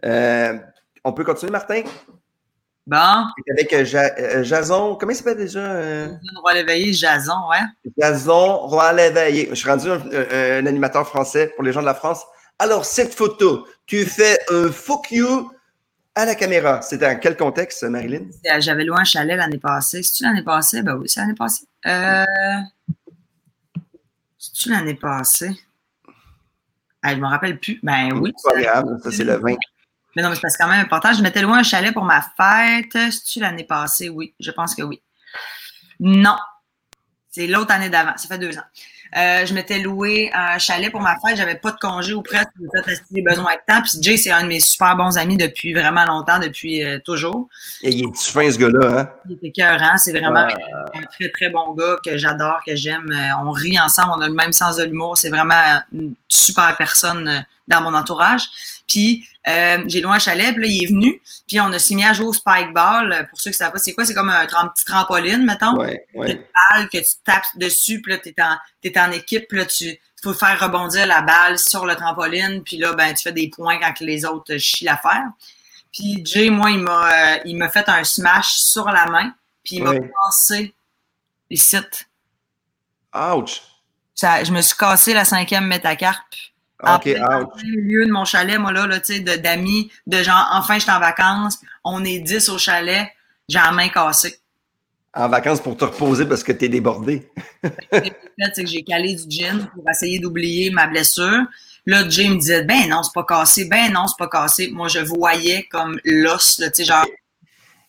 Euh, 0.06 0.58
on 1.04 1.14
peut 1.14 1.24
continuer, 1.24 1.52
Martin? 1.52 1.84
Bon, 2.86 2.98
Avec 3.58 3.72
euh, 3.72 3.86
Ja- 3.86 4.44
Jason. 4.44 4.96
Comment 4.96 5.12
il 5.14 5.16
s'appelle 5.16 5.38
déjà? 5.38 5.60
euh? 5.60 6.10
on 6.38 6.46
va 6.48 6.54
l'éveiller, 6.54 6.92
Jason, 6.92 7.32
ouais. 7.50 7.62
Jason 7.98 8.58
Roy 8.68 8.92
Léveillé. 8.94 9.48
Je 9.52 9.56
suis 9.56 9.70
rendu 9.70 9.90
un, 9.90 10.02
un- 10.02 10.58
un 10.60 10.66
animateur 10.66 11.08
français 11.08 11.52
pour 11.56 11.64
les 11.64 11.72
gens 11.72 11.80
de 11.82 11.86
la 11.86 11.94
France. 11.96 12.22
Alors, 12.60 12.84
cette 12.86 13.14
photo, 13.16 13.66
tu 13.86 14.06
fais 14.06 14.38
un 14.52 14.70
fuck 14.70 15.12
you 15.12 15.50
à 16.16 16.26
la 16.26 16.36
caméra. 16.36 16.82
C'est 16.82 16.98
dans 16.98 17.20
quel 17.20 17.36
contexte, 17.36 17.84
Marilyn? 17.84 18.26
J'avais 18.60 18.84
loué 18.84 18.98
un 19.00 19.04
chalet 19.04 19.38
l'année 19.38 19.58
passée. 19.58 20.04
C'est-tu 20.04 20.24
l'année 20.24 20.44
passée? 20.44 20.82
Ben 20.82 20.96
oui, 20.96 21.10
c'est 21.10 21.20
l'année 21.20 21.36
passée. 21.36 21.66
Euh... 21.86 22.26
C'est-tu 24.38 24.70
l'année 24.70 24.96
passée? 24.96 25.52
Ah, 27.02 27.14
je 27.14 27.20
me 27.20 27.28
rappelle 27.28 27.60
plus. 27.60 27.80
Ben 27.84 28.14
oui. 28.14 28.34
C'est 28.38 28.54
pas 28.54 28.62
grave, 28.62 28.86
ça 29.04 29.12
c'est 29.12 29.24
le 29.24 29.36
20. 29.36 29.56
Mais 30.16 30.22
non, 30.22 30.30
mais 30.30 30.36
c'est 30.36 30.58
quand 30.58 30.68
même 30.68 30.82
important. 30.82 31.12
Je 31.12 31.24
m'étais 31.24 31.42
loué 31.42 31.54
un 31.54 31.64
chalet 31.64 31.94
pour 31.94 32.04
ma 32.04 32.22
fête. 32.22 32.92
C'est-tu 32.94 33.40
l'année 33.40 33.64
passée? 33.64 34.10
Oui, 34.10 34.34
je 34.40 34.52
pense 34.52 34.76
que 34.76 34.84
oui. 34.84 35.02
Non. 36.00 36.38
C'est 37.30 37.48
l'autre 37.48 37.72
année 37.72 37.90
d'avant. 37.90 38.16
Ça 38.16 38.28
fait 38.28 38.38
deux 38.38 38.58
ans. 38.58 38.64
Euh, 39.16 39.46
je 39.46 39.54
m'étais 39.54 39.80
loué 39.80 40.32
un 40.34 40.58
chalet 40.58 40.92
pour 40.92 41.02
ma 41.02 41.16
fête. 41.20 41.38
J'avais 41.38 41.56
pas 41.56 41.72
de 41.72 41.78
congé 41.78 42.14
ou 42.14 42.22
presque. 42.22 42.50
J'ai 42.60 42.84
fait 42.84 42.92
estimer 42.94 43.22
besoin 43.22 43.54
de 43.54 43.60
temps. 43.74 43.82
Puis 43.82 43.92
Jay, 44.02 44.18
c'est 44.18 44.32
un 44.32 44.44
de 44.44 44.48
mes 44.48 44.60
super 44.60 44.96
bons 44.96 45.18
amis 45.18 45.38
depuis 45.38 45.74
vraiment 45.74 46.06
longtemps, 46.06 46.40
depuis 46.40 46.84
euh, 46.84 47.00
toujours. 47.00 47.48
Et 47.84 47.92
il 47.92 48.06
est 48.10 48.18
fin, 48.32 48.50
ce 48.52 48.58
gars-là, 48.58 49.00
hein? 49.00 49.10
Il 49.30 49.34
est 49.34 49.48
écœurant. 49.50 49.98
C'est 49.98 50.12
vraiment 50.12 50.48
Ah. 50.50 50.86
un 50.98 51.04
très, 51.04 51.30
très 51.30 51.50
bon 51.50 51.74
gars 51.74 51.98
que 52.04 52.18
j'adore, 52.18 52.60
que 52.66 52.76
j'aime. 52.76 53.12
Euh, 53.12 53.44
On 53.46 53.52
rit 53.52 53.80
ensemble, 53.80 54.14
on 54.18 54.22
a 54.22 54.28
le 54.28 54.34
même 54.34 54.54
sens 54.54 54.78
de 54.78 54.84
l'humour. 54.84 55.18
C'est 55.18 55.30
vraiment 55.30 55.82
une 55.94 56.14
super 56.28 56.76
personne 56.78 57.46
dans 57.68 57.82
mon 57.82 57.94
entourage. 57.94 58.44
Puis, 58.88 59.28
euh, 59.48 59.84
j'ai 59.88 60.02
loué 60.02 60.14
un 60.14 60.20
chalet, 60.20 60.54
puis 60.54 60.64
là, 60.64 60.70
il 60.70 60.84
est 60.84 60.88
venu. 60.88 61.22
Puis, 61.48 61.60
on 61.60 61.72
a 61.72 61.80
signé 61.80 62.06
à 62.06 62.14
jouer 62.14 62.28
au 62.28 62.34
spike 62.34 62.74
ball. 62.74 63.12
Euh, 63.12 63.24
Pour 63.24 63.40
ceux 63.40 63.52
qui 63.52 63.58
savent 63.58 63.72
pas, 63.72 63.80
c'est 63.80 63.94
quoi? 63.94 64.06
C'est 64.06 64.14
comme 64.14 64.30
un, 64.30 64.46
petit 64.46 64.86
trampoline, 64.86 65.46
mettons. 65.46 65.78
Ouais, 65.78 66.06
Une 66.14 66.22
ouais. 66.22 66.50
balle 66.72 66.90
que 66.90 66.98
tu 66.98 67.12
tapes 67.24 67.46
dessus, 67.56 68.02
puis 68.02 68.14
là, 68.14 68.18
t'es 68.18 68.36
en, 68.42 68.58
t'es 68.82 69.00
en 69.00 69.12
équipe, 69.12 69.48
puis 69.48 69.60
là, 69.60 69.66
tu, 69.66 69.98
faut 70.24 70.34
faire 70.34 70.58
rebondir 70.60 71.06
la 71.06 71.22
balle 71.22 71.60
sur 71.60 71.86
le 71.86 71.96
trampoline, 71.96 72.64
puis 72.64 72.78
là, 72.78 72.94
ben, 72.94 73.14
tu 73.14 73.24
fais 73.24 73.34
des 73.34 73.50
points 73.50 73.78
quand 73.80 74.00
les 74.00 74.26
autres 74.26 74.58
chient 74.58 74.86
l'affaire. 74.86 75.26
Puis 75.92 76.22
Jay, 76.26 76.50
moi, 76.50 76.72
il 76.72 76.80
m'a, 76.80 77.36
euh, 77.36 77.40
il 77.46 77.58
m'a 77.58 77.70
fait 77.70 77.88
un 77.90 78.04
smash 78.04 78.54
sur 78.56 78.90
la 78.90 79.06
main, 79.08 79.34
puis 79.64 79.76
il 79.76 79.84
m'a 79.84 79.94
cassé 79.94 80.74
les 81.50 81.58
sites. 81.58 82.10
Ouch! 83.14 83.62
Ça, 84.16 84.44
je 84.44 84.52
me 84.52 84.62
suis 84.62 84.78
cassé 84.78 85.14
la 85.14 85.26
cinquième 85.26 85.68
métacarpe. 85.68 86.34
OK, 86.84 87.08
en 87.18 87.46
plein 87.46 87.64
milieu 87.64 88.06
de 88.06 88.12
mon 88.12 88.26
chalet, 88.26 88.60
moi, 88.60 88.72
là, 88.72 88.86
là 88.88 89.00
tu 89.00 89.16
sais, 89.16 89.20
d'amis, 89.38 89.92
de, 90.06 90.22
gens, 90.22 90.44
enfin, 90.52 90.76
je 90.76 90.82
suis 90.82 90.92
en 90.92 91.00
vacances, 91.00 91.60
on 91.84 92.04
est 92.04 92.20
10 92.20 92.50
au 92.50 92.58
chalet, 92.58 93.08
j'ai 93.48 93.60
la 93.60 93.72
main 93.72 93.88
cassée. 93.88 94.38
En 95.16 95.30
vacances 95.30 95.62
pour 95.62 95.78
te 95.78 95.86
reposer 95.86 96.26
parce 96.26 96.44
que 96.44 96.52
tu 96.52 96.66
es 96.66 96.70
débordé. 96.70 97.30
C'est 97.64 98.64
que 98.64 98.70
j'ai 98.70 98.84
calé 98.84 99.16
du 99.16 99.30
gin 99.30 99.70
pour 99.74 99.88
essayer 99.90 100.20
d'oublier 100.20 100.72
ma 100.72 100.88
blessure. 100.88 101.46
Là, 101.86 102.10
Jay 102.10 102.28
me 102.28 102.36
disait, 102.36 102.64
ben 102.64 102.90
non, 102.90 103.04
c'est 103.04 103.14
pas 103.14 103.26
cassé, 103.26 103.66
ben 103.66 103.92
non, 103.92 104.08
c'est 104.08 104.18
pas 104.18 104.28
cassé. 104.28 104.70
Moi, 104.72 104.88
je 104.88 105.00
voyais 105.00 105.68
comme 105.70 106.00
l'os, 106.06 106.56
tu 106.58 106.64
sais, 106.74 106.86
genre, 106.86 107.06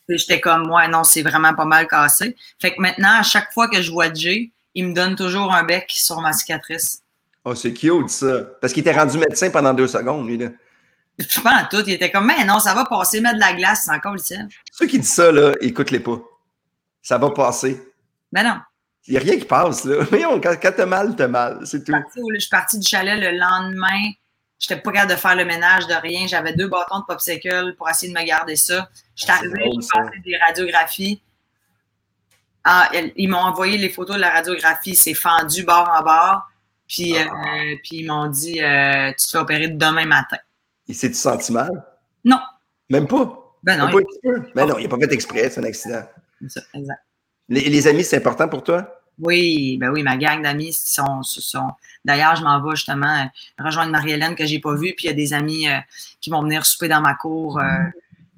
j'étais 0.08 0.40
comme, 0.40 0.66
moi, 0.66 0.88
non, 0.88 1.04
c'est 1.04 1.22
vraiment 1.22 1.54
pas 1.54 1.64
mal 1.64 1.86
cassé. 1.86 2.36
Fait 2.60 2.74
que 2.74 2.80
maintenant, 2.80 3.20
à 3.20 3.22
chaque 3.22 3.52
fois 3.52 3.68
que 3.68 3.80
je 3.80 3.90
vois 3.90 4.12
Jay, 4.12 4.50
il 4.74 4.88
me 4.88 4.94
donne 4.94 5.14
toujours 5.14 5.52
un 5.54 5.62
bec 5.62 5.86
sur 5.88 6.20
ma 6.20 6.32
cicatrice. 6.32 7.03
Oh, 7.44 7.54
c'est 7.54 7.74
cute, 7.74 8.08
ça. 8.08 8.42
Parce 8.60 8.72
qu'il 8.72 8.80
était 8.80 8.98
rendu 8.98 9.18
médecin 9.18 9.50
pendant 9.50 9.74
deux 9.74 9.88
secondes, 9.88 10.26
lui, 10.26 10.38
là. 10.38 10.48
Je 11.18 11.40
pense 11.40 11.68
tout. 11.70 11.82
Il 11.86 11.92
était 11.92 12.10
comme, 12.10 12.26
mais 12.26 12.44
non, 12.44 12.58
ça 12.58 12.74
va 12.74 12.84
passer, 12.86 13.20
mettre 13.20 13.36
de 13.36 13.40
la 13.40 13.52
glace, 13.52 13.82
c'est 13.84 13.92
encore 13.92 14.12
le 14.12 14.18
ciel. 14.18 14.48
Ceux 14.72 14.86
qui 14.86 14.98
disent 14.98 15.12
ça, 15.12 15.30
là, 15.30 15.52
écoute-les 15.60 16.00
pas. 16.00 16.18
Ça 17.02 17.18
va 17.18 17.30
passer. 17.30 17.80
Ben 18.32 18.42
non. 18.42 18.56
Il 19.06 19.12
n'y 19.12 19.18
a 19.18 19.20
rien 19.20 19.38
qui 19.38 19.44
passe, 19.44 19.84
là. 19.84 20.04
Mais 20.12 20.22
quand, 20.22 20.56
quand 20.60 20.72
t'as 20.76 20.86
mal, 20.86 21.14
t'as 21.14 21.28
mal, 21.28 21.60
c'est 21.64 21.84
tout. 21.84 21.92
Je 22.34 22.40
suis 22.40 22.48
partie 22.48 22.78
du 22.78 22.88
chalet 22.88 23.20
le 23.20 23.38
lendemain. 23.38 24.10
J'étais 24.58 24.80
pas 24.80 24.92
capable 24.92 25.12
de 25.12 25.16
faire 25.16 25.36
le 25.36 25.44
ménage 25.44 25.86
de 25.86 25.94
rien. 25.94 26.26
J'avais 26.26 26.54
deux 26.54 26.68
bâtons 26.68 27.00
de 27.00 27.04
popsicle 27.04 27.74
pour 27.76 27.88
essayer 27.90 28.12
de 28.12 28.18
me 28.18 28.24
garder 28.24 28.56
ça. 28.56 28.88
J'étais 29.14 29.32
arrivée, 29.32 29.70
j'ai 29.72 29.88
passé 29.92 30.18
des 30.24 30.36
radiographies. 30.38 31.20
Ah, 32.64 32.90
ils 33.16 33.28
m'ont 33.28 33.38
envoyé 33.38 33.76
les 33.76 33.90
photos 33.90 34.16
de 34.16 34.20
la 34.22 34.30
radiographie. 34.30 34.96
C'est 34.96 35.12
fendu 35.12 35.64
bord 35.64 35.90
en 35.94 36.02
bord. 36.02 36.48
Puis, 36.88 37.16
ah. 37.16 37.22
euh, 37.22 37.76
puis 37.82 37.98
ils 37.98 38.06
m'ont 38.06 38.28
dit 38.28 38.62
euh, 38.62 39.10
Tu 39.10 39.26
te 39.26 39.30
fais 39.30 39.38
opérer 39.38 39.68
demain 39.68 40.06
matin. 40.06 40.36
Il 40.86 40.94
s'est-tu 40.94 41.14
senti 41.14 41.52
mal? 41.52 41.70
Non. 42.24 42.40
Même 42.90 43.06
pas? 43.06 43.56
Ben 43.62 43.78
non. 43.78 43.98
Il, 43.98 44.52
ben 44.54 44.66
non, 44.66 44.78
il 44.78 44.82
n'a 44.82 44.88
pas 44.88 44.98
fait 44.98 45.12
exprès, 45.12 45.48
c'est 45.48 45.60
un 45.60 45.64
accident. 45.64 46.02
Ça, 46.48 46.60
exact. 46.74 47.00
Les, 47.48 47.86
amis, 47.88 48.04
c'est 48.04 48.16
important 48.16 48.48
pour 48.48 48.62
toi? 48.62 49.00
Oui, 49.18 49.78
ben 49.78 49.90
oui, 49.90 50.02
ma 50.02 50.16
gang 50.16 50.42
d'amis 50.42 50.72
sont, 50.72 51.22
sont... 51.22 51.68
D'ailleurs, 52.04 52.36
je 52.36 52.42
m'en 52.42 52.62
vais 52.62 52.74
justement 52.74 53.06
euh, 53.06 53.64
rejoindre 53.64 53.92
Marie-Hélène 53.92 54.34
que 54.34 54.44
j'ai 54.44 54.58
pas 54.58 54.74
vue, 54.74 54.94
puis 54.96 55.04
il 55.04 55.06
y 55.06 55.10
a 55.10 55.14
des 55.14 55.32
amis 55.32 55.66
qui 56.20 56.30
vont 56.30 56.42
venir 56.42 56.66
souper 56.66 56.88
dans 56.88 57.00
ma 57.00 57.14
cour 57.14 57.60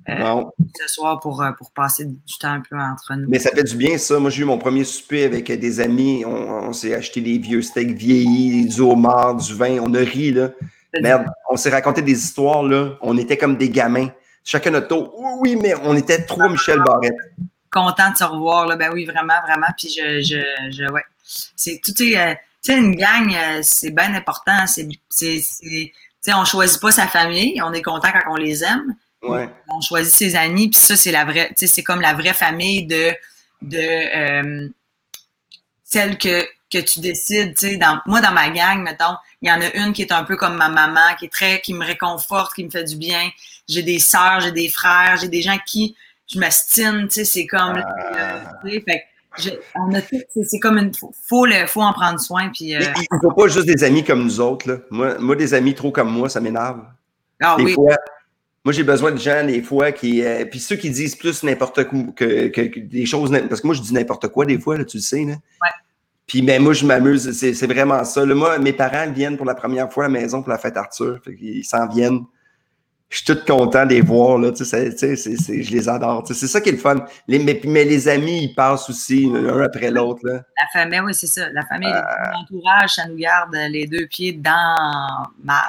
ce 0.07 0.89
soir 0.89 1.21
pour, 1.21 1.45
pour 1.59 1.73
passer 1.73 2.05
du 2.05 2.39
temps 2.39 2.53
un 2.53 2.61
peu 2.61 2.79
entre 2.79 3.15
nous. 3.15 3.29
Mais 3.29 3.39
ça 3.39 3.51
fait 3.51 3.65
du 3.65 3.77
bien, 3.77 3.99
ça. 3.99 4.19
Moi, 4.19 4.31
j'ai 4.31 4.43
eu 4.43 4.45
mon 4.45 4.59
premier 4.59 4.85
souper 4.85 5.25
avec 5.25 5.51
des 5.51 5.81
amis. 5.81 6.25
On, 6.25 6.73
s'est 6.73 6.95
acheté 6.95 7.21
des 7.21 7.39
vieux 7.39 7.63
steaks 7.63 7.93
vieillis, 7.93 8.67
du 8.67 8.81
homard, 8.81 9.37
du 9.37 9.55
vin. 9.55 9.79
On 9.81 9.93
a 9.95 9.99
ri, 9.99 10.33
là. 10.33 10.51
Merde, 11.01 11.27
on 11.51 11.57
s'est 11.57 11.71
raconté 11.71 12.03
des 12.03 12.13
histoires, 12.13 12.63
là. 12.63 12.97
On 13.01 13.19
était 13.19 13.37
comme 13.37 13.57
des 13.57 13.71
gamins. 13.71 14.09
Chacun 14.45 14.71
notre 14.71 14.89
tour. 14.89 15.13
Oui, 15.41 15.57
mais 15.57 15.75
on 15.83 15.97
était 15.97 16.25
trois 16.25 16.49
Michel 16.49 16.81
Barrette. 16.81 17.17
Content 17.71 18.13
de 18.13 18.17
se 18.17 18.25
revoir, 18.25 18.67
là. 18.67 18.77
Ben 18.77 18.91
oui, 18.93 19.05
vraiment, 19.05 19.41
vraiment. 19.45 19.67
Puis 19.77 19.89
je, 19.89 20.21
je, 20.21 20.71
je 20.71 20.91
ouais. 20.91 21.03
C'est 21.25 21.81
tout 21.85 22.01
est. 22.03 22.17
Euh, 22.17 22.35
tu 22.63 22.73
sais, 22.73 22.79
une 22.79 22.95
gang, 22.95 23.33
euh, 23.33 23.61
c'est 23.63 23.91
bien 23.91 24.15
important. 24.15 24.67
C'est, 24.67 24.89
c'est, 25.09 25.41
tu 25.41 25.93
sais, 26.21 26.35
on 26.35 26.45
choisit 26.45 26.81
pas 26.81 26.91
sa 26.91 27.07
famille. 27.07 27.61
On 27.63 27.73
est 27.73 27.83
content 27.83 28.09
quand 28.13 28.33
on 28.33 28.37
les 28.37 28.65
aime. 28.65 28.95
Ouais. 29.29 29.49
On 29.69 29.81
choisit 29.81 30.13
ses 30.13 30.37
amis, 30.37 30.69
puis 30.69 30.79
ça, 30.79 30.97
c'est 30.97 31.13
la 31.13 31.25
vraie, 31.25 31.53
c'est 31.57 31.83
comme 31.83 32.01
la 32.01 32.15
vraie 32.15 32.35
famille 32.35 32.87
de, 32.87 33.13
de 33.63 33.79
euh, 33.79 34.69
celle 35.85 36.19
que, 36.19 36.45
que 36.71 36.79
tu 36.79 37.01
décides, 37.01 37.55
dans, 37.79 38.01
moi, 38.07 38.21
dans 38.21 38.33
ma 38.33 38.51
gang, 38.51 38.83
mettons, 38.83 39.17
il 39.43 39.49
y 39.49 39.53
en 39.53 39.61
a 39.61 39.73
une 39.75 39.93
qui 39.93 40.03
est 40.03 40.13
un 40.13 40.25
peu 40.25 40.37
comme 40.37 40.57
ma 40.57 40.69
maman, 40.69 41.15
qui 41.19 41.27
est 41.27 41.33
très, 41.33 41.61
qui 41.61 41.75
me 41.75 41.85
réconforte, 41.85 42.55
qui 42.55 42.65
me 42.65 42.71
fait 42.71 42.85
du 42.85 42.97
bien. 42.97 43.31
J'ai 43.69 43.83
des 43.83 43.99
sœurs, 43.99 44.41
j'ai 44.41 44.53
des 44.53 44.69
frères, 44.69 45.17
j'ai 45.21 45.29
des 45.29 45.43
gens 45.43 45.59
qui, 45.65 45.97
je 46.33 46.39
m'estime, 46.39 47.09
tu 47.09 47.15
sais, 47.15 47.25
c'est 47.25 47.47
comme, 47.47 47.83
ah. 47.83 48.55
on 49.75 49.95
a 49.95 50.01
c'est 50.45 50.59
comme 50.59 50.79
une, 50.79 50.93
faut, 50.95 51.13
faut, 51.27 51.83
en 51.83 51.93
prendre 51.93 52.19
soin, 52.21 52.51
puis. 52.51 52.75
Euh, 52.75 52.81
il 52.81 53.07
ne 53.13 53.21
faut 53.21 53.33
pas 53.33 53.49
juste 53.49 53.67
des 53.67 53.85
amis 53.85 54.03
comme 54.03 54.25
nous 54.25 54.41
autres, 54.41 54.69
là. 54.69 54.79
Moi, 54.91 55.19
moi 55.19 55.37
des 55.37 55.55
amis 55.55 55.75
trop 55.75 55.91
comme 55.91 56.11
moi, 56.11 56.29
ça 56.29 56.41
m'énerve. 56.41 56.81
Ah, 57.41 57.57
oui. 57.59 57.77
Moi, 58.67 58.73
j'ai 58.73 58.83
besoin 58.83 59.13
de 59.13 59.17
gens, 59.17 59.47
des 59.47 59.63
fois, 59.63 59.93
qui. 59.93 60.25
Euh, 60.25 60.45
puis 60.45 60.59
ceux 60.59 60.75
qui 60.75 60.91
disent 60.91 61.15
plus 61.15 61.45
n'importe 61.45 61.85
quoi 61.85 62.01
que, 62.17 62.49
que, 62.49 62.81
des 62.81 63.07
choses. 63.07 63.31
Parce 63.49 63.61
que 63.61 63.67
moi, 63.69 63.77
je 63.77 63.81
dis 63.81 63.95
n'importe 63.95 64.27
quoi, 64.27 64.45
des 64.45 64.59
fois, 64.59 64.77
là, 64.77 64.85
tu 64.85 64.97
le 64.97 65.05
sais. 65.05 65.25
Là. 65.25 65.35
Ouais. 65.35 65.71
Puis, 66.27 66.43
mais 66.43 66.59
moi, 66.59 66.73
je 66.73 66.85
m'amuse. 66.85 67.31
C'est 67.31 67.67
vraiment 67.69 68.03
ça. 68.03 68.27
Là, 68.27 68.35
moi, 68.35 68.59
mes 68.59 68.73
parents 68.73 69.09
viennent 69.13 69.37
pour 69.37 69.47
la 69.47 69.55
première 69.55 69.93
fois 69.93 70.07
à 70.07 70.09
la 70.09 70.19
maison 70.19 70.43
pour 70.43 70.51
la 70.51 70.59
fête 70.59 70.77
Arthur. 70.77 71.21
ils 71.41 71.63
s'en 71.63 71.87
viennent. 71.87 72.25
Je 73.09 73.19
suis 73.19 73.27
tout 73.27 73.39
content 73.47 73.85
de 73.85 73.91
les 73.91 74.01
voir. 74.01 74.37
Là, 74.37 74.51
tu 74.51 74.65
sais, 74.65 74.91
je 74.91 75.71
les 75.71 75.89
adore. 75.89 76.27
C'est 76.27 76.49
ça 76.49 76.61
qui 76.61 76.71
est 76.71 76.73
le 76.73 76.79
fun. 76.79 76.97
Les, 77.29 77.39
mais, 77.39 77.61
mais, 77.63 77.85
les 77.85 78.09
amis, 78.09 78.47
ils 78.47 78.55
passent 78.57 78.91
aussi, 78.91 79.31
un 79.33 79.61
après 79.61 79.93
l'autre. 79.93 80.23
La 80.25 80.43
famille, 80.73 80.99
oui, 81.05 81.15
c'est 81.15 81.29
ça. 81.29 81.49
La 81.51 81.65
famille, 81.67 81.89
euh... 81.89 82.33
l'entourage, 82.33 82.97
ça 82.97 83.07
nous 83.07 83.15
garde 83.15 83.55
les 83.71 83.87
deux 83.87 84.09
pieds 84.09 84.33
dans 84.33 85.23
ma 85.45 85.63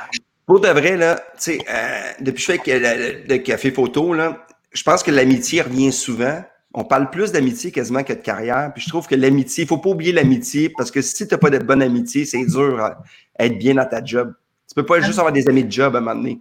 pour 0.48 0.62
de 0.62 0.70
vrai, 0.70 0.96
là, 0.96 1.16
tu 1.16 1.22
sais, 1.38 1.60
euh, 1.70 2.12
depuis 2.22 2.46
que 2.46 2.54
je 2.54 2.58
fais 2.58 3.24
le, 3.28 3.38
café 3.38 3.70
photo, 3.70 4.14
là, 4.14 4.48
je 4.72 4.82
pense 4.82 5.04
que 5.04 5.12
l'amitié 5.12 5.62
revient 5.62 5.92
souvent. 5.92 6.42
On 6.74 6.86
parle 6.86 7.10
plus 7.10 7.34
d'amitié 7.34 7.72
quasiment 7.72 8.02
que 8.04 8.14
de 8.14 8.20
carrière. 8.20 8.72
Puis 8.74 8.84
je 8.84 8.90
trouve 8.90 9.08
que 9.08 9.16
l'amitié, 9.16 9.66
il 9.66 9.68
faut 9.68 9.78
pas 9.78 9.90
oublier 9.90 10.14
l'amitié 10.14 10.70
parce 10.70 10.90
que 10.90 11.02
si 11.02 11.28
tu 11.28 11.34
n'as 11.34 11.38
pas 11.38 11.50
de 11.50 11.58
bonne 11.58 11.82
amitié, 11.82 12.26
c'est 12.26 12.46
dur 12.46 12.80
à 12.80 12.98
être 13.40 13.58
bien 13.58 13.76
dans 13.76 13.86
ta 13.86 14.04
job. 14.04 14.34
Tu 14.70 14.74
peux 14.74 14.86
pas 14.86 15.02
juste 15.02 15.20
avoir 15.20 15.34
des 15.34 15.50
amis 15.50 15.66
de 15.66 15.72
job 15.72 15.96
à 15.96 15.98
un 15.98 16.02
moment 16.02 16.16
donné. 16.16 16.40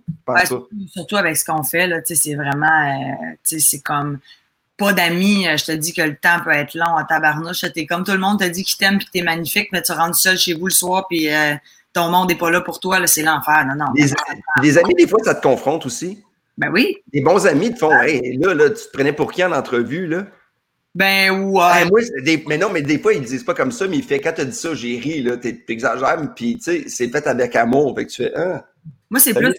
surtout 0.93 1.17
avec 1.17 1.37
ce 1.37 1.45
qu'on 1.45 1.65
fait, 1.65 1.89
là, 1.89 2.01
c'est 2.05 2.35
vraiment, 2.35 2.67
euh, 2.67 3.35
c'est 3.43 3.83
comme 3.83 4.21
pas 4.77 4.93
d'amis. 4.93 5.49
Euh, 5.49 5.57
je 5.57 5.65
te 5.65 5.73
dis 5.73 5.93
que 5.93 6.03
le 6.03 6.17
temps 6.17 6.39
peut 6.45 6.53
être 6.53 6.75
long 6.75 6.95
à 6.97 7.03
tabarnouche. 7.05 7.65
T'es 7.75 7.87
comme 7.87 8.05
tout 8.05 8.13
le 8.13 8.19
monde 8.19 8.39
te 8.39 8.45
dit 8.45 8.63
qu'il 8.63 8.77
t'aime 8.77 8.97
et 9.01 9.05
que 9.05 9.11
t'es 9.11 9.23
magnifique, 9.23 9.71
mais 9.73 9.83
tu 9.83 9.91
rentres 9.91 10.17
seul 10.17 10.39
chez 10.39 10.55
vous 10.55 10.67
le 10.67 10.73
soir 10.73 11.07
puis 11.09 11.29
ton 11.97 12.11
monde 12.11 12.29
n'est 12.29 12.37
pas 12.37 12.51
là 12.51 12.61
pour 12.61 12.79
toi, 12.79 13.05
c'est 13.07 13.23
l'enfer. 13.23 13.65
Non, 13.67 13.75
non. 13.75 13.93
Les, 14.63 14.79
amis, 14.79 14.95
des 14.95 15.09
fois, 15.09 15.19
ça 15.25 15.35
te 15.35 15.43
confronte 15.43 15.87
aussi. 15.87 16.23
Ben 16.59 16.71
oui. 16.71 16.99
Des 17.13 17.23
bons 17.23 17.47
amis 17.47 17.73
te 17.73 17.79
font, 17.79 17.91
hey, 18.03 18.37
là, 18.37 18.53
là, 18.53 18.69
tu 18.69 18.85
te 18.85 18.93
prenais 18.93 19.15
pour 19.15 19.33
qui 19.33 19.43
en 19.43 19.53
entrevue, 19.53 20.07
là? 20.07 20.27
Ben 20.95 21.31
ouais. 21.31 21.85
moi, 21.87 22.01
mais 22.47 22.59
non, 22.59 22.71
mais 22.71 22.83
des 22.83 22.99
fois, 22.99 23.15
ils 23.15 23.23
disent 23.23 23.45
pas 23.45 23.55
comme 23.55 23.73
ça, 23.73 23.87
mais 23.89 23.97
il 23.97 24.03
fait, 24.03 24.21
quand 24.21 24.33
tu 24.35 24.45
dit 24.45 24.53
ça, 24.53 24.75
j'ai 24.75 24.99
ri, 24.99 25.23
là, 25.23 25.37
t'exagères, 25.39 26.19
puis 26.35 26.57
tu 26.57 26.63
sais, 26.63 26.85
c'est 26.89 27.09
fait 27.09 27.27
avec 27.27 27.57
amour, 27.57 27.95
fait 27.97 28.07
que 28.07 28.11
tu 28.11 28.23
fais, 28.25 28.33
ah. 28.37 28.65
Moi, 29.09 29.21
c'est 29.21 29.35
plus 29.35 29.55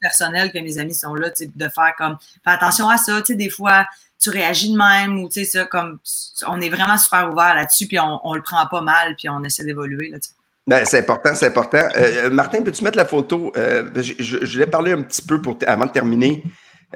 personnel 0.00 0.50
que 0.52 0.58
mes 0.58 0.78
amis 0.78 0.94
sont 0.94 1.14
là, 1.14 1.30
de 1.30 1.68
faire 1.68 1.94
comme, 1.98 2.16
fais 2.44 2.50
attention 2.50 2.88
à 2.88 2.96
ça, 2.96 3.20
tu 3.20 3.32
sais, 3.32 3.34
des 3.34 3.50
fois, 3.50 3.86
tu 4.20 4.30
réagis 4.30 4.72
de 4.72 4.76
même, 4.76 5.22
ou 5.22 5.28
tu 5.28 5.44
sais, 5.44 5.44
ça, 5.44 5.66
comme, 5.66 5.98
on 6.46 6.60
est 6.60 6.70
vraiment 6.70 6.98
super 6.98 7.30
ouvert 7.32 7.54
là-dessus, 7.54 7.86
puis 7.86 7.98
on, 8.00 8.20
on, 8.24 8.34
le 8.34 8.42
prend 8.42 8.64
pas 8.66 8.80
mal, 8.80 9.16
puis 9.16 9.28
on 9.28 9.42
essaie 9.44 9.64
d'évoluer, 9.64 10.10
là, 10.10 10.18
tu 10.18 10.30
ben, 10.70 10.84
c'est 10.84 11.00
important, 11.00 11.34
c'est 11.34 11.48
important. 11.48 11.82
Euh, 11.96 12.26
euh, 12.26 12.30
Martin, 12.30 12.62
peux-tu 12.62 12.84
mettre 12.84 12.96
la 12.96 13.04
photo? 13.04 13.52
Euh, 13.56 13.90
je, 13.96 14.12
je, 14.20 14.52
voulais 14.52 14.68
parler 14.68 14.92
un 14.92 15.02
petit 15.02 15.20
peu 15.20 15.42
pour 15.42 15.58
avant 15.66 15.86
de 15.86 15.90
terminer 15.90 16.44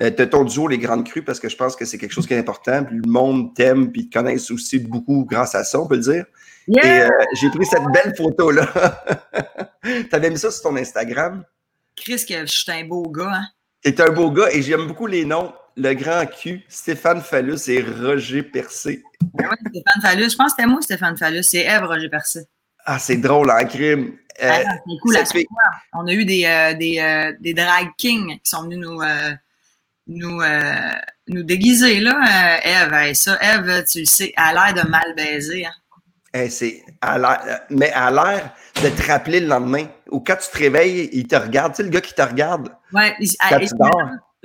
de 0.01 0.25
ton 0.25 0.45
duo 0.45 0.68
Les 0.68 0.79
Grandes 0.79 1.05
Crues 1.05 1.22
parce 1.22 1.41
que 1.41 1.49
je 1.49 1.57
pense 1.57 1.75
que 1.75 1.85
c'est 1.85 1.99
quelque 1.99 2.12
chose 2.12 2.25
qui 2.25 2.35
est 2.35 2.39
important. 2.39 2.85
Puis 2.85 3.01
le 3.05 3.11
monde 3.11 3.53
t'aime 3.53 3.91
puis 3.91 4.09
te 4.09 4.16
connaissent 4.16 4.53
aussi 4.53 4.79
beaucoup 4.79 5.25
grâce 5.29 5.57
à 5.57 5.64
ça, 5.64 5.81
on 5.81 5.89
peut 5.89 5.97
le 5.97 6.03
dire. 6.03 6.25
Et 6.68 7.09
j'ai 7.35 7.51
pris 7.51 7.66
cette 7.66 7.83
belle 7.93 8.14
photo-là. 8.16 8.72
T'avais 10.11 10.31
mis 10.31 10.39
ça 10.39 10.53
sur 10.53 10.62
ton 10.62 10.77
Instagram? 10.77 11.45
Chris, 11.97 12.25
que 12.29 12.47
je 12.47 12.53
suis 12.53 12.70
un 12.70 12.85
beau 12.85 13.03
gars, 13.11 13.33
hein? 13.33 13.47
T'es 13.83 14.01
un 14.01 14.11
beau 14.11 14.31
gars 14.31 14.51
et 14.53 14.62
j'aime 14.62 14.87
beaucoup 14.87 15.09
les 15.09 15.25
noms. 15.25 15.53
Le 15.77 15.95
Grand 15.95 16.27
Q, 16.27 16.64
Stéphane 16.68 17.20
Fallus 17.20 17.68
et 17.68 17.83
Roger 17.83 18.45
Percé. 18.45 19.03
Ben 19.35 19.49
oui, 19.51 19.57
Stéphane 19.68 20.03
Fallus. 20.03 20.31
Je 20.31 20.37
pense 20.37 20.53
que 20.53 20.57
c'était 20.59 20.70
moi, 20.70 20.81
Stéphane 20.81 21.16
Fallus. 21.16 21.43
C'est 21.43 21.64
Eve 21.64 21.87
Roger 21.87 22.09
Percé. 22.09 22.47
Ah, 22.85 22.99
c'est 22.99 23.16
drôle 23.16 23.51
en 23.51 23.64
crime. 23.66 24.16
Euh, 24.43 24.51
ah, 24.51 24.76
c'est 24.87 25.45
cool, 25.45 25.45
On 25.93 26.07
a 26.07 26.12
eu 26.12 26.24
des, 26.24 26.45
euh, 26.45 26.74
des, 26.74 26.99
euh, 26.99 27.32
des, 27.41 27.55
drag 27.55 27.89
kings 27.97 28.35
qui 28.43 28.51
sont 28.51 28.64
venus 28.64 28.80
nous, 28.87 29.01
nous, 30.09 30.43
nous 31.28 31.43
déguiser, 31.43 32.01
là, 32.01 32.61
Eve. 32.64 33.11
Et 33.11 33.14
ça, 33.14 33.39
Eve, 33.41 33.85
tu 33.91 34.01
le 34.01 34.05
sais, 34.07 34.32
elle 34.37 34.59
a 34.59 34.72
l'air 34.72 34.85
de 34.85 34.91
mal 34.91 35.14
baiser. 35.16 35.66
Hein? 35.66 35.72
Eh, 36.35 36.51
c'est, 36.51 36.82
mais 37.70 37.93
elle 37.95 37.97
a 37.97 38.11
l'air 38.11 38.51
de 38.82 38.89
te 38.89 39.07
rappeler 39.07 39.41
le 39.41 39.47
lendemain. 39.47 39.87
Ou 40.11 40.20
quand 40.20 40.37
tu 40.37 40.51
te 40.51 40.59
réveilles, 40.59 41.09
il 41.12 41.28
te 41.28 41.37
regarde. 41.37 41.72
Tu 41.72 41.76
sais, 41.76 41.82
le 41.85 41.91
gars 41.91 42.01
qui 42.01 42.12
te 42.12 42.22
regarde. 42.22 42.70
Ouais, 42.93 43.16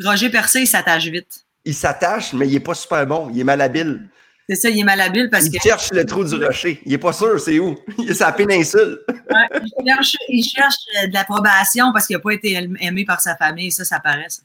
Roger 0.04 0.30
Percé, 0.30 0.62
il 0.62 0.68
s'attache 0.68 1.08
vite. 1.08 1.46
Il 1.66 1.74
s'attache, 1.74 2.34
mais 2.34 2.48
il 2.48 2.54
n'est 2.54 2.60
pas 2.60 2.76
super 2.76 3.06
bon. 3.06 3.30
Il 3.34 3.40
est 3.40 3.44
malhabile. 3.44 4.08
C'est 4.50 4.56
ça, 4.56 4.70
il 4.70 4.80
est 4.80 4.84
malhabile 4.84 5.30
parce 5.30 5.46
il 5.46 5.52
que. 5.52 5.62
cherche 5.62 5.92
le 5.92 6.04
trou 6.06 6.24
du 6.24 6.44
rocher. 6.44 6.82
Il 6.84 6.94
est 6.94 6.98
pas 6.98 7.14
sûr, 7.14 7.40
c'est 7.40 7.60
où? 7.60 7.78
Il 8.00 8.10
est 8.10 8.16
sa 8.16 8.32
péninsule. 8.32 9.00
ouais, 9.08 9.62
il, 9.62 9.86
cherche, 9.86 10.18
il 10.28 10.44
cherche 10.44 10.76
euh, 10.98 11.08
de 11.08 11.14
l'approbation 11.14 11.94
parce 11.94 12.08
qu'il 12.08 12.16
n'a 12.16 12.22
pas 12.22 12.32
été 12.32 12.54
aimé 12.80 13.06
par 13.06 13.22
sa 13.22 13.36
famille. 13.36 13.72
Ça, 13.72 13.86
ça 13.86 14.00
paraît, 14.00 14.30
ça. 14.30 14.42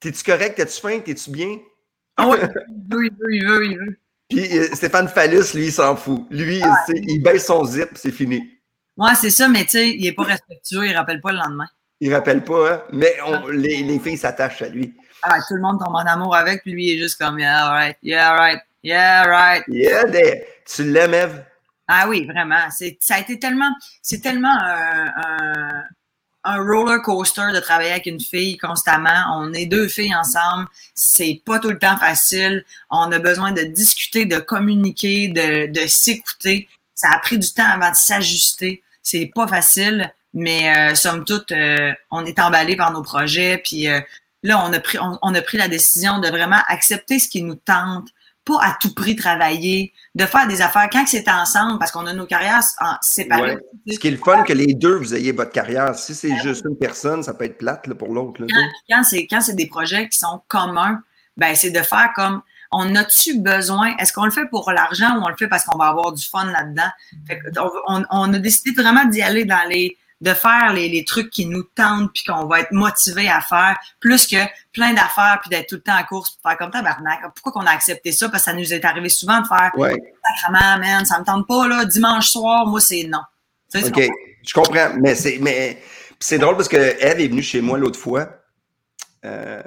T'es-tu 0.00 0.24
correct? 0.24 0.56
T'es-tu 0.56 0.80
faim? 0.80 1.00
T'es-tu 1.04 1.30
bien? 1.30 1.58
Ah 2.16 2.28
oui, 2.28 2.38
il 2.40 2.94
veut, 2.96 3.04
il 3.04 3.12
veut, 3.12 3.34
il 3.34 3.46
veut, 3.46 3.66
il 3.66 3.78
veut. 3.78 3.98
Puis 4.30 4.58
euh, 4.58 4.74
Stéphane 4.74 5.08
Phallus, 5.08 5.52
lui, 5.54 5.66
il 5.66 5.72
s'en 5.72 5.96
fout. 5.96 6.26
Lui, 6.30 6.62
ah, 6.62 6.84
il 6.88 7.22
baisse 7.22 7.46
son 7.46 7.62
zip, 7.64 7.90
c'est 7.94 8.12
fini. 8.12 8.42
Ouais, 8.96 9.14
c'est 9.14 9.30
ça, 9.30 9.48
mais 9.48 9.64
tu 9.64 9.72
sais, 9.72 9.90
il 9.90 10.02
n'est 10.02 10.12
pas 10.12 10.24
respectueux, 10.24 10.86
il 10.86 10.92
ne 10.92 10.96
rappelle 10.96 11.20
pas 11.20 11.32
le 11.32 11.38
lendemain. 11.38 11.68
Il 12.00 12.12
rappelle 12.14 12.42
pas, 12.42 12.72
hein? 12.72 12.82
mais 12.92 13.14
on, 13.26 13.48
les, 13.48 13.82
les, 13.82 13.98
filles 13.98 14.16
s'attachent 14.16 14.62
à 14.62 14.68
lui. 14.68 14.94
Ah, 15.22 15.38
tout 15.46 15.54
le 15.54 15.60
monde 15.60 15.78
tombe 15.78 15.94
en 15.94 16.06
amour 16.06 16.34
avec, 16.34 16.62
puis 16.62 16.72
lui, 16.72 16.86
il 16.86 16.96
est 16.96 17.02
juste 17.02 17.18
comme, 17.18 17.38
yeah, 17.38 17.68
right, 17.68 17.96
yeah, 18.02 18.32
right, 18.32 18.60
yeah, 18.86 19.24
right. 19.26 19.64
Yeah, 19.68 20.04
tu 20.64 20.84
l'aimes, 20.84 21.14
Eve? 21.14 21.44
Ah 21.88 22.08
oui, 22.08 22.26
vraiment. 22.26 22.68
Ça 22.70 23.14
a 23.14 23.20
été 23.20 23.38
tellement, 23.38 23.70
c'est 24.02 24.20
tellement 24.20 24.56
un, 24.58 25.12
un, 25.16 25.84
un, 26.44 26.56
roller 26.56 27.00
coaster 27.02 27.52
de 27.54 27.60
travailler 27.60 27.92
avec 27.92 28.06
une 28.06 28.20
fille 28.20 28.56
constamment. 28.58 29.36
On 29.36 29.52
est 29.52 29.66
deux 29.66 29.86
filles 29.88 30.14
ensemble. 30.14 30.66
C'est 30.94 31.42
pas 31.44 31.60
tout 31.60 31.70
le 31.70 31.78
temps 31.78 31.96
facile. 31.96 32.64
On 32.90 33.12
a 33.12 33.18
besoin 33.18 33.52
de 33.52 33.62
discuter, 33.62 34.24
de 34.24 34.38
communiquer, 34.38 35.28
de, 35.28 35.66
de 35.70 35.86
s'écouter. 35.86 36.68
Ça 36.94 37.08
a 37.12 37.18
pris 37.20 37.38
du 37.38 37.52
temps 37.52 37.70
avant 37.70 37.90
de 37.90 37.96
s'ajuster. 37.96 38.82
C'est 39.02 39.30
pas 39.32 39.46
facile, 39.46 40.12
mais 40.34 40.74
euh, 40.76 40.94
somme 40.96 41.24
toute, 41.24 41.52
euh, 41.52 41.92
on 42.10 42.24
est 42.26 42.40
emballé 42.40 42.74
par 42.74 42.92
nos 42.92 43.02
projets. 43.02 43.58
Puis 43.58 43.88
euh, 43.88 44.00
là, 44.42 44.64
on 44.66 44.72
a 44.72 44.80
pris, 44.80 44.98
on, 45.00 45.34
a 45.34 45.42
pris 45.42 45.58
la 45.58 45.68
décision 45.68 46.18
de 46.18 46.28
vraiment 46.28 46.60
accepter 46.66 47.20
ce 47.20 47.28
qui 47.28 47.42
nous 47.42 47.54
tente, 47.54 48.08
pas 48.46 48.62
à 48.62 48.76
tout 48.80 48.94
prix 48.94 49.16
travailler, 49.16 49.92
de 50.14 50.24
faire 50.24 50.46
des 50.46 50.62
affaires 50.62 50.88
quand 50.90 51.04
c'est 51.06 51.28
ensemble, 51.28 51.78
parce 51.78 51.90
qu'on 51.90 52.06
a 52.06 52.12
nos 52.12 52.26
carrières 52.26 52.62
séparées. 53.02 53.58
Ce 53.92 53.98
qui 53.98 54.08
est 54.08 54.12
le 54.12 54.16
fun, 54.16 54.44
que 54.44 54.52
les 54.52 54.72
deux, 54.72 54.94
vous 54.94 55.14
ayez 55.14 55.32
votre 55.32 55.50
carrière. 55.50 55.94
Si 55.96 56.14
c'est 56.14 56.36
juste 56.38 56.64
une 56.64 56.78
personne, 56.78 57.22
ça 57.22 57.34
peut 57.34 57.44
être 57.44 57.58
plate 57.58 57.86
là, 57.88 57.94
pour 57.94 58.14
l'autre. 58.14 58.46
Quand, 58.88 59.02
quand 59.12 59.40
c'est 59.40 59.56
des 59.56 59.66
projets 59.66 60.08
qui 60.08 60.18
sont 60.18 60.40
communs, 60.48 61.02
ben 61.36 61.54
c'est 61.54 61.70
de 61.70 61.82
faire 61.82 62.12
comme 62.14 62.40
on 62.72 62.94
a-tu 62.94 63.40
besoin, 63.40 63.96
est-ce 63.98 64.12
qu'on 64.12 64.24
le 64.24 64.30
fait 64.30 64.46
pour 64.46 64.70
l'argent 64.70 65.18
ou 65.18 65.24
on 65.24 65.28
le 65.28 65.36
fait 65.36 65.48
parce 65.48 65.64
qu'on 65.64 65.78
va 65.78 65.86
avoir 65.86 66.12
du 66.12 66.24
fun 66.24 66.44
là-dedans? 66.44 66.90
On, 67.86 68.02
on, 68.10 68.32
a 68.32 68.38
décidé 68.38 68.80
vraiment 68.80 69.04
d'y 69.04 69.22
aller 69.22 69.44
dans 69.44 69.68
les 69.68 69.96
de 70.20 70.32
faire 70.32 70.72
les, 70.72 70.88
les, 70.88 71.04
trucs 71.04 71.30
qui 71.30 71.46
nous 71.46 71.62
tentent 71.62 72.10
puis 72.14 72.24
qu'on 72.24 72.46
va 72.46 72.60
être 72.60 72.72
motivé 72.72 73.28
à 73.28 73.40
faire 73.40 73.76
plus 74.00 74.26
que 74.26 74.36
plein 74.72 74.94
d'affaires 74.94 75.38
puis 75.42 75.50
d'être 75.50 75.68
tout 75.68 75.74
le 75.74 75.82
temps 75.82 75.98
en 75.98 76.04
course 76.04 76.30
pour 76.30 76.50
faire 76.50 76.58
comme 76.58 76.70
tabarnak. 76.70 77.20
Pourquoi 77.34 77.52
qu'on 77.52 77.66
a 77.66 77.70
accepté 77.70 78.12
ça? 78.12 78.28
Parce 78.28 78.44
que 78.44 78.50
ça 78.50 78.56
nous 78.56 78.72
est 78.72 78.84
arrivé 78.84 79.10
souvent 79.10 79.40
de 79.42 79.46
faire 79.46 79.70
ouais. 79.76 79.94
sacrement, 80.24 80.78
man, 80.78 81.04
ça 81.04 81.20
me 81.20 81.24
tente 81.24 81.46
pas, 81.46 81.68
là, 81.68 81.84
dimanche 81.84 82.30
soir, 82.30 82.66
moi, 82.66 82.80
c'est 82.80 83.04
non. 83.04 83.20
OK, 83.74 84.08
je 84.46 84.54
comprends. 84.54 84.94
Mais 84.98 85.14
c'est 85.14 85.38
mais 85.40 85.82
c'est 86.18 86.38
drôle 86.38 86.56
parce 86.56 86.68
que 86.68 86.76
Eve 86.76 87.20
est 87.20 87.28
venue 87.28 87.42
chez 87.42 87.60
moi 87.60 87.78
l'autre 87.78 87.98
fois. 87.98 88.28
Euh, 89.24 89.62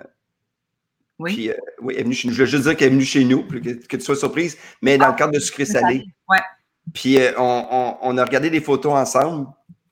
oui. 1.20 1.36
Puis, 1.36 1.50
euh, 1.50 1.54
oui, 1.82 1.94
elle 1.96 2.02
est 2.02 2.04
venue 2.04 2.16
chez 2.16 2.28
nous. 2.28 2.34
Je 2.34 2.40
veux 2.40 2.48
juste 2.48 2.64
dire 2.64 2.78
qu'elle 2.78 2.88
est 2.88 2.92
venue 2.92 3.06
chez 3.06 3.26
nous, 3.26 3.46
que, 3.46 3.58
que, 3.58 3.98
tu 3.98 4.02
sois 4.02 4.16
surprise, 4.16 4.58
mais 4.82 4.98
dans 4.98 5.10
le 5.10 5.16
cadre 5.16 5.34
de 5.34 5.40
sucré 5.40 5.66
salé. 5.66 6.06
Ouais. 6.30 6.40
Puis 6.94 7.20
euh, 7.20 7.34
on, 7.38 7.68
on, 7.70 7.98
on, 8.02 8.18
a 8.18 8.24
regardé 8.24 8.50
des 8.50 8.62
photos 8.62 8.94
ensemble. 8.94 9.48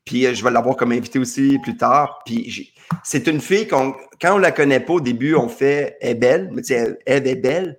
Puis 0.08 0.26
euh, 0.26 0.34
je 0.34 0.44
vais 0.44 0.50
l'avoir 0.50 0.76
comme 0.78 0.94
invité 0.94 1.20
aussi 1.20 1.60
plus 1.60 1.78
tard. 1.78 2.22
Puis 2.26 2.74
c'est 3.04 3.28
une 3.28 3.42
fille 3.42 3.68
qu'on, 3.68 3.94
quand 4.20 4.36
on 4.36 4.38
la 4.38 4.52
connaît 4.52 4.80
pas 4.80 4.94
au 4.94 5.02
début, 5.02 5.36
on 5.36 5.50
fait 5.50 5.98
elle 6.02 6.12
est 6.12 6.16
belle, 6.16 6.50
mais 6.54 6.62
tu 6.62 6.74
sais, 6.74 6.98
elle, 7.06 7.28
est 7.28 7.36
belle. 7.36 7.78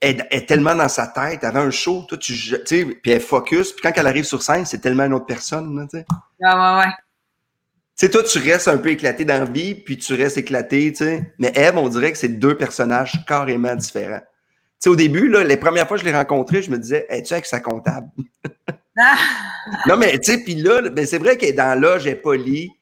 Elle, 0.00 0.26
est 0.30 0.46
tellement 0.46 0.74
dans 0.74 0.88
sa 0.88 1.06
tête, 1.06 1.44
avant 1.44 1.60
un 1.60 1.70
show, 1.70 2.04
toi, 2.08 2.18
tu 2.18 2.34
sais, 2.34 2.84
puis 2.84 3.12
elle 3.12 3.20
focus. 3.20 3.72
Puis 3.72 3.82
quand 3.82 3.92
elle 3.96 4.06
arrive 4.06 4.24
sur 4.24 4.42
scène, 4.42 4.66
c'est 4.66 4.78
tellement 4.78 5.04
une 5.04 5.14
autre 5.14 5.26
personne, 5.26 5.86
tu 5.90 5.98
sais. 5.98 6.06
Ah 6.42 6.76
ouais, 6.76 6.84
ouais. 6.84 6.92
Tu 7.96 8.06
sais, 8.06 8.10
toi, 8.10 8.22
tu 8.22 8.38
restes 8.38 8.68
un 8.68 8.78
peu 8.78 8.90
éclaté 8.90 9.24
dans 9.24 9.38
la 9.38 9.44
vie, 9.44 9.74
puis 9.74 9.96
tu 9.96 10.14
restes 10.14 10.38
éclaté, 10.38 10.92
tu 10.92 11.04
sais. 11.04 11.34
Mais 11.38 11.52
Eve, 11.54 11.78
on 11.78 11.88
dirait 11.88 12.12
que 12.12 12.18
c'est 12.18 12.28
deux 12.28 12.56
personnages 12.56 13.24
carrément 13.26 13.74
différents. 13.74 14.20
Tu 14.20 14.26
sais, 14.80 14.90
au 14.90 14.96
début, 14.96 15.28
là, 15.28 15.42
les 15.42 15.56
premières 15.56 15.88
fois 15.88 15.96
que 15.96 16.04
je 16.04 16.08
l'ai 16.08 16.16
rencontrée, 16.16 16.62
je 16.62 16.70
me 16.70 16.78
disais, 16.78 17.06
es-tu 17.08 17.32
avec 17.32 17.46
sa 17.46 17.58
comptable? 17.58 18.08
Non, 19.86 19.96
mais 19.96 20.18
tu 20.18 20.32
sais, 20.32 20.38
puis 20.42 20.54
là, 20.54 20.82
ben, 20.90 21.06
c'est 21.06 21.18
vrai 21.18 21.36
qu'elle 21.36 21.50
est 21.50 21.54
dans 21.54 21.78
l'âge, 21.80 22.06
elle 22.06 22.12
est 22.12 22.16
polie. 22.16 22.68
Tu 22.68 22.76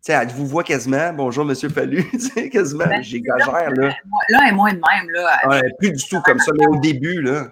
sais, 0.00 0.12
elle 0.12 0.28
vous 0.28 0.46
voit 0.46 0.62
quasiment. 0.62 1.12
Bonjour, 1.12 1.44
Monsieur 1.44 1.68
Fallu. 1.68 2.08
tu 2.10 2.20
sais, 2.20 2.48
quasiment. 2.48 2.86
Ben, 2.86 3.02
J'exagère, 3.02 3.70
là. 3.70 3.88
Là, 4.28 4.40
elle 4.42 4.48
est 4.48 4.52
moins 4.52 4.72
de 4.72 4.78
même, 4.78 5.10
là. 5.10 5.38
Ouais, 5.48 5.62
plus 5.78 5.92
du 5.92 6.04
tout 6.04 6.20
comme 6.22 6.38
ça, 6.38 6.52
mais 6.56 6.66
au 6.66 6.76
début, 6.76 7.20
là. 7.22 7.48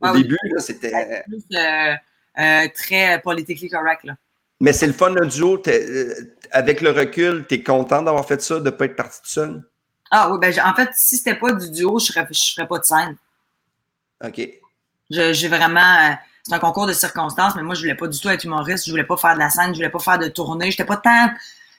Au 0.00 0.12
début, 0.16 0.36
là, 0.42 0.60
c'était. 0.60 1.24
Euh, 1.54 1.94
euh, 2.38 2.68
très 2.74 3.20
politically 3.20 3.68
correct, 3.68 4.04
là. 4.04 4.14
Mais 4.60 4.72
c'est 4.72 4.86
le 4.86 4.92
fun, 4.92 5.10
le 5.10 5.26
duo. 5.26 5.62
Euh, 5.66 6.14
avec 6.50 6.80
le 6.80 6.90
recul, 6.90 7.46
tu 7.48 7.56
es 7.56 7.62
content 7.62 8.02
d'avoir 8.02 8.26
fait 8.26 8.42
ça, 8.42 8.58
de 8.58 8.64
ne 8.64 8.70
pas 8.70 8.86
être 8.86 8.96
parti 8.96 9.20
tout 9.22 9.28
seul? 9.28 9.62
Ah 10.10 10.30
oui, 10.30 10.38
ben 10.40 10.52
en 10.64 10.74
fait, 10.74 10.88
si 10.94 11.16
c'était 11.16 11.34
pas 11.34 11.52
du 11.52 11.70
duo, 11.70 11.98
je 11.98 12.06
ne 12.18 12.26
ferais, 12.26 12.66
pas 12.66 12.78
de 12.78 12.84
scène. 12.84 13.16
OK. 14.24 14.48
J'ai 15.10 15.48
vraiment 15.48 16.16
c'est 16.48 16.54
un 16.54 16.58
concours 16.58 16.86
de 16.86 16.94
circonstances, 16.94 17.54
mais 17.56 17.62
moi, 17.62 17.74
je 17.74 17.80
voulais 17.80 17.94
pas 17.94 18.06
du 18.06 18.18
tout 18.18 18.28
être 18.30 18.42
humoriste, 18.42 18.86
je 18.86 18.90
voulais 18.90 19.04
pas 19.04 19.18
faire 19.18 19.34
de 19.34 19.38
la 19.38 19.50
scène, 19.50 19.72
je 19.72 19.76
voulais 19.76 19.90
pas 19.90 19.98
faire 19.98 20.18
de 20.18 20.28
tournée, 20.28 20.70
j'étais 20.70 20.86
pas 20.86 20.96
tant, 20.96 21.28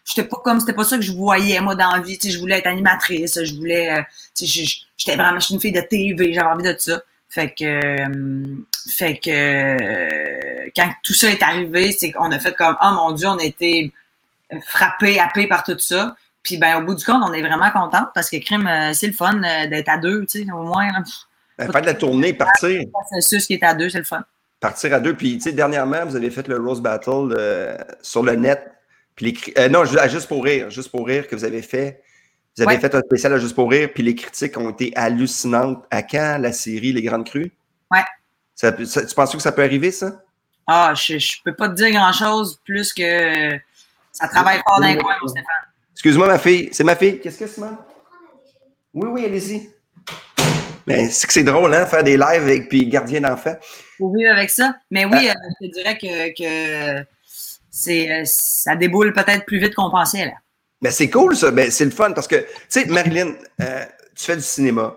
j'étais 0.05 0.27
pas 0.27 0.37
comme, 0.43 0.59
c'était 0.59 0.73
pas 0.73 0.83
ça 0.83 0.97
que 0.97 1.01
je 1.01 1.11
voyais, 1.11 1.59
moi, 1.59 1.73
dans 1.73 1.91
la 1.91 2.01
vie, 2.01 2.19
tu 2.19 2.27
sais, 2.27 2.33
je 2.33 2.39
voulais 2.39 2.59
être 2.59 2.67
animatrice, 2.67 3.43
je 3.43 3.55
voulais, 3.55 3.91
euh, 3.91 4.01
tu 4.35 4.45
sais, 4.45 4.79
j'étais 4.95 5.15
vraiment, 5.15 5.39
je 5.39 5.45
suis 5.45 5.55
une 5.55 5.59
fille 5.59 5.71
de 5.71 5.81
TV, 5.81 6.33
j'avais 6.33 6.49
envie 6.49 6.63
de 6.63 6.75
ça. 6.77 7.01
Fait 7.29 7.51
que, 7.51 7.63
euh, 7.63 8.55
fait 8.89 9.17
que, 9.17 9.29
euh, 9.29 10.69
quand 10.75 10.89
tout 11.03 11.13
ça 11.15 11.31
est 11.31 11.41
arrivé, 11.41 11.91
c'est 11.91 12.11
qu'on 12.11 12.31
a 12.31 12.39
fait 12.39 12.53
comme, 12.53 12.75
oh 12.79 12.91
mon 12.91 13.11
Dieu, 13.11 13.27
on 13.27 13.37
a 13.37 13.43
été 13.43 13.91
frappé, 14.65 15.19
happé 15.19 15.47
par 15.47 15.63
tout 15.63 15.77
ça. 15.79 16.15
Puis, 16.43 16.57
ben, 16.57 16.77
au 16.77 16.85
bout 16.85 16.95
du 16.95 17.03
compte, 17.03 17.23
on 17.23 17.33
est 17.33 17.41
vraiment 17.41 17.69
contente 17.71 18.09
parce 18.13 18.29
que 18.29 18.37
crime, 18.37 18.69
c'est 18.93 19.07
le 19.07 19.13
fun 19.13 19.35
d'être 19.67 19.89
à 19.89 19.97
deux, 19.97 20.25
tu 20.27 20.43
sais, 20.43 20.51
au 20.51 20.63
moins. 20.63 20.89
Ben, 21.57 21.71
faire 21.71 21.81
de 21.81 21.85
la 21.87 21.93
tournée, 21.95 22.33
partir. 22.33 22.81
C'est 23.19 23.39
ce 23.39 23.47
qui 23.47 23.53
est 23.53 23.63
à 23.63 23.73
deux, 23.73 23.89
c'est 23.89 23.99
le 23.99 24.03
fun 24.03 24.23
partir 24.59 24.93
à 24.93 24.99
deux. 24.99 25.15
Puis, 25.15 25.37
tu 25.37 25.41
sais, 25.41 25.51
dernièrement, 25.51 26.05
vous 26.05 26.15
avez 26.15 26.29
fait 26.29 26.47
le 26.47 26.57
Rose 26.57 26.81
Battle 26.81 27.33
euh, 27.37 27.77
sur 28.01 28.23
le 28.23 28.35
net. 28.35 28.71
Puis 29.15 29.25
les, 29.25 29.53
euh, 29.57 29.69
non, 29.69 29.85
juste 29.85 30.27
pour 30.27 30.43
rire, 30.43 30.69
juste 30.69 30.89
pour 30.91 31.05
rire 31.05 31.27
que 31.27 31.35
vous 31.35 31.45
avez 31.45 31.61
fait. 31.61 32.01
Vous 32.57 32.67
avez 32.67 32.79
fait 32.79 32.93
un 32.93 33.01
spécial 33.01 33.33
à 33.33 33.37
Juste 33.37 33.55
pour 33.55 33.71
rire, 33.71 33.89
puis 33.93 34.03
les 34.03 34.15
critiques 34.15 34.57
ont 34.57 34.71
été 34.71 34.91
hallucinantes. 34.95 35.85
À 35.91 36.03
quand 36.03 36.37
la 36.39 36.51
série 36.51 36.91
Les 36.91 37.01
Grandes 37.01 37.25
Crues? 37.25 37.51
Ouais. 37.89 38.03
tu 38.59 39.15
penses 39.15 39.31
que 39.31 39.39
ça 39.39 39.51
peut 39.53 39.63
arriver, 39.63 39.91
ça? 39.91 40.21
Ah, 40.67 40.93
je, 40.93 41.13
ne 41.13 41.43
peux 41.45 41.55
pas 41.55 41.69
te 41.69 41.75
dire 41.75 41.91
grand-chose 41.91 42.59
plus 42.65 42.93
que 42.93 43.57
ça 44.11 44.27
travaille 44.27 44.61
fort 44.67 44.81
d'un 44.81 44.95
coin, 44.97 45.15
Stéphane. 45.25 45.45
Excuse-moi, 45.93 46.27
ma 46.27 46.37
fille. 46.37 46.69
C'est 46.71 46.83
ma 46.83 46.95
fille. 46.95 47.19
Qu'est-ce 47.19 47.39
que 47.39 47.47
c'est, 47.47 47.55
Simone? 47.55 47.77
Oui, 48.93 49.07
oui, 49.11 49.25
allez-y. 49.25 49.69
Mais 50.85 51.09
c'est 51.09 51.27
que 51.27 51.33
c'est 51.33 51.43
drôle, 51.43 51.73
hein, 51.73 51.85
faire 51.85 52.03
des 52.03 52.17
lives 52.17 52.43
avec 52.43 52.69
puis 52.69 52.87
gardien 52.87 53.21
d'enfants. 53.21 53.55
Vivre 53.99 54.31
avec 54.31 54.49
ça. 54.49 54.75
Mais 54.91 55.05
oui, 55.05 55.29
ah. 55.29 55.31
euh, 55.31 55.49
je 55.61 55.67
te 55.67 55.73
dirais 55.73 55.97
que, 55.97 56.29
que 56.37 57.05
c'est, 57.69 58.11
euh, 58.11 58.23
ça 58.25 58.75
déboule 58.75 59.13
peut-être 59.13 59.45
plus 59.45 59.59
vite 59.59 59.75
qu'on 59.75 59.89
pensait, 59.89 60.25
là. 60.25 60.33
Mais 60.81 60.91
c'est 60.91 61.09
cool, 61.09 61.35
ça. 61.35 61.51
Ben, 61.51 61.69
c'est 61.69 61.85
le 61.85 61.91
fun 61.91 62.13
parce 62.13 62.27
que, 62.27 62.37
tu 62.37 62.45
sais, 62.69 62.85
Marilyn, 62.85 63.33
euh, 63.61 63.85
tu 64.15 64.25
fais 64.25 64.37
du 64.37 64.41
cinéma. 64.41 64.95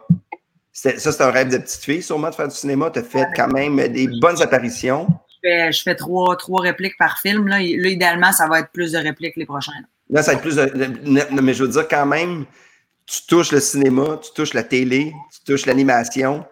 ça, 0.73 0.93
c'est 0.97 1.21
un 1.21 1.31
rêve 1.31 1.49
de 1.49 1.59
petite 1.59 1.83
fille, 1.83 2.03
sûrement, 2.03 2.31
de 2.31 2.35
faire 2.37 2.47
du 2.47 2.55
cinéma. 2.55 2.91
Tu 2.91 3.01
as 3.01 3.03
fait 3.03 3.27
quand 3.35 3.49
même 3.49 3.77
des 3.89 4.09
bonnes 4.21 4.41
apparitions. 4.41 5.09
Je 5.29 5.49
fais, 5.49 5.73
je 5.73 5.83
fais 5.83 5.97
trois, 5.97 6.37
trois 6.37 6.63
répliques 6.63 6.97
par 6.99 7.19
film. 7.19 7.49
Là. 7.49 7.59
là, 7.59 7.89
idéalement, 7.89 8.31
ça 8.31 8.47
va 8.47 8.61
être 8.61 8.71
plus 8.71 8.93
de 8.93 8.99
répliques 8.99 9.35
les 9.37 9.45
prochaines. 9.45 9.87
Là, 10.09 10.23
ça 10.23 10.33
va 10.33 10.37
être 10.37 10.43
plus 10.43 10.57
de. 10.57 11.43
Mais 11.43 11.53
je 11.53 11.65
veux 11.65 11.71
dire, 11.71 11.89
quand 11.89 12.07
même, 12.07 12.45
tu 13.07 13.27
touches 13.27 13.51
le 13.51 13.61
cinéma, 13.61 14.21
tu 14.23 14.31
touches 14.35 14.55
la 14.55 14.63
télé, 14.63 15.13
tu 15.33 15.53
touches 15.53 15.67
l'animation. 15.67 16.45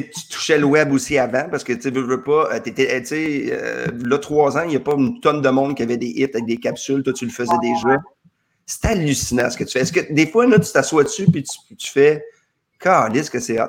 Tu 0.00 0.26
touchais 0.30 0.58
le 0.58 0.64
web 0.64 0.92
aussi 0.92 1.18
avant 1.18 1.48
parce 1.50 1.64
que 1.64 1.72
tu 1.72 1.90
veux, 1.90 2.00
veux 2.02 2.22
pas, 2.22 2.48
euh, 2.52 2.60
tu 2.64 2.72
sais, 2.74 3.48
euh, 3.52 3.86
là, 4.04 4.18
trois 4.18 4.56
ans, 4.56 4.62
il 4.64 4.70
n'y 4.70 4.76
a 4.76 4.80
pas 4.80 4.94
une 4.94 5.20
tonne 5.20 5.42
de 5.42 5.48
monde 5.50 5.76
qui 5.76 5.82
avait 5.82 5.98
des 5.98 6.08
hits 6.08 6.24
avec 6.24 6.46
des 6.46 6.56
capsules. 6.56 7.02
Toi, 7.02 7.12
tu 7.12 7.26
le 7.26 7.30
faisais 7.30 7.58
déjà. 7.60 7.98
C'est 8.64 8.86
hallucinant 8.86 9.50
ce 9.50 9.56
que 9.56 9.64
tu 9.64 9.72
fais. 9.72 9.80
Est-ce 9.80 9.92
que 9.92 10.12
des 10.12 10.26
fois, 10.26 10.46
là, 10.46 10.58
tu 10.58 10.72
t'assois 10.72 11.04
dessus 11.04 11.26
puis 11.30 11.42
tu, 11.42 11.76
tu 11.76 11.90
fais, 11.90 12.24
ce 12.82 13.30
que 13.30 13.38
c'est 13.38 13.60
hot? 13.60 13.68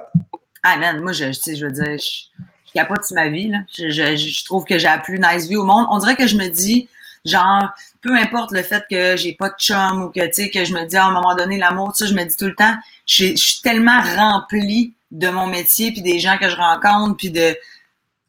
Ah, 0.63 0.77
man, 0.77 1.01
moi, 1.01 1.11
je, 1.11 1.25
je 1.25 1.65
veux 1.65 1.71
dire, 1.71 1.97
je, 1.97 2.43
je 2.67 2.71
capote 2.73 3.03
sur 3.03 3.15
ma 3.15 3.27
vie. 3.27 3.49
Là. 3.49 3.59
Je, 3.77 3.89
je, 3.89 4.15
je 4.15 4.45
trouve 4.45 4.63
que 4.63 4.77
j'ai 4.77 4.87
la 4.87 4.99
plus 4.99 5.19
nice 5.19 5.47
vie 5.47 5.57
au 5.57 5.65
monde. 5.65 5.87
On 5.89 5.97
dirait 5.97 6.15
que 6.15 6.27
je 6.27 6.37
me 6.37 6.47
dis, 6.47 6.87
genre, 7.25 7.69
peu 8.01 8.15
importe 8.15 8.51
le 8.51 8.61
fait 8.61 8.83
que 8.89 9.17
j'ai 9.17 9.33
pas 9.33 9.49
de 9.49 9.55
chum 9.57 10.03
ou 10.03 10.09
que, 10.09 10.25
tu 10.27 10.33
sais, 10.33 10.49
que 10.49 10.63
je 10.63 10.73
me 10.73 10.85
dis 10.85 10.95
à 10.95 11.05
un 11.05 11.11
moment 11.11 11.35
donné 11.35 11.57
l'amour, 11.57 11.93
je 11.99 12.13
me 12.13 12.23
dis 12.23 12.37
tout 12.37 12.45
le 12.45 12.55
temps, 12.55 12.75
je 13.05 13.35
suis 13.35 13.61
tellement 13.61 13.99
remplie 14.15 14.93
de 15.13 15.29
mon 15.29 15.47
métier 15.47 15.91
puis 15.91 16.01
des 16.01 16.19
gens 16.19 16.37
que 16.37 16.49
je 16.49 16.55
rencontre 16.55 17.15
puis 17.15 17.29
de 17.29 17.55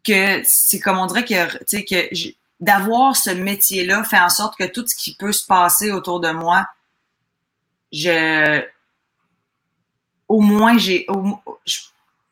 que 0.04 0.42
c'est 0.44 0.78
comme 0.78 0.98
on 0.98 1.06
dirait 1.06 1.24
que 1.24 1.58
tu 1.64 1.78
sais 1.78 1.84
que 1.84 2.34
d'avoir 2.60 3.16
ce 3.16 3.30
métier-là 3.30 4.04
fait 4.04 4.20
en 4.20 4.28
sorte 4.28 4.56
que 4.56 4.64
tout 4.64 4.86
ce 4.86 4.94
qui 4.94 5.16
peut 5.16 5.32
se 5.32 5.44
passer 5.44 5.90
autour 5.90 6.20
de 6.20 6.30
moi, 6.30 6.66
je 7.90 8.62
au 10.28 10.40
moins 10.40 10.78
j'ai 10.78 11.06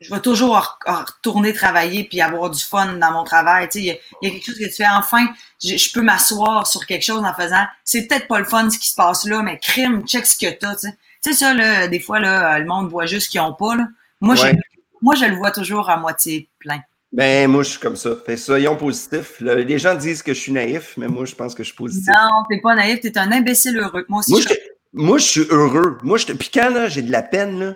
je 0.03 0.12
vais 0.12 0.20
toujours 0.20 0.79
retourner 0.85 1.53
travailler 1.53 2.05
puis 2.05 2.20
avoir 2.20 2.51
du 2.51 2.61
fun 2.61 2.95
dans 2.95 3.12
mon 3.12 3.23
travail. 3.24 3.69
Tu 3.69 3.79
sais, 3.79 4.01
il 4.20 4.27
y, 4.27 4.31
a 4.31 4.31
quelque 4.33 4.45
chose 4.45 4.59
que 4.59 4.65
tu 4.65 4.73
fais. 4.73 4.87
Enfin, 4.89 5.29
je, 5.62 5.93
peux 5.93 6.03
m'asseoir 6.03 6.66
sur 6.66 6.87
quelque 6.87 7.05
chose 7.05 7.23
en 7.23 7.33
faisant. 7.35 7.65
C'est 7.85 8.09
peut-être 8.09 8.27
pas 8.27 8.41
le 8.41 8.45
fun 8.45 8.69
ce 8.69 8.81
qui 8.81 8.89
se 8.89 8.95
passe 8.97 9.24
là, 9.27 9.43
mais 9.43 9.59
crime, 9.59 10.05
check 10.05 10.27
ce 10.27 10.37
que 10.37 10.51
t'as. 10.51 10.74
Tu 10.74 10.89
sais, 10.89 10.99
tu 11.23 11.33
sais 11.33 11.39
ça 11.39 11.55
là, 11.55 11.87
des 11.87 12.01
fois 12.01 12.19
là, 12.19 12.59
le 12.59 12.66
monde 12.66 12.91
voit 12.91 13.07
juste 13.07 13.31
qu'ils 13.31 13.41
ont 13.41 13.55
pas 13.55 13.77
là. 13.77 13.87
Moi, 14.23 14.36
je, 14.36 14.47
moi, 15.03 15.15
je 15.16 15.27
le 15.27 15.36
vois 15.36 15.51
toujours 15.51 15.90
à 15.90 15.97
moitié 15.97 16.49
plein. 16.59 16.81
Ben, 17.12 17.51
moi, 17.51 17.62
je 17.62 17.70
suis 17.70 17.81
comme 17.81 17.97
ça. 17.97 18.16
Fait 18.24 18.39
soyons 18.39 18.77
positifs. 18.77 19.40
les 19.40 19.78
gens 19.78 19.94
disent 19.94 20.23
que 20.23 20.32
je 20.32 20.40
suis 20.40 20.53
naïf, 20.53 20.94
mais 20.97 21.09
moi, 21.09 21.27
je 21.27 21.35
pense 21.35 21.55
que 21.55 21.62
je 21.62 21.69
suis 21.69 21.77
positif. 21.77 22.09
Non, 22.09 22.44
t'es 22.49 22.61
pas 22.61 22.74
naïf, 22.74 23.01
t'es 23.01 23.19
un 23.19 23.31
imbécile 23.31 23.78
heureux. 23.78 24.07
Moi 24.09 24.20
aussi. 24.20 24.31
Moi, 24.31 24.40
je, 24.40 24.55
moi, 24.94 25.19
je 25.19 25.24
suis 25.24 25.47
heureux. 25.51 25.99
Moi, 26.03 26.16
je 26.16 26.27
Puis 26.32 26.51
quand 26.55 26.86
j'ai 26.89 27.03
de 27.03 27.12
la 27.12 27.23
peine, 27.23 27.59
là, 27.59 27.74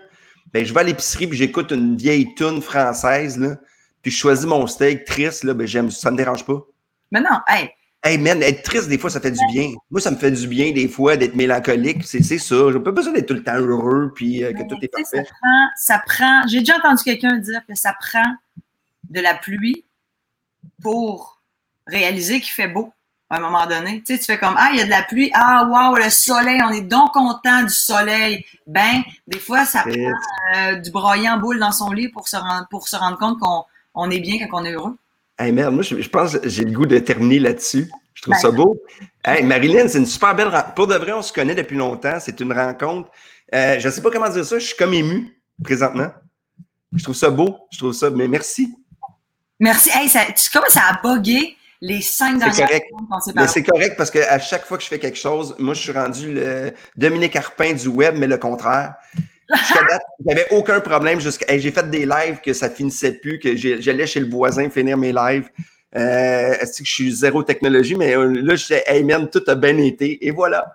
ben, 0.53 0.65
je 0.65 0.73
vais 0.73 0.81
à 0.81 0.85
l'épicerie 0.85 1.27
puis 1.27 1.37
j'écoute 1.37 1.71
une 1.73 1.97
vieille 1.97 2.35
tune 2.35 2.63
française, 2.63 3.39
là, 3.39 3.57
puis 4.01 4.11
je 4.11 4.17
choisis 4.17 4.47
mon 4.47 4.67
steak 4.67 5.05
triste, 5.05 5.45
là, 5.45 5.53
ben, 5.53 5.67
j'aime, 5.67 5.91
ça 5.91 6.11
me 6.11 6.17
dérange 6.17 6.47
pas. 6.47 6.63
Mais 7.11 7.21
non, 7.21 7.41
hey. 7.49 7.71
Hey, 8.07 8.19
man, 8.19 8.41
être 8.41 8.63
triste, 8.63 8.89
des 8.89 8.99
fois, 8.99 9.11
ça 9.11 9.21
fait 9.21 9.33
du 9.33 9.45
bien. 9.53 9.73
Moi, 9.91 10.01
ça 10.01 10.13
me 10.13 10.17
fait 10.17 10.31
du 10.31 10.47
bien, 10.47 10.71
des 10.71 10.87
fois, 10.87 11.17
d'être 11.17 11.35
mélancolique. 11.35 12.05
C'est, 12.05 12.23
ça. 12.23 12.73
J'ai 12.73 12.79
pas 12.79 12.93
besoin 12.93 13.13
d'être 13.13 13.27
tout 13.27 13.35
le 13.35 13.43
temps 13.43 13.57
heureux 13.57 14.13
puis 14.15 14.45
euh, 14.45 14.53
que 14.53 14.63
tout 14.63 14.77
est 14.81 14.87
parfait. 14.87 15.25
Ça 15.25 15.33
prend, 15.41 15.69
ça 15.77 15.99
prend, 16.07 16.47
j'ai 16.47 16.61
déjà 16.61 16.77
entendu 16.77 17.03
quelqu'un 17.03 17.37
dire 17.39 17.63
que 17.67 17.75
ça 17.75 17.97
prend 17.99 18.37
de 19.11 19.21
la 19.21 19.35
pluie 19.35 19.85
pour 20.81 21.41
réaliser 21.89 22.41
qu'il 22.41 22.53
fait 22.53 22.69
beau 22.69 22.93
à 23.29 23.39
un 23.39 23.41
moment 23.41 23.67
donné. 23.67 24.05
Tu 24.07 24.15
sais, 24.15 24.21
tu 24.21 24.27
fais 24.27 24.39
comme 24.39 24.55
Ah, 24.57 24.69
il 24.73 24.79
y 24.79 24.83
a 24.83 24.85
de 24.85 24.91
la 24.91 25.03
pluie, 25.03 25.33
ah 25.35 25.69
wow, 25.69 25.97
le 25.97 26.09
soleil, 26.09 26.61
on 26.63 26.71
est 26.71 26.83
donc 26.83 27.13
content 27.13 27.65
du 27.65 27.75
soleil. 27.75 28.45
Ben, 28.69 29.03
des 29.27 29.41
fois, 29.41 29.65
ça 29.65 29.83
prend 29.83 30.57
euh, 30.57 30.77
du 30.77 30.93
broyant 30.93 31.39
boule 31.39 31.59
dans 31.59 31.73
son 31.73 31.91
lit 31.91 32.09
pour 32.09 32.29
se 32.29 32.37
rendre, 32.37 32.69
pour 32.71 32.87
se 32.87 32.95
rendre 32.95 33.19
compte 33.19 33.41
qu'on 33.41 33.65
on 33.95 34.11
est 34.11 34.21
bien 34.21 34.47
quand 34.47 34.63
on 34.63 34.65
est 34.65 34.75
heureux. 34.75 34.97
Hey 35.39 35.53
merde, 35.53 35.75
moi 35.75 35.83
je, 35.83 36.09
pense 36.09 36.39
que 36.39 36.49
j'ai 36.49 36.65
le 36.65 36.73
goût 36.73 36.87
de 36.87 36.99
terminer 36.99 37.39
là-dessus. 37.39 37.91
Je 38.15 38.23
trouve 38.23 38.37
ça 38.37 38.51
ben. 38.51 38.57
beau. 38.57 38.83
Hey, 39.23 39.43
Marilyn, 39.43 39.87
c'est 39.89 39.99
une 39.99 40.07
super 40.07 40.35
belle 40.35 40.49
rencontre. 40.49 40.75
Pour 40.75 40.87
de 40.87 40.95
vrai, 40.95 41.13
on 41.13 41.21
se 41.21 41.33
connaît 41.33 41.55
depuis 41.55 41.77
longtemps. 41.77 42.19
C'est 42.21 42.41
une 42.41 42.53
rencontre. 42.53 43.11
Euh, 43.55 43.79
je 43.79 43.87
ne 43.87 43.93
sais 43.93 44.01
pas 44.01 44.11
comment 44.11 44.31
dire 44.31 44.45
ça. 44.45 44.59
Je 44.59 44.67
suis 44.67 44.77
comme 44.77 44.95
ému 44.95 45.39
présentement. 45.63 46.09
Je 46.95 47.03
trouve 47.03 47.15
ça 47.15 47.29
beau. 47.29 47.59
Je 47.71 47.79
trouve 47.79 47.93
ça. 47.93 48.09
Mais 48.09 48.29
merci. 48.29 48.75
Merci. 49.61 49.91
Hey, 49.93 50.09
ça, 50.09 50.21
tu 50.35 50.51
commences 50.51 50.73
ça 50.73 50.83
a 50.89 51.01
bugué 51.03 51.57
les 51.83 52.01
cinq 52.01 52.39
dernières 52.39 52.67
correct. 52.67 52.87
Mais 53.35 53.47
c'est 53.49 53.63
correct 53.63 53.97
parce 53.99 54.11
qu'à 54.11 54.39
chaque 54.39 54.65
fois 54.65 54.79
que 54.79 54.85
je 54.85 54.89
fais 54.89 54.99
quelque 54.99 55.19
chose, 55.19 55.55
moi, 55.59 55.75
je 55.75 55.83
suis 55.83 55.93
rendu 55.93 56.33
le 56.33 56.73
Dominique 56.97 57.37
Arpin 57.37 57.75
du 57.75 57.89
web, 57.89 58.17
mais 58.17 58.27
le 58.27 58.39
contraire. 58.39 58.95
J'avais 60.27 60.47
aucun 60.51 60.81
problème 60.81 61.21
jusqu'à. 61.21 61.57
j'ai 61.59 61.71
fait 61.71 61.89
des 61.89 62.07
lives 62.07 62.41
que 62.45 62.53
ça 62.53 62.69
finissait 62.69 63.13
plus, 63.13 63.39
que 63.39 63.57
j'allais 63.57 64.07
chez 64.07 64.21
le 64.21 64.29
voisin 64.29 64.69
finir 64.71 64.97
mes 64.97 65.13
lives. 65.13 65.49
Euh, 65.95 66.53
Est-ce 66.61 66.83
que 66.83 66.87
je 66.87 66.93
suis 66.93 67.13
zéro 67.13 67.43
technologie, 67.43 67.95
mais 67.95 68.15
euh, 68.15 68.27
là, 68.43 68.55
je 68.57 68.75
hey 68.87 69.03
man, 69.03 69.31
tout 69.31 69.43
a 69.47 69.55
bien 69.55 69.79
été, 69.79 70.27
et 70.27 70.31
voilà. 70.31 70.75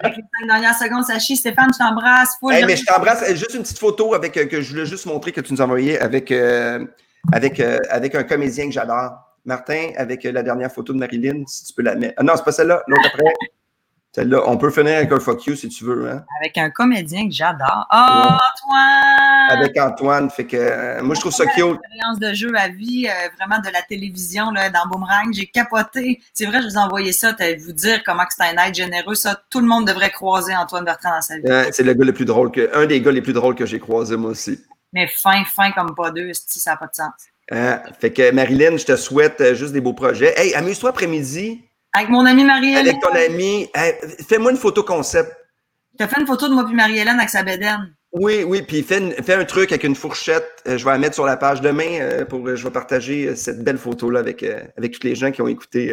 Avec 0.00 0.16
les 0.16 0.22
cinq 0.40 0.46
dernières 0.48 0.74
secondes, 0.74 1.04
Sachi, 1.04 1.36
Stéphane, 1.36 1.70
je 1.72 1.78
t'embrasse. 1.78 2.36
Hey, 2.50 2.64
mais 2.64 2.76
je 2.76 2.84
t'embrasse. 2.84 3.28
Juste 3.34 3.54
une 3.54 3.62
petite 3.62 3.78
photo 3.78 4.14
avec 4.14 4.36
euh, 4.36 4.46
que 4.46 4.60
je 4.60 4.70
voulais 4.70 4.86
juste 4.86 5.06
montrer 5.06 5.30
que 5.30 5.40
tu 5.40 5.52
nous 5.52 5.60
as 5.60 5.64
envoyé 5.64 5.98
avec, 6.00 6.32
euh, 6.32 6.84
avec, 7.32 7.60
avec 7.60 8.14
un 8.14 8.24
comédien 8.24 8.66
que 8.66 8.72
j'adore. 8.72 9.22
Martin, 9.44 9.90
avec 9.96 10.24
la 10.24 10.42
dernière 10.42 10.72
photo 10.72 10.92
de 10.92 10.98
Marilyn, 10.98 11.44
si 11.46 11.66
tu 11.66 11.74
peux 11.74 11.82
la 11.82 11.94
mettre. 11.94 12.14
Ah 12.16 12.24
non, 12.24 12.32
c'est 12.34 12.44
pas 12.44 12.50
celle-là, 12.50 12.82
l'autre 12.88 13.06
après. 13.06 13.32
Celle-là, 14.12 14.42
on 14.46 14.56
peut 14.56 14.70
finir 14.70 14.96
avec 14.96 15.12
un 15.12 15.20
fuck 15.20 15.44
you 15.44 15.54
si 15.54 15.68
tu 15.68 15.84
veux. 15.84 16.10
Hein? 16.10 16.24
Avec 16.40 16.56
un 16.56 16.70
comédien 16.70 17.28
que 17.28 17.34
j'adore. 17.34 17.86
Oh, 17.92 17.96
Antoine! 17.96 19.50
Avec 19.50 19.78
Antoine, 19.78 20.30
fait 20.30 20.46
que 20.46 20.56
euh, 20.56 21.02
moi 21.02 21.14
je 21.14 21.20
trouve 21.20 21.32
ça 21.32 21.44
cute. 21.44 21.78
Expérience 21.84 22.18
de 22.18 22.32
jeu 22.32 22.52
à 22.56 22.68
vie, 22.68 23.06
euh, 23.06 23.28
vraiment 23.36 23.60
de 23.60 23.70
la 23.70 23.82
télévision 23.82 24.50
là, 24.52 24.70
dans 24.70 24.86
Boomerang, 24.88 25.32
j'ai 25.32 25.46
capoté. 25.46 26.20
C'est 26.32 26.46
vrai, 26.46 26.62
je 26.62 26.68
vous 26.68 26.74
ai 26.74 26.78
envoyé 26.78 27.12
ça, 27.12 27.36
vous 27.64 27.72
dire 27.72 28.02
comment 28.04 28.24
c'est 28.30 28.44
un 28.44 28.66
être 28.66 28.74
généreux? 28.74 29.14
Ça, 29.14 29.38
tout 29.50 29.60
le 29.60 29.66
monde 29.66 29.86
devrait 29.86 30.10
croiser 30.10 30.56
Antoine 30.56 30.84
Bertrand 30.84 31.14
dans 31.14 31.20
sa 31.20 31.36
vie. 31.36 31.70
c'est 31.72 31.82
le 31.82 31.92
gars 31.92 32.04
le 32.04 32.14
plus 32.14 32.24
drôle 32.24 32.50
que, 32.50 32.74
un 32.74 32.86
des 32.86 33.00
gars 33.02 33.12
les 33.12 33.22
plus 33.22 33.34
drôles 33.34 33.54
que 33.54 33.66
j'ai 33.66 33.80
croisé 33.80 34.16
moi 34.16 34.30
aussi. 34.30 34.58
Mais 34.92 35.08
fin, 35.08 35.44
fin 35.44 35.72
comme 35.72 35.94
pas 35.94 36.10
deux, 36.10 36.32
ça 36.32 36.70
n'a 36.70 36.76
pas 36.78 36.86
de 36.86 36.94
sens. 36.94 37.12
Fait 38.00 38.12
que 38.12 38.30
Marilyn, 38.32 38.76
je 38.76 38.86
te 38.86 38.96
souhaite 38.96 39.40
euh, 39.40 39.54
juste 39.54 39.72
des 39.72 39.80
beaux 39.80 39.92
projets. 39.92 40.34
Hey, 40.36 40.54
amuse-toi 40.54 40.90
après-midi. 40.90 41.62
Avec 41.96 42.10
mon 42.10 42.26
amie 42.26 42.44
Marie-Hélène. 42.44 42.88
Avec 42.88 43.00
ton 43.00 43.08
amie. 43.08 43.70
Hey, 43.74 43.94
Fais-moi 44.28 44.50
une 44.50 44.58
photo 44.58 44.82
concept. 44.82 45.34
Tu 45.98 46.04
as 46.04 46.08
fait 46.08 46.20
une 46.20 46.26
photo 46.26 46.46
de 46.46 46.52
moi 46.52 46.66
puis 46.66 46.74
Marie-Hélène 46.74 47.16
avec 47.16 47.30
sa 47.30 47.42
bédaine. 47.42 47.94
Oui, 48.12 48.44
oui, 48.46 48.60
puis 48.60 48.82
fais, 48.82 49.00
fais, 49.22 49.34
un 49.34 49.46
truc 49.46 49.72
avec 49.72 49.82
une 49.82 49.94
fourchette. 49.94 50.62
Euh, 50.68 50.76
je 50.76 50.84
vais 50.84 50.90
la 50.90 50.98
mettre 50.98 51.14
sur 51.14 51.24
la 51.24 51.38
page 51.38 51.62
demain 51.62 52.00
euh, 52.00 52.24
pour 52.26 52.54
je 52.54 52.62
vais 52.62 52.70
partager 52.70 53.34
cette 53.34 53.64
belle 53.64 53.78
photo-là 53.78 54.20
avec, 54.20 54.44
avec 54.76 54.92
tous 54.92 55.06
les 55.06 55.14
gens 55.14 55.30
qui 55.30 55.40
ont 55.40 55.48
écouté. 55.48 55.90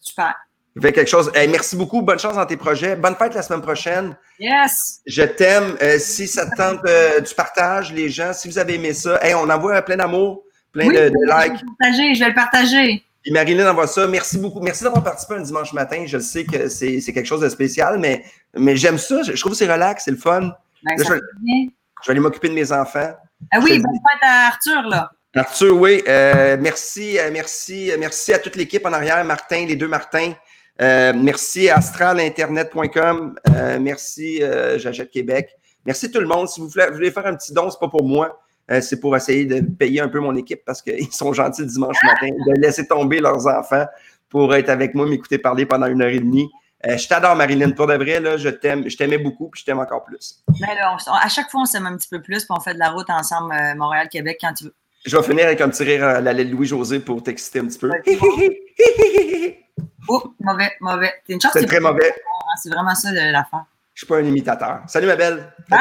Super. 0.00 0.34
Fais 0.80 0.92
quelque 0.92 1.10
chose. 1.10 1.30
Hey, 1.36 1.46
merci 1.46 1.76
beaucoup. 1.76 2.02
Bonne 2.02 2.18
chance 2.18 2.34
dans 2.34 2.46
tes 2.46 2.56
projets. 2.56 2.96
Bonne 2.96 3.14
fête 3.14 3.34
la 3.34 3.42
semaine 3.42 3.62
prochaine. 3.62 4.16
Yes. 4.40 5.02
Je 5.06 5.22
t'aime. 5.22 5.76
si 5.98 6.26
ça 6.26 6.46
te 6.46 6.56
tente 6.56 6.82
du 7.24 7.34
partage, 7.34 7.92
les 7.92 8.08
gens, 8.08 8.32
si 8.32 8.48
vous 8.48 8.58
avez 8.58 8.74
aimé 8.74 8.92
ça, 8.92 9.24
hey, 9.24 9.34
on 9.34 9.48
envoie 9.48 9.80
plein 9.82 9.96
d'amour 9.96 10.42
plein 10.72 10.88
de, 10.88 11.12
likes. 11.26 11.60
Je 11.80 12.18
vais, 12.18 12.28
le 12.28 12.34
partager. 12.34 13.04
Et 13.24 13.30
Marilyn 13.30 13.70
envoie 13.70 13.86
ça. 13.86 14.06
Merci 14.06 14.38
beaucoup. 14.38 14.60
Merci 14.60 14.84
d'avoir 14.84 15.02
participé 15.02 15.34
un 15.34 15.42
dimanche 15.42 15.72
matin. 15.72 16.04
Je 16.06 16.18
sais 16.18 16.44
que 16.44 16.68
c'est 16.68 17.00
quelque 17.00 17.26
chose 17.26 17.40
de 17.40 17.48
spécial, 17.48 17.98
mais, 17.98 18.24
mais 18.54 18.76
j'aime 18.76 18.98
ça. 18.98 19.22
Je, 19.22 19.38
trouve 19.38 19.52
que 19.52 19.58
c'est 19.58 19.72
relax, 19.72 20.04
c'est 20.04 20.10
le 20.10 20.16
fun. 20.16 20.52
Ben, 20.84 20.96
je, 20.98 21.12
vais, 21.12 21.20
je, 21.20 22.06
vais, 22.06 22.10
aller 22.10 22.20
m'occuper 22.20 22.48
de 22.48 22.54
mes 22.54 22.72
enfants. 22.72 23.12
Ah 23.52 23.58
oui, 23.62 23.78
bonne 23.78 23.94
fête 23.94 24.22
à 24.22 24.48
Arthur, 24.48 24.88
là. 24.88 25.10
Arthur, 25.34 25.76
oui. 25.76 26.02
Euh, 26.08 26.56
merci, 26.60 27.18
euh, 27.18 27.30
merci, 27.32 27.90
euh, 27.90 27.96
merci 27.98 28.34
à 28.34 28.38
toute 28.38 28.56
l'équipe 28.56 28.84
en 28.84 28.92
arrière, 28.92 29.24
Martin, 29.24 29.64
les 29.66 29.76
deux 29.76 29.88
Martins. 29.88 30.34
merci 30.78 31.70
à 31.70 31.76
astralinternet.com. 31.76 33.36
merci, 33.80 34.42
J'achète 34.76 35.10
Québec. 35.10 35.48
Merci 35.86 36.10
tout 36.10 36.20
le 36.20 36.26
monde. 36.26 36.48
Si 36.48 36.60
vous 36.60 36.68
voulez 36.68 37.10
faire 37.10 37.26
un 37.26 37.34
petit 37.34 37.52
don, 37.52 37.70
c'est 37.70 37.80
pas 37.80 37.88
pour 37.88 38.04
moi. 38.04 38.40
Euh, 38.72 38.80
c'est 38.80 38.98
pour 38.98 39.14
essayer 39.14 39.44
de 39.44 39.60
payer 39.60 40.00
un 40.00 40.08
peu 40.08 40.18
mon 40.18 40.34
équipe 40.34 40.64
parce 40.64 40.82
qu'ils 40.82 41.12
sont 41.12 41.32
gentils 41.32 41.62
le 41.62 41.68
dimanche 41.68 41.96
matin, 42.04 42.28
de 42.28 42.60
laisser 42.60 42.86
tomber 42.86 43.20
leurs 43.20 43.46
enfants 43.46 43.86
pour 44.28 44.54
être 44.54 44.70
avec 44.70 44.94
moi, 44.94 45.06
m'écouter 45.06 45.38
parler 45.38 45.66
pendant 45.66 45.86
une 45.86 46.00
heure 46.00 46.08
et 46.08 46.20
demie. 46.20 46.50
Euh, 46.86 46.96
je 46.96 47.06
t'adore, 47.06 47.36
Marilyn. 47.36 47.70
Pour 47.72 47.86
de 47.86 47.94
vrai, 47.94 48.18
là, 48.18 48.36
je 48.36 48.48
t'aime, 48.48 48.88
je 48.88 48.96
t'aimais 48.96 49.18
beaucoup, 49.18 49.48
puis 49.50 49.60
je 49.60 49.66
t'aime 49.66 49.78
encore 49.78 50.02
plus. 50.04 50.42
Mais 50.60 50.74
là, 50.74 50.96
à 51.22 51.28
chaque 51.28 51.50
fois, 51.50 51.60
on 51.62 51.64
s'aime 51.64 51.86
un 51.86 51.96
petit 51.96 52.08
peu 52.08 52.20
plus, 52.20 52.44
puis 52.44 52.56
on 52.56 52.60
fait 52.60 52.74
de 52.74 52.78
la 52.78 52.90
route 52.90 53.08
ensemble, 53.10 53.54
euh, 53.54 53.74
Montréal-Québec, 53.76 54.38
quand 54.40 54.54
tu 54.54 54.64
veux. 54.64 54.74
Je 55.04 55.16
vais 55.16 55.22
finir 55.22 55.46
avec 55.46 55.60
un 55.60 55.68
petit 55.68 55.84
rire 55.84 56.04
à 56.04 56.20
la 56.20 56.32
Louis-José 56.32 57.00
pour 57.00 57.22
t'exciter 57.22 57.58
un 57.58 57.66
petit 57.66 57.78
peu. 57.78 57.90
oh, 60.08 60.34
mauvais, 60.40 60.72
mauvais. 60.80 61.12
C'est 61.26 61.32
une 61.34 61.40
chance. 61.40 61.52
C'est 61.54 61.66
très 61.66 61.80
mauvais. 61.80 62.08
Hein, 62.08 62.56
c'est 62.60 62.70
vraiment 62.70 62.94
ça 62.94 63.10
l'affaire. 63.12 63.64
Je 63.94 64.00
suis 64.00 64.06
pas 64.06 64.18
un 64.18 64.24
imitateur. 64.24 64.82
Salut, 64.86 65.08
ma 65.08 65.16
belle. 65.16 65.52
Bye. 65.68 65.80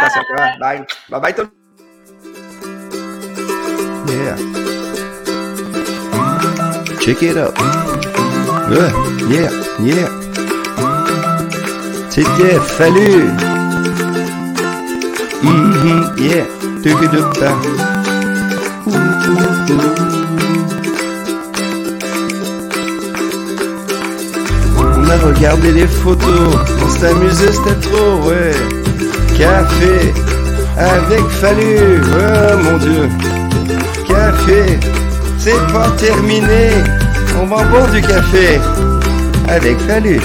Bye. 0.60 0.86
Bye 1.10 1.22
bye, 1.22 1.36
tout 1.36 1.61
Yeah. 4.22 4.36
Check 7.02 7.24
it 7.24 7.38
out. 7.38 7.54
Uh, 7.58 8.92
yeah, 9.34 9.50
yeah. 9.82 10.10
C'était 12.10 12.60
fallu. 12.78 13.32
Mm 15.42 15.74
-hmm, 15.74 16.02
yeah. 16.20 16.46
On 24.78 25.10
a 25.10 25.18
regardé 25.18 25.72
les 25.72 25.88
photos, 25.88 26.56
on 26.84 26.90
s'amusait, 26.90 27.54
c'était 27.54 27.80
trop, 27.88 28.14
ouais. 28.28 28.54
Café 29.38 30.14
avec 30.78 31.28
Fallu, 31.30 32.02
oh 32.02 32.58
mon 32.64 32.78
dieu 32.78 33.10
C'est 35.38 35.74
pas 35.74 35.90
terminé. 35.98 36.70
On 37.42 37.46
va 37.46 37.64
boire 37.64 37.90
du 37.92 38.02
café. 38.02 38.60
Avec 39.48 39.78
Fallu. 39.80 40.20